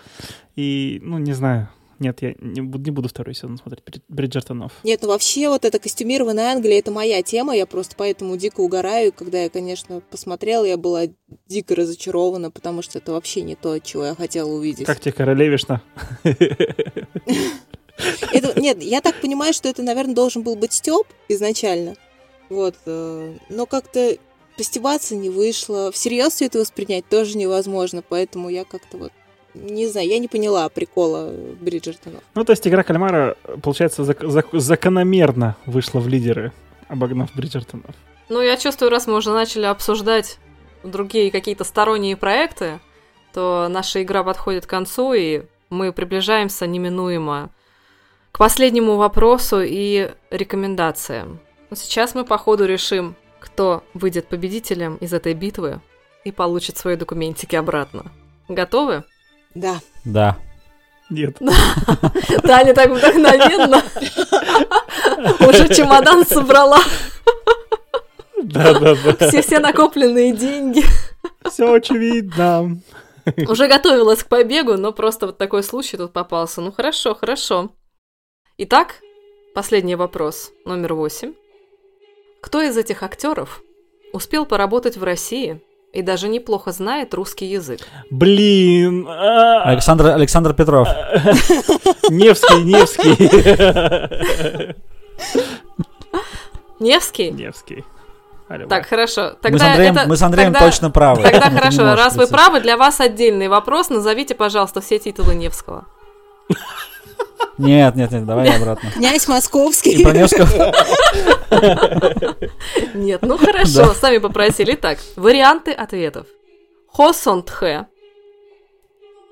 И, 0.56 1.00
ну, 1.02 1.18
не 1.18 1.32
знаю. 1.32 1.68
Нет, 1.98 2.22
я 2.22 2.34
не 2.40 2.60
буду, 2.60 2.84
не 2.84 2.90
буду 2.90 3.08
второй 3.08 3.34
сезон 3.34 3.56
смотреть 3.58 3.84
Брид- 3.84 4.02
Бриджертонов. 4.08 4.72
Нет, 4.84 5.02
ну 5.02 5.08
вообще 5.08 5.48
вот 5.48 5.64
эта 5.64 5.78
костюмированная 5.78 6.52
Англия, 6.52 6.78
это 6.78 6.90
моя 6.90 7.22
тема, 7.22 7.56
я 7.56 7.66
просто 7.66 7.94
поэтому 7.96 8.36
дико 8.36 8.60
угораю. 8.60 9.12
Когда 9.12 9.42
я, 9.42 9.50
конечно, 9.50 10.00
посмотрела, 10.10 10.64
я 10.64 10.76
была 10.76 11.04
дико 11.48 11.74
разочарована, 11.74 12.50
потому 12.50 12.82
что 12.82 12.98
это 12.98 13.12
вообще 13.12 13.42
не 13.42 13.56
то, 13.56 13.78
чего 13.80 14.04
я 14.06 14.14
хотела 14.14 14.48
увидеть. 14.50 14.86
Как 14.86 15.00
тебе 15.00 15.12
королевишна? 15.12 15.82
Это, 18.32 18.60
нет, 18.60 18.80
я 18.82 19.00
так 19.00 19.20
понимаю, 19.20 19.52
что 19.52 19.68
это, 19.68 19.82
наверное, 19.82 20.14
должен 20.14 20.42
был 20.42 20.54
быть 20.54 20.72
Степ 20.72 21.06
изначально. 21.28 21.96
Вот. 22.48 22.76
э, 22.86 23.34
Но 23.50 23.66
как-то 23.66 24.16
постебаться 24.56 25.16
не 25.16 25.30
вышло. 25.30 25.90
Всерьез 25.90 26.34
все 26.34 26.46
это 26.46 26.58
воспринять 26.60 27.08
тоже 27.08 27.36
невозможно. 27.36 28.02
Поэтому 28.08 28.48
я 28.50 28.64
как-то 28.64 28.98
вот 28.98 29.12
не 29.62 29.86
знаю, 29.86 30.08
я 30.08 30.18
не 30.18 30.28
поняла 30.28 30.68
прикола 30.68 31.30
Бриджертона. 31.60 32.20
Ну, 32.34 32.44
то 32.44 32.52
есть 32.52 32.66
игра 32.66 32.82
кальмара, 32.82 33.36
получается, 33.62 34.02
зак- 34.02 34.26
зак- 34.26 34.58
закономерно 34.58 35.56
вышла 35.66 36.00
в 36.00 36.08
лидеры, 36.08 36.52
обогнав 36.88 37.34
Бриджертонов. 37.34 37.94
Ну, 38.28 38.40
я 38.40 38.56
чувствую, 38.56 38.90
раз 38.90 39.06
мы 39.06 39.16
уже 39.16 39.30
начали 39.32 39.64
обсуждать 39.64 40.38
другие 40.84 41.30
какие-то 41.30 41.64
сторонние 41.64 42.16
проекты, 42.16 42.80
то 43.32 43.68
наша 43.70 44.02
игра 44.02 44.22
подходит 44.22 44.66
к 44.66 44.70
концу, 44.70 45.12
и 45.12 45.42
мы 45.70 45.92
приближаемся 45.92 46.66
неминуемо 46.66 47.50
к 48.32 48.38
последнему 48.38 48.96
вопросу 48.96 49.60
и 49.62 50.10
рекомендациям. 50.30 51.40
Но 51.70 51.76
сейчас 51.76 52.14
мы, 52.14 52.24
по 52.24 52.38
ходу, 52.38 52.64
решим, 52.66 53.16
кто 53.40 53.82
выйдет 53.94 54.28
победителем 54.28 54.96
из 54.96 55.12
этой 55.12 55.34
битвы 55.34 55.80
и 56.24 56.32
получит 56.32 56.76
свои 56.76 56.96
документики 56.96 57.56
обратно. 57.56 58.10
Готовы? 58.48 59.04
Да. 59.54 59.80
Да. 60.04 60.36
Нет. 61.10 61.38
Таня 62.42 62.74
так 62.74 62.90
вдохновенно 62.90 63.82
уже 65.48 65.74
чемодан 65.74 66.24
собрала, 66.26 66.80
Да-да-да. 68.42 69.28
все-все 69.28 69.58
накопленные 69.58 70.32
деньги. 70.32 70.84
Все 71.50 71.72
очевидно. 71.72 72.80
Уже 73.48 73.68
готовилась 73.68 74.22
к 74.22 74.28
побегу, 74.28 74.74
но 74.76 74.92
просто 74.92 75.26
вот 75.26 75.38
такой 75.38 75.62
случай 75.62 75.96
тут 75.96 76.12
попался. 76.12 76.60
Ну 76.60 76.72
хорошо, 76.72 77.14
хорошо. 77.14 77.70
Итак, 78.58 78.96
последний 79.54 79.96
вопрос, 79.96 80.52
номер 80.64 80.94
восемь. 80.94 81.34
Кто 82.40 82.62
из 82.62 82.76
этих 82.76 83.02
актеров 83.02 83.62
успел 84.12 84.46
поработать 84.46 84.96
в 84.96 85.04
России 85.04 85.60
и 85.92 86.02
даже 86.02 86.28
неплохо 86.28 86.72
знает 86.72 87.14
русский 87.14 87.46
язык? 87.46 87.80
Блин. 88.10 89.06
а, 89.08 89.62
Александр, 89.64 90.06
Александр 90.08 90.52
Петров. 90.54 90.88
Невский, 92.10 92.62
Невский. 92.64 93.14
Невский? 96.80 97.30
Невский. 97.30 97.84
Так, 98.68 98.86
хорошо. 98.86 99.34
Тогда 99.42 99.50
мы 99.50 99.58
с 99.58 99.62
Андреем, 99.62 99.94
это- 99.96 100.08
мы 100.08 100.16
с 100.16 100.22
Андреем 100.22 100.52
тогда- 100.54 100.66
точно 100.70 100.90
правы. 100.90 101.22
Тогда 101.22 101.50
хорошо, 101.50 101.94
раз 101.94 102.16
вы 102.16 102.26
правы, 102.26 102.60
для 102.60 102.76
вас 102.78 102.98
отдельный 103.00 103.48
вопрос. 103.48 103.90
Назовите, 103.90 104.34
пожалуйста, 104.34 104.80
все 104.80 104.98
титулы 104.98 105.34
Невского. 105.34 105.84
Нет, 107.58 107.94
нет, 107.96 108.10
нет, 108.10 108.24
давай 108.24 108.48
обратно. 108.56 108.90
Князь 108.92 109.26
И 109.26 109.30
Московский. 109.30 110.02
про 110.02 110.12
Невского. 110.12 110.72
Нет, 112.94 113.22
ну 113.22 113.36
хорошо, 113.38 113.94
сами 113.94 114.18
попросили. 114.18 114.74
Итак, 114.74 114.98
варианты 115.16 115.72
ответов. 115.72 116.26
Хо 116.88 117.12
Сон 117.12 117.42
Тхэ. 117.42 117.86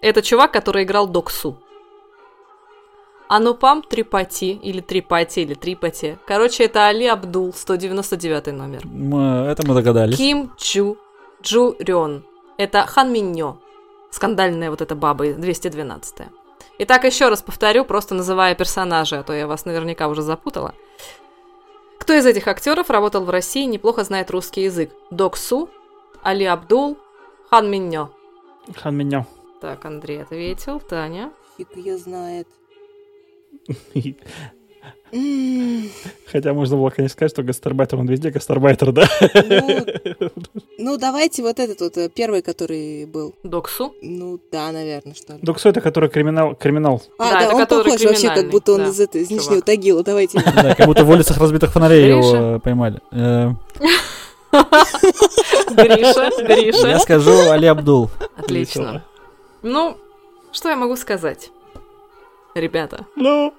Это 0.02 0.22
чувак, 0.22 0.52
который 0.52 0.82
играл 0.84 1.06
Доксу. 1.08 1.56
Анупам 3.28 3.82
Трипати, 3.82 4.52
или 4.62 4.80
Трипати, 4.80 5.40
или 5.40 5.54
Трипати. 5.54 6.16
Короче, 6.26 6.64
это 6.64 6.86
Али 6.86 7.06
Абдул, 7.06 7.52
199 7.52 8.52
номер. 8.52 8.82
Мы- 8.84 9.46
Это 9.50 9.66
мы 9.66 9.74
догадались. 9.74 10.16
Ким 10.16 10.52
Чу 10.56 10.96
Джу 11.42 11.74
Рён. 11.80 12.22
Это 12.58 12.86
Хан 12.86 13.12
Миньо. 13.12 13.56
Скандальная 14.10 14.70
вот 14.70 14.80
эта 14.80 14.94
баба, 14.94 15.24
212 15.34 16.28
Итак, 16.78 17.04
еще 17.04 17.28
раз 17.28 17.42
повторю, 17.42 17.84
просто 17.84 18.14
называя 18.14 18.54
персонажей, 18.54 19.18
а 19.18 19.22
то 19.22 19.32
я 19.32 19.46
вас 19.46 19.64
наверняка 19.66 20.08
уже 20.08 20.22
запутала. 20.22 20.72
Кто 22.06 22.14
из 22.14 22.24
этих 22.24 22.46
актеров 22.46 22.88
работал 22.88 23.24
в 23.24 23.30
России 23.30 23.64
и 23.64 23.66
неплохо 23.66 24.04
знает 24.04 24.30
русский 24.30 24.62
язык? 24.62 24.92
Док 25.10 25.36
Су, 25.36 25.68
Али 26.22 26.44
Абдул, 26.44 26.96
Хан 27.50 27.68
Миньо. 27.68 28.12
Хан 28.76 28.96
меня. 28.96 29.26
Так, 29.60 29.84
Андрей 29.84 30.22
ответил, 30.22 30.78
Таня. 30.78 31.32
Фиг 31.56 31.76
ее 31.76 31.98
знает. 31.98 32.46
Хотя 36.32 36.52
можно 36.52 36.76
было, 36.76 36.90
конечно, 36.90 37.14
сказать, 37.14 37.32
что 37.32 37.42
гастарбайтер, 37.42 37.98
он 37.98 38.06
везде 38.08 38.30
гастарбайтер, 38.30 38.92
да? 38.92 39.08
Ну, 40.78 40.96
ну, 40.96 40.96
давайте 40.98 41.42
вот 41.42 41.58
этот 41.58 41.80
вот 41.80 41.96
э, 41.96 42.08
первый, 42.08 42.42
который 42.42 43.06
был. 43.06 43.34
Док 43.42 43.68
Су. 43.68 43.94
Ну, 44.02 44.40
да, 44.52 44.70
наверное, 44.72 45.14
что 45.14 45.34
ли. 45.34 45.38
Доксу 45.42 45.68
это 45.68 45.80
который 45.80 46.08
криминал, 46.08 46.54
криминал. 46.54 47.02
А, 47.18 47.40
Да, 47.40 47.54
он 47.54 47.66
похож 47.66 48.02
вообще, 48.02 48.28
как 48.28 48.50
будто 48.50 48.72
он 48.72 48.78
да, 48.78 48.88
из 48.88 49.00
этой, 49.00 49.22
из. 49.22 49.30
Нижнего 49.30 49.62
Тагила. 49.62 50.02
Давайте. 50.02 50.42
Да, 50.54 50.74
как 50.74 50.86
будто 50.86 51.04
в 51.04 51.10
улицах 51.10 51.38
разбитых 51.38 51.72
фонарей 51.72 52.08
его 52.08 52.36
э, 52.36 52.60
поймали. 52.60 53.00
Э, 53.12 53.50
Гриша, 55.70 56.30
Гриша. 56.44 56.88
Я 56.88 56.98
скажу 56.98 57.50
Али 57.50 57.66
Абдул. 57.66 58.10
Отлично. 58.36 59.04
Ну, 59.62 59.96
что 60.52 60.68
я 60.68 60.76
могу 60.76 60.96
сказать? 60.96 61.50
Ребята, 62.60 63.04
Ну, 63.16 63.52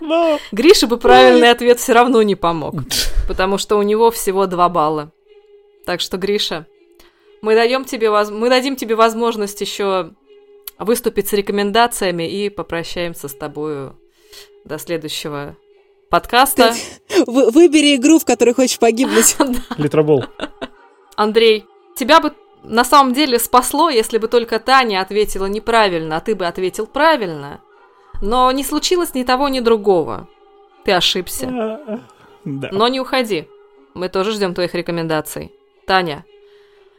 ну. 0.00 0.38
Грише 0.52 0.86
бы 0.86 0.98
правильный 0.98 1.50
ответ 1.50 1.80
все 1.80 1.92
равно 1.94 2.22
не 2.22 2.36
помог, 2.36 2.74
потому 3.28 3.58
что 3.58 3.76
у 3.76 3.82
него 3.82 4.12
всего 4.12 4.46
два 4.46 4.68
балла. 4.68 5.10
Так 5.84 6.00
что, 6.00 6.16
Гриша, 6.16 6.66
мы 7.42 7.56
даем 7.56 7.84
тебе 7.84 8.08
воз- 8.08 8.30
мы 8.30 8.48
дадим 8.48 8.76
тебе 8.76 8.94
возможность 8.94 9.60
еще 9.60 10.12
выступить 10.78 11.26
с 11.28 11.32
рекомендациями 11.32 12.22
и 12.30 12.48
попрощаемся 12.48 13.26
с 13.26 13.34
тобою 13.34 13.98
до 14.64 14.78
следующего 14.78 15.56
подкаста. 16.08 16.72
Вы- 17.26 17.50
Выбери 17.50 17.96
игру, 17.96 18.20
в 18.20 18.24
которой 18.24 18.54
хочешь 18.54 18.78
погибнуть. 18.78 19.36
Литробол. 19.76 20.24
Андрей, 21.16 21.64
тебя 21.96 22.20
бы 22.20 22.32
на 22.62 22.84
самом 22.84 23.12
деле 23.12 23.40
спасло, 23.40 23.90
если 23.90 24.18
бы 24.18 24.28
только 24.28 24.60
Таня 24.60 25.00
ответила 25.00 25.46
неправильно, 25.46 26.16
а 26.16 26.20
ты 26.20 26.36
бы 26.36 26.46
ответил 26.46 26.86
правильно. 26.86 27.60
Но 28.20 28.50
не 28.52 28.64
случилось 28.64 29.14
ни 29.14 29.22
того, 29.22 29.48
ни 29.48 29.60
другого. 29.60 30.28
Ты 30.84 30.92
ошибся. 30.92 31.80
Да. 32.44 32.68
Но 32.72 32.88
не 32.88 33.00
уходи. 33.00 33.48
Мы 33.94 34.08
тоже 34.08 34.32
ждем 34.32 34.54
твоих 34.54 34.74
рекомендаций. 34.74 35.52
Таня, 35.86 36.24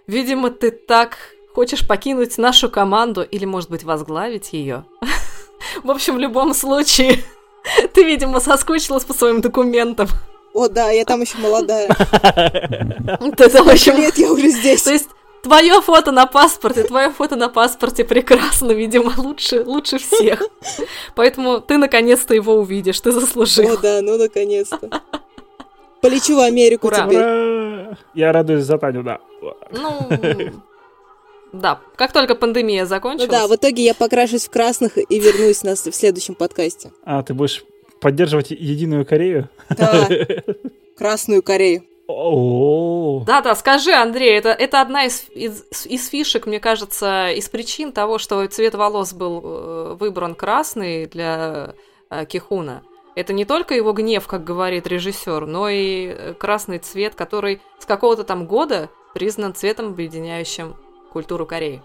видимо, 0.07 0.49
ты 0.49 0.71
так 0.71 1.17
хочешь 1.53 1.87
покинуть 1.87 2.37
нашу 2.37 2.69
команду 2.69 3.21
или, 3.23 3.45
может 3.45 3.69
быть, 3.69 3.83
возглавить 3.83 4.53
ее. 4.53 4.85
В 5.83 5.91
общем, 5.91 6.15
в 6.15 6.19
любом 6.19 6.53
случае, 6.53 7.23
ты, 7.93 8.03
видимо, 8.03 8.39
соскучилась 8.39 9.05
по 9.05 9.13
своим 9.13 9.41
документам. 9.41 10.07
О, 10.53 10.67
да, 10.67 10.89
я 10.89 11.05
там 11.05 11.21
еще 11.21 11.37
молодая. 11.37 11.87
Ты 13.37 13.49
там 13.49 13.69
еще 13.69 13.91
Лет 13.91 14.17
я 14.17 14.31
уже 14.31 14.49
здесь. 14.49 14.83
То 14.83 14.91
есть 14.91 15.09
твое 15.47 15.81
фото 15.81 16.11
на 16.11 16.25
паспорте, 16.25 16.83
твое 16.83 17.09
фото 17.09 17.35
на 17.35 17.49
паспорте 17.49 18.03
прекрасно, 18.03 18.71
видимо, 18.73 19.13
лучше, 19.17 19.63
лучше 19.63 19.97
всех. 19.97 20.43
Поэтому 21.15 21.61
ты 21.61 21.77
наконец-то 21.77 22.33
его 22.33 22.55
увидишь, 22.55 22.99
ты 22.99 23.11
заслужил. 23.11 23.73
О, 23.73 23.77
да, 23.77 24.01
ну 24.01 24.17
наконец-то. 24.17 25.01
Полечу 26.01 26.35
в 26.35 26.39
Америку 26.41 26.87
Ура. 26.87 27.05
теперь. 27.05 27.17
Ура! 27.17 27.97
Я 28.13 28.31
радуюсь 28.31 28.65
за 28.65 28.77
Таню, 28.77 29.03
да. 29.03 29.19
Ну, 29.71 30.09
да, 31.53 31.79
как 31.95 32.11
только 32.11 32.35
пандемия 32.35 32.83
Ну 32.83 32.89
закончилась. 32.89 33.29
да, 33.31 33.47
в 33.47 33.55
итоге 33.55 33.83
я 33.83 33.93
покрашусь 33.93 34.45
в 34.47 34.49
красных 34.51 34.97
и 34.97 35.19
вернусь 35.19 35.63
нас 35.63 35.85
в 35.85 35.93
следующем 35.93 36.35
подкасте. 36.35 36.91
А, 37.03 37.23
ты 37.23 37.33
будешь 37.33 37.63
поддерживать 38.01 38.51
Единую 38.51 39.05
Корею? 39.05 39.49
Да, 39.69 40.07
Красную 40.97 41.41
Корею. 41.41 41.83
Да-да, 43.25 43.55
скажи, 43.55 43.91
Андрей, 43.91 44.37
это, 44.37 44.49
это 44.49 44.81
одна 44.81 45.05
из, 45.05 45.27
из, 45.29 45.65
из 45.85 46.07
фишек, 46.07 46.45
мне 46.47 46.59
кажется, 46.59 47.29
из 47.31 47.49
причин 47.49 47.91
того, 47.91 48.17
что 48.17 48.45
цвет 48.47 48.75
волос 48.75 49.13
был 49.13 49.41
э, 49.43 49.97
выбран 49.99 50.35
красный 50.35 51.05
для 51.05 51.73
э, 52.09 52.25
Кихуна. 52.25 52.83
Это 53.15 53.33
не 53.33 53.45
только 53.45 53.73
его 53.73 53.93
гнев, 53.93 54.27
как 54.27 54.43
говорит 54.43 54.87
режиссер, 54.87 55.45
но 55.47 55.69
и 55.69 56.07
э, 56.07 56.33
красный 56.33 56.79
цвет, 56.79 57.15
который 57.15 57.61
с 57.79 57.85
какого-то 57.85 58.23
там 58.23 58.45
года 58.45 58.89
признан 59.13 59.53
цветом, 59.53 59.87
объединяющим 59.87 60.75
культуру 61.11 61.45
Кореи. 61.45 61.81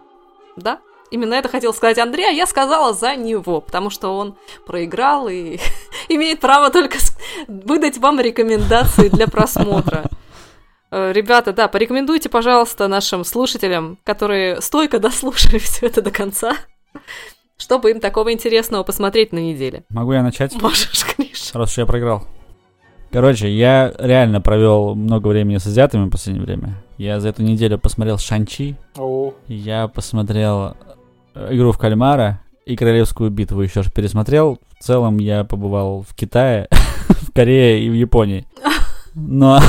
Да? 0.57 0.81
Именно 1.13 1.35
это 1.35 1.51
хотел 1.51 1.75
сказать 1.75 1.99
Андрей, 1.99 2.27
а 2.27 2.33
я 2.33 2.47
сказала 2.47 2.95
за 2.95 3.17
него, 3.17 3.61
потому 3.61 3.91
что 3.91 4.17
он 4.17 4.35
проиграл 4.67 5.29
и 5.29 5.59
имеет 6.09 6.41
право 6.41 6.71
только 6.71 6.97
выдать 7.47 7.99
вам 7.99 8.19
рекомендации 8.19 9.09
для 9.11 9.29
просмотра. 9.29 10.05
Э, 10.91 11.13
Ребята, 11.13 11.53
да, 11.53 11.69
порекомендуйте, 11.69 12.31
пожалуйста, 12.31 12.89
нашим 12.89 13.25
слушателям, 13.25 13.99
которые 14.05 14.63
стойко 14.63 14.99
дослушали 14.99 15.59
все 15.59 15.85
это 15.85 16.01
до 16.01 16.11
конца, 16.11 16.57
чтобы 17.59 17.91
им 17.91 18.01
такого 18.01 18.33
интересного 18.33 18.83
посмотреть 18.83 19.33
на 19.33 19.39
неделе. 19.39 19.85
Могу 19.91 20.15
я 20.15 20.23
начать? 20.23 20.55
Можешь, 20.63 21.05
Гриша. 21.19 21.59
Раз 21.59 21.73
уж 21.73 21.79
я 21.79 21.85
проиграл. 21.85 22.27
Короче, 23.13 23.51
я 23.51 23.93
реально 23.99 24.41
провел 24.41 24.95
много 24.95 25.29
времени 25.29 25.59
с 25.59 25.67
азиатами 25.67 26.07
в 26.07 26.11
последнее 26.11 26.47
время. 26.47 26.83
Я 26.97 27.21
за 27.21 27.29
эту 27.29 27.43
неделю 27.43 27.79
посмотрел 27.79 28.17
Шанчи, 28.17 28.77
О, 28.97 29.35
я 29.49 29.89
посмотрел 29.89 30.75
Игру 31.35 31.73
в 31.73 31.79
кальмара 31.79 32.41
и 32.67 32.77
Королевскую 32.77 33.31
битву 33.31 33.63
еще 33.63 33.83
пересмотрел. 33.91 34.59
В 34.79 34.85
целом 34.85 35.19
я 35.19 35.45
побывал 35.45 36.03
в 36.03 36.15
Китае, 36.15 36.69
в 37.09 37.33
Корее 37.33 37.85
и 37.85 37.91
в 37.91 37.95
Японии. 37.95 38.47
Но, 39.15 39.61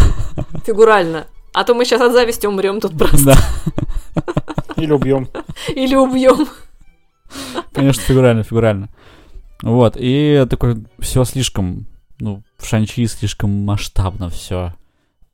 Фигурально. 0.65 1.27
А 1.53 1.63
то 1.63 1.75
мы 1.75 1.85
сейчас 1.85 2.01
от 2.01 2.13
зависти 2.13 2.47
умрем 2.47 2.79
тут 2.81 2.97
просто. 2.97 3.35
да, 4.15 4.23
или 4.75 4.91
убьем. 4.91 5.27
Или 5.75 5.95
убьем. 5.95 6.47
конечно, 7.71 8.01
фигурально, 8.01 8.43
фигурально. 8.43 8.89
Вот, 9.61 9.95
и 9.97 10.45
такой, 10.49 10.83
все 10.99 11.23
слишком, 11.23 11.85
ну, 12.19 12.43
в 12.57 12.65
Шанчи 12.65 13.05
слишком 13.05 13.51
масштабно 13.51 14.29
все. 14.29 14.73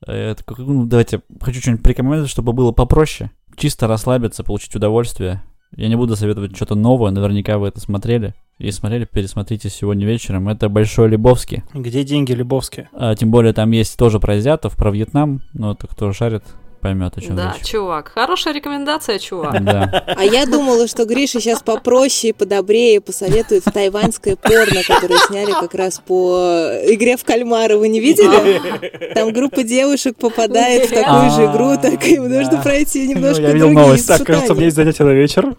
Я 0.05 0.35
такой, 0.35 0.57
ну, 0.65 0.85
давайте, 0.85 1.21
хочу 1.41 1.61
что-нибудь 1.61 1.83
порекомендовать, 1.83 2.29
чтобы 2.29 2.53
было 2.53 2.71
попроще. 2.71 3.31
Чисто 3.55 3.87
расслабиться, 3.87 4.43
получить 4.43 4.75
удовольствие. 4.75 5.41
Я 5.75 5.87
не 5.87 5.95
буду 5.95 6.15
советовать 6.15 6.55
что-то 6.55 6.75
новое, 6.75 7.11
наверняка 7.11 7.57
вы 7.57 7.67
это 7.67 7.79
смотрели. 7.79 8.33
Если 8.57 8.79
смотрели, 8.79 9.05
пересмотрите 9.05 9.69
сегодня 9.69 10.05
вечером. 10.05 10.49
Это 10.49 10.67
Большой 10.67 11.09
Лебовский. 11.09 11.63
Где 11.73 12.03
деньги, 12.03 12.33
Лебовские? 12.33 12.89
А, 12.91 13.15
тем 13.15 13.31
более 13.31 13.53
там 13.53 13.71
есть 13.71 13.97
тоже 13.97 14.19
про 14.19 14.33
азиатов, 14.33 14.75
про 14.75 14.91
Вьетнам. 14.91 15.41
Но 15.53 15.71
это 15.73 15.87
кто 15.87 16.11
шарит, 16.11 16.43
поймет, 16.79 17.13
о 17.17 17.21
чем 17.21 17.35
Да, 17.35 17.55
речь. 17.57 17.67
чувак. 17.69 18.11
Хорошая 18.13 18.53
рекомендация, 18.53 19.19
чувак. 19.19 19.63
Да. 19.63 20.03
А 20.17 20.23
я 20.23 20.45
думала, 20.45 20.87
что 20.87 21.05
Гриша 21.05 21.39
сейчас 21.39 21.61
попроще 21.61 22.29
и 22.29 22.33
подобрее 22.33 23.01
посоветует 23.01 23.63
тайваньское 23.65 24.35
порно, 24.35 24.81
которое 24.87 25.19
сняли 25.27 25.51
как 25.51 25.73
раз 25.75 25.99
по 26.05 26.69
игре 26.87 27.17
в 27.17 27.23
кальмара. 27.23 27.77
Вы 27.77 27.89
не 27.89 27.99
видели? 27.99 29.13
Там 29.13 29.31
группа 29.33 29.63
девушек 29.63 30.15
попадает 30.17 30.89
в 30.89 30.93
такую 30.93 31.31
же 31.31 31.45
игру, 31.45 31.77
так 31.81 32.03
им 32.07 32.29
нужно 32.29 32.51
Да. 32.57 32.61
пройти 32.61 33.05
Ну, 33.07 33.15
немножко 33.15 33.41
я 33.43 33.51
видел 33.51 33.69
новость. 33.71 34.07
Так, 34.07 34.23
кажется, 34.25 34.53
у 34.53 34.55
меня 34.55 34.65
есть 34.65 34.75
занятие 34.77 35.03
на 35.03 35.11
вечер. 35.11 35.55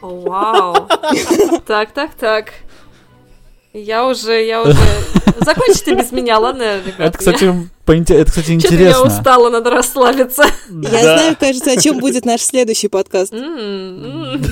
Вау. 0.00 0.88
Так, 1.66 1.92
так, 1.92 2.14
так. 2.14 2.52
Я 3.72 4.06
уже, 4.06 4.44
я 4.44 4.62
уже... 4.62 4.76
Закончите 5.40 5.94
без 5.94 6.12
меня, 6.12 6.38
ладно, 6.38 6.76
ребят? 6.84 7.00
Это, 7.00 7.18
кстати, 7.18 7.68
поинте- 7.84 8.14
Это, 8.14 8.30
кстати, 8.30 8.58
Что-то 8.58 8.74
я 8.74 8.80
интересно. 8.90 9.02
устала, 9.02 9.50
надо 9.50 9.70
расслабиться. 9.70 10.44
Я 10.70 10.88
знаю, 11.02 11.36
кажется, 11.40 11.72
о 11.72 11.76
чем 11.80 11.98
будет 11.98 12.24
наш 12.24 12.42
следующий 12.42 12.88
подкаст. 12.88 13.32
М, 13.32 13.42
м. 14.34 14.42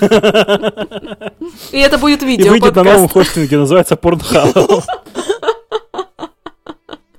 И 1.70 1.78
это 1.78 1.98
будет 1.98 2.22
И 2.22 2.26
видео 2.26 2.51
выйдет 2.51 2.74
на 2.74 2.82
новом 2.82 3.09
хостинге, 3.09 3.59
называется 3.59 3.94
Pornhub. 3.94 4.82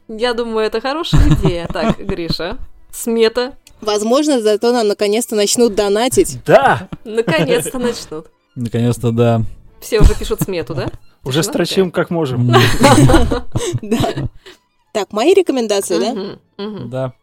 Я 0.10 0.34
думаю, 0.34 0.66
это 0.68 0.82
хорошая 0.82 1.22
идея. 1.30 1.68
Так, 1.72 1.98
Гриша, 2.00 2.58
смета. 2.92 3.54
Возможно, 3.80 4.42
зато 4.42 4.72
нам 4.74 4.88
наконец-то 4.88 5.36
начнут 5.36 5.74
донатить. 5.76 6.40
Да! 6.46 6.90
Наконец-то 7.06 7.80
начнут. 7.80 8.26
Наконец-то, 8.56 9.12
да. 9.12 9.42
Все 9.82 10.00
уже 10.00 10.16
пишут 10.16 10.42
смету, 10.42 10.74
да? 10.76 10.90
Уже 11.24 11.44
строчим 11.44 11.92
как 11.92 12.10
можем. 12.10 12.52
Так, 14.94 15.14
мои 15.14 15.34
рекомендации, 15.34 16.00
да? 16.00 16.38
Да. 16.88 17.14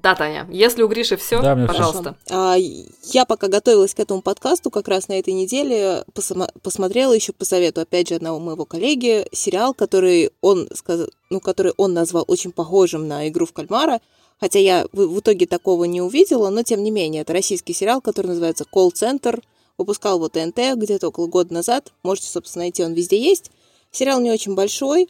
Да, 0.00 0.14
Таня, 0.14 0.46
если 0.50 0.82
у 0.82 0.88
Гриши 0.88 1.16
все, 1.16 1.42
Да, 1.42 1.56
пожалуйста. 1.66 2.16
А, 2.30 2.54
я 2.56 3.24
пока 3.24 3.48
готовилась 3.48 3.94
к 3.94 4.00
этому 4.00 4.22
подкасту, 4.22 4.70
как 4.70 4.86
раз 4.86 5.08
на 5.08 5.18
этой 5.18 5.32
неделе 5.34 6.04
посма- 6.14 6.50
посмотрела 6.62 7.12
еще 7.12 7.32
по 7.32 7.44
совету, 7.44 7.80
опять 7.80 8.08
же, 8.08 8.14
одного 8.14 8.38
моего 8.38 8.64
коллеги, 8.64 9.26
сериал, 9.32 9.74
который 9.74 10.30
он, 10.40 10.68
сказ- 10.72 11.10
ну, 11.30 11.40
который 11.40 11.72
он 11.76 11.94
назвал 11.94 12.24
очень 12.28 12.52
похожим 12.52 13.08
на 13.08 13.28
«Игру 13.28 13.44
в 13.44 13.52
кальмара», 13.52 14.00
хотя 14.40 14.60
я 14.60 14.86
в, 14.92 15.04
в 15.04 15.18
итоге 15.18 15.46
такого 15.46 15.82
не 15.84 16.00
увидела, 16.00 16.48
но 16.48 16.62
тем 16.62 16.84
не 16.84 16.92
менее, 16.92 17.22
это 17.22 17.32
российский 17.32 17.72
сериал, 17.72 18.00
который 18.00 18.28
называется 18.28 18.64
«Колл-центр», 18.64 19.42
выпускал 19.78 20.18
вот 20.18 20.32
ТНТ 20.32 20.76
где-то 20.76 21.08
около 21.08 21.26
года 21.26 21.54
назад, 21.54 21.92
можете, 22.02 22.28
собственно, 22.28 22.64
найти, 22.64 22.84
он 22.84 22.92
везде 22.92 23.18
есть. 23.18 23.50
Сериал 23.90 24.20
не 24.20 24.30
очень 24.30 24.54
большой, 24.54 25.08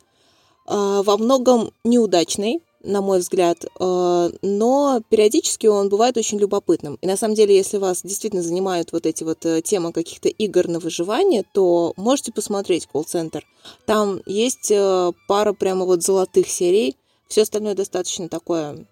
а, 0.66 1.02
во 1.02 1.16
многом 1.16 1.72
неудачный, 1.82 2.62
на 2.82 3.00
мой 3.00 3.18
взгляд, 3.18 3.64
э, 3.64 4.30
но 4.42 5.02
периодически 5.08 5.66
он 5.66 5.88
бывает 5.88 6.16
очень 6.16 6.38
любопытным. 6.38 6.96
И 7.00 7.06
на 7.06 7.16
самом 7.16 7.34
деле, 7.34 7.56
если 7.56 7.76
вас 7.76 8.02
действительно 8.02 8.42
занимают 8.42 8.92
вот 8.92 9.04
эти 9.04 9.24
вот 9.24 9.44
э, 9.46 9.62
темы 9.62 9.92
каких-то 9.92 10.28
игр 10.28 10.68
на 10.68 10.78
выживание, 10.78 11.44
то 11.52 11.92
можете 11.96 12.32
посмотреть 12.32 12.86
колл-центр. 12.86 13.44
Там 13.84 14.20
есть 14.26 14.70
э, 14.70 15.12
пара 15.26 15.52
прямо 15.54 15.86
вот 15.86 16.02
золотых 16.02 16.48
серий. 16.48 16.96
Все 17.26 17.42
остальное 17.42 17.74
достаточно 17.74 18.28
такое 18.28 18.86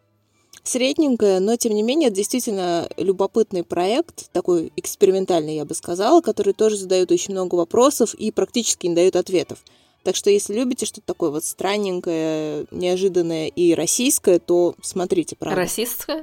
средненькое, 0.68 1.40
но 1.40 1.56
тем 1.56 1.74
не 1.74 1.82
менее 1.82 2.08
это 2.08 2.16
действительно 2.16 2.88
любопытный 2.96 3.62
проект, 3.62 4.30
такой 4.32 4.72
экспериментальный, 4.76 5.56
я 5.56 5.64
бы 5.64 5.74
сказала, 5.74 6.20
который 6.20 6.52
тоже 6.52 6.76
задает 6.76 7.10
очень 7.12 7.32
много 7.32 7.54
вопросов 7.54 8.14
и 8.14 8.30
практически 8.30 8.86
не 8.86 8.94
дает 8.94 9.16
ответов. 9.16 9.58
Так 10.02 10.14
что 10.14 10.30
если 10.30 10.54
любите 10.54 10.86
что-то 10.86 11.06
такое 11.06 11.30
вот 11.30 11.44
странненькое, 11.44 12.66
неожиданное 12.70 13.48
и 13.48 13.74
российское, 13.74 14.38
то 14.38 14.74
смотрите, 14.80 15.34
правда. 15.36 15.62
Расистская? 15.62 16.22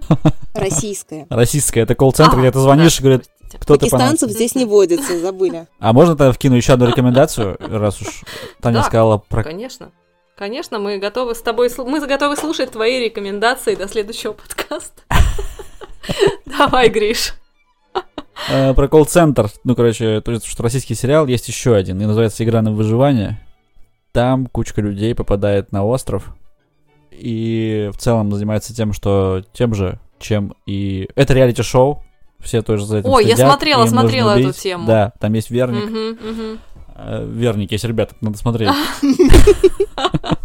Российское. 0.53 1.28
Российская, 1.30 1.82
это 1.82 1.94
колл-центр, 1.94 2.38
А, 2.38 2.40
где 2.40 2.52
ты 2.52 2.60
звонишь 2.60 2.99
и 2.99 3.03
да, 3.03 3.10
говорит, 3.10 3.30
простите. 3.40 3.57
кто 3.60 3.74
ты 3.76 3.80
Пакистанцев 3.90 4.32
здесь 4.32 4.56
не 4.56 4.64
водится, 4.65 5.20
забыли. 5.20 5.68
А 5.80 5.91
можно 5.91 6.15
тогда 6.15 6.32
вкину 6.32 6.56
еще 6.56 6.74
одну 6.74 6.88
рекомендацию, 6.88 7.57
раз 7.60 8.02
уж 8.02 8.24
Таня 8.61 8.78
Да. 8.78 8.84
сказала 8.84 9.18
про... 9.18 9.44
Конечно. 9.44 9.91
Конечно, 10.44 10.78
мы 10.78 10.98
готовы 10.98 11.36
с 11.36 11.41
тобой, 11.41 11.70
мы 11.78 12.06
готовы 12.06 12.36
слушать 12.36 12.72
твои 12.72 12.99
рекомендации 12.99 13.76
до 13.76 13.88
следующего 13.88 14.34
подкаста. 14.34 15.02
Давай, 16.45 16.90
Гриш. 16.90 17.36
э, 18.49 18.74
про 18.74 18.90
колл-центр. 18.90 19.49
Ну, 19.64 19.74
короче, 19.74 20.20
то 20.20 20.38
что 20.41 20.64
российский 20.64 20.95
сериал, 20.95 21.28
есть 21.28 21.48
еще 21.48 21.74
один, 21.74 22.02
и 22.02 22.06
называется 22.06 22.44
«Игра 22.44 22.61
на 22.61 22.74
выживание». 22.74 23.40
Там 24.11 24.48
кучка 24.48 24.82
людей 24.82 25.15
попадает 25.15 25.72
на 25.72 25.86
остров, 25.86 26.36
и 27.10 27.90
в 27.94 27.98
целом 27.98 28.30
занимается 28.34 28.76
тем, 28.76 28.91
что 28.91 29.44
тем 29.53 29.74
же, 29.74 29.98
чем 30.20 30.56
и... 30.65 31.07
Это 31.15 31.34
реалити-шоу, 31.34 32.03
все 32.41 32.61
тоже 32.61 32.86
за 32.86 32.98
этим 32.98 33.10
Ой, 33.11 33.26
я 33.26 33.38
смотрела, 33.38 33.86
смотрела 33.86 34.38
эту 34.38 34.52
тему. 34.52 34.88
Да, 34.88 35.14
там 35.22 35.32
есть 35.32 35.49
верник. 35.49 35.86
Мгм, 35.86 36.18
мгм. 36.22 36.60
Э, 36.95 37.26
Верник 37.26 37.72
есть, 37.72 37.84
ребята, 37.84 38.15
надо 38.22 38.38
смотреть. 38.38 38.70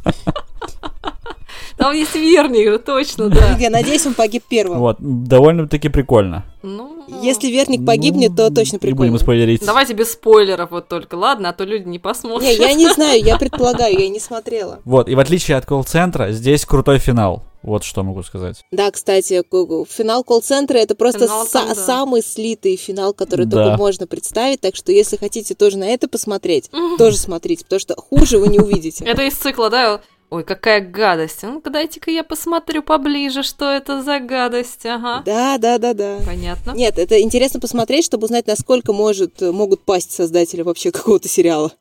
Там 1.79 1.95
есть 1.95 2.15
верник, 2.15 2.85
точно, 2.85 3.29
да. 3.31 3.57
Я 3.59 3.71
надеюсь, 3.71 4.05
он 4.07 4.15
погиб 4.15 4.43
первым. 4.49 4.79
Вот, 4.81 4.97
довольно-таки 5.01 5.89
прикольно. 5.89 6.45
Ну, 6.63 7.05
Если 7.23 7.49
верник 7.49 7.87
погибнет, 7.87 8.35
то 8.37 8.49
Ну, 8.49 8.55
точно 8.55 8.75
Не 8.75 8.79
будем 8.81 8.97
прикольно. 8.97 9.19
спойлерить. 9.19 9.65
давайте 9.65 9.95
без 9.95 10.13
спойлеров 10.13 10.71
вот 10.73 10.89
только, 10.89 11.15
ладно, 11.15 11.51
а 11.51 11.53
то 11.53 11.65
люди 11.65 11.87
не 11.89 11.99
посмотрят. 11.99 12.43
Не, 12.43 12.57
я 12.57 12.75
не 12.75 12.89
знаю, 12.95 13.23
я 13.23 13.39
предполагаю, 13.39 13.99
я 13.99 14.09
не 14.09 14.19
смотрела. 14.21 14.81
Вот, 14.85 15.09
и 15.09 15.15
в 15.15 15.21
отличие 15.21 15.57
от 15.57 15.67
колл-центра, 15.67 16.33
здесь 16.33 16.65
крутой 16.67 16.99
финал. 16.99 17.45
Вот 17.63 17.83
что 17.83 18.03
могу 18.05 18.23
сказать. 18.23 18.63
Да, 18.71 18.91
кстати, 18.91 19.43
финал 19.89 20.23
колл-центра 20.25 20.79
это 20.79 20.95
просто 20.95 21.27
Финал 21.27 21.45
са- 21.47 21.69
да. 21.69 21.75
самый 21.75 22.23
слитый 22.23 22.77
финал, 22.77 23.13
который 23.13 23.47
Да. 23.47 23.65
только 23.65 23.77
можно 23.79 24.07
представить. 24.07 24.61
Так 24.61 24.77
что, 24.77 24.93
если 24.93 25.17
хотите 25.17 25.55
тоже 25.55 25.77
на 25.77 25.85
это 25.89 26.09
посмотреть, 26.09 26.71
тоже 26.99 27.17
смотрите, 27.17 27.65
потому 27.65 27.81
что 27.81 27.95
хуже 27.97 28.39
вы 28.39 28.49
не 28.49 28.59
увидите. 28.61 29.05
Это 29.05 29.23
из 29.23 29.35
цикла, 29.35 29.71
да? 29.71 30.01
Ой, 30.31 30.45
какая 30.45 30.81
гадость. 30.81 31.43
Ну-ка, 31.43 31.71
дайте-ка 31.71 32.11
я 32.11 32.23
посмотрю 32.23 32.83
поближе, 32.83 33.43
что 33.43 33.71
это 33.71 34.03
за 34.03 34.21
гадость. 34.21 34.85
Ага. 34.85 35.23
Да, 35.25 35.57
да, 35.59 35.79
да, 35.79 35.95
да. 35.95 36.19
Понятно. 36.27 36.73
Нет, 36.73 36.99
это 36.99 37.21
интересно 37.21 37.61
посмотреть, 37.61 38.05
чтобы 38.05 38.25
узнать, 38.27 38.47
насколько 38.47 38.93
может, 38.93 39.41
могут 39.41 39.83
пасть 39.85 40.13
создатели 40.13 40.61
вообще 40.63 40.91
какого-то 40.93 41.29
сериала. 41.29 41.73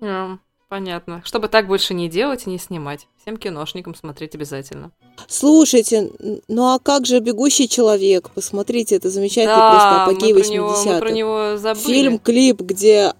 М, 0.00 0.40
Понятно. 0.68 1.22
Чтобы 1.24 1.46
так 1.46 1.68
больше 1.68 1.94
не 1.94 2.08
делать 2.08 2.42
и 2.46 2.50
не 2.50 2.58
снимать. 2.58 3.06
Всем 3.22 3.36
киношникам 3.36 3.94
смотреть 3.94 4.34
обязательно. 4.34 4.90
Слушайте, 5.28 6.10
ну 6.48 6.74
а 6.74 6.80
как 6.80 7.06
же 7.06 7.20
«Бегущий 7.20 7.68
человек»? 7.68 8.30
Посмотрите, 8.34 8.96
это 8.96 9.08
замечательный 9.08 9.54
да, 9.54 9.70
просто 9.70 10.02
апогей 10.02 10.34
про, 10.34 10.48
него, 10.52 10.70
мы 10.70 10.90
80-х. 10.90 10.98
про 10.98 11.10
него 11.10 11.56
забыли. 11.56 11.84
Фильм-клип, 11.84 12.60
где 12.62 13.12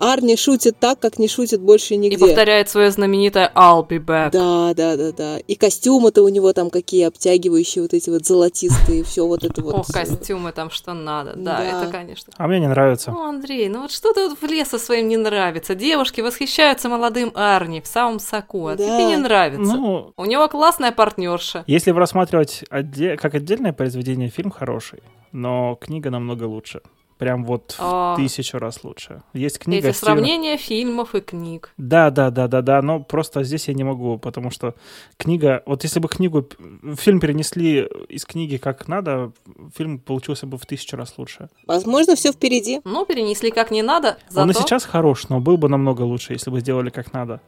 Арни 0.00 0.34
шутит 0.36 0.78
так, 0.80 0.98
как 0.98 1.18
не 1.18 1.28
шутит 1.28 1.60
больше 1.60 1.94
И 1.94 1.96
нигде. 1.98 2.18
повторяет 2.18 2.68
свое 2.70 2.90
знаменитое 2.90 3.52
«I'll 3.54 3.86
be 3.86 3.98
back». 4.04 4.30
Да, 4.32 4.72
да, 4.74 4.96
да, 4.96 5.12
да. 5.12 5.38
И 5.38 5.54
костюмы-то 5.54 6.22
у 6.22 6.28
него 6.28 6.52
там 6.52 6.70
какие 6.70 7.04
обтягивающие, 7.04 7.82
вот 7.82 7.92
эти 7.92 8.08
вот 8.10 8.24
золотистые, 8.26 9.04
все 9.04 9.26
вот 9.26 9.44
это 9.44 9.60
вот. 9.62 9.74
Ох, 9.74 9.86
костюмы 9.88 10.52
там 10.52 10.70
что 10.70 10.94
надо. 10.94 11.34
Да, 11.36 11.58
Да. 11.58 11.82
это, 11.82 11.92
конечно. 11.92 12.32
А 12.38 12.46
мне 12.48 12.60
не 12.60 12.68
нравится. 12.68 13.10
Ну, 13.10 13.22
Андрей, 13.22 13.68
ну 13.68 13.82
вот 13.82 13.92
что 13.92 14.12
ты 14.14 14.26
вот 14.28 14.40
влез 14.40 14.68
со 14.68 14.78
своим 14.78 15.06
не 15.08 15.18
нравится? 15.18 15.74
Девушки 15.74 16.22
восхищаются 16.22 16.88
молодым 16.88 17.30
Арни 17.34 17.80
в 17.82 17.86
самом 17.86 18.20
соку, 18.20 18.68
а 18.68 18.76
Да. 18.76 18.84
тебе 18.84 19.04
не 19.06 19.16
нравится. 19.18 19.74
Ну, 19.74 20.12
У 20.16 20.24
него 20.24 20.48
классная 20.48 20.92
партнерша. 20.92 21.64
если 21.66 21.90
рассматривать 21.90 22.64
отде- 22.70 23.16
как 23.16 23.34
отдельное 23.34 23.74
произведение, 23.74 24.30
фильм 24.30 24.50
хороший, 24.50 25.00
но 25.32 25.74
книга 25.80 26.08
намного 26.10 26.44
лучше. 26.44 26.80
Прям 27.20 27.44
вот 27.44 27.72
в 27.72 27.76
А. 27.80 28.16
тысячу 28.16 28.58
раз 28.58 28.82
лучше. 28.82 29.22
Есть 29.34 29.58
книга 29.58 29.88
Эти 29.88 29.94
Стивена- 29.94 30.04
сравнения 30.06 30.56
фильмов 30.56 31.14
и 31.14 31.20
книг. 31.20 31.70
Да, 31.76 32.10
да, 32.10 32.30
да, 32.30 32.48
да, 32.48 32.62
да, 32.62 32.80
но 32.80 33.00
просто 33.00 33.44
здесь 33.44 33.68
я 33.68 33.74
не 33.74 33.84
могу, 33.84 34.18
потому 34.18 34.50
что 34.50 34.74
книга, 35.18 35.62
вот 35.66 35.84
если 35.84 36.00
бы 36.00 36.08
книгу, 36.08 36.48
фильм 36.96 37.20
перенесли 37.20 37.86
из 38.08 38.24
книги 38.24 38.56
как 38.56 38.88
надо, 38.88 39.32
фильм 39.76 39.98
получился 39.98 40.46
бы 40.46 40.56
в 40.56 40.64
тысячу 40.64 40.96
раз 40.96 41.12
лучше. 41.18 41.50
Возможно, 41.66 42.16
все 42.16 42.32
впереди. 42.32 42.80
Ну, 42.84 43.04
перенесли 43.04 43.50
как 43.50 43.70
не 43.70 43.82
надо, 43.82 44.16
зато... 44.30 44.40
Он 44.40 44.50
и 44.50 44.54
сейчас 44.54 44.84
хорош, 44.86 45.28
но 45.28 45.40
был 45.40 45.58
бы 45.58 45.68
намного 45.68 46.00
лучше, 46.00 46.32
если 46.32 46.50
бы 46.50 46.60
сделали 46.60 46.88
как 46.88 47.12
надо. 47.12 47.42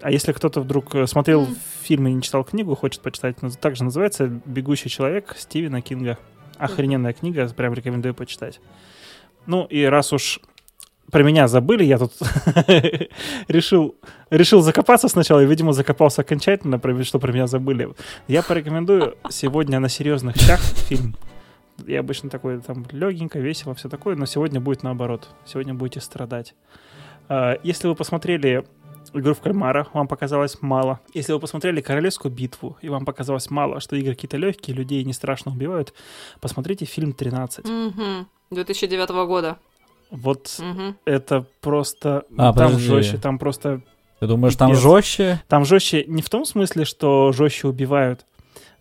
А 0.00 0.10
если 0.10 0.32
кто-то 0.32 0.60
вдруг 0.60 0.92
э, 0.96 1.06
смотрел 1.06 1.42
М. 1.44 1.56
фильм 1.82 2.08
и 2.08 2.12
не 2.14 2.22
читал 2.22 2.42
книгу, 2.42 2.74
хочет 2.74 3.00
почитать, 3.02 3.42
ну, 3.42 3.50
также 3.50 3.84
называется 3.84 4.26
«Бегущий 4.26 4.88
человек» 4.90 5.36
Стивена 5.38 5.80
Кинга. 5.82 6.18
Охрененная 6.58 7.12
книга, 7.12 7.48
прям 7.48 7.74
рекомендую 7.74 8.14
почитать. 8.14 8.60
Ну 9.46 9.64
и 9.64 9.84
раз 9.84 10.12
уж 10.12 10.40
про 11.10 11.22
меня 11.22 11.48
забыли, 11.48 11.84
я 11.84 11.98
тут 11.98 12.12
решил, 13.48 13.96
решил 14.30 14.60
закопаться 14.60 15.08
сначала, 15.08 15.40
и, 15.42 15.46
видимо, 15.46 15.72
закопался 15.72 16.22
окончательно, 16.22 16.78
что 17.02 17.18
про 17.18 17.32
меня 17.32 17.46
забыли. 17.46 17.88
Я 18.26 18.42
порекомендую 18.42 19.16
сегодня 19.30 19.80
на 19.80 19.88
серьезных 19.88 20.36
щах 20.36 20.60
фильм. 20.60 21.16
Я 21.86 22.00
обычно 22.00 22.28
такой, 22.28 22.60
там, 22.60 22.84
легенько, 22.90 23.38
весело, 23.38 23.74
все 23.74 23.88
такое, 23.88 24.16
но 24.16 24.26
сегодня 24.26 24.60
будет 24.60 24.82
наоборот. 24.82 25.28
Сегодня 25.46 25.74
будете 25.74 26.00
страдать. 26.00 26.54
А, 27.28 27.56
Если 27.62 27.86
вы 27.88 27.94
посмотрели 27.94 28.64
игру 29.14 29.34
в 29.34 29.40
кальмара, 29.40 29.86
вам 29.92 30.08
показалось 30.08 30.58
мало. 30.60 31.00
Если 31.14 31.32
вы 31.32 31.40
посмотрели 31.40 31.80
королевскую 31.80 32.32
битву, 32.32 32.76
и 32.82 32.88
вам 32.88 33.04
показалось 33.04 33.50
мало, 33.50 33.80
что 33.80 33.96
игры 33.96 34.14
какие-то 34.14 34.36
легкие, 34.36 34.76
людей 34.76 35.02
не 35.04 35.12
страшно 35.12 35.52
убивают, 35.52 35.94
посмотрите 36.40 36.84
фильм 36.84 37.12
13. 37.12 37.66
Мгм. 37.68 38.26
2009 38.50 39.08
года. 39.26 39.58
Вот 40.10 40.56
Мгм. 40.58 40.96
это 41.04 41.46
просто... 41.60 42.24
А, 42.36 42.52
там 42.52 42.68
подожди. 42.68 42.86
жестче, 42.86 43.18
там 43.18 43.38
просто... 43.38 43.82
Ты 44.20 44.26
думаешь, 44.26 44.56
там 44.56 44.70
Пипец. 44.70 44.82
жестче? 44.82 45.42
Там 45.48 45.64
жестче 45.64 46.04
не 46.08 46.22
в 46.22 46.30
том 46.30 46.44
смысле, 46.44 46.84
что 46.84 47.30
жестче 47.32 47.68
убивают. 47.68 48.26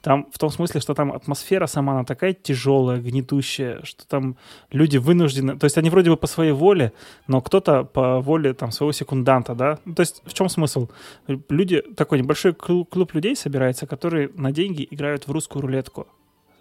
Там 0.07 0.25
в 0.31 0.39
том 0.39 0.49
смысле, 0.49 0.79
что 0.79 0.93
там 0.93 1.11
атмосфера 1.11 1.67
сама, 1.67 1.91
она 1.91 2.05
такая 2.05 2.31
тяжелая, 2.31 3.01
гнетущая, 3.01 3.81
что 3.83 4.07
там 4.07 4.37
люди 4.71 4.95
вынуждены... 4.95 5.59
То 5.59 5.65
есть 5.65 5.77
они 5.77 5.89
вроде 5.89 6.09
бы 6.09 6.15
по 6.15 6.27
своей 6.27 6.53
воле, 6.53 6.93
но 7.27 7.41
кто-то 7.41 7.83
по 7.83 8.21
воле 8.21 8.53
там 8.53 8.71
своего 8.71 8.93
секунданта, 8.93 9.53
да? 9.53 9.79
Ну, 9.83 9.95
то 9.95 9.99
есть 10.03 10.21
в 10.23 10.33
чем 10.33 10.47
смысл? 10.47 10.87
Люди... 11.49 11.81
Такой 11.97 12.19
небольшой 12.19 12.53
клуб, 12.53 13.13
людей 13.15 13.35
собирается, 13.35 13.85
которые 13.85 14.29
на 14.33 14.53
деньги 14.53 14.87
играют 14.89 15.27
в 15.27 15.31
русскую 15.33 15.61
рулетку 15.61 16.07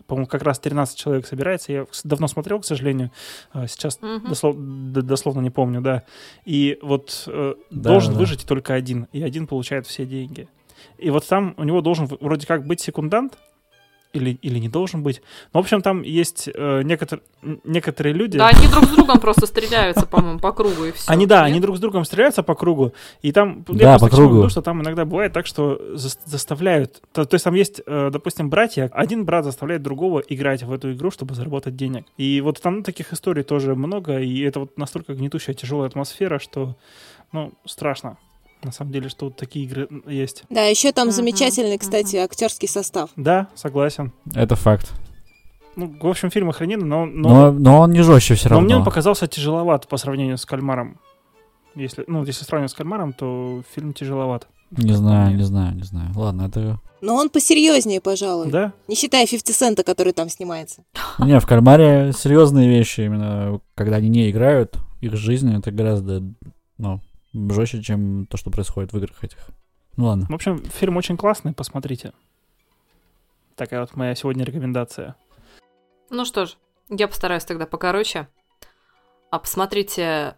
по-моему, 0.08 0.26
как 0.26 0.42
раз 0.42 0.58
13 0.58 0.96
человек 0.96 1.26
собирается. 1.26 1.72
Я 1.72 1.86
давно 2.04 2.28
смотрел, 2.28 2.60
к 2.60 2.64
сожалению. 2.64 3.10
А, 3.52 3.66
сейчас 3.66 3.98
угу. 4.02 4.28
дослов, 4.28 4.56
дословно 4.56 5.40
не 5.40 5.50
помню, 5.50 5.80
да. 5.80 6.02
И 6.44 6.78
вот 6.80 7.24
э, 7.26 7.54
да, 7.70 7.90
должен 7.90 8.12
да. 8.14 8.20
выжить 8.20 8.46
только 8.46 8.74
один. 8.74 9.08
И 9.12 9.22
один 9.22 9.48
получает 9.48 9.86
все 9.86 10.06
деньги. 10.06 10.48
И 10.98 11.10
вот 11.10 11.26
там 11.26 11.54
у 11.56 11.64
него 11.64 11.80
должен 11.80 12.06
вроде 12.20 12.46
как 12.46 12.66
быть 12.66 12.80
секундант, 12.80 13.38
или, 14.16 14.38
или 14.42 14.58
не 14.58 14.68
должен 14.68 15.02
быть. 15.02 15.22
Ну, 15.52 15.60
в 15.60 15.64
общем, 15.64 15.82
там 15.82 16.02
есть 16.02 16.48
э, 16.52 16.82
некотор, 16.82 17.20
некоторые 17.64 18.12
люди... 18.12 18.38
Да, 18.38 18.48
они 18.48 18.66
друг 18.68 18.84
с 18.84 18.88
другом 18.88 19.20
просто 19.20 19.46
стреляются, 19.46 20.06
по-моему, 20.06 20.38
по 20.38 20.52
кругу 20.52 20.84
и 20.84 20.92
все. 20.92 21.10
Они, 21.10 21.26
да, 21.26 21.40
Нет? 21.40 21.46
они 21.46 21.60
друг 21.60 21.76
с 21.76 21.80
другом 21.80 22.04
стреляются 22.04 22.42
по 22.42 22.54
кругу. 22.54 22.92
И 23.22 23.32
там... 23.32 23.64
Да, 23.68 23.92
я 23.92 23.98
по 23.98 24.08
кругу. 24.08 24.34
Говорю, 24.34 24.48
что 24.48 24.62
там 24.62 24.82
иногда 24.82 25.04
бывает 25.04 25.32
так, 25.32 25.46
что 25.46 25.80
за, 25.94 26.10
заставляют... 26.24 27.02
То, 27.12 27.24
то 27.24 27.34
есть 27.34 27.44
там 27.44 27.54
есть, 27.54 27.80
э, 27.86 28.10
допустим, 28.12 28.50
братья. 28.50 28.90
Один 28.92 29.24
брат 29.24 29.44
заставляет 29.44 29.82
другого 29.82 30.20
играть 30.20 30.62
в 30.62 30.72
эту 30.72 30.92
игру, 30.92 31.10
чтобы 31.10 31.34
заработать 31.34 31.76
денег. 31.76 32.06
И 32.16 32.40
вот 32.40 32.60
там 32.60 32.82
таких 32.82 33.12
историй 33.12 33.42
тоже 33.42 33.74
много. 33.74 34.18
И 34.18 34.40
это 34.40 34.60
вот 34.60 34.78
настолько 34.78 35.14
гнетущая, 35.14 35.54
тяжелая 35.54 35.88
атмосфера, 35.88 36.38
что, 36.38 36.76
ну, 37.32 37.52
страшно 37.64 38.16
на 38.62 38.72
самом 38.72 38.92
деле, 38.92 39.08
что 39.08 39.26
вот 39.26 39.36
такие 39.36 39.64
игры 39.64 39.88
есть. 40.06 40.44
Да, 40.50 40.64
еще 40.64 40.92
там 40.92 41.08
uh-huh, 41.08 41.12
замечательный, 41.12 41.78
кстати, 41.78 42.16
uh-huh. 42.16 42.24
актерский 42.24 42.68
состав. 42.68 43.10
Да, 43.16 43.48
согласен. 43.54 44.12
Это 44.34 44.56
факт. 44.56 44.92
Ну, 45.76 45.94
в 46.00 46.06
общем, 46.06 46.30
фильм 46.30 46.48
охрененный, 46.48 46.86
но... 46.86 47.04
Но, 47.04 47.28
но, 47.28 47.52
но 47.52 47.80
он 47.80 47.92
не 47.92 48.02
жестче 48.02 48.34
все 48.34 48.48
равно. 48.48 48.62
Но 48.62 48.64
мне 48.64 48.76
он 48.76 48.84
показался 48.84 49.26
тяжеловат 49.26 49.86
по 49.86 49.98
сравнению 49.98 50.38
с 50.38 50.46
«Кальмаром». 50.46 50.98
Если, 51.74 52.04
ну, 52.06 52.24
если 52.24 52.44
сравнивать 52.44 52.70
с 52.70 52.74
«Кальмаром», 52.74 53.12
то 53.12 53.62
фильм 53.74 53.92
тяжеловат. 53.92 54.48
Не 54.70 54.94
знаю, 54.94 55.36
не 55.36 55.42
знаю, 55.42 55.74
не 55.76 55.82
знаю. 55.82 56.12
Ладно, 56.16 56.46
это... 56.48 56.80
Но 57.02 57.14
он 57.14 57.28
посерьезнее, 57.28 58.00
пожалуй. 58.00 58.50
Да? 58.50 58.72
Не 58.88 58.96
считая 58.96 59.26
50 59.26 59.54
Цента, 59.54 59.84
который 59.84 60.14
там 60.14 60.30
снимается. 60.30 60.82
Не, 61.18 61.38
в 61.38 61.46
«Кальмаре» 61.46 62.12
серьезные 62.16 62.68
вещи, 62.68 63.02
именно 63.02 63.60
когда 63.74 63.96
они 63.96 64.08
не 64.08 64.30
играют, 64.30 64.78
их 65.02 65.14
жизнь, 65.14 65.54
это 65.54 65.70
гораздо, 65.70 66.22
ну, 66.78 67.02
жестче, 67.50 67.82
чем 67.82 68.26
то, 68.26 68.36
что 68.36 68.50
происходит 68.50 68.92
в 68.92 68.96
играх 68.98 69.22
этих. 69.22 69.38
Ну 69.96 70.06
ладно. 70.06 70.26
В 70.28 70.34
общем, 70.34 70.62
фильм 70.64 70.96
очень 70.96 71.16
классный, 71.16 71.52
посмотрите. 71.52 72.12
Такая 73.54 73.80
вот 73.80 73.96
моя 73.96 74.14
сегодня 74.14 74.44
рекомендация. 74.44 75.16
Ну 76.10 76.24
что 76.24 76.46
ж, 76.46 76.56
я 76.88 77.08
постараюсь 77.08 77.44
тогда 77.44 77.66
покороче. 77.66 78.28
А 79.30 79.38
посмотрите, 79.38 80.36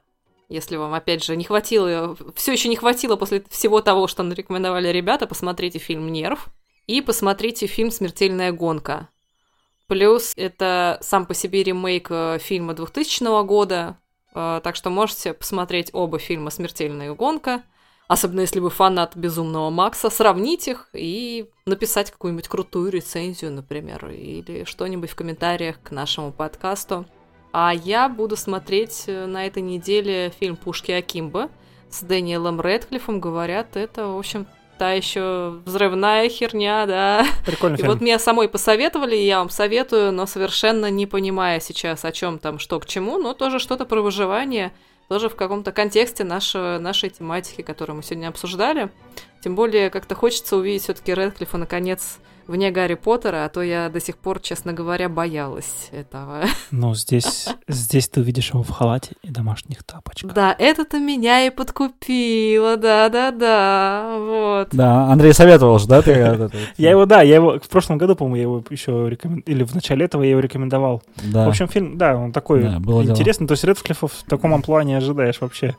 если 0.48 0.76
вам, 0.76 0.94
опять 0.94 1.24
же, 1.24 1.36
не 1.36 1.44
хватило, 1.44 2.16
все 2.34 2.52
еще 2.52 2.68
не 2.68 2.76
хватило 2.76 3.16
после 3.16 3.44
всего 3.50 3.80
того, 3.82 4.06
что 4.06 4.22
нарекомендовали 4.22 4.88
ребята, 4.88 5.26
посмотрите 5.26 5.78
фильм 5.78 6.10
«Нерв» 6.10 6.48
и 6.86 7.02
посмотрите 7.02 7.66
фильм 7.66 7.90
«Смертельная 7.90 8.52
гонка». 8.52 9.08
Плюс 9.88 10.32
это 10.36 10.98
сам 11.00 11.26
по 11.26 11.34
себе 11.34 11.62
ремейк 11.62 12.08
э, 12.10 12.38
фильма 12.40 12.74
2000 12.74 13.44
года, 13.44 13.98
так 14.32 14.76
что 14.76 14.90
можете 14.90 15.34
посмотреть 15.34 15.90
оба 15.92 16.18
фильма 16.18 16.50
«Смертельная 16.50 17.12
гонка», 17.14 17.62
особенно 18.08 18.40
если 18.40 18.60
вы 18.60 18.70
фанат 18.70 19.16
«Безумного 19.16 19.70
Макса», 19.70 20.10
сравнить 20.10 20.68
их 20.68 20.88
и 20.92 21.50
написать 21.66 22.10
какую-нибудь 22.10 22.48
крутую 22.48 22.90
рецензию, 22.90 23.52
например, 23.52 24.08
или 24.10 24.64
что-нибудь 24.64 25.10
в 25.10 25.14
комментариях 25.14 25.80
к 25.82 25.90
нашему 25.90 26.32
подкасту. 26.32 27.06
А 27.52 27.72
я 27.72 28.08
буду 28.08 28.36
смотреть 28.36 29.04
э, 29.06 29.26
на 29.26 29.46
этой 29.46 29.62
неделе 29.62 30.30
фильм 30.38 30.56
«Пушки 30.56 30.92
Акимба» 30.92 31.48
с 31.90 32.02
Дэниелом 32.02 32.60
Рэдклиффом. 32.60 33.20
Говорят, 33.20 33.76
это, 33.76 34.08
в 34.08 34.18
общем, 34.18 34.46
та 34.78 34.92
еще 34.92 35.60
взрывная 35.64 36.28
херня, 36.28 36.86
да. 36.86 37.26
Прикольный 37.44 37.76
и 37.76 37.78
фильм. 37.78 37.90
вот 37.90 38.00
мне 38.00 38.18
самой 38.18 38.48
посоветовали, 38.48 39.16
и 39.16 39.26
я 39.26 39.38
вам 39.38 39.50
советую, 39.50 40.12
но 40.12 40.26
совершенно 40.26 40.90
не 40.90 41.06
понимая 41.06 41.60
сейчас, 41.60 42.04
о 42.04 42.12
чем 42.12 42.38
там, 42.38 42.58
что 42.58 42.78
к 42.80 42.86
чему, 42.86 43.18
но 43.18 43.34
тоже 43.34 43.58
что-то 43.58 43.84
про 43.84 44.00
выживание, 44.00 44.72
тоже 45.08 45.28
в 45.28 45.36
каком-то 45.36 45.72
контексте 45.72 46.24
нашего, 46.24 46.78
нашей 46.78 47.10
тематики, 47.10 47.62
которую 47.62 47.96
мы 47.96 48.02
сегодня 48.02 48.28
обсуждали. 48.28 48.90
Тем 49.42 49.54
более, 49.54 49.90
как-то 49.90 50.14
хочется 50.14 50.56
увидеть 50.56 50.84
все-таки 50.84 51.14
Рэдклиффа 51.14 51.58
наконец 51.58 52.18
вне 52.48 52.70
Гарри 52.70 52.94
Поттера, 52.94 53.44
а 53.44 53.48
то 53.48 53.62
я 53.62 53.88
до 53.88 54.00
сих 54.00 54.16
пор, 54.16 54.40
честно 54.40 54.72
говоря, 54.72 55.08
боялась 55.08 55.90
этого. 55.92 56.44
Ну, 56.70 56.94
здесь, 56.94 57.48
здесь 57.66 58.08
ты 58.08 58.20
увидишь 58.20 58.50
его 58.50 58.62
в 58.62 58.70
халате 58.70 59.12
и 59.22 59.30
домашних 59.30 59.82
тапочках. 59.84 60.32
Да, 60.32 60.54
это-то 60.58 60.98
меня 60.98 61.46
и 61.46 61.50
подкупило, 61.50 62.76
да-да-да, 62.76 64.16
вот. 64.18 64.68
Да, 64.72 65.06
Андрей 65.10 65.32
советовал 65.32 65.78
же, 65.78 65.86
да, 65.88 66.02
ты? 66.02 66.10
Я 66.76 66.90
его, 66.90 67.06
да, 67.06 67.22
я 67.22 67.36
его 67.36 67.58
в 67.58 67.68
прошлом 67.68 67.98
году, 67.98 68.16
по-моему, 68.16 68.36
я 68.36 68.42
его 68.42 68.64
еще 68.70 69.08
рекомендовал, 69.08 69.44
или 69.46 69.64
в 69.64 69.74
начале 69.74 70.04
этого 70.04 70.22
я 70.22 70.30
его 70.30 70.40
рекомендовал. 70.40 71.02
Да. 71.24 71.46
В 71.46 71.48
общем, 71.48 71.68
фильм, 71.68 71.98
да, 71.98 72.16
он 72.16 72.32
такой 72.32 72.64
интересный, 72.64 73.46
то 73.46 73.52
есть 73.52 73.64
Редклиффа 73.64 74.08
в 74.08 74.24
таком 74.28 74.54
амплуа 74.54 74.82
не 74.84 74.94
ожидаешь 74.94 75.40
вообще. 75.40 75.76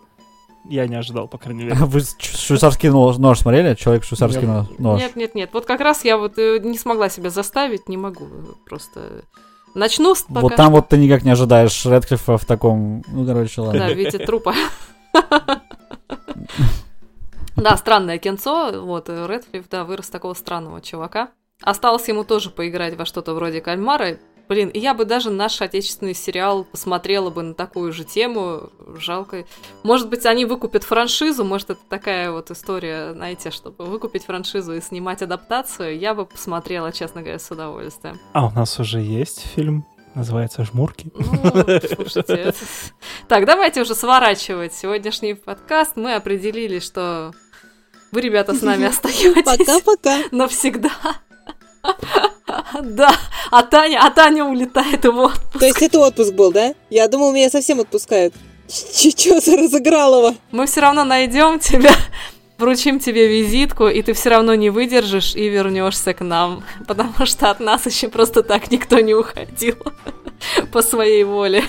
Я 0.65 0.87
не 0.87 0.95
ожидал, 0.95 1.27
по 1.27 1.37
крайней 1.37 1.63
мере. 1.63 1.75
Вы 1.79 2.01
швейцарский 2.19 2.89
нож, 2.89 3.17
нож 3.17 3.39
смотрели? 3.39 3.75
Человек 3.75 4.03
швейцарский 4.03 4.47
нет. 4.47 4.79
нож. 4.79 4.99
Нет, 4.99 5.15
нет, 5.15 5.35
нет. 5.35 5.49
Вот 5.53 5.65
как 5.65 5.79
раз 5.79 6.03
я 6.05 6.17
вот 6.17 6.37
э, 6.37 6.59
не 6.59 6.77
смогла 6.77 7.09
себя 7.09 7.29
заставить, 7.29 7.87
не 7.87 7.97
могу. 7.97 8.27
Просто 8.65 9.23
начну 9.73 10.15
с 10.15 10.23
пока 10.23 10.41
Вот 10.41 10.55
там 10.55 10.71
вот 10.71 10.89
ты 10.89 10.97
никак 10.97 11.23
не 11.23 11.31
ожидаешь 11.31 11.85
Редклиффа 11.85 12.37
в 12.37 12.45
таком, 12.45 13.03
ну, 13.07 13.25
короче, 13.25 13.61
ладно. 13.61 13.87
Да, 13.87 13.93
в 13.93 13.97
виде 13.97 14.17
трупа. 14.17 14.53
Да, 17.55 17.75
странное 17.75 18.17
кинцо. 18.19 18.71
Вот, 18.81 19.09
Редклифф, 19.09 19.67
да, 19.69 19.83
вырос 19.83 20.07
такого 20.07 20.33
странного 20.33 20.79
чувака. 20.79 21.31
Осталось 21.61 22.07
ему 22.07 22.23
тоже 22.23 22.49
поиграть 22.51 22.95
во 22.95 23.05
что-то 23.05 23.33
вроде 23.33 23.59
кальмара. 23.59 24.17
Блин, 24.49 24.71
я 24.73 24.95
бы 24.95 25.05
даже 25.05 25.29
наш 25.29 25.61
отечественный 25.61 26.15
сериал 26.15 26.63
посмотрела 26.63 27.29
бы 27.29 27.43
на 27.43 27.53
такую 27.53 27.93
же 27.93 28.03
тему. 28.03 28.71
Жалко. 28.97 29.45
Может 29.83 30.09
быть, 30.09 30.25
они 30.25 30.45
выкупят 30.45 30.83
франшизу, 30.83 31.45
может, 31.45 31.69
это 31.69 31.81
такая 31.87 32.31
вот 32.31 32.49
история, 32.49 33.13
знаете, 33.13 33.51
чтобы 33.51 33.85
выкупить 33.85 34.25
франшизу 34.25 34.73
и 34.73 34.81
снимать 34.81 35.21
адаптацию. 35.21 35.99
Я 35.99 36.15
бы 36.15 36.25
посмотрела, 36.25 36.91
честно 36.91 37.21
говоря, 37.21 37.37
с 37.37 37.51
удовольствием. 37.51 38.19
А 38.33 38.47
у 38.47 38.49
нас 38.49 38.79
уже 38.79 38.99
есть 38.99 39.39
фильм 39.39 39.85
Называется 40.15 40.65
«Жмурки». 40.65 41.11
Ну, 41.13 41.79
слушайте. 41.95 42.53
Так, 43.27 43.45
давайте 43.45 43.81
уже 43.81 43.93
сворачивать 43.93 44.73
сегодняшний 44.73 45.35
подкаст. 45.35 45.95
Мы 45.97 46.15
определили, 46.15 46.79
что 46.79 47.31
вы, 48.11 48.21
ребята, 48.21 48.55
с 48.55 48.63
нами 48.63 48.85
остаетесь. 48.87 49.43
Пока-пока. 49.45 50.23
Навсегда. 50.31 50.91
Да, 52.83 53.11
а 53.51 53.63
Таня, 53.63 54.01
а 54.03 54.09
Таня 54.09 54.45
улетает 54.45 55.05
в 55.05 55.17
отпуск. 55.17 55.59
То 55.59 55.65
есть 55.65 55.81
это 55.81 55.99
отпуск 55.99 56.33
был, 56.33 56.51
да? 56.51 56.73
Я 56.89 57.07
думал, 57.07 57.31
меня 57.33 57.49
совсем 57.49 57.79
отпускают. 57.79 58.33
Че 58.67 59.39
за 59.39 59.57
разыгралово? 59.57 60.35
Мы 60.51 60.65
все 60.65 60.81
равно 60.81 61.03
найдем 61.03 61.59
тебя, 61.59 61.91
вручим 62.57 62.99
тебе 62.99 63.27
визитку, 63.27 63.87
и 63.87 64.01
ты 64.01 64.13
все 64.13 64.29
равно 64.29 64.55
не 64.55 64.69
выдержишь 64.69 65.35
и 65.35 65.47
вернешься 65.49 66.13
к 66.13 66.21
нам. 66.21 66.63
Потому 66.87 67.25
что 67.25 67.49
от 67.49 67.59
нас 67.59 67.85
еще 67.85 68.09
просто 68.09 68.43
так 68.43 68.71
никто 68.71 68.99
не 68.99 69.13
уходил 69.13 69.77
по 70.71 70.81
своей 70.81 71.23
воле. 71.23 71.63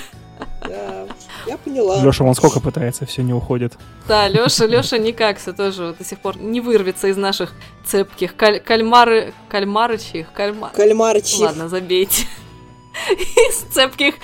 Да, 0.62 1.06
я 1.46 1.56
поняла. 1.58 2.02
Леша, 2.02 2.24
он 2.24 2.34
сколько 2.34 2.60
пытается, 2.60 3.06
все 3.06 3.22
не 3.22 3.32
уходит. 3.32 3.74
Да, 4.08 4.28
Леша, 4.28 4.66
Леша 4.66 4.98
никак 4.98 5.38
все 5.38 5.52
тоже 5.52 5.94
до 5.98 6.04
сих 6.04 6.20
пор 6.20 6.36
не 6.36 6.60
вырвется 6.60 7.08
из 7.08 7.16
наших 7.16 7.52
цепких 7.84 8.36
каль 8.36 8.60
кальмары, 8.60 9.32
кальмарычьих, 9.48 10.32
кальма... 10.32 10.70
Кальмарычьих. 10.70 11.40
Ладно, 11.40 11.68
забейте. 11.68 12.26
Из 13.10 13.58
цепких 13.72 14.14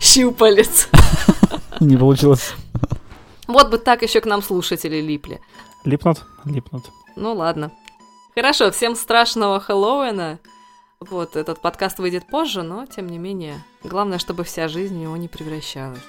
щупалец. 0.00 0.88
Не 1.80 1.96
получилось. 1.96 2.54
Вот 3.46 3.70
бы 3.70 3.78
так 3.78 4.02
еще 4.02 4.20
к 4.20 4.26
нам 4.26 4.42
слушатели 4.42 5.00
липли. 5.00 5.40
Липнут? 5.84 6.22
Липнут. 6.44 6.84
Ну 7.16 7.34
ладно. 7.34 7.72
Хорошо, 8.34 8.70
всем 8.70 8.96
страшного 8.96 9.60
Хэллоуина. 9.60 10.38
Вот, 11.00 11.36
этот 11.36 11.60
подкаст 11.60 11.98
выйдет 11.98 12.26
позже, 12.26 12.62
но 12.62 12.86
тем 12.86 13.08
не 13.08 13.18
менее, 13.18 13.62
главное, 13.82 14.18
чтобы 14.18 14.44
вся 14.44 14.68
жизнь 14.68 14.94
в 14.94 14.98
него 14.98 15.16
не 15.16 15.28
превращалась. 15.28 16.00